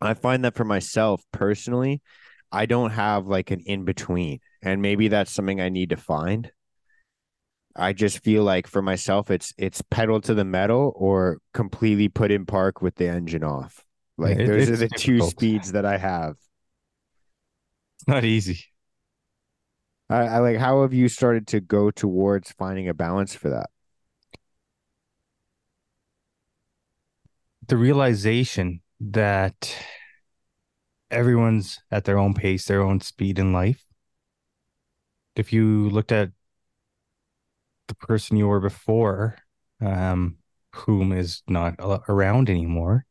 I 0.00 0.14
find 0.14 0.44
that 0.44 0.54
for 0.54 0.64
myself 0.64 1.22
personally 1.32 2.02
i 2.52 2.66
don't 2.66 2.90
have 2.90 3.26
like 3.26 3.50
an 3.50 3.60
in 3.60 3.84
between 3.84 4.40
and 4.62 4.82
maybe 4.82 5.08
that's 5.08 5.30
something 5.32 5.60
i 5.60 5.68
need 5.68 5.90
to 5.90 5.96
find. 5.96 6.50
I 7.76 7.92
just 7.92 8.22
feel 8.22 8.44
like 8.44 8.68
for 8.68 8.82
myself 8.82 9.30
it's 9.30 9.52
it's 9.58 9.82
pedal 9.90 10.20
to 10.22 10.34
the 10.34 10.44
metal 10.44 10.92
or 10.94 11.38
completely 11.52 12.08
put 12.08 12.30
in 12.30 12.46
park 12.46 12.80
with 12.80 12.94
the 12.94 13.08
engine 13.08 13.42
off. 13.42 13.84
Like 14.16 14.38
it- 14.38 14.46
those 14.46 14.70
are 14.70 14.76
the 14.76 14.88
two 14.88 15.20
speeds 15.30 15.72
that 15.72 15.84
i 15.84 15.96
have. 15.98 16.36
It's 17.98 18.08
not 18.08 18.24
easy. 18.24 18.64
I, 20.10 20.16
I 20.22 20.38
like 20.38 20.58
how 20.58 20.82
have 20.82 20.92
you 20.94 21.08
started 21.08 21.46
to 21.48 21.60
go 21.60 21.90
towards 21.90 22.52
finding 22.52 22.88
a 22.88 22.94
balance 22.94 23.34
for 23.34 23.48
that 23.50 23.70
The 27.66 27.76
realization 27.76 28.80
that 29.00 29.76
everyone's 31.10 31.78
at 31.90 32.04
their 32.04 32.18
own 32.18 32.34
pace, 32.34 32.66
their 32.66 32.82
own 32.82 33.00
speed 33.00 33.38
in 33.38 33.52
life. 33.52 33.84
If 35.36 35.52
you 35.52 35.88
looked 35.90 36.12
at 36.12 36.30
the 37.88 37.94
person 37.94 38.36
you 38.36 38.48
were 38.48 38.60
before, 38.60 39.36
um, 39.80 40.36
whom 40.74 41.12
is 41.12 41.42
not 41.46 41.76
around 42.08 42.50
anymore, 42.50 43.06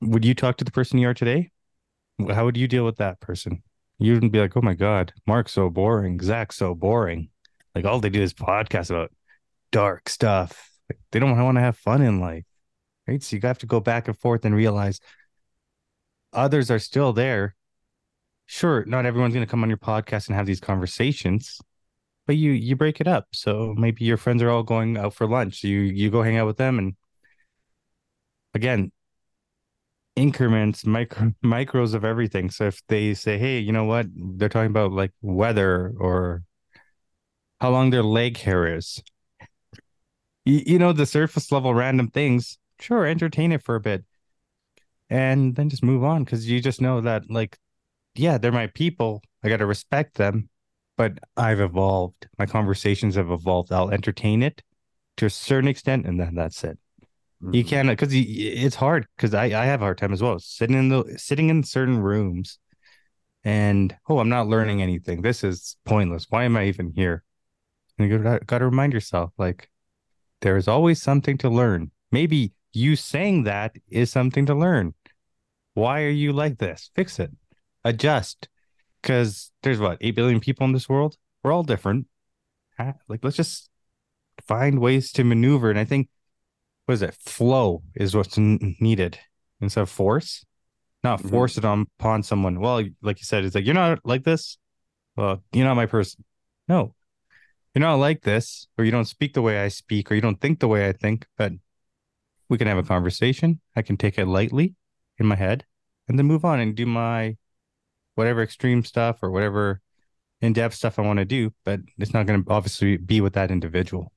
would 0.00 0.24
you 0.24 0.34
talk 0.34 0.56
to 0.58 0.64
the 0.64 0.70
person 0.70 0.98
you 0.98 1.08
are 1.08 1.14
today? 1.14 1.50
How 2.30 2.44
would 2.44 2.56
you 2.56 2.68
deal 2.68 2.84
with 2.84 2.96
that 2.96 3.20
person? 3.20 3.62
You 3.98 4.14
wouldn't 4.14 4.32
be 4.32 4.40
like, 4.40 4.56
oh 4.56 4.62
my 4.62 4.74
God, 4.74 5.12
Mark's 5.26 5.52
so 5.52 5.70
boring, 5.70 6.20
Zak's 6.20 6.56
so 6.56 6.74
boring. 6.74 7.30
Like 7.74 7.84
all 7.84 8.00
they 8.00 8.10
do 8.10 8.22
is 8.22 8.34
podcast 8.34 8.90
about 8.90 9.12
dark 9.70 10.08
stuff. 10.08 10.71
Like, 10.88 10.98
they 11.10 11.18
don't 11.18 11.38
want 11.38 11.56
to 11.56 11.62
have 11.62 11.76
fun 11.76 12.02
in 12.02 12.20
life. 12.20 12.44
Right. 13.06 13.22
So 13.22 13.36
you 13.36 13.42
have 13.42 13.58
to 13.58 13.66
go 13.66 13.80
back 13.80 14.06
and 14.06 14.16
forth 14.16 14.44
and 14.44 14.54
realize 14.54 15.00
others 16.32 16.70
are 16.70 16.78
still 16.78 17.12
there. 17.12 17.56
Sure, 18.46 18.84
not 18.86 19.06
everyone's 19.06 19.34
gonna 19.34 19.46
come 19.46 19.62
on 19.62 19.70
your 19.70 19.78
podcast 19.78 20.28
and 20.28 20.36
have 20.36 20.46
these 20.46 20.60
conversations, 20.60 21.60
but 22.26 22.36
you 22.36 22.52
you 22.52 22.76
break 22.76 23.00
it 23.00 23.08
up. 23.08 23.26
So 23.32 23.74
maybe 23.76 24.04
your 24.04 24.16
friends 24.16 24.42
are 24.42 24.50
all 24.50 24.62
going 24.62 24.96
out 24.96 25.14
for 25.14 25.26
lunch. 25.26 25.60
So 25.62 25.68
you 25.68 25.80
you 25.80 26.10
go 26.10 26.22
hang 26.22 26.36
out 26.36 26.46
with 26.46 26.58
them 26.58 26.78
and 26.78 26.94
again, 28.54 28.92
increments, 30.16 30.84
micro 30.84 31.28
mm-hmm. 31.28 31.52
micros 31.52 31.94
of 31.94 32.04
everything. 32.04 32.50
So 32.50 32.66
if 32.66 32.82
they 32.88 33.14
say, 33.14 33.38
hey, 33.38 33.58
you 33.58 33.72
know 33.72 33.84
what, 33.84 34.06
they're 34.14 34.48
talking 34.48 34.70
about 34.70 34.92
like 34.92 35.12
weather 35.22 35.92
or 35.98 36.42
how 37.60 37.70
long 37.70 37.90
their 37.90 38.02
leg 38.02 38.38
hair 38.38 38.76
is. 38.76 39.02
You, 40.44 40.62
you 40.66 40.78
know, 40.78 40.92
the 40.92 41.06
surface 41.06 41.52
level 41.52 41.74
random 41.74 42.08
things, 42.08 42.58
sure, 42.80 43.06
entertain 43.06 43.52
it 43.52 43.62
for 43.62 43.74
a 43.74 43.80
bit. 43.80 44.04
And 45.10 45.54
then 45.54 45.68
just 45.68 45.82
move 45.82 46.04
on 46.04 46.24
because 46.24 46.48
you 46.48 46.60
just 46.60 46.80
know 46.80 47.00
that, 47.02 47.30
like, 47.30 47.58
yeah, 48.14 48.38
they're 48.38 48.52
my 48.52 48.68
people. 48.68 49.22
I 49.44 49.48
got 49.48 49.58
to 49.58 49.66
respect 49.66 50.14
them, 50.14 50.48
but 50.96 51.18
I've 51.36 51.60
evolved. 51.60 52.28
My 52.38 52.46
conversations 52.46 53.16
have 53.16 53.30
evolved. 53.30 53.72
I'll 53.72 53.90
entertain 53.90 54.42
it 54.42 54.62
to 55.18 55.26
a 55.26 55.30
certain 55.30 55.68
extent, 55.68 56.06
and 56.06 56.18
then 56.18 56.34
that's 56.34 56.64
it. 56.64 56.78
Mm-hmm. 57.42 57.54
You 57.54 57.64
can't 57.64 57.88
because 57.88 58.10
it's 58.12 58.76
hard 58.76 59.06
because 59.16 59.34
I, 59.34 59.46
I 59.46 59.64
have 59.64 59.82
a 59.82 59.84
hard 59.84 59.98
time 59.98 60.12
as 60.12 60.22
well 60.22 60.38
sitting 60.38 60.76
in 60.76 60.88
the 60.90 61.14
sitting 61.18 61.48
in 61.48 61.64
certain 61.64 62.00
rooms 62.00 62.58
and 63.42 63.96
oh 64.08 64.18
I'm 64.18 64.28
not 64.28 64.46
learning 64.46 64.80
anything. 64.80 65.22
This 65.22 65.42
is 65.42 65.76
pointless. 65.84 66.26
Why 66.28 66.44
am 66.44 66.56
I 66.56 66.66
even 66.66 66.92
here? 66.94 67.24
And 67.98 68.08
you 68.08 68.18
got, 68.18 68.46
got 68.46 68.58
to 68.58 68.66
remind 68.66 68.92
yourself 68.92 69.32
like 69.38 69.68
there 70.42 70.56
is 70.56 70.68
always 70.68 71.00
something 71.00 71.38
to 71.38 71.48
learn. 71.48 71.90
Maybe 72.10 72.52
you 72.72 72.94
saying 72.94 73.44
that 73.44 73.74
is 73.88 74.10
something 74.10 74.46
to 74.46 74.54
learn. 74.54 74.94
Why 75.74 76.02
are 76.02 76.10
you 76.10 76.32
like 76.32 76.58
this? 76.58 76.90
Fix 76.94 77.18
it. 77.18 77.30
Adjust. 77.84 78.48
Because 79.00 79.50
there's 79.62 79.80
what, 79.80 79.98
8 80.00 80.14
billion 80.14 80.40
people 80.40 80.66
in 80.66 80.72
this 80.72 80.88
world? 80.88 81.16
We're 81.42 81.52
all 81.52 81.62
different. 81.62 82.06
Like, 83.08 83.20
let's 83.22 83.36
just 83.36 83.70
find 84.46 84.80
ways 84.80 85.12
to 85.12 85.24
maneuver. 85.24 85.70
And 85.70 85.78
I 85.78 85.84
think 85.84 86.08
what 86.86 86.94
is 86.94 87.02
it? 87.02 87.14
Flow 87.14 87.82
is 87.94 88.14
what's 88.14 88.36
needed 88.36 89.18
instead 89.60 89.82
of 89.82 89.90
force. 89.90 90.44
Not 91.04 91.20
mm-hmm. 91.20 91.28
force 91.28 91.56
it 91.56 91.64
upon 91.64 92.22
someone. 92.22 92.60
Well, 92.60 92.84
like 93.02 93.18
you 93.18 93.24
said, 93.24 93.44
it's 93.44 93.54
like 93.54 93.64
you're 93.64 93.74
not 93.74 94.00
like 94.04 94.24
this. 94.24 94.58
Well, 95.16 95.42
you're 95.52 95.66
not 95.66 95.74
my 95.74 95.86
person. 95.86 96.24
No, 96.68 96.94
you're 97.74 97.80
not 97.80 97.94
like 97.94 98.22
this, 98.22 98.66
or 98.76 98.84
you 98.84 98.90
don't 98.90 99.06
speak 99.06 99.34
the 99.34 99.42
way 99.42 99.62
I 99.62 99.68
speak, 99.68 100.10
or 100.10 100.14
you 100.14 100.20
don't 100.20 100.40
think 100.40 100.60
the 100.60 100.68
way 100.68 100.88
I 100.88 100.92
think. 100.92 101.26
But 101.36 101.52
we 102.48 102.58
can 102.58 102.66
have 102.68 102.78
a 102.78 102.82
conversation. 102.82 103.60
I 103.74 103.82
can 103.82 103.96
take 103.96 104.18
it 104.18 104.26
lightly 104.26 104.74
in 105.18 105.26
my 105.26 105.36
head, 105.36 105.64
and 106.08 106.18
then 106.18 106.26
move 106.26 106.44
on 106.44 106.60
and 106.60 106.74
do 106.74 106.86
my 106.86 107.36
whatever 108.14 108.42
extreme 108.42 108.84
stuff 108.84 109.22
or 109.22 109.30
whatever 109.30 109.80
in 110.40 110.52
depth 110.52 110.74
stuff 110.74 110.98
I 110.98 111.02
want 111.02 111.18
to 111.18 111.24
do. 111.24 111.52
But 111.64 111.80
it's 111.98 112.12
not 112.12 112.26
going 112.26 112.44
to 112.44 112.50
obviously 112.50 112.96
be 112.98 113.20
with 113.20 113.32
that 113.34 113.50
individual. 113.50 114.12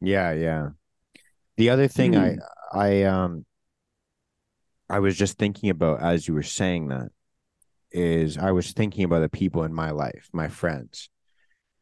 Yeah, 0.00 0.32
yeah. 0.32 0.70
The 1.56 1.70
other 1.70 1.86
thing 1.86 2.12
mm. 2.12 2.38
I 2.72 2.78
I 2.78 3.02
um 3.04 3.44
I 4.88 4.98
was 4.98 5.16
just 5.16 5.38
thinking 5.38 5.70
about 5.70 6.02
as 6.02 6.26
you 6.26 6.34
were 6.34 6.42
saying 6.42 6.88
that 6.88 7.10
is 7.92 8.38
I 8.38 8.50
was 8.50 8.72
thinking 8.72 9.04
about 9.04 9.20
the 9.20 9.28
people 9.28 9.62
in 9.64 9.72
my 9.72 9.90
life, 9.90 10.28
my 10.32 10.48
friends, 10.48 11.08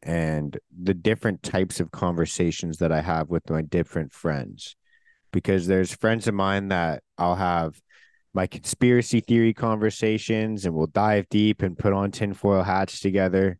and 0.03 0.57
the 0.83 0.93
different 0.93 1.43
types 1.43 1.79
of 1.79 1.91
conversations 1.91 2.77
that 2.77 2.91
I 2.91 3.01
have 3.01 3.29
with 3.29 3.49
my 3.49 3.61
different 3.61 4.13
friends. 4.13 4.75
Because 5.31 5.67
there's 5.67 5.93
friends 5.93 6.27
of 6.27 6.33
mine 6.33 6.69
that 6.69 7.03
I'll 7.17 7.35
have 7.35 7.79
my 8.33 8.47
conspiracy 8.47 9.21
theory 9.21 9.53
conversations 9.53 10.65
and 10.65 10.73
we'll 10.73 10.87
dive 10.87 11.27
deep 11.29 11.61
and 11.61 11.77
put 11.77 11.93
on 11.93 12.11
tinfoil 12.11 12.63
hats 12.63 12.99
together. 12.99 13.57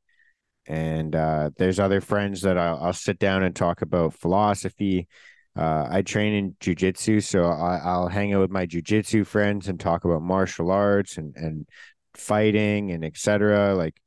And 0.67 1.15
uh, 1.15 1.51
there's 1.57 1.79
other 1.79 2.01
friends 2.01 2.41
that 2.41 2.57
I'll, 2.57 2.77
I'll 2.83 2.93
sit 2.93 3.19
down 3.19 3.43
and 3.43 3.55
talk 3.55 3.81
about 3.81 4.13
philosophy 4.13 5.07
uh, 5.55 5.87
I 5.89 6.01
train 6.01 6.33
in 6.33 6.51
jujitsu, 6.61 7.21
so 7.21 7.43
I, 7.45 7.97
will 7.97 8.07
hang 8.07 8.33
out 8.33 8.41
with 8.41 8.51
my 8.51 8.65
jujitsu 8.65 9.25
friends 9.27 9.67
and 9.67 9.79
talk 9.79 10.05
about 10.05 10.21
martial 10.21 10.71
arts 10.71 11.17
and 11.17 11.35
and 11.35 11.67
fighting 12.13 12.91
and 12.91 13.03
etc. 13.03 13.75
Like, 13.75 13.99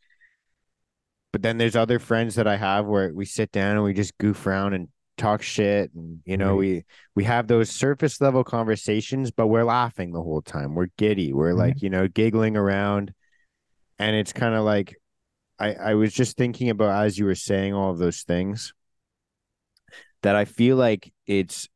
but 1.34 1.42
then 1.42 1.58
there's 1.58 1.74
other 1.74 1.98
friends 1.98 2.36
that 2.36 2.46
I 2.46 2.56
have 2.56 2.86
where 2.86 3.12
we 3.12 3.24
sit 3.24 3.50
down 3.50 3.74
and 3.74 3.82
we 3.82 3.92
just 3.92 4.16
goof 4.18 4.46
around 4.46 4.72
and 4.74 4.86
talk 5.16 5.42
shit, 5.42 5.92
and 5.92 6.20
you 6.24 6.36
know 6.36 6.54
we 6.54 6.84
we 7.16 7.24
have 7.24 7.48
those 7.48 7.70
surface 7.70 8.20
level 8.20 8.44
conversations, 8.44 9.32
but 9.32 9.48
we're 9.48 9.64
laughing 9.64 10.12
the 10.12 10.22
whole 10.22 10.42
time. 10.42 10.76
We're 10.76 10.90
giddy. 10.96 11.32
We're 11.32 11.48
mm-hmm. 11.48 11.58
like 11.58 11.82
you 11.82 11.90
know 11.90 12.06
giggling 12.06 12.56
around, 12.56 13.12
and 13.98 14.14
it's 14.14 14.32
kind 14.32 14.54
of 14.54 14.62
like 14.62 14.94
I 15.58 15.74
I 15.74 15.94
was 15.94 16.12
just 16.12 16.36
thinking 16.36 16.70
about 16.70 17.04
as 17.04 17.18
you 17.18 17.24
were 17.24 17.34
saying 17.34 17.74
all 17.74 17.90
of 17.90 17.98
those 17.98 18.22
things 18.22 18.72
that 20.22 20.36
I 20.36 20.44
feel 20.44 20.76
like 20.76 21.12
it's 21.26 21.68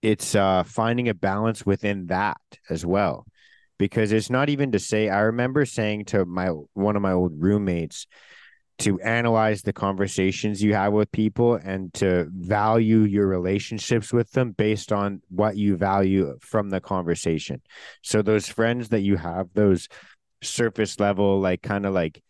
it's 0.00 0.34
uh 0.34 0.62
finding 0.62 1.10
a 1.10 1.14
balance 1.14 1.66
within 1.66 2.06
that 2.06 2.40
as 2.70 2.86
well 2.86 3.26
because 3.76 4.12
it's 4.12 4.30
not 4.30 4.48
even 4.48 4.72
to 4.72 4.78
say 4.78 5.10
I 5.10 5.20
remember 5.20 5.66
saying 5.66 6.06
to 6.06 6.24
my 6.24 6.46
one 6.72 6.96
of 6.96 7.02
my 7.02 7.12
old 7.12 7.32
roommates 7.36 8.06
to 8.78 9.00
analyze 9.00 9.62
the 9.62 9.72
conversations 9.72 10.62
you 10.62 10.74
have 10.74 10.92
with 10.92 11.10
people 11.10 11.54
and 11.54 11.92
to 11.94 12.28
value 12.30 13.00
your 13.00 13.26
relationships 13.26 14.12
with 14.12 14.30
them 14.32 14.52
based 14.52 14.92
on 14.92 15.22
what 15.28 15.56
you 15.56 15.76
value 15.76 16.36
from 16.40 16.68
the 16.68 16.80
conversation. 16.80 17.62
So 18.02 18.20
those 18.20 18.48
friends 18.48 18.90
that 18.90 19.00
you 19.00 19.16
have 19.16 19.48
those 19.54 19.88
surface 20.42 21.00
level 21.00 21.40
like 21.40 21.62
kind 21.62 21.86
of 21.86 21.94
like 21.94 22.22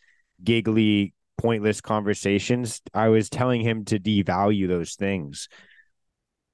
giggly 0.42 1.14
pointless 1.36 1.80
conversations, 1.80 2.80
I 2.94 3.08
was 3.08 3.28
telling 3.28 3.60
him 3.60 3.84
to 3.86 3.98
devalue 3.98 4.68
those 4.68 4.94
things. 4.94 5.48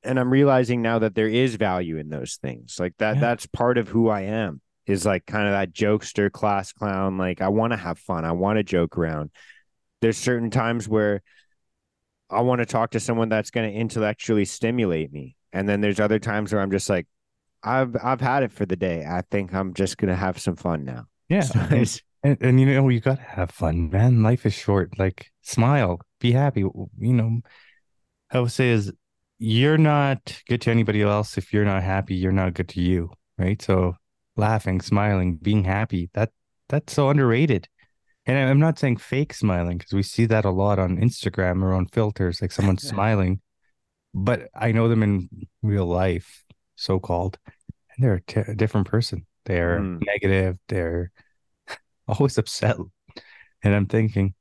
And 0.03 0.18
I'm 0.18 0.32
realizing 0.32 0.82
now 0.82 1.01
that 1.01 1.14
there 1.14 1.28
is 1.28 1.55
value 1.57 1.99
in 1.99 2.09
those 2.09 2.36
things. 2.36 2.80
Like 2.80 2.95
that, 2.99 3.16
yeah. 3.16 3.20
that's 3.20 3.47
part 3.47 3.78
of 3.78 3.88
who 3.88 4.09
I 4.09 4.22
am 4.22 4.61
is 4.86 5.07
like 5.07 5.26
kind 5.26 5.47
of 5.47 5.53
that 5.53 5.72
jokester 5.72 6.30
class 6.30 6.72
clown. 6.72 7.18
Like 7.18 7.40
I 7.40 7.49
want 7.49 7.72
to 7.72 7.76
have 7.76 7.99
fun. 7.99 8.24
I 8.24 8.32
want 8.32 8.57
to 8.57 8.64
joke 8.64 8.99
around. 8.99 9.30
There's 10.03 10.18
certain 10.18 10.50
times 10.50 10.86
where 10.86 11.22
I 12.28 12.42
want 12.42 12.59
to 12.59 12.66
talk 12.66 12.90
to 12.90 13.00
someone 13.00 13.30
that's 13.30 13.50
going 13.50 13.72
to 13.72 13.76
intellectually 13.76 14.44
stimulate 14.44 15.12
me. 15.12 15.36
And 15.55 15.66
then 15.66 15.80
there's 15.80 16.00
other 16.00 16.18
times 16.18 16.53
where 16.53 16.61
I'm 16.61 16.70
just 16.70 16.90
like, 16.90 17.07
I've 17.62 17.96
I've 18.03 18.20
had 18.20 18.42
it 18.42 18.53
for 18.53 18.66
the 18.66 18.76
day. 18.76 19.05
I 19.09 19.22
think 19.30 19.55
I'm 19.55 19.72
just 19.74 19.96
gonna 19.96 20.16
have 20.16 20.38
some 20.38 20.57
fun 20.57 20.84
now. 20.84 21.05
Yeah. 21.28 21.42
So 21.42 21.61
and, 22.24 22.38
and 22.40 22.61
you 22.61 22.66
know, 22.66 22.88
you 22.88 23.00
got 23.00 23.18
to 23.18 23.24
have 23.24 23.50
fun, 23.50 23.90
man. 23.90 24.22
Life 24.22 24.46
is 24.46 24.55
short. 24.55 24.98
Like, 24.98 25.30
smile, 25.42 26.00
be 26.20 26.32
happy. 26.32 26.61
You 26.61 26.88
know, 26.98 27.40
I 28.30 28.40
would 28.40 28.53
say 28.53 28.70
is 28.70 28.92
you're 29.38 29.78
not 29.78 30.40
good 30.48 30.61
to 30.62 30.70
anybody 30.70 31.03
else 31.03 31.36
if 31.36 31.53
you're 31.53 31.64
not 31.64 31.82
happy. 31.82 32.14
You're 32.14 32.32
not 32.32 32.55
good 32.55 32.68
to 32.70 32.80
you, 32.80 33.11
right? 33.38 33.61
So, 33.61 33.96
laughing, 34.36 34.80
smiling, 34.80 35.36
being 35.36 35.64
happy 35.64 36.11
that 36.14 36.30
that's 36.68 36.92
so 36.92 37.11
underrated. 37.11 37.68
And 38.26 38.38
I'm 38.38 38.60
not 38.60 38.78
saying 38.78 38.98
fake 38.98 39.34
smiling 39.34 39.78
because 39.78 39.92
we 39.92 40.02
see 40.02 40.26
that 40.26 40.44
a 40.44 40.50
lot 40.50 40.78
on 40.78 40.98
Instagram 40.98 41.62
or 41.62 41.72
on 41.72 41.86
filters, 41.86 42.40
like 42.40 42.52
someone 42.52 42.78
smiling, 42.78 43.40
but 44.14 44.48
I 44.54 44.72
know 44.72 44.88
them 44.88 45.02
in 45.02 45.28
real 45.62 45.86
life, 45.86 46.44
so 46.76 47.00
called, 47.00 47.38
and 47.46 48.04
they're 48.04 48.14
a, 48.14 48.22
t- 48.22 48.50
a 48.52 48.54
different 48.54 48.86
person. 48.86 49.26
They're 49.44 49.80
mm. 49.80 50.02
negative. 50.06 50.58
They're 50.68 51.10
always 52.08 52.38
upset. 52.38 52.76
And 53.62 53.74
I'm 53.74 53.86
thinking, 53.86 54.34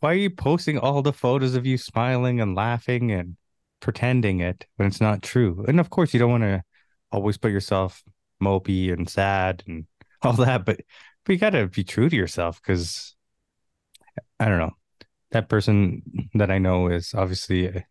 why 0.00 0.12
are 0.12 0.16
you 0.16 0.30
posting 0.30 0.78
all 0.78 1.02
the 1.02 1.12
photos 1.12 1.54
of 1.54 1.66
you 1.66 1.76
smiling 1.76 2.40
and 2.40 2.54
laughing 2.54 3.12
and 3.12 3.36
pretending 3.80 4.40
it 4.40 4.66
when 4.76 4.88
it's 4.88 5.00
not 5.00 5.22
true? 5.22 5.64
And 5.68 5.78
of 5.78 5.90
course, 5.90 6.14
you 6.14 6.20
don't 6.20 6.30
want 6.30 6.44
to 6.44 6.62
always 7.12 7.36
put 7.36 7.52
yourself 7.52 8.02
mopey 8.42 8.92
and 8.92 9.08
sad 9.08 9.62
and 9.66 9.86
all 10.22 10.32
that, 10.34 10.64
but 10.64 10.80
but 11.30 11.34
you 11.34 11.38
got 11.38 11.50
to 11.50 11.68
be 11.68 11.84
true 11.84 12.08
to 12.08 12.16
yourself 12.16 12.60
because 12.60 13.14
I 14.40 14.46
don't 14.46 14.58
know. 14.58 14.74
That 15.30 15.48
person 15.48 16.02
that 16.34 16.50
I 16.50 16.58
know 16.58 16.88
is 16.88 17.14
obviously 17.14 17.84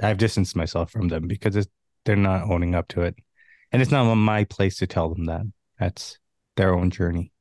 I've 0.00 0.18
distanced 0.18 0.54
myself 0.54 0.92
from 0.92 1.08
them 1.08 1.26
because 1.26 1.56
it's 1.56 1.66
they're 2.04 2.14
not 2.14 2.48
owning 2.48 2.76
up 2.76 2.86
to 2.90 3.02
it. 3.02 3.16
And 3.72 3.82
it's 3.82 3.90
not 3.90 4.14
my 4.14 4.44
place 4.44 4.76
to 4.76 4.86
tell 4.86 5.12
them 5.12 5.24
that. 5.24 5.42
That's 5.80 6.20
their 6.56 6.72
own 6.72 6.90
journey. 6.90 7.32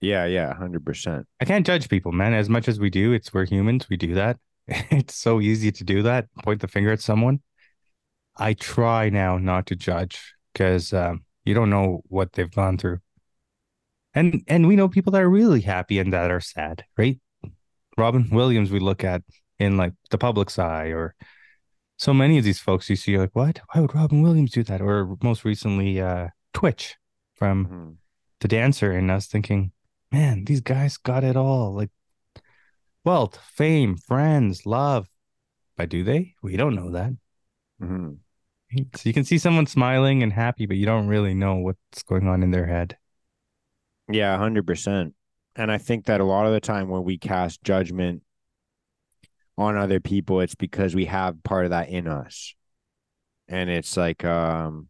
Yeah, 0.00 0.24
yeah, 0.24 0.52
hundred 0.52 0.84
percent. 0.84 1.28
I 1.40 1.44
can't 1.44 1.64
judge 1.64 1.88
people, 1.88 2.10
man. 2.10 2.34
As 2.34 2.48
much 2.48 2.66
as 2.66 2.80
we 2.80 2.90
do, 2.90 3.12
it's 3.12 3.32
we're 3.32 3.46
humans. 3.46 3.88
We 3.88 3.96
do 3.96 4.14
that. 4.14 4.38
It's 4.90 5.14
so 5.14 5.40
easy 5.40 5.70
to 5.70 5.84
do 5.84 6.02
that. 6.02 6.26
Point 6.42 6.60
the 6.60 6.66
finger 6.66 6.90
at 6.90 7.00
someone. 7.00 7.38
I 8.36 8.54
try 8.54 9.10
now 9.10 9.38
not 9.38 9.66
to 9.66 9.76
judge 9.76 10.34
because 10.52 10.92
um, 10.92 11.24
you 11.44 11.54
don't 11.54 11.70
know 11.70 12.02
what 12.08 12.32
they've 12.32 12.50
gone 12.50 12.78
through, 12.78 12.98
and 14.14 14.42
and 14.46 14.66
we 14.66 14.76
know 14.76 14.88
people 14.88 15.12
that 15.12 15.22
are 15.22 15.30
really 15.30 15.60
happy 15.60 15.98
and 15.98 16.12
that 16.12 16.30
are 16.30 16.40
sad, 16.40 16.84
right? 16.96 17.18
Robin 17.96 18.28
Williams, 18.30 18.70
we 18.70 18.78
look 18.78 19.04
at 19.04 19.22
in 19.58 19.76
like 19.76 19.92
the 20.10 20.18
public's 20.18 20.58
eye, 20.58 20.86
or 20.86 21.14
so 21.96 22.14
many 22.14 22.38
of 22.38 22.44
these 22.44 22.60
folks 22.60 22.88
you 22.88 22.96
see, 22.96 23.18
like, 23.18 23.34
what? 23.34 23.60
Why 23.72 23.80
would 23.80 23.94
Robin 23.94 24.22
Williams 24.22 24.52
do 24.52 24.62
that? 24.64 24.80
Or 24.80 25.16
most 25.22 25.44
recently, 25.44 26.00
uh, 26.00 26.28
Twitch 26.54 26.96
from 27.34 27.66
mm-hmm. 27.66 27.90
the 28.40 28.48
dancer, 28.48 28.92
and 28.92 29.10
us 29.10 29.26
thinking, 29.26 29.72
man, 30.12 30.44
these 30.44 30.60
guys 30.60 30.96
got 30.96 31.24
it 31.24 31.36
all. 31.36 31.74
Like 31.74 31.90
wealth, 33.04 33.38
fame, 33.54 33.96
friends, 33.96 34.64
love. 34.64 35.08
But 35.76 35.88
do 35.88 36.04
they? 36.04 36.34
We 36.42 36.56
don't 36.56 36.74
know 36.74 36.90
that. 36.92 37.12
Mm-hmm. 37.82 38.12
So 38.94 39.02
you 39.04 39.12
can 39.12 39.24
see 39.24 39.38
someone 39.38 39.66
smiling 39.66 40.22
and 40.22 40.32
happy, 40.32 40.66
but 40.66 40.76
you 40.76 40.86
don't 40.86 41.06
really 41.08 41.34
know 41.34 41.56
what's 41.56 42.02
going 42.02 42.28
on 42.28 42.42
in 42.42 42.50
their 42.50 42.66
head. 42.66 42.96
Yeah, 44.10 44.36
hundred 44.36 44.66
percent. 44.66 45.14
And 45.56 45.70
I 45.70 45.78
think 45.78 46.06
that 46.06 46.20
a 46.20 46.24
lot 46.24 46.46
of 46.46 46.52
the 46.52 46.60
time 46.60 46.88
when 46.88 47.04
we 47.04 47.18
cast 47.18 47.62
judgment 47.62 48.22
on 49.56 49.76
other 49.76 50.00
people, 50.00 50.40
it's 50.40 50.54
because 50.54 50.94
we 50.94 51.06
have 51.06 51.42
part 51.42 51.64
of 51.64 51.70
that 51.70 51.88
in 51.88 52.06
us. 52.06 52.54
And 53.48 53.68
it's 53.70 53.96
like, 53.96 54.24
um, 54.24 54.88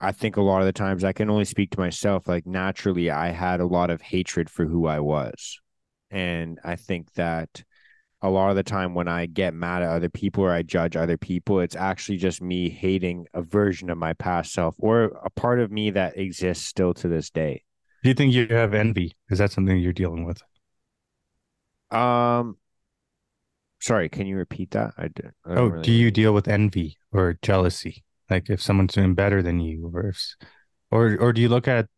I 0.00 0.12
think 0.12 0.36
a 0.36 0.42
lot 0.42 0.60
of 0.60 0.66
the 0.66 0.72
times 0.72 1.04
I 1.04 1.12
can 1.12 1.30
only 1.30 1.44
speak 1.44 1.70
to 1.70 1.80
myself. 1.80 2.26
Like 2.26 2.46
naturally, 2.46 3.10
I 3.10 3.28
had 3.28 3.60
a 3.60 3.66
lot 3.66 3.90
of 3.90 4.02
hatred 4.02 4.50
for 4.50 4.64
who 4.66 4.86
I 4.86 5.00
was. 5.00 5.60
And 6.10 6.58
I 6.64 6.76
think 6.76 7.12
that 7.14 7.64
a 8.24 8.30
lot 8.30 8.48
of 8.48 8.56
the 8.56 8.62
time 8.62 8.94
when 8.94 9.06
I 9.06 9.26
get 9.26 9.52
mad 9.52 9.82
at 9.82 9.90
other 9.90 10.08
people 10.08 10.44
or 10.44 10.50
I 10.50 10.62
judge 10.62 10.96
other 10.96 11.18
people, 11.18 11.60
it's 11.60 11.76
actually 11.76 12.16
just 12.16 12.40
me 12.40 12.70
hating 12.70 13.26
a 13.34 13.42
version 13.42 13.90
of 13.90 13.98
my 13.98 14.14
past 14.14 14.54
self 14.54 14.74
or 14.78 15.12
a 15.22 15.28
part 15.28 15.60
of 15.60 15.70
me 15.70 15.90
that 15.90 16.16
exists 16.16 16.64
still 16.64 16.94
to 16.94 17.08
this 17.08 17.28
day. 17.28 17.64
Do 18.02 18.08
you 18.08 18.14
think 18.14 18.32
you 18.32 18.46
have 18.48 18.72
envy? 18.72 19.14
Is 19.28 19.40
that 19.40 19.52
something 19.52 19.76
you're 19.76 19.92
dealing 19.92 20.24
with? 20.24 20.40
Um, 21.90 22.56
sorry, 23.78 24.08
can 24.08 24.26
you 24.26 24.38
repeat 24.38 24.70
that? 24.70 24.94
I, 24.96 25.08
did, 25.08 25.32
I 25.44 25.56
oh, 25.56 25.66
really 25.66 25.82
do 25.82 25.92
you 25.92 26.10
deal 26.10 26.32
with 26.32 26.48
envy 26.48 26.96
or 27.12 27.38
jealousy? 27.42 28.04
Like 28.30 28.48
if 28.48 28.62
someone's 28.62 28.94
doing 28.94 29.14
better 29.14 29.42
than 29.42 29.60
you, 29.60 29.90
or 29.92 30.06
if, 30.08 30.34
or 30.90 31.18
or 31.20 31.34
do 31.34 31.42
you 31.42 31.50
look 31.50 31.68
at 31.68 31.88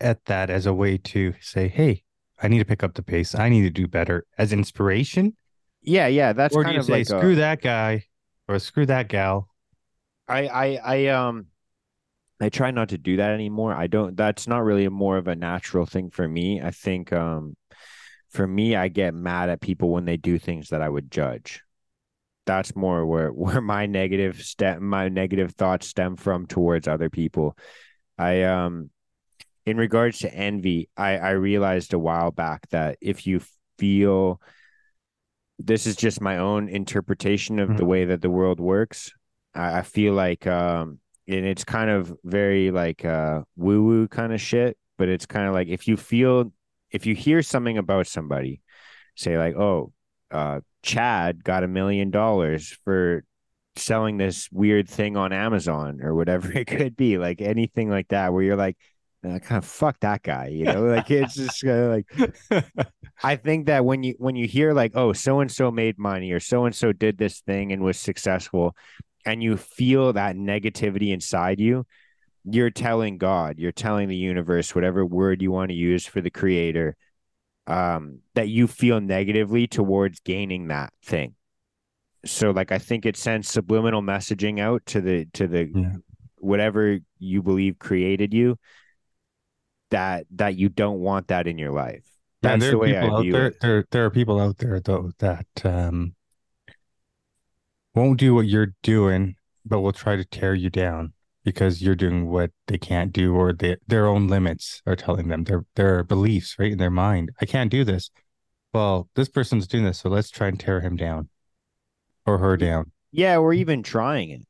at 0.00 0.24
that 0.24 0.50
as 0.50 0.66
a 0.66 0.74
way 0.74 0.98
to 0.98 1.34
say, 1.40 1.68
"Hey, 1.68 2.02
I 2.42 2.48
need 2.48 2.58
to 2.58 2.64
pick 2.64 2.82
up 2.82 2.94
the 2.94 3.04
pace. 3.04 3.36
I 3.36 3.48
need 3.48 3.62
to 3.62 3.70
do 3.70 3.86
better," 3.86 4.26
as 4.36 4.52
inspiration? 4.52 5.36
Yeah, 5.86 6.08
yeah, 6.08 6.32
that's 6.34 6.54
or 6.54 6.64
do 6.64 6.72
you 6.72 6.82
say, 6.82 6.92
like 6.92 7.06
"Screw 7.06 7.32
a, 7.32 7.36
that 7.36 7.62
guy" 7.62 8.04
or 8.48 8.58
"Screw 8.58 8.84
that 8.86 9.08
gal"? 9.08 9.48
I, 10.28 10.46
I, 10.48 10.80
I, 10.84 11.06
um, 11.06 11.46
I 12.40 12.48
try 12.48 12.72
not 12.72 12.90
to 12.90 12.98
do 12.98 13.16
that 13.16 13.30
anymore. 13.30 13.72
I 13.72 13.86
don't. 13.86 14.16
That's 14.16 14.46
not 14.46 14.64
really 14.64 14.84
a 14.84 14.90
more 14.90 15.16
of 15.16 15.28
a 15.28 15.36
natural 15.36 15.86
thing 15.86 16.10
for 16.10 16.26
me. 16.26 16.60
I 16.60 16.72
think, 16.72 17.12
um, 17.12 17.56
for 18.30 18.46
me, 18.46 18.76
I 18.76 18.88
get 18.88 19.14
mad 19.14 19.48
at 19.48 19.60
people 19.60 19.90
when 19.90 20.04
they 20.04 20.18
do 20.18 20.38
things 20.38 20.68
that 20.68 20.82
I 20.82 20.88
would 20.88 21.10
judge 21.10 21.62
that's 22.46 22.74
more 22.74 23.04
where 23.04 23.28
where 23.32 23.60
my 23.60 23.84
negative 23.84 24.40
step 24.42 24.80
my 24.80 25.08
negative 25.08 25.52
thoughts 25.52 25.88
stem 25.88 26.16
from 26.16 26.46
towards 26.46 26.88
other 26.88 27.10
people 27.10 27.56
i 28.16 28.44
um 28.44 28.88
in 29.66 29.76
regards 29.76 30.20
to 30.20 30.32
envy 30.32 30.88
i 30.96 31.18
i 31.18 31.30
realized 31.30 31.92
a 31.92 31.98
while 31.98 32.30
back 32.30 32.66
that 32.70 32.96
if 33.02 33.26
you 33.26 33.40
feel 33.78 34.40
this 35.58 35.86
is 35.86 35.96
just 35.96 36.20
my 36.20 36.38
own 36.38 36.68
interpretation 36.68 37.58
of 37.58 37.68
mm-hmm. 37.68 37.78
the 37.78 37.84
way 37.84 38.04
that 38.04 38.22
the 38.22 38.30
world 38.30 38.60
works 38.60 39.12
I, 39.54 39.78
I 39.78 39.82
feel 39.82 40.14
like 40.14 40.46
um 40.46 40.98
and 41.28 41.44
it's 41.44 41.64
kind 41.64 41.90
of 41.90 42.14
very 42.24 42.70
like 42.70 43.04
uh 43.04 43.42
woo 43.56 43.82
woo 43.82 44.08
kind 44.08 44.32
of 44.32 44.40
shit 44.40 44.76
but 44.98 45.08
it's 45.08 45.26
kind 45.26 45.46
of 45.46 45.54
like 45.54 45.68
if 45.68 45.88
you 45.88 45.96
feel 45.96 46.52
if 46.90 47.06
you 47.06 47.14
hear 47.14 47.42
something 47.42 47.78
about 47.78 48.06
somebody 48.06 48.60
say 49.14 49.38
like 49.38 49.56
oh 49.56 49.92
uh 50.30 50.60
Chad 50.82 51.42
got 51.42 51.64
a 51.64 51.68
million 51.68 52.10
dollars 52.10 52.78
for 52.84 53.24
selling 53.78 54.16
this 54.16 54.48
weird 54.50 54.88
thing 54.88 55.16
on 55.16 55.32
Amazon 55.32 56.00
or 56.02 56.14
whatever 56.14 56.52
it 56.58 56.66
could 56.66 56.96
be, 56.96 57.18
like 57.18 57.40
anything 57.40 57.90
like 57.90 58.08
that, 58.08 58.32
where 58.32 58.42
you're 58.42 58.56
like, 58.56 58.76
uh, 59.26 59.38
kind 59.38 59.58
of 59.58 59.64
fuck 59.64 59.98
that 60.00 60.22
guy, 60.22 60.48
you 60.48 60.64
know, 60.64 60.84
like 60.84 61.10
it's 61.10 61.34
just 61.34 61.64
uh, 61.64 61.88
like. 62.50 62.62
I 63.22 63.36
think 63.36 63.66
that 63.66 63.84
when 63.84 64.02
you 64.02 64.14
when 64.18 64.36
you 64.36 64.46
hear 64.46 64.72
like, 64.72 64.92
oh, 64.94 65.12
so 65.12 65.40
and 65.40 65.50
so 65.50 65.70
made 65.70 65.98
money 65.98 66.32
or 66.32 66.40
so 66.40 66.66
and 66.66 66.74
so 66.74 66.92
did 66.92 67.18
this 67.18 67.40
thing 67.40 67.72
and 67.72 67.82
was 67.82 67.98
successful, 67.98 68.76
and 69.24 69.42
you 69.42 69.56
feel 69.56 70.12
that 70.12 70.36
negativity 70.36 71.12
inside 71.12 71.58
you, 71.58 71.86
you're 72.44 72.70
telling 72.70 73.18
God, 73.18 73.58
you're 73.58 73.72
telling 73.72 74.08
the 74.08 74.16
universe, 74.16 74.74
whatever 74.74 75.04
word 75.04 75.42
you 75.42 75.50
want 75.50 75.70
to 75.70 75.74
use 75.74 76.06
for 76.06 76.20
the 76.20 76.30
creator, 76.30 76.96
um, 77.66 78.20
that 78.34 78.48
you 78.48 78.66
feel 78.66 79.00
negatively 79.00 79.66
towards 79.66 80.20
gaining 80.20 80.68
that 80.68 80.92
thing. 81.02 81.34
So 82.24 82.50
like 82.50 82.70
I 82.70 82.78
think 82.78 83.06
it 83.06 83.16
sends 83.16 83.48
subliminal 83.48 84.02
messaging 84.02 84.60
out 84.60 84.84
to 84.86 85.00
the 85.00 85.26
to 85.34 85.46
the 85.46 85.70
yeah. 85.74 85.92
whatever 86.38 86.98
you 87.18 87.42
believe 87.42 87.78
created 87.78 88.34
you 88.34 88.58
that 89.96 90.26
that 90.32 90.56
you 90.56 90.68
don't 90.68 91.00
want 91.00 91.28
that 91.28 91.46
in 91.46 91.56
your 91.56 91.72
life. 91.72 92.04
That's 92.42 92.62
yeah, 92.62 92.70
the 92.70 92.78
way 92.78 92.96
I 92.98 93.22
view 93.22 93.32
there, 93.32 93.46
it. 93.46 93.60
There, 93.60 93.84
there 93.90 94.04
are 94.04 94.10
people 94.10 94.38
out 94.38 94.58
there 94.58 94.78
though 94.78 95.10
that 95.18 95.46
um, 95.64 96.14
won't 97.94 98.20
do 98.20 98.34
what 98.34 98.46
you're 98.46 98.74
doing, 98.82 99.36
but 99.64 99.80
will 99.80 99.94
try 99.94 100.16
to 100.16 100.24
tear 100.24 100.54
you 100.54 100.68
down 100.68 101.14
because 101.44 101.80
you're 101.80 101.94
doing 101.94 102.28
what 102.28 102.50
they 102.66 102.76
can't 102.76 103.10
do 103.10 103.34
or 103.34 103.54
they, 103.54 103.76
their 103.86 104.06
own 104.06 104.28
limits 104.28 104.82
are 104.84 104.96
telling 104.96 105.28
them 105.28 105.44
their 105.44 105.64
their 105.76 106.02
beliefs 106.02 106.56
right 106.58 106.72
in 106.72 106.78
their 106.78 106.90
mind 106.90 107.30
i 107.40 107.46
can't 107.46 107.70
do 107.70 107.84
this 107.84 108.10
well 108.74 109.08
this 109.14 109.28
person's 109.28 109.68
doing 109.68 109.84
this 109.84 110.00
so 110.00 110.08
let's 110.08 110.28
try 110.28 110.48
and 110.48 110.58
tear 110.58 110.80
him 110.80 110.96
down 110.96 111.28
or 112.26 112.38
her 112.38 112.56
down 112.56 112.90
yeah 113.12 113.36
or 113.36 113.52
even 113.52 113.80
trying 113.80 114.30
it 114.30 114.42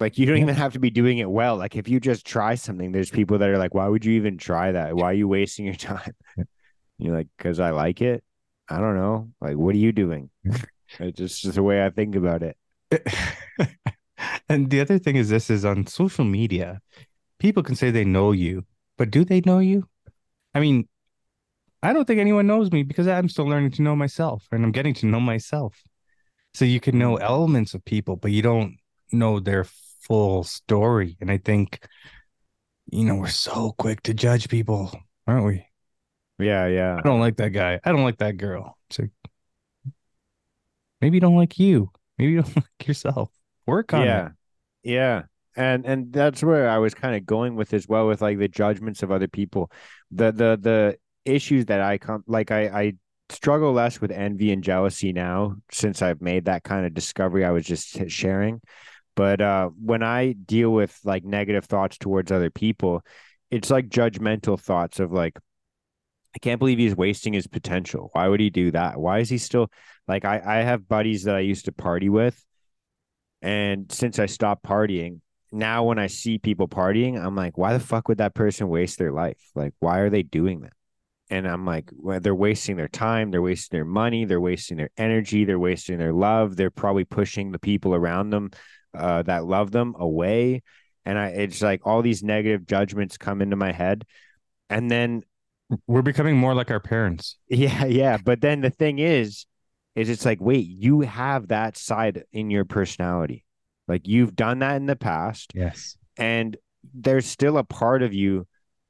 like 0.00 0.16
you 0.16 0.24
don't 0.26 0.38
even 0.38 0.54
have 0.54 0.72
to 0.72 0.78
be 0.78 0.90
doing 0.90 1.18
it 1.18 1.30
well. 1.30 1.56
Like 1.56 1.76
if 1.76 1.86
you 1.86 2.00
just 2.00 2.26
try 2.26 2.54
something 2.54 2.90
there's 2.90 3.10
people 3.10 3.38
that 3.38 3.48
are 3.48 3.58
like 3.58 3.74
why 3.74 3.86
would 3.86 4.04
you 4.04 4.12
even 4.14 4.38
try 4.38 4.72
that? 4.72 4.96
Why 4.96 5.10
are 5.10 5.14
you 5.14 5.28
wasting 5.28 5.66
your 5.66 5.74
time? 5.92 6.14
You're 6.98 7.14
like 7.14 7.28
because 7.36 7.60
i 7.60 7.70
like 7.70 8.00
it. 8.00 8.24
I 8.68 8.78
don't 8.78 8.96
know. 8.96 9.30
Like 9.40 9.56
what 9.56 9.74
are 9.74 9.78
you 9.78 9.92
doing? 9.92 10.30
It's 10.98 11.18
just 11.18 11.54
the 11.54 11.62
way 11.62 11.84
i 11.84 11.90
think 11.90 12.16
about 12.16 12.42
it. 12.42 12.56
And 14.48 14.68
the 14.68 14.80
other 14.80 14.98
thing 14.98 15.14
is 15.14 15.28
this 15.28 15.48
is 15.48 15.64
on 15.64 15.86
social 15.86 16.24
media. 16.24 16.80
People 17.38 17.62
can 17.62 17.76
say 17.76 17.92
they 17.92 18.04
know 18.04 18.32
you 18.32 18.64
but 18.98 19.10
do 19.10 19.24
they 19.24 19.40
know 19.42 19.60
you? 19.60 19.88
I 20.54 20.60
mean 20.60 20.88
i 21.82 21.92
don't 21.92 22.04
think 22.04 22.20
anyone 22.20 22.46
knows 22.46 22.70
me 22.70 22.82
because 22.82 23.08
i'm 23.08 23.26
still 23.28 23.46
learning 23.46 23.70
to 23.70 23.80
know 23.80 23.96
myself 23.96 24.46
and 24.52 24.62
i'm 24.64 24.72
getting 24.72 24.94
to 24.94 25.06
know 25.06 25.20
myself. 25.20 25.82
So 26.54 26.64
you 26.64 26.80
can 26.80 26.98
know 26.98 27.16
mm. 27.16 27.22
elements 27.22 27.74
of 27.74 27.84
people 27.84 28.16
but 28.16 28.32
you 28.32 28.42
don't 28.42 28.78
know 29.12 29.40
their 29.40 29.64
full 30.10 30.42
story 30.42 31.16
and 31.20 31.30
i 31.30 31.38
think 31.38 31.86
you 32.90 33.04
know 33.04 33.14
we're 33.14 33.28
so 33.28 33.72
quick 33.78 34.02
to 34.02 34.12
judge 34.12 34.48
people 34.48 34.92
aren't 35.26 35.46
we 35.46 35.64
yeah 36.38 36.66
yeah 36.66 36.96
i 36.98 37.00
don't 37.02 37.20
like 37.20 37.36
that 37.36 37.50
guy 37.50 37.78
i 37.84 37.92
don't 37.92 38.02
like 38.02 38.18
that 38.18 38.36
girl 38.36 38.76
it's 38.88 38.98
like 38.98 39.10
maybe 41.00 41.16
you 41.16 41.20
don't 41.20 41.36
like 41.36 41.58
you 41.58 41.90
maybe 42.18 42.32
you 42.32 42.42
don't 42.42 42.56
like 42.56 42.86
yourself 42.88 43.30
Work 43.70 43.94
on 43.94 44.04
yeah. 44.04 44.26
it. 44.26 44.32
Yeah. 44.82 45.22
And 45.56 45.86
and 45.86 46.12
that's 46.12 46.42
where 46.42 46.68
I 46.68 46.78
was 46.78 46.92
kind 46.92 47.14
of 47.14 47.24
going 47.24 47.54
with 47.54 47.72
as 47.72 47.86
well 47.86 48.08
with 48.08 48.20
like 48.20 48.38
the 48.38 48.48
judgments 48.48 49.02
of 49.02 49.12
other 49.12 49.28
people. 49.28 49.70
The 50.10 50.32
the 50.32 50.58
the 50.60 50.98
issues 51.24 51.66
that 51.66 51.80
I 51.80 51.98
come 51.98 52.24
like 52.26 52.50
I 52.50 52.68
I 52.68 52.92
struggle 53.28 53.72
less 53.72 54.00
with 54.00 54.10
envy 54.10 54.50
and 54.50 54.64
jealousy 54.64 55.12
now 55.12 55.54
since 55.70 56.02
I've 56.02 56.20
made 56.20 56.46
that 56.46 56.64
kind 56.64 56.84
of 56.84 56.94
discovery 56.94 57.44
I 57.44 57.50
was 57.50 57.64
just 57.64 58.10
sharing. 58.10 58.60
But 59.16 59.40
uh, 59.40 59.70
when 59.82 60.02
I 60.02 60.32
deal 60.32 60.70
with 60.70 60.98
like 61.04 61.24
negative 61.24 61.64
thoughts 61.64 61.98
towards 61.98 62.32
other 62.32 62.50
people, 62.50 63.02
it's 63.50 63.70
like 63.70 63.88
judgmental 63.88 64.58
thoughts 64.58 65.00
of 65.00 65.12
like, 65.12 65.38
I 66.34 66.38
can't 66.38 66.60
believe 66.60 66.78
he's 66.78 66.96
wasting 66.96 67.32
his 67.32 67.48
potential. 67.48 68.10
Why 68.12 68.28
would 68.28 68.40
he 68.40 68.50
do 68.50 68.70
that? 68.70 69.00
Why 69.00 69.18
is 69.18 69.28
he 69.28 69.38
still 69.38 69.70
like 70.06 70.24
I, 70.24 70.40
I 70.44 70.56
have 70.62 70.88
buddies 70.88 71.24
that 71.24 71.34
I 71.34 71.40
used 71.40 71.64
to 71.64 71.72
party 71.72 72.08
with 72.08 72.44
and 73.42 73.90
since 73.90 74.18
I 74.18 74.26
stopped 74.26 74.64
partying, 74.64 75.20
now 75.52 75.84
when 75.84 75.98
I 75.98 76.06
see 76.06 76.38
people 76.38 76.68
partying, 76.68 77.20
I'm 77.20 77.34
like, 77.34 77.58
why 77.58 77.72
the 77.72 77.80
fuck 77.80 78.08
would 78.08 78.18
that 78.18 78.34
person 78.34 78.68
waste 78.68 78.98
their 78.98 79.12
life? 79.12 79.50
Like, 79.54 79.74
why 79.80 79.98
are 79.98 80.10
they 80.10 80.22
doing 80.22 80.60
that? 80.60 80.72
And 81.30 81.46
I'm 81.46 81.64
like, 81.64 81.90
well, 81.96 82.20
they're 82.20 82.34
wasting 82.34 82.76
their 82.76 82.88
time, 82.88 83.30
they're 83.30 83.42
wasting 83.42 83.76
their 83.76 83.84
money, 83.84 84.24
they're 84.24 84.40
wasting 84.40 84.76
their 84.76 84.90
energy, 84.96 85.44
they're 85.44 85.58
wasting 85.60 85.98
their 85.98 86.12
love. 86.12 86.56
They're 86.56 86.70
probably 86.70 87.04
pushing 87.04 87.52
the 87.52 87.58
people 87.58 87.94
around 87.94 88.30
them 88.30 88.50
uh, 88.94 89.22
that 89.22 89.44
love 89.44 89.70
them 89.70 89.94
away. 89.98 90.62
And 91.04 91.18
I, 91.18 91.28
it's 91.28 91.62
like 91.62 91.86
all 91.86 92.02
these 92.02 92.22
negative 92.22 92.66
judgments 92.66 93.16
come 93.16 93.42
into 93.42 93.56
my 93.56 93.72
head. 93.72 94.04
And 94.68 94.90
then 94.90 95.22
we're 95.86 96.02
becoming 96.02 96.36
more 96.36 96.54
like 96.54 96.70
our 96.70 96.80
parents. 96.80 97.36
Yeah. 97.48 97.84
Yeah. 97.86 98.18
But 98.22 98.40
then 98.40 98.60
the 98.60 98.70
thing 98.70 98.98
is, 98.98 99.46
is 99.96 100.08
it's 100.08 100.24
like, 100.24 100.40
wait, 100.40 100.66
you 100.66 101.00
have 101.00 101.48
that 101.48 101.76
side 101.76 102.24
in 102.32 102.50
your 102.50 102.64
personality. 102.64 103.44
Like 103.88 104.06
you've 104.06 104.36
done 104.36 104.60
that 104.60 104.76
in 104.76 104.86
the 104.86 104.96
past. 104.96 105.52
Yes. 105.54 105.96
And 106.16 106.56
there's 106.94 107.26
still 107.26 107.58
a 107.58 107.64
part 107.64 108.02
of 108.02 108.14
you 108.14 108.46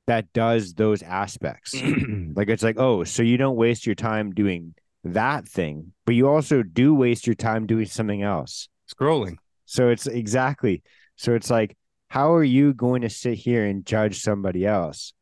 that 0.07 0.33
does 0.33 0.75
those 0.75 1.03
aspects. 1.03 1.75
like 2.35 2.49
it's 2.49 2.63
like, 2.63 2.79
oh, 2.79 3.05
so 3.05 3.23
you 3.23 3.37
don't 3.37 3.57
waste 3.57 3.87
your 3.87 3.95
time 3.95 4.33
doing 4.33 4.75
that 5.05 5.49
thing, 5.49 5.93
but 6.05 6.15
you 6.15 6.29
also 6.29 6.63
do 6.63 6.95
waste 6.95 7.27
your 7.27 7.35
time 7.35 7.67
doing 7.67 7.87
something 7.87 8.23
else. 8.23 8.69
Scrolling. 8.93 9.37
So 9.71 9.89
it's 9.89 10.09
exactly. 10.09 10.83
So 11.15 11.35
it's 11.35 11.49
like, 11.49 11.77
how 12.09 12.35
are 12.35 12.43
you 12.43 12.75
going 12.75 13.03
to 13.03 13.09
sit 13.09 13.35
here 13.39 13.65
and 13.65 13.87
judge 13.87 14.21
somebody 14.21 14.67
else 14.67 15.13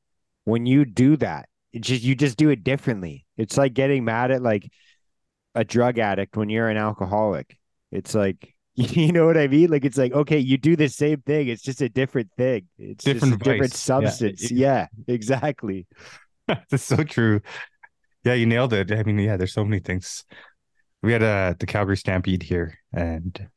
when 0.45 0.65
you 0.65 0.87
do 0.87 1.19
that? 1.19 1.51
It 1.75 1.83
just 1.83 2.03
you 2.03 2.15
just 2.15 2.39
do 2.39 2.49
it 2.49 2.65
differently. 2.65 3.27
It's 3.37 3.59
like 3.59 3.75
getting 3.75 4.07
mad 4.07 4.31
at 4.31 4.41
like 4.41 4.73
a 5.55 5.65
drug 5.65 5.99
addict 5.99 6.35
when 6.39 6.49
you're 6.49 6.71
an 6.71 6.79
alcoholic. 6.79 7.59
It's 7.93 8.15
like 8.15 8.55
you 8.75 9.13
know 9.13 9.27
what 9.27 9.37
I 9.37 9.49
mean? 9.49 9.69
Like 9.69 9.85
it's 9.85 9.99
like 9.99 10.15
okay, 10.15 10.39
you 10.39 10.57
do 10.57 10.77
the 10.77 10.89
same 10.89 11.21
thing. 11.21 11.49
It's 11.49 11.63
just 11.63 11.83
a 11.83 11.91
different 11.91 12.31
thing. 12.39 12.69
It's 12.79 13.05
different, 13.05 13.35
just 13.35 13.47
a 13.47 13.53
different 13.53 13.75
substance. 13.75 14.51
Yeah, 14.51 14.87
yeah 15.07 15.15
exactly. 15.15 15.87
That's 16.47 16.85
so 16.85 17.05
true. 17.05 17.43
Yeah, 18.25 18.33
you 18.33 18.47
nailed 18.47 18.73
it. 18.73 18.91
I 18.93 19.03
mean, 19.03 19.19
yeah, 19.19 19.37
there's 19.37 19.53
so 19.53 19.65
many 19.65 19.81
things. 19.81 20.25
We 21.03 21.13
had 21.13 21.23
uh, 21.23 21.53
the 21.59 21.67
Calgary 21.67 21.99
Stampede 21.99 22.43
here, 22.43 22.79
and 22.95 23.49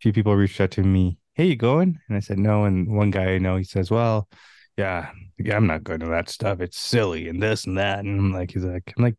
few 0.00 0.12
people 0.12 0.34
reached 0.36 0.60
out 0.60 0.70
to 0.72 0.82
me. 0.82 1.18
Hey, 1.34 1.46
you 1.46 1.56
going? 1.56 1.98
And 2.08 2.16
I 2.16 2.20
said 2.20 2.38
no. 2.38 2.64
And 2.64 2.96
one 2.96 3.10
guy 3.10 3.34
I 3.34 3.38
know, 3.38 3.56
he 3.56 3.64
says, 3.64 3.90
"Well, 3.90 4.28
yeah, 4.76 5.10
yeah, 5.38 5.56
I'm 5.56 5.66
not 5.66 5.84
going 5.84 6.00
to 6.00 6.06
that 6.06 6.28
stuff. 6.30 6.60
It's 6.60 6.78
silly 6.78 7.28
and 7.28 7.42
this 7.42 7.66
and 7.66 7.78
that." 7.78 8.00
And 8.00 8.18
I'm 8.18 8.32
like, 8.32 8.52
he's 8.52 8.64
like, 8.64 8.92
I'm 8.96 9.04
like, 9.04 9.16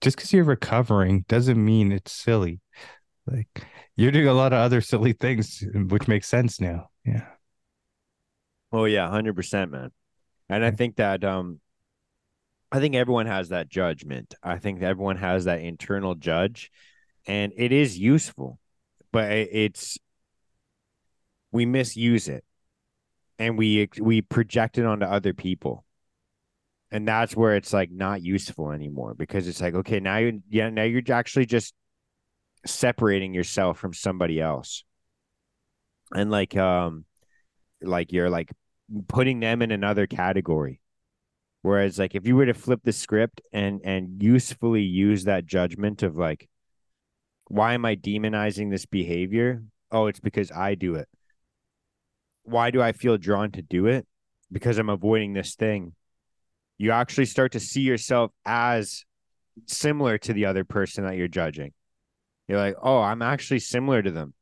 just 0.00 0.16
because 0.16 0.32
you're 0.32 0.44
recovering 0.44 1.24
doesn't 1.28 1.62
mean 1.62 1.92
it's 1.92 2.12
silly. 2.12 2.60
Like 3.26 3.66
you're 3.96 4.12
doing 4.12 4.28
a 4.28 4.32
lot 4.32 4.52
of 4.52 4.60
other 4.60 4.80
silly 4.80 5.12
things, 5.12 5.64
which 5.74 6.08
makes 6.08 6.28
sense 6.28 6.60
now. 6.60 6.88
Yeah. 7.04 7.26
Oh 8.72 8.84
yeah, 8.84 9.08
hundred 9.08 9.34
percent, 9.34 9.70
man. 9.70 9.90
And 10.48 10.64
I 10.64 10.70
think 10.70 10.96
that 10.96 11.24
um 11.24 11.60
I 12.70 12.80
think 12.80 12.94
everyone 12.94 13.26
has 13.26 13.48
that 13.48 13.68
judgment. 13.68 14.34
I 14.42 14.58
think 14.58 14.82
everyone 14.82 15.16
has 15.16 15.44
that 15.44 15.60
internal 15.60 16.14
judge, 16.14 16.70
and 17.26 17.52
it 17.56 17.72
is 17.72 17.98
useful, 17.98 18.58
but 19.12 19.30
it's 19.30 19.98
we 21.52 21.66
misuse 21.66 22.28
it, 22.28 22.44
and 23.38 23.56
we 23.58 23.88
we 24.00 24.22
project 24.22 24.78
it 24.78 24.84
onto 24.84 25.06
other 25.06 25.34
people, 25.34 25.84
and 26.90 27.06
that's 27.06 27.36
where 27.36 27.56
it's 27.56 27.72
like 27.72 27.90
not 27.90 28.22
useful 28.22 28.72
anymore 28.72 29.14
because 29.14 29.48
it's 29.48 29.60
like 29.60 29.74
okay 29.74 30.00
now 30.00 30.18
you 30.18 30.42
yeah 30.48 30.70
now 30.70 30.82
you're 30.82 31.02
actually 31.10 31.46
just 31.46 31.74
separating 32.66 33.34
yourself 33.34 33.78
from 33.78 33.92
somebody 33.92 34.40
else. 34.40 34.84
And 36.14 36.30
like 36.30 36.56
um 36.56 37.04
like 37.82 38.12
you're 38.12 38.30
like 38.30 38.52
putting 39.08 39.40
them 39.40 39.62
in 39.62 39.70
another 39.70 40.06
category. 40.06 40.80
Whereas 41.62 41.98
like 41.98 42.14
if 42.14 42.26
you 42.26 42.36
were 42.36 42.46
to 42.46 42.54
flip 42.54 42.80
the 42.84 42.92
script 42.92 43.40
and 43.52 43.80
and 43.84 44.22
usefully 44.22 44.82
use 44.82 45.24
that 45.24 45.46
judgment 45.46 46.02
of 46.02 46.16
like 46.16 46.48
why 47.48 47.74
am 47.74 47.84
i 47.84 47.94
demonizing 47.94 48.70
this 48.70 48.86
behavior 48.86 49.62
oh 49.90 50.06
it's 50.06 50.20
because 50.20 50.50
i 50.52 50.74
do 50.74 50.94
it 50.94 51.08
why 52.44 52.70
do 52.70 52.80
i 52.80 52.92
feel 52.92 53.18
drawn 53.18 53.50
to 53.50 53.62
do 53.62 53.86
it 53.86 54.06
because 54.50 54.78
i'm 54.78 54.88
avoiding 54.88 55.32
this 55.32 55.54
thing 55.54 55.92
you 56.78 56.92
actually 56.92 57.26
start 57.26 57.52
to 57.52 57.60
see 57.60 57.80
yourself 57.80 58.30
as 58.44 59.04
similar 59.66 60.16
to 60.16 60.32
the 60.32 60.46
other 60.46 60.64
person 60.64 61.04
that 61.04 61.16
you're 61.16 61.28
judging 61.28 61.72
you're 62.48 62.58
like, 62.58 62.76
oh, 62.82 63.00
I'm 63.00 63.22
actually 63.22 63.60
similar 63.60 64.02
to 64.02 64.10
them. 64.10 64.32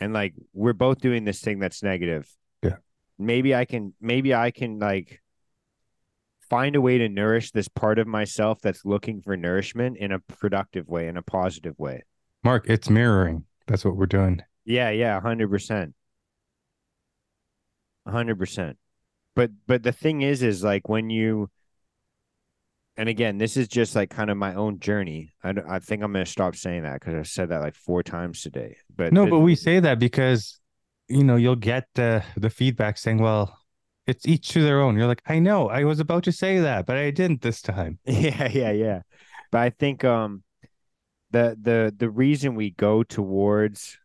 And 0.00 0.12
like 0.12 0.34
we're 0.52 0.72
both 0.72 1.00
doing 1.00 1.24
this 1.24 1.40
thing 1.40 1.58
that's 1.60 1.82
negative. 1.82 2.28
Yeah. 2.62 2.76
Maybe 3.18 3.54
I 3.54 3.66
can 3.66 3.94
maybe 4.00 4.34
I 4.34 4.50
can 4.50 4.78
like 4.78 5.22
find 6.50 6.74
a 6.74 6.80
way 6.80 6.98
to 6.98 7.08
nourish 7.08 7.52
this 7.52 7.68
part 7.68 7.98
of 7.98 8.06
myself 8.06 8.60
that's 8.60 8.84
looking 8.84 9.20
for 9.20 9.36
nourishment 9.36 9.98
in 9.98 10.10
a 10.10 10.18
productive 10.18 10.88
way, 10.88 11.06
in 11.06 11.16
a 11.16 11.22
positive 11.22 11.78
way. 11.78 12.02
Mark, 12.44 12.66
it's 12.68 12.90
mirroring. 12.90 13.44
That's 13.66 13.84
what 13.84 13.96
we're 13.96 14.06
doing. 14.06 14.42
Yeah, 14.64 14.90
yeah, 14.90 15.20
hundred 15.20 15.50
percent. 15.50 15.94
hundred 18.06 18.38
percent. 18.38 18.78
But 19.34 19.50
but 19.66 19.82
the 19.82 19.92
thing 19.92 20.22
is, 20.22 20.42
is 20.42 20.62
like 20.62 20.88
when 20.88 21.10
you 21.10 21.50
and 22.96 23.08
again, 23.08 23.38
this 23.38 23.56
is 23.56 23.66
just 23.66 23.96
like 23.96 24.10
kind 24.10 24.30
of 24.30 24.36
my 24.36 24.54
own 24.54 24.78
journey. 24.78 25.32
I, 25.42 25.54
I 25.68 25.78
think 25.80 26.02
I'm 26.02 26.12
going 26.12 26.24
to 26.24 26.30
stop 26.30 26.54
saying 26.54 26.84
that 26.84 27.00
because 27.00 27.14
I've 27.14 27.26
said 27.26 27.48
that 27.48 27.60
like 27.60 27.74
four 27.74 28.02
times 28.02 28.42
today. 28.42 28.76
But 28.94 29.12
no, 29.12 29.26
but 29.26 29.40
we 29.40 29.56
say 29.56 29.80
that 29.80 29.98
because 29.98 30.60
you 31.08 31.24
know 31.24 31.36
you'll 31.36 31.56
get 31.56 31.88
the 31.94 32.22
the 32.36 32.50
feedback 32.50 32.98
saying, 32.98 33.18
"Well, 33.18 33.58
it's 34.06 34.26
each 34.28 34.50
to 34.50 34.62
their 34.62 34.80
own." 34.80 34.96
You're 34.96 35.08
like, 35.08 35.22
"I 35.26 35.40
know, 35.40 35.68
I 35.68 35.84
was 35.84 35.98
about 35.98 36.24
to 36.24 36.32
say 36.32 36.60
that, 36.60 36.86
but 36.86 36.96
I 36.96 37.10
didn't 37.10 37.42
this 37.42 37.62
time." 37.62 37.98
Yeah, 38.06 38.48
yeah, 38.48 38.70
yeah. 38.70 39.02
But 39.50 39.62
I 39.62 39.70
think 39.70 40.04
um 40.04 40.43
the 41.34 41.58
the 41.60 41.94
the 41.96 42.08
reason 42.08 42.54
we 42.54 42.70
go 42.70 43.02
towards 43.02 43.98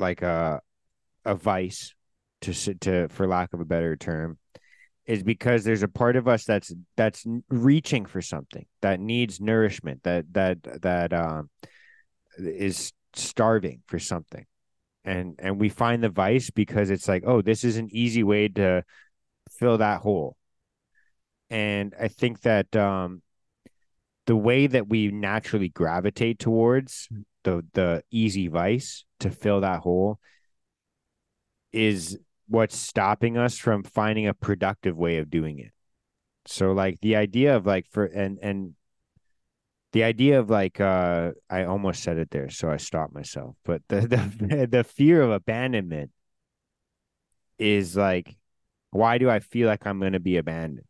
like 0.00 0.20
a 0.22 0.60
a 1.24 1.34
vice 1.36 1.94
to 2.40 2.52
to 2.74 3.08
for 3.08 3.28
lack 3.28 3.52
of 3.54 3.60
a 3.60 3.64
better 3.64 3.96
term 3.96 4.36
is 5.06 5.22
because 5.22 5.62
there's 5.62 5.84
a 5.84 5.88
part 5.88 6.16
of 6.16 6.26
us 6.26 6.44
that's 6.44 6.74
that's 6.96 7.24
reaching 7.48 8.04
for 8.04 8.20
something 8.20 8.66
that 8.82 8.98
needs 8.98 9.40
nourishment 9.40 10.02
that 10.02 10.24
that 10.32 10.58
that 10.82 11.12
um 11.12 11.48
is 12.38 12.92
starving 13.14 13.82
for 13.86 14.00
something. 14.00 14.44
And 15.04 15.36
and 15.38 15.60
we 15.60 15.68
find 15.68 16.02
the 16.02 16.08
vice 16.08 16.50
because 16.50 16.90
it's 16.90 17.06
like 17.06 17.22
oh 17.24 17.42
this 17.42 17.62
is 17.62 17.76
an 17.76 17.90
easy 17.92 18.24
way 18.24 18.48
to 18.48 18.82
fill 19.52 19.78
that 19.78 20.00
hole. 20.00 20.36
And 21.48 21.94
i 22.00 22.08
think 22.08 22.40
that 22.40 22.74
um 22.74 23.22
the 24.26 24.36
way 24.36 24.66
that 24.66 24.88
we 24.88 25.08
naturally 25.08 25.68
gravitate 25.68 26.38
towards 26.38 27.08
the 27.42 27.64
the 27.74 28.02
easy 28.10 28.48
vice 28.48 29.04
to 29.20 29.30
fill 29.30 29.60
that 29.60 29.80
hole 29.80 30.18
is 31.72 32.18
what's 32.48 32.76
stopping 32.76 33.36
us 33.36 33.58
from 33.58 33.82
finding 33.82 34.26
a 34.26 34.34
productive 34.34 34.96
way 34.96 35.18
of 35.18 35.30
doing 35.30 35.58
it. 35.58 35.72
So 36.46 36.72
like 36.72 37.00
the 37.00 37.16
idea 37.16 37.56
of 37.56 37.66
like 37.66 37.86
for 37.90 38.04
and 38.04 38.38
and 38.42 38.74
the 39.92 40.04
idea 40.04 40.40
of 40.40 40.50
like 40.50 40.80
uh 40.80 41.32
I 41.48 41.64
almost 41.64 42.02
said 42.02 42.18
it 42.18 42.30
there, 42.30 42.50
so 42.50 42.70
I 42.70 42.76
stopped 42.78 43.14
myself. 43.14 43.56
But 43.64 43.82
the 43.88 44.00
the 44.40 44.66
the 44.70 44.84
fear 44.84 45.22
of 45.22 45.30
abandonment 45.30 46.10
is 47.58 47.96
like 47.96 48.36
why 48.90 49.18
do 49.18 49.28
I 49.28 49.40
feel 49.40 49.66
like 49.68 49.86
I'm 49.86 50.00
gonna 50.00 50.20
be 50.20 50.36
abandoned? 50.36 50.86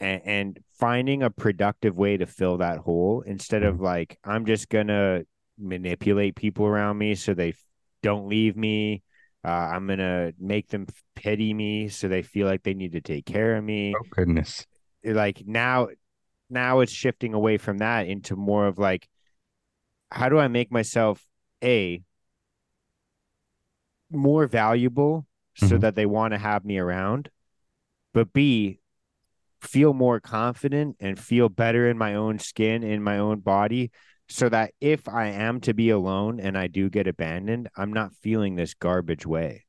And, 0.00 0.22
and 0.24 0.58
finding 0.80 1.22
a 1.22 1.30
productive 1.30 1.96
way 1.96 2.16
to 2.16 2.26
fill 2.26 2.56
that 2.56 2.78
hole 2.78 3.22
instead 3.26 3.62
of 3.62 3.76
mm-hmm. 3.76 3.84
like 3.84 4.18
I'm 4.24 4.46
just 4.46 4.68
gonna 4.68 5.22
manipulate 5.58 6.34
people 6.34 6.66
around 6.66 6.98
me 6.98 7.14
so 7.14 7.34
they 7.34 7.54
don't 8.02 8.28
leave 8.28 8.56
me 8.56 9.02
uh, 9.42 9.48
I'm 9.48 9.86
gonna 9.86 10.32
make 10.38 10.68
them 10.68 10.86
pity 11.14 11.54
me 11.54 11.88
so 11.88 12.08
they 12.08 12.22
feel 12.22 12.46
like 12.46 12.62
they 12.62 12.74
need 12.74 12.92
to 12.92 13.00
take 13.00 13.24
care 13.24 13.56
of 13.56 13.64
me. 13.64 13.94
Oh 13.96 14.04
goodness! 14.10 14.66
Like 15.02 15.42
now, 15.46 15.88
now 16.50 16.80
it's 16.80 16.92
shifting 16.92 17.32
away 17.32 17.56
from 17.56 17.78
that 17.78 18.06
into 18.06 18.36
more 18.36 18.66
of 18.66 18.78
like, 18.78 19.08
how 20.10 20.28
do 20.28 20.38
I 20.38 20.48
make 20.48 20.70
myself 20.70 21.24
a 21.64 22.02
more 24.10 24.46
valuable 24.46 25.26
so 25.54 25.66
mm-hmm. 25.66 25.78
that 25.78 25.94
they 25.94 26.06
want 26.06 26.32
to 26.32 26.38
have 26.38 26.64
me 26.64 26.76
around, 26.76 27.30
but 28.12 28.32
b 28.34 28.79
feel 29.60 29.92
more 29.92 30.20
confident 30.20 30.96
and 31.00 31.18
feel 31.18 31.48
better 31.48 31.88
in 31.88 31.98
my 31.98 32.14
own 32.14 32.38
skin 32.38 32.82
in 32.82 33.02
my 33.02 33.18
own 33.18 33.40
body 33.40 33.90
so 34.28 34.48
that 34.48 34.72
if 34.80 35.08
I 35.08 35.26
am 35.26 35.60
to 35.62 35.74
be 35.74 35.90
alone 35.90 36.38
and 36.38 36.56
I 36.56 36.68
do 36.68 36.88
get 36.88 37.08
abandoned, 37.08 37.68
I'm 37.76 37.92
not 37.92 38.14
feeling 38.14 38.54
this 38.54 38.74
garbage 38.74 39.26
way. 39.26 39.66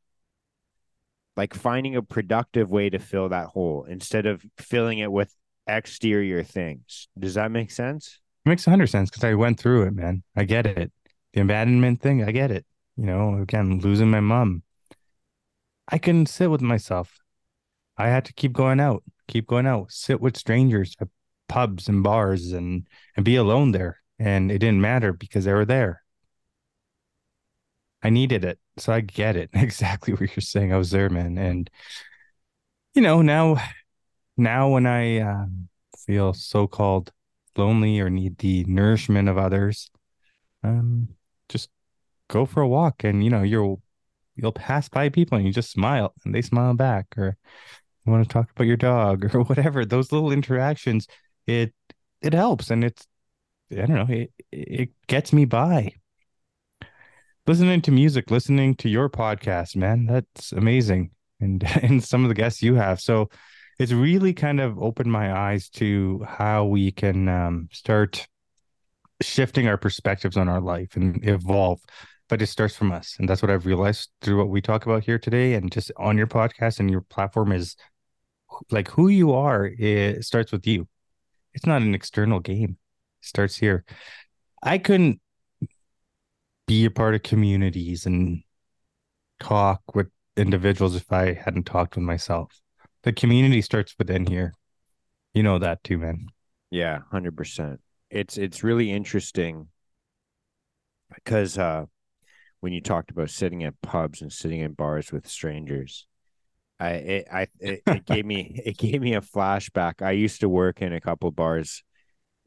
Like 1.35 1.53
finding 1.53 1.95
a 1.95 2.03
productive 2.03 2.69
way 2.69 2.89
to 2.89 2.99
fill 2.99 3.29
that 3.29 3.47
hole 3.47 3.85
instead 3.89 4.25
of 4.25 4.45
filling 4.57 4.99
it 4.99 5.11
with 5.11 5.33
exterior 5.67 6.43
things. 6.43 7.07
Does 7.17 7.33
that 7.33 7.51
make 7.51 7.71
sense? 7.71 8.19
It 8.45 8.49
makes 8.49 8.67
100 8.67 8.87
sense 8.87 9.09
because 9.09 9.23
I 9.23 9.33
went 9.33 9.59
through 9.59 9.83
it, 9.83 9.93
man. 9.93 10.23
I 10.35 10.43
get 10.43 10.65
it. 10.65 10.91
The 11.33 11.41
abandonment 11.41 12.01
thing, 12.01 12.23
I 12.23 12.31
get 12.31 12.51
it. 12.51 12.65
You 12.97 13.05
know, 13.05 13.41
again, 13.41 13.79
losing 13.79 14.11
my 14.11 14.19
mom. 14.19 14.63
I 15.87 15.97
couldn't 15.97 16.27
sit 16.27 16.51
with 16.51 16.61
myself. 16.61 17.19
I 17.97 18.07
had 18.09 18.25
to 18.25 18.33
keep 18.33 18.53
going 18.53 18.79
out, 18.79 19.03
keep 19.31 19.47
going 19.47 19.65
out, 19.65 19.91
sit 19.91 20.21
with 20.21 20.37
strangers 20.37 20.95
at 20.99 21.07
pubs 21.47 21.89
and 21.89 22.03
bars 22.03 22.51
and 22.51 22.87
and 23.15 23.25
be 23.25 23.35
alone 23.35 23.71
there 23.71 24.01
and 24.21 24.51
it 24.51 24.59
didn't 24.59 24.81
matter 24.81 25.13
because 25.13 25.45
they 25.45 25.53
were 25.53 25.65
there. 25.65 26.03
I 28.03 28.11
needed 28.11 28.45
it. 28.45 28.59
So 28.77 28.93
I 28.93 29.01
get 29.01 29.35
it 29.35 29.49
exactly 29.53 30.13
what 30.13 30.35
you're 30.35 30.41
saying. 30.41 30.71
I 30.71 30.77
was 30.77 30.91
there, 30.91 31.09
man. 31.09 31.37
And, 31.39 31.69
you 32.93 33.01
know, 33.01 33.23
now, 33.23 33.57
now 34.37 34.69
when 34.69 34.85
I 34.85 35.19
um, 35.19 35.69
feel 36.05 36.33
so 36.33 36.67
called 36.67 37.11
lonely 37.57 37.99
or 37.99 38.11
need 38.11 38.37
the 38.37 38.63
nourishment 38.65 39.27
of 39.27 39.39
others, 39.39 39.89
um, 40.63 41.09
just 41.49 41.69
go 42.29 42.45
for 42.45 42.61
a 42.61 42.67
walk 42.67 43.03
and, 43.03 43.23
you 43.23 43.31
know, 43.31 43.41
you'll, 43.41 43.81
you'll 44.35 44.51
pass 44.51 44.87
by 44.87 45.09
people 45.09 45.37
and 45.37 45.47
you 45.47 45.53
just 45.53 45.71
smile 45.71 46.13
and 46.23 46.35
they 46.35 46.43
smile 46.43 46.75
back 46.75 47.07
or 47.17 47.37
you 48.05 48.11
want 48.11 48.27
to 48.27 48.33
talk 48.33 48.51
about 48.51 48.67
your 48.67 48.77
dog 48.77 49.23
or 49.35 49.41
whatever. 49.43 49.85
Those 49.85 50.11
little 50.11 50.31
interactions, 50.31 51.07
it, 51.47 51.73
it 52.21 52.33
helps. 52.33 52.71
And 52.71 52.83
it's, 52.83 53.07
I 53.71 53.85
don't 53.85 53.95
know, 53.95 54.07
it, 54.09 54.31
it 54.51 54.89
gets 55.07 55.31
me 55.31 55.45
by 55.45 55.93
listening 57.47 57.81
to 57.81 57.91
music, 57.91 58.31
listening 58.31 58.75
to 58.75 58.89
your 58.89 59.09
podcast, 59.09 59.75
man. 59.75 60.05
That's 60.05 60.51
amazing. 60.51 61.11
And 61.39 61.63
and 61.81 62.03
some 62.03 62.23
of 62.23 62.29
the 62.29 62.35
guests 62.35 62.61
you 62.61 62.75
have. 62.75 62.99
So 62.99 63.29
it's 63.79 63.91
really 63.91 64.33
kind 64.33 64.59
of 64.59 64.79
opened 64.79 65.11
my 65.11 65.35
eyes 65.35 65.69
to 65.69 66.23
how 66.27 66.65
we 66.65 66.91
can 66.91 67.27
um, 67.27 67.69
start 67.71 68.27
shifting 69.21 69.67
our 69.67 69.77
perspectives 69.77 70.37
on 70.37 70.49
our 70.49 70.61
life 70.61 70.95
and 70.95 71.27
evolve. 71.27 71.79
But 72.29 72.41
it 72.41 72.47
starts 72.47 72.75
from 72.75 72.91
us. 72.93 73.17
And 73.19 73.27
that's 73.27 73.41
what 73.41 73.51
I've 73.51 73.65
realized 73.65 74.09
through 74.21 74.37
what 74.37 74.47
we 74.49 74.61
talk 74.61 74.85
about 74.85 75.03
here 75.03 75.19
today 75.19 75.55
and 75.55 75.69
just 75.69 75.91
on 75.97 76.17
your 76.17 76.27
podcast 76.27 76.79
and 76.79 76.89
your 76.89 77.01
platform 77.01 77.51
is 77.51 77.75
like 78.69 78.89
who 78.89 79.07
you 79.07 79.33
are, 79.33 79.65
it 79.65 80.23
starts 80.25 80.51
with 80.51 80.67
you. 80.67 80.87
It's 81.53 81.65
not 81.65 81.81
an 81.81 81.95
external 81.95 82.39
game. 82.39 82.77
It 83.21 83.25
starts 83.27 83.57
here. 83.57 83.83
I 84.63 84.77
couldn't 84.77 85.19
be 86.67 86.85
a 86.85 86.91
part 86.91 87.15
of 87.15 87.23
communities 87.23 88.05
and 88.05 88.43
talk 89.39 89.81
with 89.95 90.07
individuals 90.37 90.95
if 90.95 91.11
I 91.11 91.33
hadn't 91.33 91.65
talked 91.65 91.95
with 91.95 92.05
myself. 92.05 92.61
The 93.03 93.11
community 93.11 93.61
starts 93.61 93.95
within 93.97 94.25
here. 94.25 94.53
You 95.33 95.43
know 95.43 95.59
that 95.59 95.83
too, 95.83 95.97
man. 95.97 96.27
Yeah, 96.69 96.99
hundred 97.11 97.35
percent. 97.35 97.81
It's 98.09 98.37
it's 98.37 98.63
really 98.63 98.91
interesting 98.91 99.67
because 101.13 101.57
uh 101.57 101.85
when 102.59 102.73
you 102.73 102.81
talked 102.81 103.11
about 103.11 103.29
sitting 103.29 103.63
at 103.63 103.81
pubs 103.81 104.21
and 104.21 104.31
sitting 104.31 104.59
in 104.59 104.73
bars 104.73 105.11
with 105.11 105.27
strangers, 105.27 106.07
I 106.81 106.89
it 106.89 107.27
I 107.31 107.47
it, 107.59 107.83
it 107.87 108.05
gave 108.05 108.25
me 108.25 108.59
it 108.65 108.77
gave 108.77 109.01
me 109.01 109.13
a 109.13 109.21
flashback. 109.21 110.01
I 110.01 110.11
used 110.11 110.41
to 110.41 110.49
work 110.49 110.81
in 110.81 110.93
a 110.93 111.01
couple 111.01 111.31
bars 111.31 111.83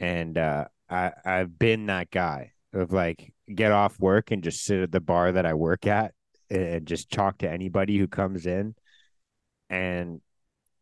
and 0.00 0.36
uh 0.36 0.66
I 0.90 1.12
I've 1.24 1.58
been 1.58 1.86
that 1.86 2.10
guy 2.10 2.52
of 2.72 2.92
like 2.92 3.32
get 3.54 3.70
off 3.70 3.98
work 4.00 4.32
and 4.32 4.42
just 4.42 4.64
sit 4.64 4.80
at 4.80 4.90
the 4.92 5.00
bar 5.00 5.32
that 5.32 5.46
I 5.46 5.54
work 5.54 5.86
at 5.86 6.12
and 6.50 6.86
just 6.86 7.10
talk 7.10 7.38
to 7.38 7.50
anybody 7.50 7.96
who 7.96 8.08
comes 8.08 8.46
in. 8.46 8.74
And 9.70 10.20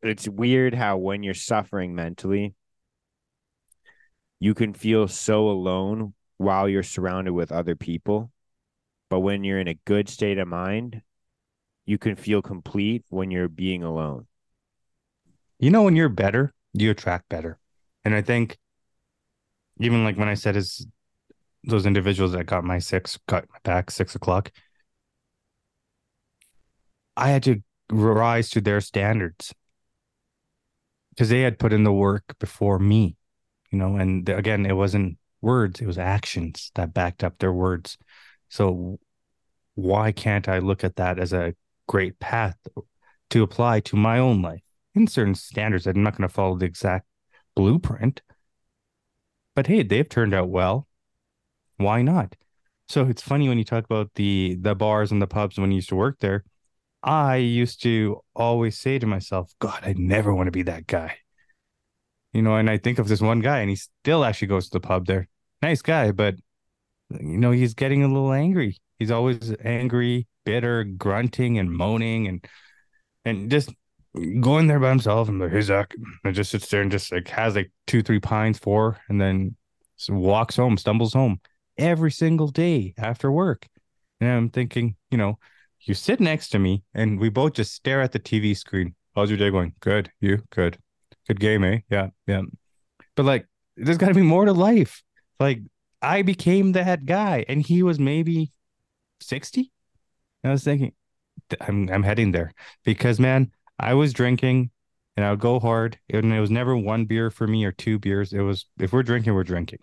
it's 0.03 0.27
weird 0.27 0.75
how 0.75 0.97
when 0.97 1.23
you're 1.23 1.35
suffering 1.35 1.95
mentally, 1.95 2.55
you 4.41 4.55
can 4.55 4.73
feel 4.73 5.07
so 5.09 5.49
alone 5.49 6.15
while 6.39 6.69
you're 6.69 6.83
surrounded 6.83 7.33
with 7.33 7.53
other 7.53 7.77
people. 7.77 8.33
But 9.11 9.21
when 9.21 9.45
you're 9.45 9.61
in 9.61 9.69
a 9.69 9.79
good 9.85 10.09
state 10.09 10.39
of 10.39 10.49
mind, 10.49 11.03
you 11.85 11.99
can 11.99 12.17
feel 12.17 12.43
complete 12.43 13.05
when 13.09 13.31
you're 13.31 13.49
being 13.49 13.83
alone. 13.83 14.27
You 15.59 15.71
know, 15.71 15.83
when 15.83 15.97
you're 15.97 16.09
better, 16.09 16.53
you 16.73 16.91
attract 16.91 17.29
better. 17.29 17.59
And 18.05 18.15
I 18.15 18.23
think 18.23 18.59
even 19.79 20.05
like 20.05 20.17
when 20.17 20.29
I 20.29 20.35
said 20.35 20.57
is 20.57 20.87
those 21.65 21.87
individuals 21.87 22.33
that 22.33 22.47
got 22.47 22.65
my 22.65 22.79
six 22.79 23.19
got 23.29 23.45
my 23.51 23.59
back 23.63 23.91
six 23.91 24.15
o'clock 24.15 24.51
i 27.17 27.29
had 27.29 27.43
to 27.43 27.63
rise 27.91 28.51
to 28.51 28.61
their 28.61 28.81
standards 28.81 29.55
because 31.11 31.29
they 31.29 31.43
had 31.43 31.59
put 31.59 31.73
in 31.73 31.85
the 31.85 31.93
work 31.93 32.37
before 32.39 32.79
me 32.79 33.17
you 33.71 33.79
know 33.79 33.97
and 33.97 34.29
again 34.29 34.67
it 34.67 34.77
wasn't 34.77 35.17
words 35.41 35.81
it 35.81 35.87
was 35.87 35.99
actions 35.99 36.71
that 36.75 36.95
backed 36.95 37.23
up 37.23 37.39
their 37.39 37.53
words 37.53 37.99
so 38.49 38.99
why 39.75 40.11
can't 40.11 40.49
i 40.49 40.59
look 40.59 40.85
at 40.85 40.97
that 40.97 41.19
as 41.19 41.33
a 41.33 41.55
great 41.93 42.19
path 42.19 42.57
to 43.31 43.43
apply 43.43 43.81
to 43.81 43.97
my 43.97 44.19
own 44.19 44.43
life 44.43 44.63
in 44.95 45.07
certain 45.07 45.35
standards 45.35 45.87
i'm 45.87 46.03
not 46.03 46.17
going 46.17 46.29
to 46.29 46.35
follow 46.35 46.57
the 46.57 46.65
exact 46.65 47.07
blueprint 47.55 48.23
but 49.55 49.67
hey 49.67 49.83
they've 49.83 50.09
turned 50.09 50.35
out 50.35 50.49
well 50.49 50.89
why 51.83 52.03
not? 52.03 52.37
So 52.89 53.07
it's 53.07 53.23
funny 53.23 53.49
when 53.49 53.59
you 53.59 53.65
talk 53.65 53.85
about 53.85 54.11
the 54.15 54.57
the 54.61 54.75
bars 54.75 55.13
and 55.13 55.21
the 55.21 55.27
pubs 55.27 55.59
when 55.59 55.71
you 55.71 55.77
used 55.77 55.89
to 55.91 55.97
work 55.97 56.19
there. 56.21 56.45
I 57.03 57.37
used 57.37 57.83
to 57.83 58.21
always 58.35 58.79
say 58.79 58.99
to 58.99 59.07
myself, 59.07 59.53
God, 59.59 59.81
I 59.83 59.95
never 59.97 60.33
want 60.35 60.47
to 60.47 60.53
be 60.53 60.63
that 60.63 60.87
guy. 60.87 61.17
You 62.33 62.43
know, 62.43 62.57
and 62.57 62.71
I 62.71 62.79
think 62.79 62.99
of 62.99 63.09
this 63.09 63.21
one 63.21 63.41
guy 63.41 63.61
and 63.61 63.71
he 63.71 63.77
still 63.77 64.25
actually 64.25 64.49
goes 64.49 64.69
to 64.69 64.79
the 64.79 64.81
pub 64.81 65.07
there. 65.07 65.29
Nice 65.61 65.83
guy, 65.83 66.13
but 66.13 66.37
you 67.11 67.39
know, 67.39 67.51
he's 67.51 67.75
getting 67.75 68.03
a 68.05 68.09
little 68.09 68.33
angry. 68.33 68.79
He's 68.99 69.11
always 69.11 69.55
angry, 69.65 70.29
bitter, 70.45 70.85
grunting 70.85 71.59
and 71.59 71.71
moaning 71.71 72.29
and 72.29 72.47
and 73.25 73.51
just 73.51 73.71
going 74.41 74.67
there 74.67 74.81
by 74.81 74.91
himself 74.91 75.29
and 75.29 75.41
like, 75.41 75.53
hey 75.53 75.61
Zak, 75.63 75.95
and 76.25 76.35
just 76.35 76.51
sits 76.51 76.69
there 76.69 76.83
and 76.83 76.91
just 76.91 77.13
like 77.13 77.29
has 77.29 77.55
like 77.57 77.71
two, 77.87 78.03
three 78.03 78.21
pints, 78.21 78.59
four, 78.59 78.99
and 79.09 79.21
then 79.21 79.57
walks 80.09 80.57
home, 80.57 80.77
stumbles 80.77 81.15
home 81.15 81.41
every 81.79 82.11
single 82.11 82.49
day 82.49 82.95
after 82.99 83.31
work. 83.31 83.67
And 84.21 84.31
I'm 84.31 84.51
thinking, 84.51 84.97
you 85.11 85.19
know, 85.19 85.39
you 85.81 85.95
sit 85.95 86.21
next 86.21 86.51
to 86.51 86.59
me 86.59 86.85
and 86.95 87.19
we 87.19 87.29
both 87.29 87.55
just 87.55 87.75
stare 87.75 88.01
at 88.01 88.13
the 88.13 88.21
TV 88.21 88.57
screen. 88.57 88.95
How's 89.15 89.31
your 89.31 89.39
day 89.39 89.51
going? 89.51 89.75
Good. 89.81 90.11
You? 90.21 90.43
Good. 90.51 90.79
Good 91.27 91.41
game, 91.41 91.65
eh? 91.65 91.79
Yeah. 91.91 92.09
Yeah. 92.27 92.43
But 93.17 93.27
like, 93.27 93.47
there's 93.77 93.99
got 93.99 94.09
to 94.09 94.15
be 94.15 94.23
more 94.23 94.45
to 94.45 94.53
life. 94.53 95.03
Like, 95.41 95.61
I 96.01 96.23
became 96.23 96.73
that 96.73 97.05
guy 97.07 97.45
and 97.49 97.65
he 97.65 97.83
was 97.83 97.99
maybe 97.99 98.53
60. 99.21 99.71
I 100.51 100.53
was 100.53 100.65
thinking, 100.65 100.93
I'm, 101.61 101.89
I'm 101.89 102.03
heading 102.03 102.33
there 102.33 102.53
because, 102.85 103.21
man, 103.21 103.53
I 103.79 103.95
was 103.95 104.13
drinking 104.13 104.71
and 105.17 105.25
I 105.25 105.31
would 105.31 105.41
go 105.41 105.61
hard. 105.61 105.99
And 106.11 106.33
it 106.33 106.41
was 106.41 106.51
never 106.51 106.77
one 106.77 107.05
beer 107.05 107.31
for 107.31 107.47
me 107.47 107.65
or 107.65 107.73
two 107.73 107.99
beers. 107.99 108.33
It 108.33 108.41
was, 108.41 108.67
if 108.79 108.93
we're 108.93 109.03
drinking, 109.03 109.35
we're 109.35 109.45
drinking. 109.45 109.81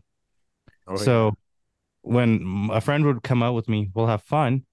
Oh, 0.88 0.96
so, 0.98 1.26
yeah 1.26 1.32
when 2.02 2.70
a 2.72 2.82
friend 2.82 3.06
would 3.06 3.24
come 3.24 3.44
out 3.44 3.54
with 3.54 3.70
me, 3.70 3.90
we'll 3.94 4.08
have 4.08 4.24
fun. 4.24 4.66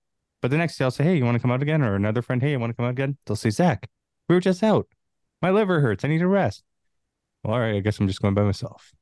But 0.43 0.51
the 0.51 0.59
next 0.59 0.79
day 0.79 0.85
I'll 0.85 0.91
say, 0.91 1.05
Hey, 1.05 1.17
you 1.17 1.25
want 1.25 1.37
to 1.37 1.41
come 1.41 1.51
out 1.51 1.63
again? 1.63 1.83
Or 1.83 1.95
another 1.95 2.23
friend, 2.23 2.41
Hey, 2.41 2.53
you 2.53 2.61
want 2.61 2.71
to 2.71 2.75
come 2.75 2.87
out 2.87 2.91
again? 2.91 3.17
They'll 3.27 3.37
say, 3.37 3.51
Zak, 3.51 3.89
we 4.29 4.35
were 4.35 4.41
just 4.41 4.63
out. 4.63 4.87
My 5.43 5.51
liver 5.51 5.81
hurts. 5.81 6.05
I 6.05 6.09
need 6.09 6.19
to 6.19 6.29
rest. 6.29 6.63
Well, 7.43 7.55
all 7.55 7.61
right, 7.61 7.77
I 7.77 7.81
guess 7.81 7.99
I'm 7.99 8.09
just 8.09 8.23
going 8.23 8.35
by 8.35 8.43
myself. 8.43 8.93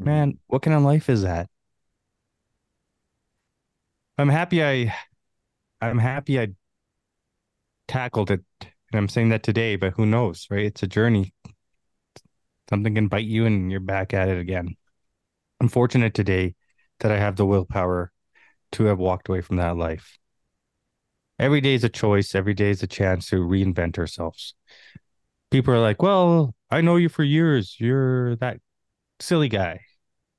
Mm-hmm. 0.00 0.10
Man, 0.10 0.38
what 0.46 0.62
kind 0.62 0.76
of 0.76 0.82
life 0.82 1.08
is 1.08 1.22
that? 1.22 1.48
I'm 4.16 4.28
happy 4.28 4.64
I 4.64 4.94
I'm 5.80 5.98
happy 5.98 6.40
I 6.40 6.48
tackled 7.86 8.30
it. 8.30 8.42
And 8.60 8.98
I'm 8.98 9.08
saying 9.08 9.30
that 9.30 9.42
today, 9.42 9.76
but 9.76 9.92
who 9.94 10.06
knows, 10.06 10.46
right? 10.50 10.64
It's 10.64 10.82
a 10.82 10.86
journey. 10.86 11.34
Something 12.70 12.94
can 12.94 13.08
bite 13.08 13.24
you 13.24 13.46
and 13.46 13.70
you're 13.70 13.80
back 13.80 14.14
at 14.14 14.28
it 14.28 14.38
again. 14.38 14.76
I'm 15.60 15.68
fortunate 15.68 16.14
today 16.14 16.54
that 17.00 17.12
I 17.12 17.18
have 17.18 17.36
the 17.36 17.46
willpower 17.46 18.12
to 18.72 18.84
have 18.84 18.98
walked 18.98 19.28
away 19.28 19.40
from 19.40 19.56
that 19.56 19.76
life. 19.76 20.18
Every 21.38 21.60
day 21.60 21.74
is 21.74 21.84
a 21.84 21.88
choice, 21.88 22.34
every 22.34 22.54
day 22.54 22.70
is 22.70 22.82
a 22.82 22.86
chance 22.86 23.28
to 23.30 23.36
reinvent 23.36 23.98
ourselves. 23.98 24.54
People 25.50 25.72
are 25.72 25.80
like, 25.80 26.02
Well, 26.02 26.54
I 26.70 26.80
know 26.80 26.96
you 26.96 27.08
for 27.08 27.24
years. 27.24 27.76
You're 27.78 28.36
that 28.36 28.58
silly 29.20 29.48
guy. 29.48 29.80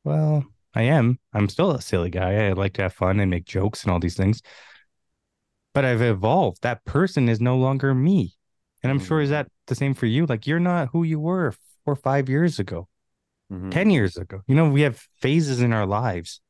Well, 0.03 0.45
I 0.73 0.83
am. 0.83 1.19
I'm 1.33 1.49
still 1.49 1.71
a 1.71 1.81
silly 1.81 2.09
guy. 2.09 2.47
I 2.47 2.51
like 2.53 2.73
to 2.73 2.83
have 2.83 2.93
fun 2.93 3.19
and 3.19 3.31
make 3.31 3.45
jokes 3.45 3.83
and 3.83 3.91
all 3.91 3.99
these 3.99 4.17
things. 4.17 4.41
But 5.73 5.85
I've 5.85 6.01
evolved. 6.01 6.63
That 6.63 6.83
person 6.85 7.29
is 7.29 7.39
no 7.39 7.57
longer 7.57 7.93
me. 7.93 8.33
And 8.81 8.91
I'm 8.91 8.97
mm-hmm. 8.97 9.07
sure 9.07 9.21
is 9.21 9.29
that 9.29 9.47
the 9.67 9.75
same 9.75 9.93
for 9.93 10.05
you? 10.05 10.25
Like 10.25 10.47
you're 10.47 10.59
not 10.59 10.89
who 10.91 11.03
you 11.03 11.19
were 11.19 11.51
four 11.85 11.93
or 11.93 11.95
five 11.95 12.29
years 12.29 12.59
ago, 12.59 12.87
mm-hmm. 13.51 13.69
10 13.69 13.89
years 13.89 14.17
ago. 14.17 14.41
You 14.47 14.55
know, 14.55 14.69
we 14.69 14.81
have 14.81 15.05
phases 15.21 15.61
in 15.61 15.73
our 15.73 15.85
lives. 15.85 16.41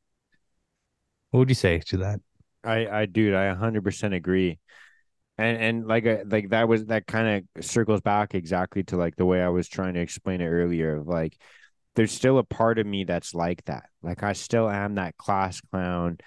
What 1.32 1.40
would 1.40 1.50
you 1.50 1.56
say 1.56 1.80
to 1.88 1.98
that? 1.98 2.20
I 2.64 2.88
I 2.88 3.06
dude, 3.06 3.34
I 3.34 3.54
100% 3.54 4.16
agree. 4.16 4.60
And 5.38 5.58
and 5.58 5.88
like 5.88 6.06
uh, 6.06 6.18
like 6.26 6.50
that 6.50 6.68
was 6.68 6.86
that 6.88 7.08
kind 7.08 7.48
of 7.58 7.66
circles 7.66 8.02
back 8.02 8.36
exactly 8.36 8.84
to 8.86 8.98
like 8.98 9.16
the 9.16 9.26
way 9.26 9.42
I 9.42 9.50
was 9.50 9.70
trying 9.70 9.94
to 9.94 10.02
explain 10.02 10.42
it 10.42 10.48
earlier 10.48 10.98
of 10.98 11.08
like 11.08 11.38
there's 11.96 12.12
still 12.12 12.38
a 12.38 12.44
part 12.44 12.78
of 12.80 12.86
me 12.86 13.06
that's 13.06 13.34
like 13.34 13.64
that. 13.66 13.86
Like 14.02 14.22
I 14.24 14.34
still 14.34 14.70
am 14.70 14.96
that 14.96 15.18
class 15.18 15.62
clown 15.62 16.18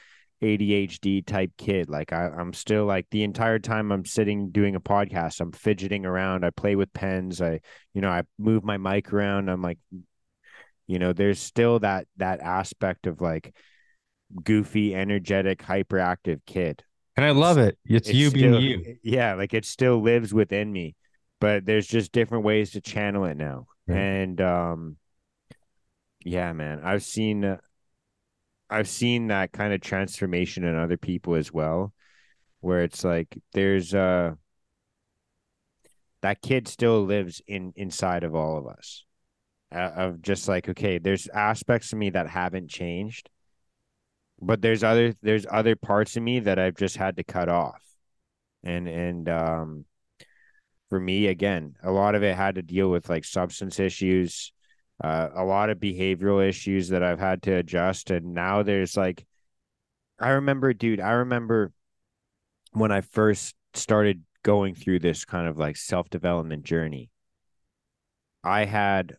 ADHD 0.43 1.24
type 1.24 1.52
kid. 1.56 1.89
Like 1.89 2.12
I, 2.12 2.27
I'm 2.27 2.52
still 2.52 2.85
like 2.85 3.06
the 3.10 3.23
entire 3.23 3.59
time 3.59 3.93
I'm 3.93 4.05
sitting 4.05 4.51
doing 4.51 4.74
a 4.74 4.81
podcast, 4.81 5.40
I'm 5.40 5.52
fidgeting 5.52 6.05
around. 6.05 6.44
I 6.44 6.51
play 6.51 6.74
with 6.74 6.93
pens. 6.93 7.40
I, 7.40 7.60
you 7.94 8.01
know, 8.01 8.10
I 8.10 8.24
move 8.39 8.64
my 8.64 8.77
mic 8.77 9.12
around. 9.12 9.48
I'm 9.48 9.62
like, 9.62 9.78
you 10.86 10.98
know, 10.98 11.12
there's 11.12 11.39
still 11.39 11.78
that 11.78 12.06
that 12.16 12.40
aspect 12.40 13.06
of 13.06 13.20
like 13.20 13.55
goofy, 14.43 14.94
energetic, 14.94 15.62
hyperactive 15.62 16.40
kid. 16.44 16.82
And 17.16 17.24
I 17.24 17.31
love 17.31 17.59
it. 17.59 17.78
It's, 17.85 18.09
it's 18.09 18.19
you 18.19 18.31
still, 18.31 18.59
being 18.59 18.85
you. 18.85 18.97
Yeah, 19.02 19.35
like 19.35 19.55
it 19.55 19.64
still 19.64 20.02
lives 20.02 20.35
within 20.35 20.73
me, 20.73 20.97
but 21.40 21.64
there's 21.64 21.86
just 21.86 22.10
different 22.10 22.44
ways 22.44 22.73
to 22.73 22.81
channel 22.81 23.27
it 23.27 23.36
now. 23.36 23.66
Right. 23.86 23.98
And 23.98 24.40
um, 24.40 24.97
yeah, 26.24 26.52
man, 26.52 26.81
I've 26.82 27.02
seen, 27.02 27.44
uh, 27.44 27.59
I've 28.73 28.89
seen 28.89 29.28
that 29.28 29.53
kind 29.53 29.73
of 29.73 29.81
transformation 29.81 30.65
in 30.65 30.77
other 30.77 30.97
people 30.97 31.35
as 31.35 31.53
well, 31.53 31.93
where 32.61 32.82
it's 32.82 33.05
like 33.05 33.39
there's 33.53 33.94
uh 33.94 34.32
that 36.23 36.40
kid 36.40 36.69
still 36.69 37.05
lives 37.05 37.43
in 37.47 37.73
inside 37.77 38.24
of 38.24 38.35
all 38.35 38.57
of 38.57 38.66
us, 38.66 39.05
uh, 39.74 39.90
of 39.94 40.23
just 40.23 40.49
like 40.49 40.69
okay, 40.69 40.99
there's 40.99 41.28
aspects 41.28 41.93
of 41.93 41.99
me 41.99 42.11
that 42.11 42.28
haven't 42.28 42.70
changed, 42.70 43.28
but 44.40 44.62
there's 44.62 44.82
other 44.82 45.15
there's 45.23 45.47
other 45.51 45.77
parts 45.77 46.16
of 46.16 46.23
me 46.23 46.40
that 46.40 46.59
I've 46.59 46.77
just 46.77 46.97
had 46.97 47.16
to 47.16 47.24
cut 47.24 47.49
off, 47.49 47.82
and 48.65 48.89
and 48.89 49.28
um, 49.28 49.85
for 50.89 50.99
me 50.99 51.27
again, 51.27 51.77
a 51.82 51.90
lot 51.90 52.15
of 52.15 52.23
it 52.23 52.36
had 52.36 52.55
to 52.55 52.62
deal 52.62 52.90
with 52.90 53.09
like 53.09 53.24
substance 53.24 53.78
issues 53.81 54.53
uh, 55.03 55.31
a 55.35 55.45
lot 55.45 55.69
of 55.69 55.79
behavioral 55.79 56.47
issues 56.47 56.91
that 56.91 57.03
I've 57.03 57.19
had 57.19 57.43
to 57.43 57.57
adjust. 57.57 58.11
And 58.11 58.35
now 58.35 58.62
there's 58.62 58.97
like, 58.97 59.27
I 60.20 60.31
remember, 60.31 60.73
dude, 60.73 61.01
I 61.01 61.11
remember 61.12 61.73
when 62.73 62.93
I 62.93 63.01
first 63.01 63.57
started 63.74 64.23
going 64.45 64.74
through 64.74 65.01
this 65.01 65.24
kind 65.24 65.49
of 65.49 65.59
like 65.59 65.77
self 65.77 66.09
development 66.09 66.62
journey. 66.65 67.11
I 68.45 68.65
had, 68.65 69.16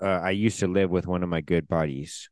uh, 0.00 0.06
I 0.06 0.30
used 0.30 0.60
to 0.60 0.66
live 0.68 0.90
with 0.90 1.06
one 1.06 1.22
of 1.22 1.28
my 1.28 1.40
good 1.40 1.68
buddies. 1.68 2.28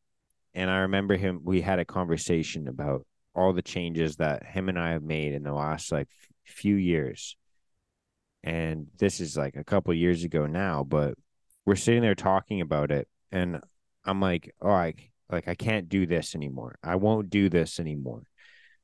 And 0.55 0.69
I 0.69 0.79
remember 0.79 1.17
him, 1.17 1.41
we 1.45 1.61
had 1.61 1.79
a 1.79 1.85
conversation 1.85 2.69
about 2.69 3.07
all 3.35 3.53
the 3.53 3.63
changes 3.63 4.17
that 4.17 4.45
him 4.45 4.69
and 4.69 4.79
I 4.79 4.91
have 4.91 5.03
made 5.03 5.33
in 5.33 5.43
the 5.43 5.53
last 5.55 5.91
like 5.93 6.09
few 6.45 6.75
years. 6.75 7.37
And 8.45 8.89
this 8.99 9.21
is 9.21 9.37
like 9.37 9.57
a 9.57 9.65
couple 9.65 9.95
years 9.95 10.25
ago 10.25 10.47
now, 10.47 10.85
but 10.85 11.15
we're 11.64 11.76
sitting 11.76 12.02
there 12.02 12.14
talking 12.14 12.60
about 12.60 12.90
it 12.90 13.09
and 13.30 13.60
i'm 14.05 14.20
like 14.20 14.55
oh 14.60 14.70
i 14.70 14.94
like 15.32 15.48
i 15.48 15.55
can't 15.55 15.89
do 15.89 16.06
this 16.06 16.34
anymore. 16.34 16.76
I 16.84 16.97
won't 16.97 17.30
do 17.30 17.48
this 17.48 17.80
anymore. 17.80 18.24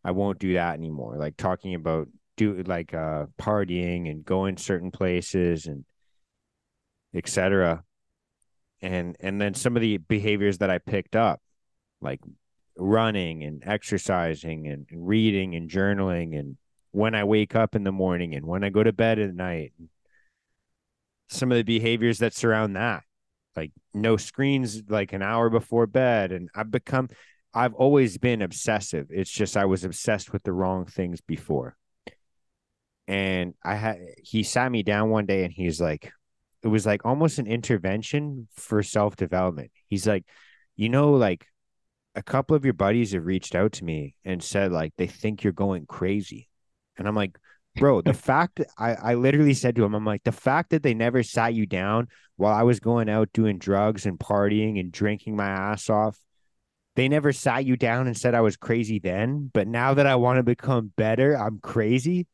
I 0.02 0.12
won't 0.12 0.38
do 0.38 0.54
that 0.54 0.74
anymore. 0.74 1.16
Like 1.18 1.36
talking 1.36 1.74
about 1.74 2.08
do 2.36 2.62
like 2.62 2.94
uh 2.94 3.26
partying 3.38 4.10
and 4.10 4.24
going 4.24 4.56
certain 4.56 4.90
places 4.90 5.66
and 5.66 5.84
etc 7.14 7.82
and 8.80 9.16
and 9.20 9.40
then 9.40 9.54
some 9.54 9.76
of 9.76 9.82
the 9.82 9.96
behaviors 9.96 10.58
that 10.58 10.70
i 10.70 10.78
picked 10.78 11.16
up 11.16 11.40
like 12.00 12.20
running 12.76 13.42
and 13.42 13.62
exercising 13.66 14.68
and 14.68 14.86
reading 14.92 15.56
and 15.56 15.68
journaling 15.68 16.38
and 16.38 16.56
when 16.92 17.14
i 17.14 17.24
wake 17.24 17.56
up 17.56 17.74
in 17.74 17.82
the 17.82 17.90
morning 17.90 18.36
and 18.36 18.46
when 18.46 18.62
i 18.62 18.70
go 18.70 18.84
to 18.84 18.92
bed 18.92 19.18
at 19.18 19.34
night 19.34 19.72
some 21.28 21.52
of 21.52 21.56
the 21.56 21.62
behaviors 21.64 22.18
that 22.18 22.34
surround 22.34 22.76
that. 22.76 23.04
Like 23.56 23.72
no 23.94 24.16
screens 24.16 24.82
like 24.88 25.12
an 25.12 25.22
hour 25.22 25.50
before 25.50 25.86
bed 25.86 26.30
and 26.30 26.48
i've 26.54 26.70
become 26.70 27.08
i've 27.52 27.74
always 27.74 28.18
been 28.18 28.42
obsessive. 28.42 29.08
It's 29.10 29.30
just 29.30 29.56
i 29.56 29.64
was 29.64 29.84
obsessed 29.84 30.32
with 30.32 30.42
the 30.42 30.52
wrong 30.52 30.86
things 30.86 31.20
before. 31.20 31.76
And 33.06 33.54
i 33.64 33.74
had 33.74 33.98
he 34.22 34.42
sat 34.42 34.70
me 34.70 34.82
down 34.82 35.10
one 35.10 35.26
day 35.26 35.44
and 35.44 35.52
he's 35.52 35.80
like 35.80 36.12
it 36.62 36.68
was 36.68 36.86
like 36.86 37.04
almost 37.04 37.38
an 37.38 37.46
intervention 37.46 38.48
for 38.54 38.82
self-development. 38.82 39.70
He's 39.86 40.06
like 40.06 40.24
you 40.76 40.88
know 40.88 41.12
like 41.12 41.46
a 42.14 42.22
couple 42.22 42.56
of 42.56 42.64
your 42.64 42.74
buddies 42.74 43.12
have 43.12 43.26
reached 43.26 43.54
out 43.54 43.72
to 43.72 43.84
me 43.84 44.14
and 44.24 44.42
said 44.42 44.72
like 44.72 44.92
they 44.96 45.06
think 45.06 45.42
you're 45.42 45.52
going 45.52 45.86
crazy. 45.86 46.48
And 46.96 47.08
i'm 47.08 47.14
like 47.16 47.38
bro, 47.78 48.02
the 48.02 48.12
fact 48.14 48.60
I, 48.76 48.94
I 48.94 49.14
literally 49.14 49.54
said 49.54 49.76
to 49.76 49.84
him, 49.84 49.94
I'm 49.94 50.04
like, 50.04 50.24
the 50.24 50.32
fact 50.32 50.70
that 50.70 50.82
they 50.82 50.94
never 50.94 51.22
sat 51.22 51.54
you 51.54 51.66
down 51.66 52.08
while 52.36 52.54
I 52.54 52.62
was 52.62 52.80
going 52.80 53.08
out 53.08 53.32
doing 53.32 53.58
drugs 53.58 54.06
and 54.06 54.18
partying 54.18 54.78
and 54.78 54.92
drinking 54.92 55.36
my 55.36 55.48
ass 55.48 55.88
off, 55.90 56.18
they 56.96 57.08
never 57.08 57.32
sat 57.32 57.64
you 57.64 57.76
down 57.76 58.06
and 58.06 58.16
said 58.16 58.34
I 58.34 58.40
was 58.40 58.56
crazy 58.56 58.98
then. 58.98 59.50
But 59.52 59.68
now 59.68 59.94
that 59.94 60.06
I 60.06 60.16
want 60.16 60.38
to 60.38 60.42
become 60.42 60.92
better, 60.96 61.34
I'm 61.34 61.60
crazy. 61.60 62.26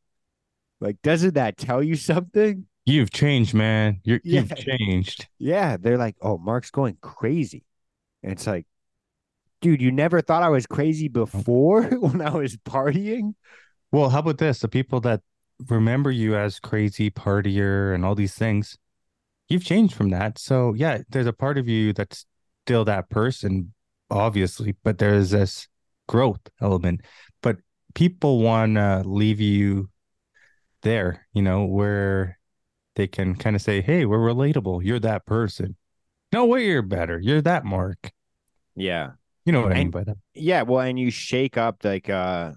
Like, 0.80 1.00
doesn't 1.02 1.34
that 1.34 1.56
tell 1.56 1.82
you 1.82 1.96
something? 1.96 2.66
You've 2.86 3.10
changed, 3.10 3.54
man. 3.54 4.00
You're, 4.04 4.20
yeah. 4.24 4.40
You've 4.40 4.56
changed. 4.56 5.28
Yeah. 5.38 5.76
They're 5.78 5.98
like, 5.98 6.16
oh, 6.20 6.38
Mark's 6.38 6.70
going 6.70 6.98
crazy. 7.00 7.64
And 8.22 8.32
it's 8.32 8.46
like, 8.46 8.66
dude, 9.60 9.80
you 9.80 9.90
never 9.90 10.20
thought 10.20 10.42
I 10.42 10.50
was 10.50 10.66
crazy 10.66 11.06
oh. 11.08 11.24
before 11.24 11.82
when 12.00 12.20
I 12.20 12.30
was 12.30 12.56
partying? 12.56 13.34
Well, 13.92 14.10
how 14.10 14.18
about 14.18 14.38
this? 14.38 14.60
The 14.60 14.68
people 14.68 15.00
that 15.00 15.22
remember 15.68 16.10
you 16.10 16.36
as 16.36 16.58
crazy 16.60 17.10
partier 17.10 17.94
and 17.94 18.04
all 18.04 18.14
these 18.14 18.34
things, 18.34 18.76
you've 19.48 19.64
changed 19.64 19.94
from 19.94 20.10
that. 20.10 20.38
So 20.38 20.74
yeah, 20.74 21.02
there's 21.08 21.26
a 21.26 21.32
part 21.32 21.58
of 21.58 21.68
you 21.68 21.92
that's 21.92 22.26
still 22.66 22.84
that 22.86 23.10
person, 23.10 23.72
obviously, 24.10 24.74
but 24.82 24.98
there's 24.98 25.30
this 25.30 25.68
growth 26.08 26.40
element. 26.60 27.02
But 27.42 27.58
people 27.94 28.40
want 28.40 28.74
to 28.74 29.02
leave 29.04 29.40
you 29.40 29.90
there, 30.82 31.26
you 31.32 31.42
know, 31.42 31.64
where 31.64 32.38
they 32.96 33.06
can 33.06 33.34
kind 33.34 33.56
of 33.56 33.62
say, 33.62 33.80
Hey, 33.80 34.04
we're 34.04 34.18
relatable. 34.18 34.84
You're 34.84 35.00
that 35.00 35.26
person. 35.26 35.76
No 36.32 36.46
way 36.46 36.66
you're 36.66 36.82
better. 36.82 37.18
You're 37.18 37.42
that 37.42 37.64
Mark. 37.64 38.12
Yeah. 38.76 39.12
You 39.44 39.52
know 39.52 39.60
what 39.62 39.72
and, 39.72 39.74
I 39.74 39.78
mean 39.78 39.90
by 39.90 40.04
that. 40.04 40.16
Yeah. 40.34 40.62
Well, 40.62 40.80
and 40.80 40.98
you 40.98 41.10
shake 41.10 41.56
up 41.56 41.84
like 41.84 42.08
uh 42.08 42.52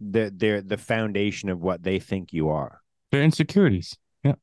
the 0.00 0.32
they're 0.34 0.62
the 0.62 0.78
foundation 0.78 1.48
of 1.48 1.60
what 1.60 1.82
they 1.82 1.98
think 1.98 2.32
you 2.32 2.50
are. 2.50 2.80
Their 3.10 3.22
insecurities. 3.22 3.96
Yeah. 4.22 4.34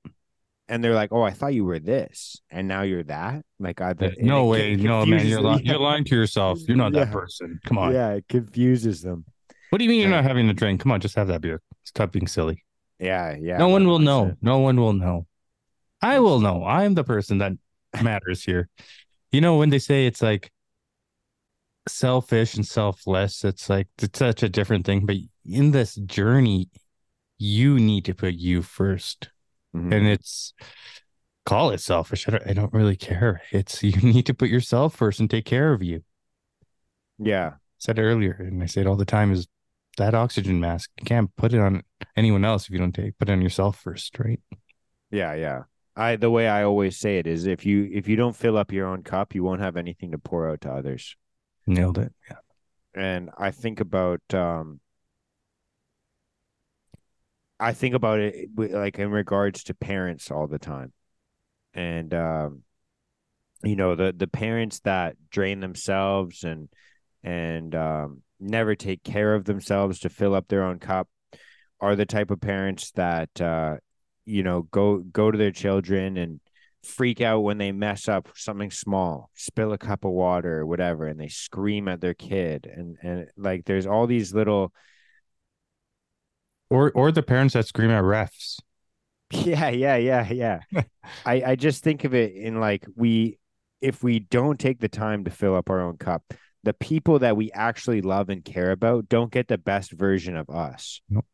And 0.68 0.84
they're 0.84 0.96
like, 0.96 1.12
"Oh, 1.12 1.22
I 1.22 1.32
thought 1.32 1.54
you 1.54 1.64
were 1.64 1.80
this, 1.80 2.42
and 2.50 2.68
now 2.68 2.82
you're 2.82 3.04
that." 3.04 3.46
Like, 3.60 3.82
I 3.82 3.94
no 4.18 4.46
way, 4.46 4.76
no 4.76 5.06
man, 5.06 5.28
you're 5.28 5.42
lying. 5.42 5.66
You're 5.66 5.80
lying 5.80 6.04
to 6.06 6.16
yourself. 6.16 6.60
You're 6.68 6.78
not 6.78 6.94
yeah. 6.94 7.06
that 7.06 7.14
person. 7.14 7.60
Come 7.66 7.78
on. 7.78 7.94
Yeah, 7.94 8.14
it 8.14 8.26
confuses 8.28 9.02
them. 9.02 9.26
What 9.70 9.78
do 9.78 9.84
you 9.84 9.90
mean 9.90 10.02
you're 10.02 10.10
not 10.10 10.24
having 10.24 10.50
a 10.50 10.54
drink? 10.54 10.82
Come 10.82 10.92
on, 10.92 11.02
just 11.02 11.16
have 11.16 11.28
that 11.28 11.42
beer. 11.42 11.62
Stop 11.84 12.12
being 12.12 12.28
silly. 12.28 12.64
Yeah, 13.00 13.36
yeah. 13.40 13.58
No 13.58 13.68
one 13.68 13.88
will 13.88 14.00
know. 14.00 14.36
No 14.42 14.60
one 14.60 14.78
will 14.78 14.94
know. 14.94 15.28
I 16.02 16.20
will 16.20 16.40
know. 16.40 16.64
I'm 16.64 16.94
the 16.96 17.04
person 17.04 17.40
that 17.40 17.54
matters 18.02 18.44
here. 18.44 18.70
You 19.32 19.42
know 19.42 19.58
when 19.58 19.70
they 19.70 19.80
say 19.80 20.08
it's 20.08 20.22
like 20.22 20.52
selfish 21.88 22.56
and 22.56 22.66
selfless, 22.66 23.44
it's 23.44 23.70
like 23.70 23.88
it's 24.02 24.18
such 24.18 24.44
a 24.44 24.50
different 24.50 24.86
thing. 24.86 25.06
But 25.06 25.18
in 25.46 25.72
this 25.72 25.96
journey, 25.96 26.70
you 27.38 27.80
need 27.80 28.06
to 28.06 28.14
put 28.14 28.34
you 28.36 28.62
1st 28.62 29.28
mm-hmm. 29.76 29.94
and 29.94 30.08
it's 30.08 30.54
call 31.46 31.72
it 31.72 31.80
selfish. 31.80 32.28
I 32.28 32.32
don't, 32.32 32.48
I 32.48 32.54
don't 32.54 32.74
really 32.74 32.96
care. 32.96 33.42
It's 33.52 33.84
you 33.84 33.92
need 34.02 34.26
to 34.26 34.34
put 34.34 34.50
yourself 34.50 34.96
first 34.96 35.20
and 35.20 35.30
take 35.30 35.46
care 35.46 35.74
of 35.74 35.84
you. 35.84 36.04
Yeah, 37.18 37.48
I 37.48 37.58
said 37.78 38.00
earlier, 38.00 38.36
and 38.40 38.62
I 38.62 38.66
say 38.66 38.82
it 38.82 38.88
all 38.88 38.96
the 38.96 39.06
time 39.06 39.32
is 39.32 39.48
that 39.98 40.14
oxygen 40.14 40.60
mask. 40.60 40.90
You 41.00 41.06
can't 41.06 41.34
put 41.38 41.54
it 41.54 41.60
on 41.60 41.84
anyone 42.18 42.44
else 42.44 42.66
if 42.66 42.72
you 42.72 42.80
don't 42.80 42.92
take 42.92 43.18
put 43.18 43.30
it 43.30 43.32
on 43.32 43.42
yourself 43.42 43.80
first, 43.80 44.18
right? 44.20 44.40
Yeah, 45.12 45.34
yeah. 45.34 45.64
I 45.96 46.18
the 46.18 46.30
way 46.30 46.48
I 46.48 46.64
always 46.64 46.98
say 46.98 47.20
it 47.20 47.28
is 47.28 47.46
if 47.46 47.66
you 47.66 47.90
if 47.94 48.08
you 48.08 48.18
don't 48.18 48.36
fill 48.36 48.58
up 48.58 48.72
your 48.72 48.88
own 48.88 49.04
cup, 49.04 49.34
you 49.34 49.44
won't 49.44 49.62
have 49.62 49.78
anything 49.78 50.12
to 50.12 50.18
pour 50.18 50.50
out 50.50 50.62
to 50.62 50.72
others. 50.74 51.16
Nailed 51.66 51.98
it. 51.98 52.14
Yeah. 52.30 52.38
And 52.94 53.30
I 53.38 53.52
think 53.52 53.80
about 53.80 54.22
um 54.34 54.82
I 57.60 57.74
think 57.74 57.96
about 57.96 58.20
it 58.20 58.50
like 58.58 59.00
in 59.00 59.12
regards 59.12 59.64
to 59.66 59.74
parents 59.74 60.32
all 60.32 60.48
the 60.48 60.60
time. 60.60 60.92
And 61.74 62.14
um 62.14 62.64
you 63.64 63.76
know, 63.76 63.96
the 63.96 64.14
the 64.16 64.28
parents 64.28 64.82
that 64.82 65.16
drain 65.30 65.60
themselves 65.60 66.44
and 66.44 66.70
and 67.24 67.74
um 67.74 68.22
never 68.40 68.76
take 68.76 69.04
care 69.04 69.34
of 69.34 69.46
themselves 69.46 70.00
to 70.00 70.10
fill 70.10 70.36
up 70.36 70.48
their 70.48 70.64
own 70.64 70.80
cup 70.80 71.08
are 71.80 71.96
the 71.96 72.06
type 72.06 72.32
of 72.32 72.42
parents 72.42 72.92
that 72.92 73.42
uh 73.42 73.76
you 74.26 74.44
know 74.44 74.64
go 74.64 74.98
go 74.98 75.32
to 75.32 75.38
their 75.38 75.52
children 75.52 76.18
and 76.18 76.40
freak 76.86 77.20
out 77.20 77.40
when 77.40 77.58
they 77.58 77.72
mess 77.72 78.08
up 78.08 78.30
something 78.36 78.72
small, 78.72 79.32
spill 79.34 79.74
a 79.74 79.78
cup 79.78 80.06
of 80.06 80.12
water 80.12 80.60
or 80.60 80.66
whatever, 80.66 81.08
and 81.08 81.20
they 81.20 81.28
scream 81.28 81.88
at 81.88 82.00
their 82.02 82.14
kid. 82.14 82.70
And 82.72 82.98
and 83.02 83.28
like 83.38 83.66
there's 83.66 83.88
all 83.88 84.08
these 84.08 84.34
little 84.34 84.74
or 86.70 86.92
or 86.92 87.12
the 87.12 87.24
parents 87.24 87.54
that 87.54 87.68
scream 87.68 87.92
at 87.92 88.04
refs. 88.04 88.60
Yeah, 89.32 89.70
yeah, 89.70 89.96
yeah, 89.96 90.32
yeah. 90.32 90.60
I, 91.26 91.44
I 91.46 91.56
just 91.56 91.84
think 91.84 92.04
of 92.04 92.14
it 92.14 92.36
in 92.36 92.60
like 92.60 92.86
we 92.96 93.40
if 93.82 94.04
we 94.04 94.20
don't 94.20 94.60
take 94.60 94.80
the 94.80 94.90
time 94.90 95.26
to 95.26 95.32
fill 95.32 95.56
up 95.56 95.70
our 95.70 95.82
own 95.82 95.98
cup, 95.98 96.24
the 96.64 96.74
people 96.74 97.20
that 97.20 97.38
we 97.38 97.52
actually 97.52 98.02
love 98.02 98.30
and 98.30 98.44
care 98.44 98.72
about 98.72 99.10
don't 99.10 99.32
get 99.32 99.48
the 99.48 99.58
best 99.58 99.92
version 99.92 100.36
of 100.36 100.50
us. 100.50 101.02
Nope. 101.10 101.26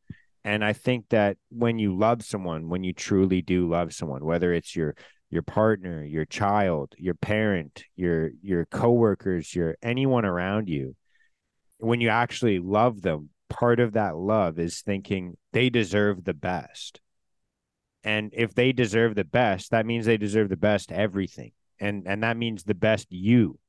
And 0.43 0.65
I 0.65 0.73
think 0.73 1.05
that 1.09 1.37
when 1.49 1.77
you 1.79 1.95
love 1.95 2.23
someone, 2.23 2.69
when 2.69 2.83
you 2.83 2.93
truly 2.93 3.41
do 3.41 3.69
love 3.69 3.93
someone, 3.93 4.25
whether 4.25 4.53
it's 4.53 4.75
your 4.75 4.95
your 5.29 5.43
partner, 5.43 6.03
your 6.03 6.25
child, 6.25 6.93
your 6.97 7.13
parent, 7.13 7.85
your 7.95 8.31
your 8.41 8.65
coworkers, 8.65 9.55
your 9.55 9.77
anyone 9.81 10.25
around 10.25 10.67
you, 10.67 10.95
when 11.77 12.01
you 12.01 12.09
actually 12.09 12.59
love 12.59 13.01
them 13.01 13.29
part 13.51 13.79
of 13.81 13.93
that 13.93 14.15
love 14.15 14.57
is 14.57 14.81
thinking 14.81 15.37
they 15.51 15.69
deserve 15.69 16.23
the 16.23 16.33
best. 16.33 17.01
And 18.03 18.31
if 18.33 18.55
they 18.55 18.71
deserve 18.71 19.13
the 19.13 19.25
best, 19.25 19.71
that 19.71 19.85
means 19.85 20.05
they 20.05 20.17
deserve 20.17 20.49
the 20.49 20.57
best 20.57 20.91
everything. 20.91 21.51
And 21.79 22.07
and 22.07 22.23
that 22.23 22.37
means 22.37 22.63
the 22.63 22.73
best 22.73 23.07
you. 23.11 23.59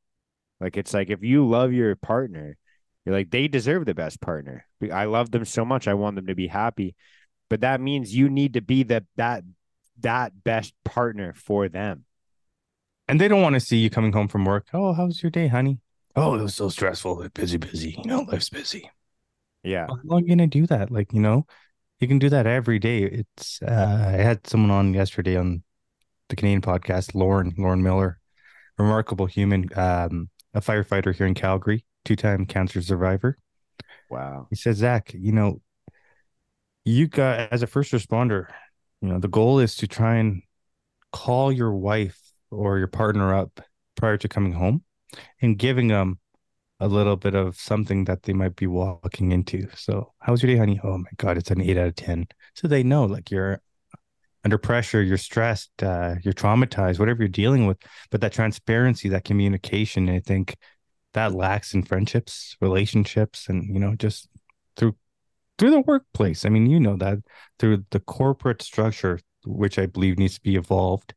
Like 0.61 0.77
it's 0.77 0.95
like 0.95 1.11
if 1.11 1.23
you 1.23 1.47
love 1.47 1.73
your 1.73 1.97
partner, 1.97 2.57
you're 3.05 3.15
like 3.15 3.31
they 3.31 3.49
deserve 3.49 3.85
the 3.85 3.95
best 3.95 4.21
partner. 4.21 4.65
I 4.93 5.07
love 5.07 5.31
them 5.31 5.45
so 5.45 5.65
much. 5.65 5.89
I 5.89 5.95
want 5.95 6.17
them 6.17 6.29
to 6.29 6.35
be 6.35 6.47
happy. 6.47 6.95
But 7.51 7.63
that 7.63 7.81
means 7.81 8.15
you 8.15 8.31
need 8.31 8.55
to 8.55 8.63
be 8.63 8.85
the 8.85 9.05
that 9.17 9.43
that 10.01 10.45
best 10.45 10.75
partner 10.85 11.35
for 11.35 11.69
them. 11.69 12.05
And 13.09 13.21
they 13.21 13.29
don't 13.29 13.43
want 13.43 13.55
to 13.55 13.61
see 13.61 13.79
you 13.79 13.91
coming 13.91 14.13
home 14.13 14.29
from 14.29 14.45
work. 14.45 14.69
Oh, 14.73 14.93
how's 14.93 15.23
your 15.23 15.31
day, 15.31 15.49
honey? 15.49 15.81
Oh, 16.15 16.35
it 16.35 16.43
was 16.43 16.55
so 16.55 16.69
stressful. 16.69 17.27
Busy, 17.35 17.57
busy. 17.57 17.97
You 17.99 18.05
know, 18.05 18.21
life's 18.21 18.49
busy. 18.49 18.91
Yeah. 19.63 19.87
How 19.89 19.99
long 20.05 20.21
are 20.21 20.23
you 20.23 20.29
gonna 20.29 20.47
do 20.47 20.67
that? 20.67 20.91
Like, 20.91 21.13
you 21.13 21.21
know, 21.21 21.47
you 22.01 22.09
can 22.09 22.19
do 22.19 22.29
that 22.31 22.47
every 22.47 22.79
day. 22.79 23.03
It's 23.05 23.61
uh 23.63 24.07
I 24.09 24.23
had 24.23 24.47
someone 24.47 24.71
on 24.71 24.95
yesterday 24.95 25.37
on 25.37 25.63
the 26.29 26.37
Canadian 26.37 26.63
podcast, 26.63 27.15
Lauren, 27.15 27.55
Lauren 27.59 27.83
Miller, 27.83 28.19
remarkable 28.79 29.27
human, 29.27 29.69
um, 29.77 30.31
a 30.55 30.61
firefighter 30.61 31.15
here 31.15 31.27
in 31.27 31.35
Calgary, 31.35 31.85
two-time 32.05 32.47
cancer 32.47 32.81
survivor. 32.81 33.39
Wow. 34.11 34.47
He 34.51 34.57
says, 34.57 34.79
Zak, 34.79 35.13
you 35.15 35.33
know, 35.33 35.61
you 36.85 37.07
got 37.07 37.53
as 37.53 37.63
a 37.63 37.67
first 37.67 37.93
responder, 37.93 38.47
you 39.01 39.09
know, 39.09 39.19
the 39.19 39.29
goal 39.29 39.59
is 39.59 39.77
to 39.77 39.87
try 39.87 40.17
and 40.17 40.43
call 41.13 41.53
your 41.53 41.73
wife 41.73 42.19
or 42.51 42.79
your 42.79 42.89
partner 42.89 43.35
up 43.35 43.61
prior 43.95 44.17
to 44.17 44.29
coming 44.29 44.53
home 44.53 44.83
and 45.41 45.59
giving 45.59 45.89
them 45.89 46.19
a 46.83 46.89
little 46.89 47.17
bit 47.17 47.35
of 47.37 47.57
something 47.57 48.05
that 48.07 48.25
they 48.25 48.33
might 48.33 48.57
be 48.57 48.67
walking 48.67 49.31
into. 49.31 49.69
So, 49.77 50.13
how's 50.19 50.43
your 50.43 50.53
day, 50.53 50.59
honey? 50.59 50.81
Oh 50.83 50.99
my 50.99 51.11
God, 51.17 51.39
it's 51.39 51.53
an 51.53 51.61
eight 51.61 51.77
out 51.77 51.87
of 51.87 51.95
10. 51.95 52.27
So 52.55 52.67
they 52.67 52.83
know 52.83 53.05
like 53.05 53.31
you're 53.31 53.61
under 54.45 54.59
pressure, 54.59 55.01
you're 55.01 55.17
stressed, 55.17 55.71
uh, 55.81 56.17
you're 56.23 56.35
traumatized, 56.35 56.99
whatever 56.99 57.23
you're 57.23 57.29
dealing 57.29 57.67
with. 57.67 57.79
But 58.11 58.21
that 58.23 58.33
transparency, 58.33 59.09
that 59.11 59.25
communication, 59.25 60.09
I 60.09 60.19
think 60.19 60.57
that 61.13 61.33
lacks 61.33 61.73
in 61.73 61.85
friendships, 61.85 62.57
relationships, 62.61 63.49
and, 63.49 63.73
you 63.73 63.79
know, 63.79 63.95
just 63.95 64.29
through 64.77 64.97
through 65.59 65.71
the 65.71 65.81
workplace. 65.83 66.45
I 66.45 66.49
mean, 66.49 66.67
you 66.67 66.81
know 66.81 66.97
that 66.97 67.19
through 67.61 67.85
the 67.93 68.01
corporate 68.01 68.61
structure, 68.63 69.21
which 69.45 69.79
I 69.79 69.87
believe 69.87 70.19
needs 70.19 70.35
to 70.35 70.41
be 70.43 70.57
evolved, 70.57 71.15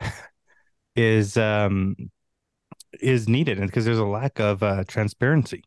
is 0.96 1.36
um 1.36 1.94
is 3.00 3.28
needed, 3.28 3.58
and 3.58 3.68
because 3.68 3.84
there's 3.84 3.98
a 3.98 4.04
lack 4.04 4.38
of 4.40 4.62
uh, 4.62 4.84
transparency. 4.86 5.62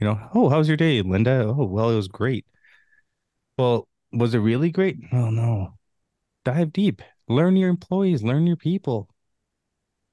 You 0.00 0.06
know, 0.06 0.20
oh, 0.34 0.48
how's 0.48 0.68
your 0.68 0.76
day, 0.76 1.02
Linda? 1.02 1.44
Oh, 1.46 1.64
well, 1.64 1.90
it 1.90 1.96
was 1.96 2.08
great. 2.08 2.46
Well, 3.56 3.88
was 4.12 4.34
it 4.34 4.38
really 4.38 4.70
great? 4.70 4.96
Oh 5.12 5.30
no. 5.30 5.74
Dive 6.44 6.72
deep. 6.72 7.02
Learn 7.28 7.56
your 7.56 7.68
employees. 7.68 8.22
Learn 8.22 8.46
your 8.46 8.56
people. 8.56 9.08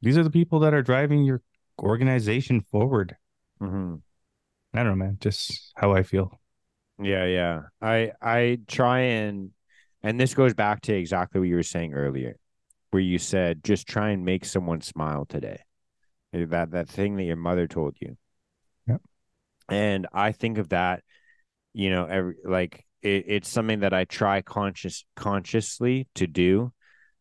These 0.01 0.17
are 0.17 0.23
the 0.23 0.31
people 0.31 0.59
that 0.61 0.73
are 0.73 0.81
driving 0.81 1.23
your 1.23 1.41
organization 1.79 2.65
forward. 2.71 3.15
Mm-hmm. 3.61 3.95
I 4.73 4.83
don't 4.83 4.97
know, 4.99 5.05
man. 5.05 5.17
Just 5.21 5.71
how 5.75 5.93
I 5.93 6.03
feel. 6.03 6.39
Yeah, 7.01 7.25
yeah. 7.25 7.61
I 7.81 8.11
I 8.21 8.59
try 8.67 8.99
and 9.01 9.51
and 10.03 10.19
this 10.19 10.33
goes 10.33 10.53
back 10.53 10.81
to 10.81 10.93
exactly 10.93 11.39
what 11.39 11.49
you 11.49 11.55
were 11.55 11.63
saying 11.63 11.93
earlier, 11.93 12.37
where 12.91 13.01
you 13.01 13.17
said 13.17 13.63
just 13.63 13.87
try 13.87 14.09
and 14.09 14.25
make 14.25 14.45
someone 14.45 14.81
smile 14.81 15.25
today. 15.25 15.61
That 16.43 16.71
that 16.71 16.89
thing 16.89 17.15
that 17.17 17.23
your 17.23 17.35
mother 17.35 17.67
told 17.67 17.95
you. 17.99 18.17
Yep. 18.87 19.01
And 19.69 20.07
I 20.13 20.31
think 20.31 20.57
of 20.57 20.69
that, 20.69 21.03
you 21.73 21.89
know, 21.89 22.05
every 22.05 22.35
like 22.43 22.85
it, 23.01 23.25
it's 23.27 23.49
something 23.49 23.79
that 23.79 23.93
I 23.93 24.05
try 24.05 24.41
conscious 24.41 25.05
consciously 25.15 26.07
to 26.15 26.27
do, 26.27 26.73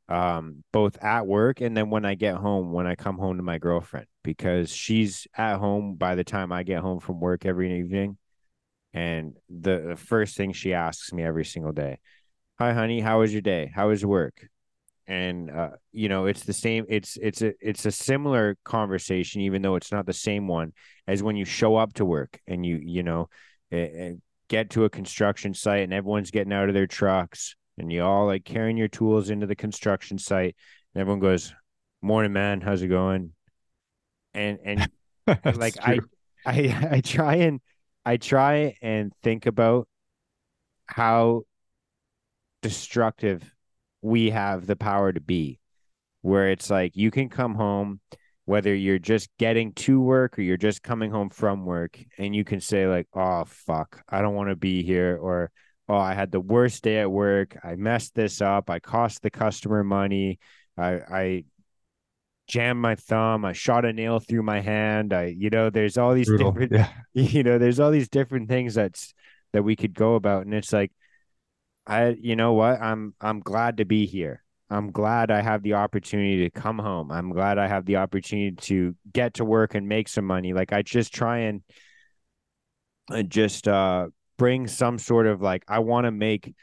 um, 0.09 0.65
both 0.73 1.03
at 1.03 1.27
work 1.27 1.61
and 1.61 1.77
then 1.77 1.91
when 1.91 2.05
I 2.05 2.15
get 2.15 2.36
home, 2.36 2.73
when 2.73 2.86
I 2.86 2.95
come 2.95 3.19
home 3.19 3.36
to 3.36 3.43
my 3.43 3.59
girlfriend, 3.59 4.07
because 4.23 4.74
she's 4.74 5.27
at 5.36 5.59
home 5.59 5.95
by 5.97 6.15
the 6.15 6.24
time 6.24 6.53
I 6.53 6.62
get 6.62 6.81
home 6.81 7.01
from 7.01 7.20
work 7.20 7.47
every 7.47 7.78
evening. 7.78 8.19
And 8.93 9.35
the, 9.49 9.85
the 9.89 9.97
first 9.97 10.36
thing 10.36 10.53
she 10.53 10.73
asks 10.73 11.12
me 11.12 11.24
every 11.24 11.45
single 11.45 11.73
day, 11.73 11.99
Hi 12.59 12.73
honey, 12.73 13.01
how 13.01 13.20
was 13.20 13.32
your 13.32 13.43
day? 13.43 13.73
How 13.74 13.89
was 13.89 14.07
work? 14.07 14.49
And 15.07 15.51
uh, 15.51 15.71
you 15.93 16.09
know 16.09 16.27
it's 16.27 16.45
the 16.45 16.53
same 16.53 16.87
it's 16.89 17.19
it's 17.21 17.43
a 17.43 17.53
it's 17.61 17.85
a 17.85 17.93
similar 17.93 18.57
conversation 18.65 19.43
even 19.43 19.61
though 19.61 19.77
it's 19.77 19.93
not 19.93 20.07
the 20.07 20.13
same 20.13 20.49
one 20.49 20.73
as 21.07 21.23
when 21.23 21.37
you 21.37 21.45
show 21.45 21.77
up 21.77 21.93
to 21.93 22.05
work 22.05 22.41
and 22.47 22.65
you 22.65 22.81
you 22.83 23.03
know 23.03 23.29
get 24.49 24.71
to 24.71 24.85
a 24.85 24.91
construction 24.91 25.53
site 25.53 25.83
and 25.83 25.93
everyone's 25.93 26.31
getting 26.31 26.53
out 26.53 26.69
of 26.69 26.75
their 26.75 26.87
trucks 26.87 27.57
and 27.79 27.93
you 27.93 28.03
all 28.03 28.27
like 28.27 28.45
carrying 28.45 28.77
your 28.77 28.89
tools 28.89 29.31
into 29.31 29.47
the 29.47 29.57
construction 29.57 30.19
site 30.19 30.57
and 30.95 31.01
everyone 31.01 31.21
goes 31.21 31.55
morning 32.05 32.33
man. 32.33 32.61
How's 32.61 32.83
it 32.83 32.89
going? 32.89 33.33
And 34.35 34.59
and 34.65 34.91
like 35.57 35.77
I, 35.81 36.01
I 36.47 36.89
i 36.93 37.01
try 37.01 37.37
and 37.37 37.61
i 38.05 38.19
try 38.19 38.77
and 38.83 39.13
think 39.23 39.47
about 39.47 39.89
how 40.87 41.43
destructive 42.61 43.54
we 44.05 44.31
have 44.31 44.67
the 44.67 44.77
power 44.77 45.11
to 45.11 45.21
be, 45.21 45.59
where 46.21 46.51
it's 46.51 46.69
like 46.69 46.95
you 46.95 47.11
can 47.11 47.31
come 47.31 47.55
home, 47.55 48.01
whether 48.45 48.75
you're 48.75 48.99
just 48.99 49.31
getting 49.39 49.73
to 49.73 49.99
work 49.99 50.39
or 50.39 50.43
you're 50.43 50.59
just 50.59 50.83
coming 50.83 51.11
home 51.11 51.31
from 51.31 51.65
work, 51.65 51.99
and 52.19 52.37
you 52.37 52.45
can 52.45 52.61
say, 52.61 52.87
like, 52.87 53.09
oh, 53.15 53.45
fuck, 53.47 54.05
I 54.07 54.21
don't 54.21 54.35
want 54.35 54.51
to 54.51 54.57
be 54.57 54.83
here, 54.83 55.19
or 55.21 55.51
oh, 55.89 55.97
I 55.97 56.13
had 56.13 56.31
the 56.31 56.41
worst 56.41 56.85
day 56.85 56.99
at 56.99 57.11
work. 57.11 57.57
I 57.65 57.77
messed 57.77 58.15
this 58.15 58.43
up. 58.43 58.69
I 58.69 58.79
cost 58.79 59.23
the 59.23 59.31
customer 59.31 59.83
money. 59.83 60.39
I, 60.77 60.93
I 60.93 61.45
jammed 62.47 62.81
my 62.81 62.97
thumb. 62.97 63.47
I 63.47 63.55
shot 63.55 63.87
a 63.87 63.93
nail 63.95 64.19
through 64.19 64.43
my 64.43 64.61
hand. 64.61 65.15
I, 65.15 65.35
you 65.37 65.49
know, 65.49 65.71
there's 65.71 65.97
all 65.97 66.13
these 66.13 66.29
Brutal. 66.29 66.53
different, 66.53 66.73
yeah. 66.73 66.89
you 67.15 67.43
know, 67.43 67.57
there's 67.57 67.81
all 67.81 67.91
these 67.91 68.11
different 68.11 68.51
things 68.51 68.75
that's 68.75 69.15
that 69.55 69.63
we 69.63 69.77
could 69.77 69.95
go 69.95 70.15
about, 70.17 70.45
and 70.45 70.53
it's 70.53 70.73
like 70.75 70.93
I 71.86 72.16
you 72.20 72.36
know 72.36 72.55
what? 72.55 72.81
I'm 72.81 73.15
I'm 73.20 73.40
glad 73.40 73.78
to 73.78 73.85
be 73.85 74.06
here. 74.06 74.43
I'm 74.70 74.90
glad 74.90 75.31
I 75.31 75.43
have 75.43 75.62
the 75.62 75.74
opportunity 75.74 76.48
to 76.48 76.51
come 76.51 76.78
home. 76.78 77.12
I'm 77.12 77.31
glad 77.31 77.59
I 77.59 77.66
have 77.66 77.85
the 77.85 77.97
opportunity 77.97 78.56
to 78.56 78.97
get 79.12 79.35
to 79.35 79.44
work 79.44 79.74
and 79.74 79.86
make 79.86 80.09
some 80.09 80.24
money. 80.24 80.52
Like 80.52 80.73
I 80.73 80.82
just 80.82 81.15
try 81.15 81.39
and 81.39 81.62
uh, 83.11 83.23
just 83.23 83.69
uh 83.69 84.09
bring 84.39 84.66
some 84.66 84.98
sort 84.98 85.27
of 85.27 85.43
like 85.43 85.65
I 85.69 85.81
want 85.81 86.06
to 86.06 86.11
make 86.11 86.55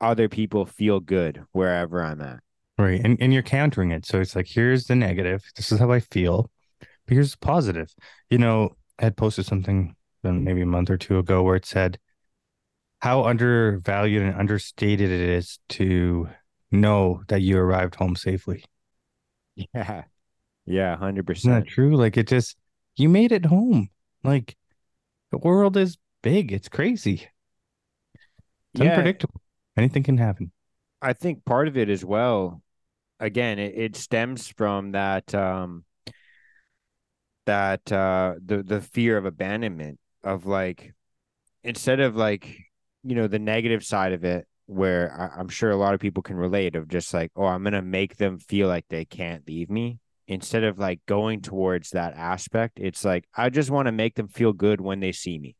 other 0.00 0.28
people 0.28 0.64
feel 0.64 1.00
good 1.00 1.44
wherever 1.52 2.02
I'm 2.02 2.20
at. 2.20 2.40
Right. 2.78 3.00
And 3.02 3.18
and 3.20 3.32
you're 3.32 3.42
countering 3.42 3.90
it. 3.90 4.06
So 4.06 4.20
it's 4.20 4.34
like 4.34 4.46
here's 4.48 4.86
the 4.86 4.94
negative. 4.94 5.44
This 5.56 5.70
is 5.70 5.78
how 5.78 5.92
I 5.92 6.00
feel. 6.00 6.50
But 6.80 7.14
here's 7.14 7.32
the 7.32 7.38
positive. 7.38 7.92
You 8.30 8.38
know, 8.38 8.76
I 8.98 9.04
had 9.04 9.16
posted 9.16 9.46
something 9.46 9.94
maybe 10.22 10.62
a 10.62 10.66
month 10.66 10.90
or 10.90 10.96
two 10.96 11.18
ago 11.18 11.42
where 11.42 11.56
it 11.56 11.66
said 11.66 11.98
how 13.00 13.24
undervalued 13.24 14.22
and 14.22 14.38
understated 14.38 15.10
it 15.10 15.20
is 15.20 15.58
to 15.68 16.28
know 16.70 17.22
that 17.28 17.42
you 17.42 17.58
arrived 17.58 17.94
home 17.94 18.16
safely. 18.16 18.64
Yeah. 19.74 20.04
Yeah, 20.66 20.96
100%. 20.96 21.30
Isn't 21.30 21.50
that 21.50 21.66
true? 21.66 21.96
Like 21.96 22.16
it 22.16 22.28
just, 22.28 22.56
you 22.96 23.08
made 23.08 23.32
it 23.32 23.46
home. 23.46 23.88
Like 24.22 24.56
the 25.30 25.38
world 25.38 25.76
is 25.76 25.96
big. 26.22 26.52
It's 26.52 26.68
crazy. 26.68 27.28
It's 28.74 28.84
yeah. 28.84 28.90
unpredictable. 28.90 29.40
Anything 29.76 30.02
can 30.02 30.18
happen. 30.18 30.52
I 31.00 31.12
think 31.12 31.44
part 31.44 31.68
of 31.68 31.76
it 31.76 31.88
as 31.88 32.04
well, 32.04 32.62
again, 33.18 33.58
it, 33.58 33.74
it 33.76 33.96
stems 33.96 34.48
from 34.48 34.92
that, 34.92 35.34
um, 35.34 35.84
that, 37.46 37.90
uh, 37.90 38.34
the, 38.44 38.62
the 38.62 38.80
fear 38.80 39.16
of 39.16 39.24
abandonment 39.24 39.98
of 40.22 40.44
like, 40.44 40.92
instead 41.64 42.00
of 42.00 42.14
like 42.14 42.67
you 43.04 43.14
know 43.14 43.26
the 43.26 43.38
negative 43.38 43.84
side 43.84 44.12
of 44.12 44.24
it 44.24 44.46
where 44.66 45.32
I, 45.36 45.40
am 45.40 45.48
sure 45.48 45.70
a 45.70 45.76
lot 45.76 45.94
of 45.94 46.00
people 46.00 46.22
can 46.22 46.36
relate 46.36 46.76
of 46.76 46.88
just 46.88 47.14
like 47.14 47.30
oh 47.36 47.44
i'm 47.44 47.64
gonna 47.64 47.82
make 47.82 48.16
them 48.16 48.38
feel 48.38 48.68
like 48.68 48.84
they 48.88 49.04
can't 49.04 49.46
leave 49.46 49.70
me. 49.70 49.98
Instead 50.30 50.62
of 50.62 50.78
like 50.78 51.00
going 51.06 51.40
towards 51.40 51.90
that 51.90 52.14
aspect 52.14 52.78
it's 52.78 53.04
like 53.04 53.24
i 53.34 53.48
just 53.48 53.70
want 53.70 53.86
to 53.86 53.92
make 53.92 54.14
them 54.14 54.28
feel 54.28 54.52
good 54.52 54.80
when 54.80 55.00
they 55.00 55.12
see 55.12 55.38
me. 55.38 55.56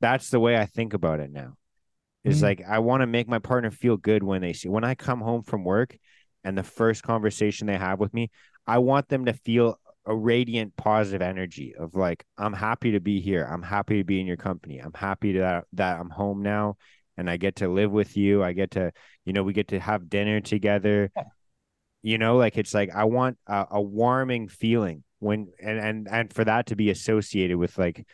That's 0.00 0.30
the 0.30 0.40
way 0.40 0.56
i 0.56 0.66
think 0.66 0.94
about 0.94 1.20
it 1.20 1.30
now. 1.30 1.54
Is 2.24 2.36
mm-hmm. 2.36 2.44
like 2.44 2.62
i 2.66 2.78
want 2.78 3.02
to 3.02 3.06
make 3.06 3.28
my 3.28 3.38
partner 3.38 3.70
feel 3.70 3.96
good 3.96 4.22
when 4.22 4.40
they 4.40 4.52
see 4.52 4.68
when 4.68 4.84
i 4.84 4.94
come 4.94 5.20
home 5.20 5.42
from 5.42 5.64
work 5.64 5.96
and 6.44 6.56
the 6.56 6.62
first 6.62 7.02
conversation 7.02 7.66
they 7.66 7.76
have 7.76 8.00
with 8.00 8.14
me 8.14 8.30
i 8.66 8.78
want 8.78 9.08
them 9.08 9.26
to 9.26 9.32
feel 9.34 9.78
a 10.06 10.14
radiant 10.14 10.76
positive 10.76 11.22
energy 11.22 11.74
of 11.78 11.94
like 11.94 12.24
i'm 12.38 12.52
happy 12.52 12.92
to 12.92 13.00
be 13.00 13.20
here 13.20 13.48
i'm 13.50 13.62
happy 13.62 13.98
to 13.98 14.04
be 14.04 14.20
in 14.20 14.26
your 14.26 14.36
company 14.36 14.78
i'm 14.78 14.92
happy 14.94 15.32
that 15.38 15.64
that 15.72 16.00
i'm 16.00 16.10
home 16.10 16.42
now 16.42 16.76
and 17.16 17.28
i 17.28 17.36
get 17.36 17.56
to 17.56 17.68
live 17.68 17.90
with 17.90 18.16
you 18.16 18.42
i 18.42 18.52
get 18.52 18.72
to 18.72 18.90
you 19.24 19.32
know 19.32 19.42
we 19.42 19.52
get 19.52 19.68
to 19.68 19.78
have 19.78 20.08
dinner 20.08 20.40
together 20.40 21.10
you 22.02 22.16
know 22.16 22.36
like 22.36 22.56
it's 22.56 22.72
like 22.72 22.90
i 22.94 23.04
want 23.04 23.36
a, 23.46 23.66
a 23.72 23.80
warming 23.80 24.48
feeling 24.48 25.04
when 25.18 25.48
and 25.62 25.78
and 25.78 26.08
and 26.10 26.32
for 26.32 26.44
that 26.44 26.66
to 26.66 26.76
be 26.76 26.88
associated 26.88 27.56
with 27.56 27.76
like 27.76 28.06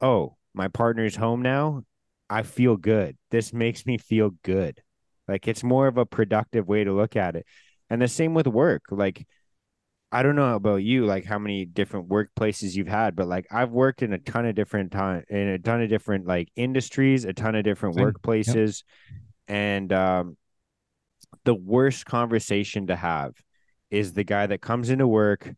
oh 0.00 0.36
my 0.54 0.68
partner's 0.68 1.16
home 1.16 1.42
now, 1.42 1.82
I 2.30 2.42
feel 2.42 2.76
good. 2.76 3.18
This 3.30 3.52
makes 3.52 3.84
me 3.84 3.98
feel 3.98 4.30
good. 4.42 4.80
Like 5.28 5.48
it's 5.48 5.64
more 5.64 5.88
of 5.88 5.98
a 5.98 6.06
productive 6.06 6.68
way 6.68 6.84
to 6.84 6.92
look 6.92 7.16
at 7.16 7.36
it. 7.36 7.44
And 7.90 8.00
the 8.00 8.08
same 8.08 8.34
with 8.34 8.46
work. 8.46 8.84
Like 8.90 9.26
I 10.12 10.22
don't 10.22 10.36
know 10.36 10.54
about 10.54 10.76
you, 10.76 11.06
like 11.06 11.24
how 11.24 11.38
many 11.38 11.64
different 11.64 12.08
workplaces 12.08 12.74
you've 12.74 12.86
had, 12.86 13.16
but 13.16 13.26
like 13.26 13.46
I've 13.50 13.70
worked 13.70 14.02
in 14.02 14.12
a 14.12 14.18
ton 14.18 14.46
of 14.46 14.54
different 14.54 14.92
time 14.92 15.24
in 15.28 15.48
a 15.48 15.58
ton 15.58 15.82
of 15.82 15.88
different 15.88 16.26
like 16.26 16.48
industries, 16.54 17.24
a 17.24 17.32
ton 17.32 17.56
of 17.56 17.64
different 17.64 17.96
same. 17.96 18.04
workplaces. 18.04 18.84
Yep. 19.48 19.56
And 19.56 19.92
um 19.92 20.36
the 21.44 21.54
worst 21.54 22.06
conversation 22.06 22.86
to 22.86 22.96
have 22.96 23.34
is 23.90 24.12
the 24.12 24.24
guy 24.24 24.46
that 24.46 24.60
comes 24.60 24.90
into 24.90 25.06
work. 25.06 25.52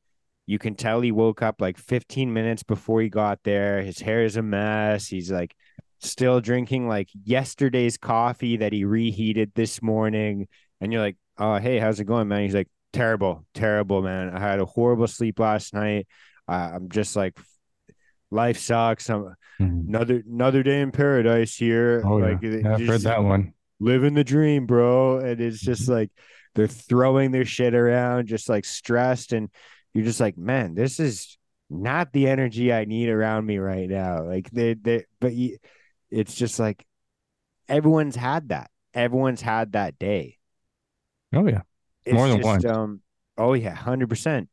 You 0.47 0.59
can 0.59 0.74
tell 0.74 1.01
he 1.01 1.12
woke 1.12 1.43
up 1.43 1.60
like 1.60 1.77
15 1.77 2.32
minutes 2.32 2.62
before 2.62 3.01
he 3.02 3.09
got 3.09 3.40
there. 3.44 3.82
His 3.82 4.01
hair 4.01 4.24
is 4.24 4.36
a 4.36 4.43
mess. 4.43 5.09
He's 5.09 5.31
like 5.31 5.55
still 6.01 6.40
drinking 6.40 6.89
like 6.89 7.09
yesterday's 7.24 7.97
coffee 7.97 8.59
that 8.59 8.73
he 8.73 8.85
reheated 8.85 9.52
this 9.55 9.82
morning. 9.82 10.48
And 10.81 10.93
you're 10.93 11.02
like, 11.02 11.16
oh, 11.39 11.56
hey, 11.56 11.78
how's 11.78 12.01
it 12.01 12.05
going, 12.05 12.28
man? 12.28 12.43
He's 12.43 12.55
like, 12.55 12.68
terrible, 12.97 13.44
terrible, 13.55 14.02
man. 14.02 14.31
I 14.31 14.40
had 14.40 14.60
a 14.60 14.64
horrible 14.64 15.06
sleep 15.06 15.39
last 15.39 15.74
night. 15.74 16.06
Uh, 16.48 16.70
I'm 16.74 16.89
just 16.89 17.16
like, 17.16 17.39
life 18.31 18.59
sucks. 18.59 19.09
I'm 19.10 19.35
mm-hmm. 19.60 19.89
another 19.89 20.23
another 20.28 20.62
day 20.62 20.81
in 20.81 20.93
paradise 20.93 21.55
here. 21.55 22.02
Oh, 22.05 22.16
like, 22.16 22.43
yeah. 22.43 22.56
yeah 22.62 22.74
I've 22.74 22.86
heard 22.86 23.02
that 23.02 23.23
one. 23.23 23.52
Living 23.78 24.14
the 24.14 24.24
dream, 24.24 24.66
bro. 24.66 25.18
And 25.18 25.40
it's 25.40 25.60
just 25.60 25.82
mm-hmm. 25.82 25.93
like 25.93 26.10
they're 26.55 26.66
throwing 26.66 27.31
their 27.31 27.44
shit 27.44 27.74
around, 27.74 28.27
just 28.28 28.48
like 28.48 28.64
stressed, 28.64 29.32
and 29.32 29.51
you're 29.93 30.05
just 30.05 30.20
like, 30.20 30.39
man, 30.39 30.74
this 30.74 30.98
is 30.98 31.36
not 31.68 32.12
the 32.12 32.28
energy 32.28 32.73
I 32.73 32.85
need 32.85 33.09
around 33.09 33.44
me 33.44 33.59
right 33.59 33.89
now. 33.89 34.24
Like 34.24 34.51
they, 34.51 34.74
they, 34.74 35.05
but 35.20 35.35
you, 35.35 35.59
it's 36.10 36.35
just 36.35 36.59
like 36.59 36.85
everyone's 37.68 38.16
had 38.16 38.48
that. 38.48 38.70
Everyone's 38.94 39.43
had 39.43 39.73
that 39.73 39.98
day. 39.98 40.39
Oh 41.35 41.47
yeah, 41.47 41.62
more 42.15 42.28
than 42.28 42.41
one. 42.41 42.66
Um, 42.66 43.01
oh 43.37 43.55
yeah, 43.55 43.74
hundred 43.74 44.09
percent. 44.09 44.49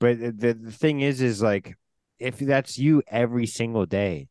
But 0.00 0.18
the 0.18 0.54
the 0.54 0.72
thing 0.72 1.00
is, 1.00 1.20
is 1.20 1.42
like 1.42 1.76
if 2.18 2.38
that's 2.38 2.78
you 2.78 3.02
every 3.08 3.46
single 3.46 3.86
day, 3.86 4.28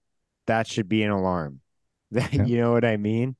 that 0.48 0.68
should 0.68 0.90
be 0.90 1.03
an 1.03 1.11
alarm. 1.11 1.61
That 2.14 2.34
yeah. 2.34 2.44
you 2.44 2.57
know 2.57 2.73
what 2.73 2.84
I 2.84 2.98
mean? 2.98 3.38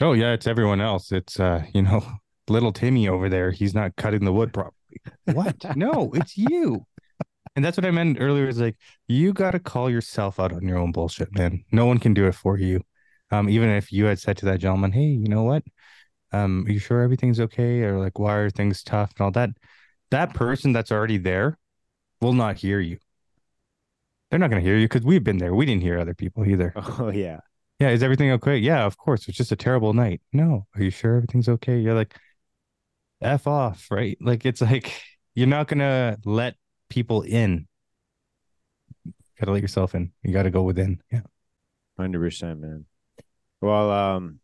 Oh 0.00 0.14
yeah, 0.14 0.32
it's 0.32 0.46
everyone 0.46 0.80
else. 0.80 1.12
It's 1.12 1.38
uh, 1.38 1.64
you 1.74 1.82
know, 1.82 2.02
little 2.48 2.72
Timmy 2.72 3.06
over 3.06 3.28
there. 3.28 3.50
He's 3.50 3.74
not 3.74 3.96
cutting 3.96 4.24
the 4.24 4.32
wood 4.32 4.50
properly. 4.50 4.72
What? 5.26 5.76
no, 5.76 6.10
it's 6.14 6.34
you. 6.38 6.86
And 7.54 7.62
that's 7.62 7.76
what 7.76 7.84
I 7.84 7.90
meant 7.90 8.16
earlier. 8.20 8.48
Is 8.48 8.58
like 8.58 8.76
you 9.08 9.34
got 9.34 9.50
to 9.50 9.58
call 9.58 9.90
yourself 9.90 10.40
out 10.40 10.54
on 10.54 10.66
your 10.66 10.78
own 10.78 10.90
bullshit, 10.90 11.36
man. 11.36 11.64
No 11.70 11.84
one 11.84 11.98
can 11.98 12.14
do 12.14 12.26
it 12.26 12.34
for 12.34 12.58
you. 12.58 12.80
Um, 13.30 13.50
even 13.50 13.68
if 13.68 13.92
you 13.92 14.06
had 14.06 14.18
said 14.18 14.38
to 14.38 14.46
that 14.46 14.60
gentleman, 14.60 14.92
"Hey, 14.92 15.02
you 15.02 15.28
know 15.28 15.42
what? 15.42 15.64
Um, 16.34 16.64
are 16.66 16.72
you 16.72 16.78
sure 16.78 17.02
everything's 17.02 17.40
okay?" 17.40 17.82
Or 17.82 17.98
like, 17.98 18.18
"Why 18.18 18.34
are 18.36 18.50
things 18.50 18.82
tough?" 18.82 19.12
and 19.18 19.24
all 19.24 19.30
that. 19.32 19.50
That 20.10 20.34
person 20.34 20.72
that's 20.72 20.92
already 20.92 21.18
there 21.18 21.58
will 22.20 22.34
not 22.34 22.56
hear 22.56 22.80
you. 22.80 22.98
They're 24.30 24.38
not 24.38 24.50
going 24.50 24.62
to 24.62 24.68
hear 24.68 24.78
you 24.78 24.86
because 24.86 25.04
we've 25.04 25.22
been 25.22 25.38
there. 25.38 25.54
We 25.54 25.66
didn't 25.66 25.82
hear 25.82 25.98
other 25.98 26.14
people 26.14 26.46
either. 26.46 26.72
Oh 26.98 27.10
yeah. 27.10 27.40
Yeah. 27.80 27.90
Is 27.90 28.02
everything 28.02 28.30
okay? 28.32 28.56
Yeah, 28.56 28.84
of 28.84 28.96
course. 28.96 29.28
It's 29.28 29.36
just 29.36 29.52
a 29.52 29.56
terrible 29.56 29.92
night. 29.92 30.22
No. 30.32 30.66
Are 30.74 30.82
you 30.82 30.90
sure 30.90 31.16
everything's 31.16 31.48
okay? 31.48 31.78
You're 31.78 31.94
like, 31.94 32.16
f 33.20 33.46
off, 33.46 33.88
right? 33.90 34.16
Like 34.20 34.44
it's 34.44 34.60
like 34.60 35.02
you're 35.34 35.46
not 35.46 35.68
gonna 35.68 36.18
let 36.24 36.56
people 36.88 37.22
in. 37.22 37.66
Gotta 39.38 39.52
let 39.52 39.62
yourself 39.62 39.94
in. 39.94 40.12
You 40.22 40.32
gotta 40.32 40.50
go 40.50 40.62
within. 40.62 41.00
Yeah. 41.10 41.22
Hundred 41.98 42.20
percent, 42.20 42.60
man. 42.60 42.86
Well, 43.60 43.90
um, 43.90 44.40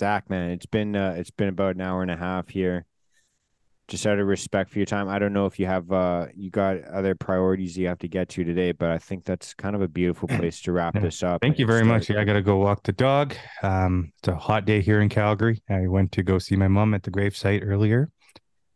Zak, 0.00 0.28
man, 0.28 0.50
it's 0.50 0.66
been 0.66 0.96
uh, 0.96 1.14
it's 1.16 1.30
been 1.30 1.48
about 1.48 1.76
an 1.76 1.80
hour 1.80 2.02
and 2.02 2.10
a 2.10 2.16
half 2.16 2.48
here. 2.48 2.86
Just 3.86 4.06
out 4.06 4.18
of 4.18 4.26
respect 4.26 4.70
for 4.70 4.78
your 4.78 4.86
time, 4.86 5.08
I 5.08 5.18
don't 5.18 5.34
know 5.34 5.44
if 5.44 5.58
you 5.58 5.66
have 5.66 5.92
uh 5.92 6.26
you 6.34 6.50
got 6.50 6.82
other 6.84 7.14
priorities 7.14 7.76
you 7.76 7.86
have 7.86 7.98
to 7.98 8.08
get 8.08 8.28
to 8.30 8.44
today, 8.44 8.72
but 8.72 8.90
I 8.90 8.98
think 8.98 9.24
that's 9.24 9.54
kind 9.54 9.76
of 9.76 9.82
a 9.82 9.88
beautiful 9.88 10.26
place 10.28 10.60
to 10.62 10.72
wrap 10.72 10.94
yeah. 10.94 11.02
this 11.02 11.22
up. 11.22 11.42
Thank 11.42 11.58
you 11.58 11.66
very 11.66 11.84
start. 11.84 12.00
much. 12.00 12.10
Yeah, 12.10 12.20
I 12.20 12.24
gotta 12.24 12.42
go 12.42 12.56
walk 12.56 12.82
the 12.82 12.92
dog. 12.92 13.34
Um, 13.62 14.12
it's 14.18 14.28
a 14.28 14.36
hot 14.36 14.64
day 14.64 14.80
here 14.80 15.00
in 15.00 15.08
Calgary. 15.08 15.62
I 15.68 15.86
went 15.86 16.12
to 16.12 16.22
go 16.22 16.38
see 16.38 16.56
my 16.56 16.68
mom 16.68 16.94
at 16.94 17.02
the 17.02 17.10
gravesite 17.10 17.62
earlier, 17.64 18.10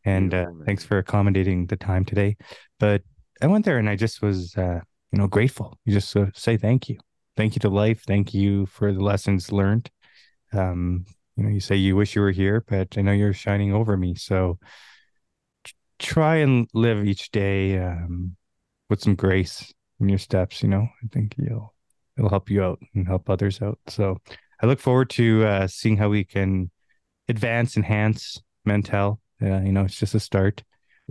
and 0.05 0.33
uh, 0.33 0.47
thanks 0.67 0.85
for 0.85 0.99
accommodating 0.99 1.67
the 1.67 1.77
time 1.77 2.05
today. 2.05 2.37
But 2.79 3.03
I 3.43 3.47
went 3.47 3.65
there 3.65 3.79
and 3.79 3.89
I 3.89 3.97
just 3.97 4.23
was, 4.23 4.55
uh, 4.57 4.81
you 5.13 5.19
know, 5.19 5.27
grateful. 5.27 5.79
You 5.85 5.95
just 5.95 6.15
uh, 6.17 6.27
say 6.35 6.57
thank 6.59 6.89
you, 6.89 6.99
thank 7.37 7.57
you 7.57 7.61
to 7.61 7.71
life, 7.71 8.05
thank 8.07 8.35
you 8.35 8.67
for 8.67 8.93
the 8.93 9.01
lessons 9.01 9.51
learned. 9.51 9.91
Um, 10.53 11.05
you 11.37 11.45
know, 11.45 11.51
you 11.51 11.61
say 11.61 11.77
you 11.77 11.97
wish 11.97 12.15
you 12.15 12.23
were 12.23 12.31
here, 12.31 12.65
but 12.67 12.97
I 12.99 13.03
know 13.03 13.13
you're 13.13 13.33
shining 13.33 13.73
over 13.73 13.97
me. 13.97 14.15
So 14.15 14.59
try 15.99 16.37
and 16.37 16.69
live 16.75 17.07
each 17.07 17.31
day 17.31 17.79
um, 17.79 18.37
with 18.89 19.01
some 19.01 19.15
grace 19.15 19.73
in 20.01 20.09
your 20.09 20.19
steps. 20.19 20.63
You 20.63 20.69
know, 20.69 20.89
I 21.03 21.07
think 21.13 21.35
you'll 21.39 21.75
it'll 22.17 22.31
help 22.31 22.51
you 22.51 22.63
out 22.63 22.81
and 22.95 23.07
help 23.07 23.31
others 23.31 23.63
out. 23.63 23.79
So 23.87 24.19
I 24.61 24.67
look 24.67 24.81
forward 24.81 25.11
to 25.11 25.45
uh, 25.47 25.67
seeing 25.69 25.97
how 25.97 26.09
we 26.09 26.25
can 26.25 26.71
advance, 27.29 27.77
enhance 27.77 28.43
Mentell. 28.67 29.19
Uh, 29.41 29.61
you 29.61 29.73
know, 29.73 29.85
it's 29.85 29.99
just 29.99 30.15
a 30.15 30.21
start. 30.21 30.65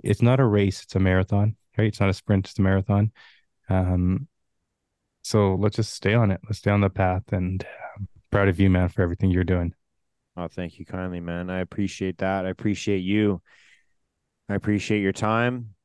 It's 0.04 0.22
not 0.22 0.40
a 0.40 0.46
race; 0.46 0.84
it's 0.84 0.96
a 0.96 1.00
marathon. 1.00 1.56
Right? 1.78 1.88
It's 1.88 2.00
not 2.00 2.10
a 2.10 2.14
sprint; 2.14 2.50
it's 2.50 2.60
a 2.60 2.62
marathon. 2.62 3.12
Um, 3.70 4.28
so 5.24 5.56
let's 5.56 5.76
just 5.76 5.94
stay 5.94 6.14
on 6.14 6.32
it. 6.32 6.40
Let's 6.46 6.60
stay 6.60 6.72
on 6.72 6.82
the 6.82 6.90
path. 6.90 7.32
And 7.32 7.66
um, 7.98 8.08
proud 8.32 8.48
of 8.48 8.60
you, 8.60 8.70
man, 8.70 8.90
for 8.90 9.02
everything 9.02 9.32
you're 9.32 9.44
doing. 9.44 9.74
Oh, 10.36 10.48
thank 10.48 10.78
you 10.80 10.86
kindly, 10.86 11.20
man. 11.20 11.49
I 11.49 11.60
appreciate 11.60 12.20
that. 12.20 12.45
I 12.45 12.49
appreciate 12.49 12.99
you. 12.99 13.41
I 14.49 14.56
appreciate 14.56 15.02
your 15.02 15.14
time 15.14 15.76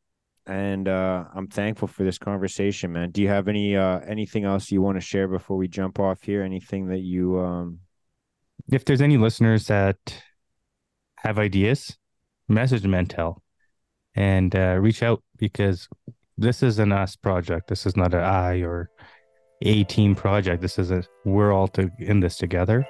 and 0.47 0.89
uh, 0.89 1.25
I'm 1.35 1.47
thankful 1.47 1.89
for 1.89 2.03
this 2.05 2.19
conversation, 2.19 2.93
man. 2.93 3.11
Do 3.11 3.23
you 3.23 3.29
have 3.29 3.49
any 3.49 3.77
uh, 3.77 4.01
anything 4.01 4.45
else 4.45 4.71
you 4.71 4.83
want 4.83 4.97
to 4.97 5.01
share 5.01 5.29
before 5.29 5.57
we 5.57 5.69
jump 5.69 6.01
off 6.01 6.23
here? 6.23 6.43
Anything 6.43 6.89
that 6.89 7.01
you 7.01 7.39
um 7.39 7.79
if 8.71 8.85
there's 8.85 9.01
any 9.01 9.17
listeners 9.17 9.67
that 9.67 10.23
have 11.19 11.39
ideas, 11.39 11.97
message 12.49 12.83
Mentell 12.83 13.37
and 14.15 14.55
uh, 14.55 14.77
reach 14.81 15.03
out 15.03 15.23
because 15.37 15.89
this 16.37 16.63
is 16.63 16.79
an 16.79 16.93
us 16.93 17.15
project. 17.17 17.69
This 17.69 17.87
is 17.87 17.97
not 17.97 18.15
an 18.15 18.23
I 18.23 18.63
or 18.63 18.91
a 19.63 19.85
team 19.85 20.15
project. 20.15 20.61
This 20.61 20.79
is 20.79 20.91
a 20.91 21.05
we're 21.25 21.53
all 21.53 21.69
to 21.69 21.91
in 21.99 22.21
this 22.21 22.37
together. 22.37 22.87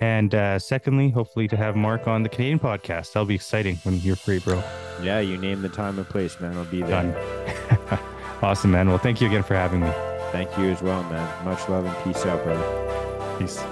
And 0.00 0.34
uh, 0.34 0.58
secondly, 0.58 1.10
hopefully 1.10 1.46
to 1.46 1.56
have 1.56 1.76
Mark 1.76 2.08
on 2.08 2.24
the 2.24 2.28
Canadian 2.28 2.58
podcast. 2.58 3.12
That'll 3.12 3.24
be 3.24 3.36
exciting 3.36 3.76
when 3.84 4.00
you're 4.00 4.16
free, 4.16 4.40
bro. 4.40 4.62
Yeah, 5.00 5.20
you 5.20 5.38
name 5.38 5.62
the 5.62 5.68
time 5.68 5.98
and 5.98 6.08
place, 6.08 6.40
man. 6.40 6.56
I'll 6.56 6.64
be 6.64 6.80
there. 6.80 6.90
Done. 6.90 7.98
awesome, 8.42 8.72
man. 8.72 8.88
Well, 8.88 8.98
thank 8.98 9.20
you 9.20 9.28
again 9.28 9.44
for 9.44 9.54
having 9.54 9.80
me. 9.80 9.90
Thank 10.32 10.56
you 10.58 10.70
as 10.70 10.82
well, 10.82 11.04
man. 11.04 11.44
Much 11.44 11.68
love 11.68 11.84
and 11.84 12.04
peace 12.04 12.26
out, 12.26 12.42
brother. 12.42 13.38
Peace. 13.38 13.62